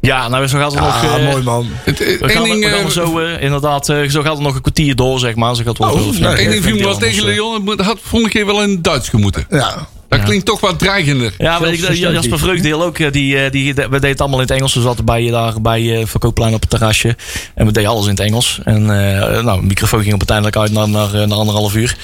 Ja, 0.00 0.28
nou 0.28 0.46
zo 0.46 0.58
gaat 0.58 0.72
het 0.72 0.80
nog. 0.80 1.04
Ah, 1.04 1.14
eh, 1.16 1.30
mooi 1.30 1.42
man. 1.42 1.66
Het, 1.72 2.00
eh, 2.00 2.20
We 2.20 2.28
gaan, 2.28 2.42
ding, 2.42 2.64
we 2.64 2.70
gaan 2.70 2.84
eh, 2.84 2.88
zo 2.88 3.18
eh, 3.18 3.42
inderdaad, 3.42 3.88
eh, 3.88 4.08
zo 4.08 4.22
gaat 4.22 4.32
het 4.32 4.42
nog 4.42 4.54
een 4.54 4.60
kwartier 4.60 4.96
door, 4.96 5.18
zeg 5.18 5.34
maar. 5.34 5.56
Zo 5.56 5.62
gaat 5.64 5.78
het 5.78 5.86
wel 5.86 5.90
Oh, 5.94 6.04
door. 6.04 6.20
nou, 6.20 6.36
één 6.36 6.50
ding 6.50 6.64
viel 6.64 6.76
me 6.76 6.82
wel 6.82 6.96
tegen 6.96 7.24
Leon. 7.24 7.68
Het 7.68 7.80
had 7.80 7.98
volgende 8.02 8.34
keer 8.34 8.46
wel 8.46 8.62
in 8.62 8.82
Duits 8.82 9.08
gemoeten. 9.08 9.46
Ja. 9.50 9.88
Dat 10.08 10.22
klinkt 10.22 10.46
toch 10.46 10.60
wat 10.60 10.78
dreigender. 10.78 11.34
Ja, 11.38 11.60
weet 11.60 11.82
ik, 11.88 11.94
Jasper 11.94 12.38
Vreugdeel 12.38 12.82
ook. 12.82 13.12
Die, 13.12 13.50
die, 13.50 13.74
we 13.74 13.88
deden 13.88 14.08
het 14.08 14.20
allemaal 14.20 14.40
in 14.40 14.46
het 14.46 14.56
Engels. 14.56 14.74
We 14.74 14.80
zaten 14.80 15.04
bij, 15.04 15.30
daar 15.30 15.60
bij 15.60 15.96
eh 16.00 16.06
Verkoopplein 16.06 16.54
op 16.54 16.60
het 16.60 16.70
terrasje. 16.70 17.16
En 17.54 17.66
we 17.66 17.72
deden 17.72 17.90
alles 17.90 18.04
in 18.04 18.10
het 18.10 18.20
Engels. 18.20 18.60
En 18.64 18.76
eh, 18.76 19.42
nou, 19.42 19.60
de 19.60 19.66
microfoon 19.66 20.00
ging 20.02 20.12
op 20.14 20.18
uiteindelijk 20.30 20.56
uit 20.56 20.72
naar, 20.72 20.88
naar, 20.88 21.20
eh, 21.20 21.28
naar 21.28 21.38
anderhalf 21.38 21.74
uur. 21.74 21.96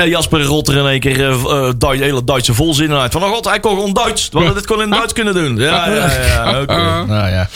En 0.00 0.08
Jasper 0.08 0.42
rolt 0.42 0.68
er 0.68 0.76
in 0.76 0.86
één 0.86 1.00
keer 1.00 1.20
eh, 1.20 1.30
eh, 1.32 1.72
Dui- 1.78 2.02
hele 2.02 2.24
Duitse 2.24 2.54
volzinnen 2.54 2.98
uit. 3.00 3.12
Van, 3.12 3.24
oh 3.24 3.30
god, 3.30 3.44
hij 3.44 3.60
kon 3.60 3.74
gewoon 3.74 3.92
Duits. 3.92 4.28
We 4.32 4.36
hadden 4.38 4.54
dit 4.56 4.66
gewoon 4.66 4.82
in 4.82 4.90
Duits 4.90 5.12
kunnen 5.12 5.34
doen. 5.34 5.56
Ja, 5.56 5.88
ja, 5.88 6.10
ja. 6.26 6.60
Oké. 6.60 6.74
Nou 7.10 7.30
ja. 7.30 7.48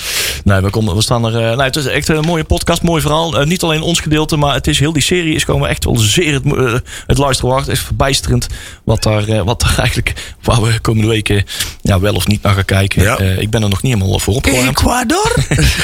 Nee, 0.45 0.61
we, 0.61 0.70
komen, 0.70 0.95
we 0.95 1.03
staan 1.03 1.24
er... 1.24 1.51
eh, 1.51 1.57
nee, 1.57 1.66
het 1.66 1.76
is 1.76 1.86
echt 1.86 2.09
een 2.09 2.24
mooie 2.24 2.45
podcast, 2.45 2.82
mooi 2.82 3.01
verhaal. 3.03 3.38
Eh, 3.40 3.47
niet 3.47 3.62
alleen 3.62 3.82
ons 3.82 4.01
gedeelte, 4.01 4.36
maar 4.36 4.55
het 4.55 4.66
is 4.66 4.78
heel 4.78 4.92
die 4.92 5.03
serie 5.03 5.34
is 5.34 5.45
gewoon 5.45 5.66
echt 5.66 5.84
wel 5.84 5.97
zeer 5.99 6.32
het, 6.32 6.45
eh, 6.57 6.74
het 7.07 7.18
luisteren 7.18 7.51
waard. 7.53 7.66
Het 7.66 7.76
is 7.76 7.82
verbijsterend 7.82 8.47
wat 8.84 9.03
daar, 9.03 9.28
eh, 9.28 9.40
wat 9.40 9.61
daar 9.61 9.74
eigenlijk... 9.84 10.12
Waar 10.42 10.62
we 10.62 10.78
komende 10.80 11.09
weken 11.09 11.45
ja, 11.82 12.01
wel 12.01 12.14
of 12.14 12.26
niet 12.26 12.42
naar 12.42 12.55
gaan 12.55 12.64
kijken. 12.64 13.03
Ja. 13.03 13.16
Eh, 13.18 13.38
ik 13.38 13.51
ben 13.51 13.62
er 13.62 13.68
nog 13.68 13.82
niet 13.82 13.92
helemaal 13.95 14.18
voor 14.18 14.34
opgewarmd. 14.34 14.68
Ecuador? 14.68 15.32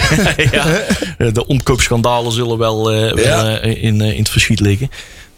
ja, 0.52 0.64
eh, 1.18 1.32
de 1.32 1.46
omkoopschandalen 1.46 2.32
zullen 2.32 2.58
wel, 2.58 2.90
eh, 2.90 3.12
wel 3.12 3.46
eh, 3.46 3.82
in, 3.84 4.00
eh, 4.00 4.12
in 4.12 4.18
het 4.18 4.28
verschiet 4.30 4.61
liggen. 4.61 4.90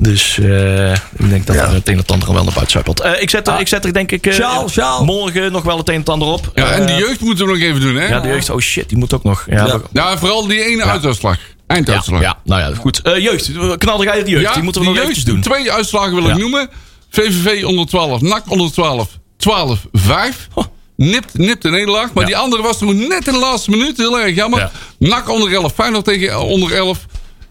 Dus 0.03 0.39
eh, 0.39 0.93
ik 0.93 1.29
denk 1.31 1.47
dat 1.47 1.57
Ja. 1.57 1.63
er 1.67 1.73
het 1.73 1.89
een 1.89 1.97
en 1.99 2.05
ander 2.07 2.33
wel 2.33 2.43
naar 2.45 2.53
buiten 2.53 2.71
zuipelt. 2.71 3.01
Eh, 3.01 3.23
ik, 3.23 3.31
zet 3.31 3.49
er, 3.49 3.61
ik 3.61 3.69
zet 3.69 3.85
er 3.85 3.93
denk 3.93 4.13
ik 4.13 4.27
eh, 4.27 4.67
sjaal. 4.69 5.05
morgen 5.05 5.53
nog 5.53 5.63
wel 5.63 5.77
het 5.79 5.89
een 5.89 5.95
en 5.95 6.05
ander 6.05 6.29
op. 6.29 6.51
Ja, 6.55 6.71
en 6.71 6.87
de 6.87 6.93
Eh, 6.93 6.99
jeugd 6.99 7.21
moeten 7.21 7.47
we 7.47 7.53
nog 7.53 7.61
even 7.63 7.81
doen, 7.81 7.95
hè? 7.97 8.07
Ja, 8.07 8.21
de 8.21 8.29
jeugd. 8.29 8.51
Oh 8.51 8.59
shit, 8.59 8.89
die 8.89 8.99
moet 8.99 9.13
ook 9.15 9.25
nog. 9.25 9.47
Ja, 9.51 9.81
Ja. 9.93 10.19
vooral 10.19 10.47
die 10.47 10.65
ene 10.65 10.85
uitslag. 10.85 11.39
Einduitslag. 11.67 12.21
ja, 12.21 12.39
nou 12.45 12.61
ja, 12.61 12.75
goed. 12.75 13.01
Eh, 13.03 13.19
jeugd, 13.19 13.51
knalde 13.79 14.05
jij 14.05 14.25
de 14.25 14.31
jeugd? 14.31 14.43
Ja, 14.45 14.53
die 14.53 14.63
moeten 14.63 14.81
we 14.83 14.87
die 14.87 14.97
nog 14.97 15.05
jeugd, 15.07 15.17
eventjes 15.19 15.25
doen. 15.25 15.41
Twee 15.53 15.73
uitslagen 15.73 16.15
wil 16.15 16.25
Ja. 16.27 16.33
ik 16.33 16.39
noemen. 16.39 16.69
VVV 17.11 17.65
onder 17.65 17.87
12, 17.87 18.21
NAC 18.21 18.51
onder 18.51 18.73
12, 18.73 19.09
12-5. 19.37 20.49
Nipt, 20.97 21.39
nipt 21.39 21.63
de 21.63 21.71
nederlaag. 21.71 22.13
Maar 22.13 22.23
Ja. 22.23 22.29
die 22.29 22.37
andere 22.37 22.63
was 22.63 22.79
toen 22.79 22.97
net 23.09 23.27
in 23.27 23.33
de 23.33 23.39
laatste 23.39 23.71
minuut. 23.71 23.97
Heel 23.97 24.21
erg 24.21 24.35
jammer. 24.35 24.59
Ja. 24.59 24.71
NAC 24.99 25.29
onder 25.31 25.53
11, 25.53 25.73
Feyenoord 25.75 26.05
tegen 26.05 26.41
onder 26.41 26.73
11, 26.75 27.07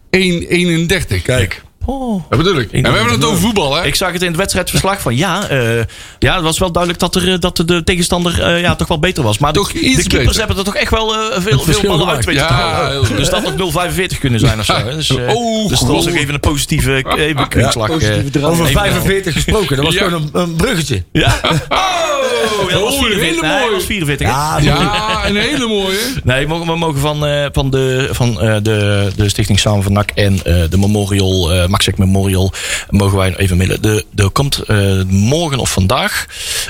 1-31. 0.09 1.21
Kijk. 1.21 1.61
Oh. 1.85 2.23
Dat 2.29 2.37
bedoel 2.37 2.57
ik. 2.59 2.71
En 2.71 2.81
we 2.81 2.89
hebben 2.89 3.13
het 3.13 3.23
over 3.25 3.39
voetbal, 3.39 3.75
hè? 3.75 3.85
Ik 3.85 3.95
zag 3.95 4.11
het 4.11 4.21
in 4.21 4.27
het 4.27 4.37
wedstrijdverslag 4.37 5.01
van 5.01 5.15
ja, 5.15 5.47
eh, 5.47 5.77
ja, 6.19 6.35
het 6.35 6.43
was 6.43 6.59
wel 6.59 6.71
duidelijk 6.71 7.01
dat, 7.03 7.15
er, 7.15 7.31
eh, 7.33 7.39
dat 7.39 7.63
de 7.65 7.83
tegenstander 7.83 8.41
eh, 8.41 8.61
ja, 8.61 8.75
toch 8.75 8.87
wel 8.87 8.99
beter 8.99 9.23
was. 9.23 9.37
Maar 9.37 9.53
de, 9.53 9.59
iets 9.59 9.73
de 9.73 10.09
keepers 10.09 10.11
beter. 10.25 10.37
hebben 10.37 10.57
er 10.57 10.63
toch 10.63 10.75
echt 10.75 10.91
wel 10.91 11.15
eh, 11.15 11.41
veel, 11.41 11.59
veel 11.59 11.81
ballen 11.97 12.07
uit 12.15 12.25
weten 12.25 12.43
Ja, 12.43 12.99
te. 13.01 13.13
Dus 13.15 13.29
dat 13.29 13.57
nog 13.57 13.73
0,45 13.89 14.19
kunnen 14.19 14.39
zijn 14.39 14.59
of 14.59 14.65
zo. 14.65 14.73
Hè. 14.73 14.95
Dus, 14.95 15.09
eh, 15.09 15.35
Oh, 15.35 15.69
dus 15.69 15.79
dat 15.79 15.87
was 15.89 16.05
nog 16.05 16.15
even 16.15 16.33
een 16.33 16.39
positieve 16.39 17.03
even 17.17 17.47
kwinkslag. 17.47 17.89
Over 17.89 18.11
even- 18.11 18.67
45 18.67 19.33
gesproken, 19.33 19.75
dat 19.75 19.85
was 19.85 19.93
Ja. 19.93 20.03
gewoon 20.03 20.29
een, 20.33 20.41
een 20.41 20.55
bruggetje. 20.55 21.03
Ja. 21.11 21.39
Oh, 21.69 22.69
dat 22.71 22.81
was 22.81 22.93
Oh, 22.93 22.99
een 22.99 23.05
44. 23.05 23.41
hele 23.41 23.59
mooie. 23.59 23.71
was 23.75 23.83
44. 23.83 24.27
hè? 24.27 24.33
Ja, 24.33 24.59
Ja, 24.61 25.27
een 25.27 25.35
hele 25.35 25.67
mooie. 25.67 25.97
Nee, 26.23 26.41
we 26.43 26.47
mogen, 26.49 26.67
we 26.67 26.75
mogen 26.77 26.99
van, 26.99 27.25
eh, 27.25 27.45
van, 27.51 27.69
de, 27.71 28.09
van 28.11 28.41
eh, 28.41 28.55
de, 28.61 29.11
de 29.15 29.29
Stichting 29.29 29.59
Samen 29.59 29.83
van 29.83 29.93
NAC 29.93 30.11
en 30.15 30.33
eh, 30.43 30.55
de 30.69 30.77
Memorial, 30.77 31.51
Maxek 31.81 31.97
Memorial, 31.97 32.53
mogen 32.89 33.17
wij 33.17 33.35
even 33.35 33.57
mailen. 33.57 33.81
De, 33.81 34.05
er 34.15 34.29
komt 34.29 34.59
eh, 34.59 35.01
morgen 35.07 35.59
of 35.59 35.71
vandaag 35.71 36.25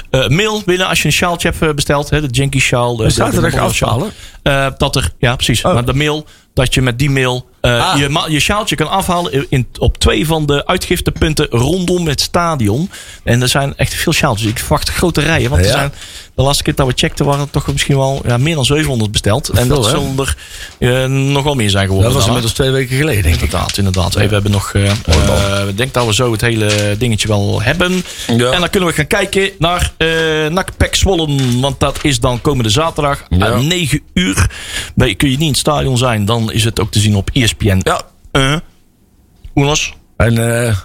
eh, 0.10 0.28
mail 0.28 0.62
binnen 0.66 0.88
als 0.88 1.02
je 1.02 1.06
een 1.06 1.14
sjaaltje 1.14 1.48
hebt 1.50 1.62
eh, 1.62 1.74
besteld. 1.74 2.10
Hè, 2.10 2.22
de 2.22 2.28
Janky 2.28 2.60
sjaal. 2.60 2.96
De, 2.96 3.10
zaterdag 3.10 3.56
afhalen? 3.56 4.12
Dat 4.78 4.96
er, 4.96 5.12
ja 5.20 5.36
precies. 5.36 5.64
Oh. 5.64 5.74
Maar 5.74 5.86
de 5.86 5.94
mail, 5.94 6.26
dat 6.54 6.74
je 6.74 6.82
met 6.82 7.00
die 7.00 7.10
mail 7.10 7.50
Ah. 7.62 7.98
je, 7.98 8.26
je 8.28 8.40
sjaaltje 8.40 8.76
kan 8.76 8.90
afhalen 8.90 9.46
in, 9.50 9.68
op 9.80 9.98
twee 9.98 10.26
van 10.26 10.46
de 10.46 10.66
uitgiftepunten 10.66 11.48
rondom 11.50 12.08
het 12.08 12.22
stadion. 12.22 12.90
En 13.24 13.42
er 13.42 13.48
zijn 13.48 13.74
echt 13.78 13.94
veel 13.94 14.14
sjaaltjes. 14.14 14.50
Ik 14.50 14.60
verwacht 14.60 14.90
grote 14.90 15.22
rijen. 15.22 15.50
Want 15.50 15.66
er 15.66 15.72
zijn, 15.72 15.94
de 16.36 16.42
laatste 16.42 16.64
keer 16.64 16.76
dat 16.76 16.88
we 16.88 16.94
checkten 16.96 17.26
waren 17.26 17.42
er 17.42 17.50
toch 17.50 17.72
misschien 17.72 17.98
wel 17.98 18.22
ja, 18.26 18.38
meer 18.38 18.56
dan 18.56 18.66
700 18.66 19.12
besteld. 19.12 19.50
En 19.50 19.68
dat 19.68 19.86
hè? 19.86 19.92
zullen 19.92 20.18
er 20.18 20.36
eh, 20.80 21.06
nog 21.10 21.44
wel 21.44 21.56
meer 21.56 21.70
zijn 21.70 21.86
geworden. 21.86 22.08
Dat 22.08 22.18
was 22.18 22.28
inmiddels 22.28 22.54
twee 22.54 22.70
weken 22.70 22.98
geleden. 22.98 23.32
Inderdaad, 23.32 23.78
inderdaad. 23.78 24.14
Hey, 24.14 24.28
we 24.28 24.34
hebben 24.34 24.52
nog. 24.52 24.74
eh 24.74 24.90
eh, 24.92 25.68
ik 25.68 25.78
denk 25.78 25.94
dat 25.94 26.06
we 26.06 26.14
zo 26.14 26.32
het 26.32 26.42
hele 26.42 26.96
dingetje 26.98 27.28
wel 27.28 27.62
hebben. 27.62 28.04
Ja. 28.28 28.52
En 28.52 28.60
dan 28.60 28.70
kunnen 28.70 28.90
we 28.90 28.96
gaan 28.96 29.08
kijken 29.08 29.50
naar 29.60 29.92
NAC 30.50 30.78
Pek 30.78 30.96
Zwollen. 30.96 31.62
Want 31.62 31.80
dat 31.80 32.00
is 32.02 32.20
dan 32.20 32.42
komende 32.42 32.70
zaterdag 32.70 33.24
om 33.30 33.68
9 33.68 34.02
uur. 34.14 34.50
Kun 34.96 35.16
je 35.16 35.26
niet 35.26 35.40
in 35.40 35.48
het 35.48 35.58
stadion 35.58 35.98
zijn, 35.98 36.26
dan 36.26 36.52
is 36.52 36.64
het 36.64 36.80
ook 36.80 36.92
te 36.92 37.00
zien 37.00 37.16
op 37.16 37.30
ESPN. 37.34 37.80
Ja. 37.84 38.02
Uh, 38.32 38.56
Oenos. 39.56 39.94
En 40.18 40.66
eh 40.68 40.76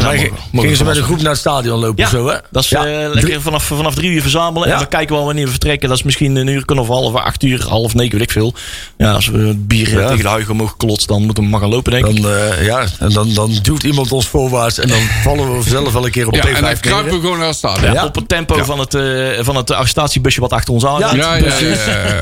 volgens 0.00 0.30
mij 0.52 0.62
gingen 0.62 0.76
ze 0.76 0.84
met 0.84 0.92
een 0.94 0.98
wel 1.00 1.08
groep 1.08 1.20
naar 1.20 1.30
het 1.30 1.40
stadion 1.40 1.78
lopen 1.78 1.96
Ja, 1.96 2.04
of 2.04 2.10
zo, 2.10 2.26
hè? 2.28 2.36
dat 2.50 2.62
is 2.62 2.68
Ja. 2.68 2.86
eh, 2.86 3.12
lekker 3.12 3.40
vanaf, 3.42 3.64
vanaf 3.64 3.94
drie 3.94 4.10
uur 4.10 4.20
verzamelen. 4.22 4.68
Ja. 4.68 4.74
En 4.74 4.80
we 4.80 4.86
kijken 4.86 5.14
wel 5.16 5.24
wanneer 5.24 5.44
we 5.44 5.50
vertrekken. 5.50 5.88
Dat 5.88 5.98
is 5.98 6.04
misschien 6.04 6.36
een 6.36 6.46
uur 6.46 6.64
of 6.66 6.88
half, 6.88 7.14
acht 7.14 7.42
uur, 7.42 7.64
half 7.68 7.94
negen, 7.94 8.12
weet 8.12 8.22
ik 8.22 8.30
veel. 8.30 8.54
Ja, 8.96 9.12
als 9.12 9.26
we 9.28 9.38
het 9.38 9.68
bier 9.68 9.86
eh, 9.86 9.92
Ja. 9.92 10.08
tegen 10.08 10.22
de 10.22 10.28
huigen 10.28 10.56
mogen 10.56 10.76
klotsen, 10.76 11.08
dan 11.08 11.22
moeten 11.24 11.42
we 11.44 11.48
maar 11.50 11.60
gaan 11.60 11.68
lopen, 11.68 11.92
denk 11.92 12.06
ik. 12.06 12.22
Dan, 12.22 12.30
eh, 12.32 12.64
ja, 12.66 12.84
en 12.98 13.10
dan, 13.12 13.34
dan 13.34 13.58
duwt 13.62 13.82
iemand 13.82 14.12
ons 14.12 14.26
voorwaarts 14.26 14.78
en 14.78 14.88
dan 14.88 15.00
vallen 15.24 15.56
we 15.56 15.62
zelf 15.62 15.92
wel 15.92 16.04
een 16.04 16.10
keer 16.10 16.26
op 16.26 16.34
Ja, 16.34 16.40
P5 16.46 16.54
en 16.56 16.62
dan 16.62 16.80
kruipen 16.80 17.12
we 17.14 17.20
gewoon 17.20 17.38
naar 17.38 17.46
het 17.46 17.56
stadion. 17.56 17.92
Ja, 17.92 18.04
Op 18.04 18.14
het 18.14 18.28
tempo 18.28 18.64
van, 18.64 18.78
het, 18.78 18.94
eh, 18.94 19.02
van 19.40 19.56
het 19.56 19.70
arrestatiebusje 19.70 20.40
wat 20.40 20.52
achter 20.52 20.74
ons 20.74 20.86
aan 20.86 20.98
Ja. 20.98 21.14
Ja, 21.14 21.34
ja, 21.34 21.44
ja, 21.46 21.58
ja, 21.60 21.74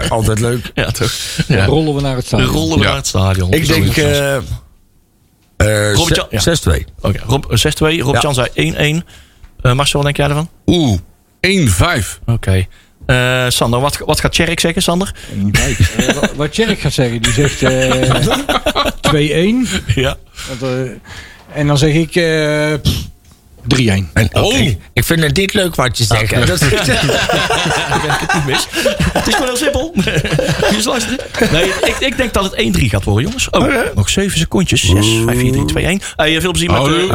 ja. 0.03 0.09
Altijd 0.09 0.41
leuk. 0.41 0.71
Ja, 0.75 0.91
toch? 0.91 1.13
Ja. 1.49 1.65
Rollen 1.65 1.95
we 1.95 2.01
naar 2.01 2.17
het 2.17 2.27
stadion. 2.27 2.51
rollen 2.51 2.75
we 2.79 2.83
Ja. 2.83 2.87
naar 2.89 2.97
het 2.97 3.07
stadion. 3.07 3.53
Ik 3.53 3.67
denk 3.69 3.95
is 5.65 5.71
het. 5.71 5.79
eh 5.79 5.91
eh, 5.91 5.95
Robert-Jan, 5.97 6.27
ja. 6.31 6.79
6-2. 6.81 6.85
Oké, 7.01 7.21
Rob, 7.27 7.45
eh, 7.51 7.57
6-2. 7.57 8.01
Rob-Jan 8.03 8.35
zei 8.35 8.49
1-1. 8.55 9.05
Eh 9.63 9.73
Marcel, 9.73 10.03
wat 10.03 10.15
denk 10.15 10.17
jij 10.17 10.29
ervan? 10.29 10.49
Oeh, 10.67 10.99
1-5. 11.41 12.21
Oké. 12.27 12.67
Eh, 13.07 13.45
Sander, 13.49 13.81
wat, 13.81 13.99
wat 13.99 14.21
gaat 14.21 14.33
Tjerk 14.33 14.61
zeggen, 14.61 14.83
Sander? 14.83 15.15
Eh, 15.53 16.15
wat- 16.15 16.35
wat 16.35 16.53
Tjerk 16.53 16.79
gaat 16.81 16.93
zeggen, 16.93 17.23
die 17.23 17.33
zegt 17.33 17.63
eh 17.63 18.15
2-1. 19.87 19.95
Ja. 19.95 20.17
Want, 20.61 20.73
en 21.55 21.67
dan 21.67 21.79
zeg 21.79 21.95
ik 21.95 22.15
eh, 22.17 22.73
pff, 22.83 23.09
3-1. 23.77 23.83
En, 24.13 24.29
oké, 24.33 24.39
Oh. 24.39 24.59
Ik 24.93 25.05
vind 25.05 25.21
het 25.21 25.37
niet 25.37 25.55
leuk 25.55 25.75
wat 25.75 25.99
je 25.99 26.05
zegt. 26.05 26.47
Dat, 26.47 26.61
Daar 26.61 28.01
ben 28.03 28.11
ik 28.11 28.21
het 28.21 28.35
niet 28.35 28.47
mis. 28.47 28.67
het 29.13 29.27
is 29.27 29.35
gewoon 29.35 29.49
heel 29.49 29.57
simpel. 29.57 29.95
Eens 30.75 30.85
luisteren? 30.85 31.19
Nee, 31.53 31.65
ik, 31.65 31.97
ik 31.99 32.17
denk 32.17 32.33
dat 32.33 32.45
het 32.45 32.77
1-3 32.79 32.81
gaat 32.85 33.05
worden, 33.05 33.25
jongens. 33.25 33.51
Oh, 33.51 33.75
nog 33.95 34.09
7 34.09 34.39
secondjes. 34.39 34.81
6, 34.81 35.07
5, 35.25 35.39
4, 35.39 35.53
3, 35.53 35.65
2, 35.65 35.85
1. 35.85 36.01
Hey, 36.17 36.41
veel 36.41 36.51
plezier 36.51 36.71
met 36.73 36.85
de... 36.85 37.07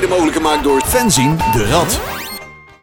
mede 0.00 0.12
mogelijk 0.12 0.36
gemaakt 0.36 0.64
door 0.64 0.82
Fenzin 0.86 1.36
de 1.52 1.64
Rad. 1.64 2.19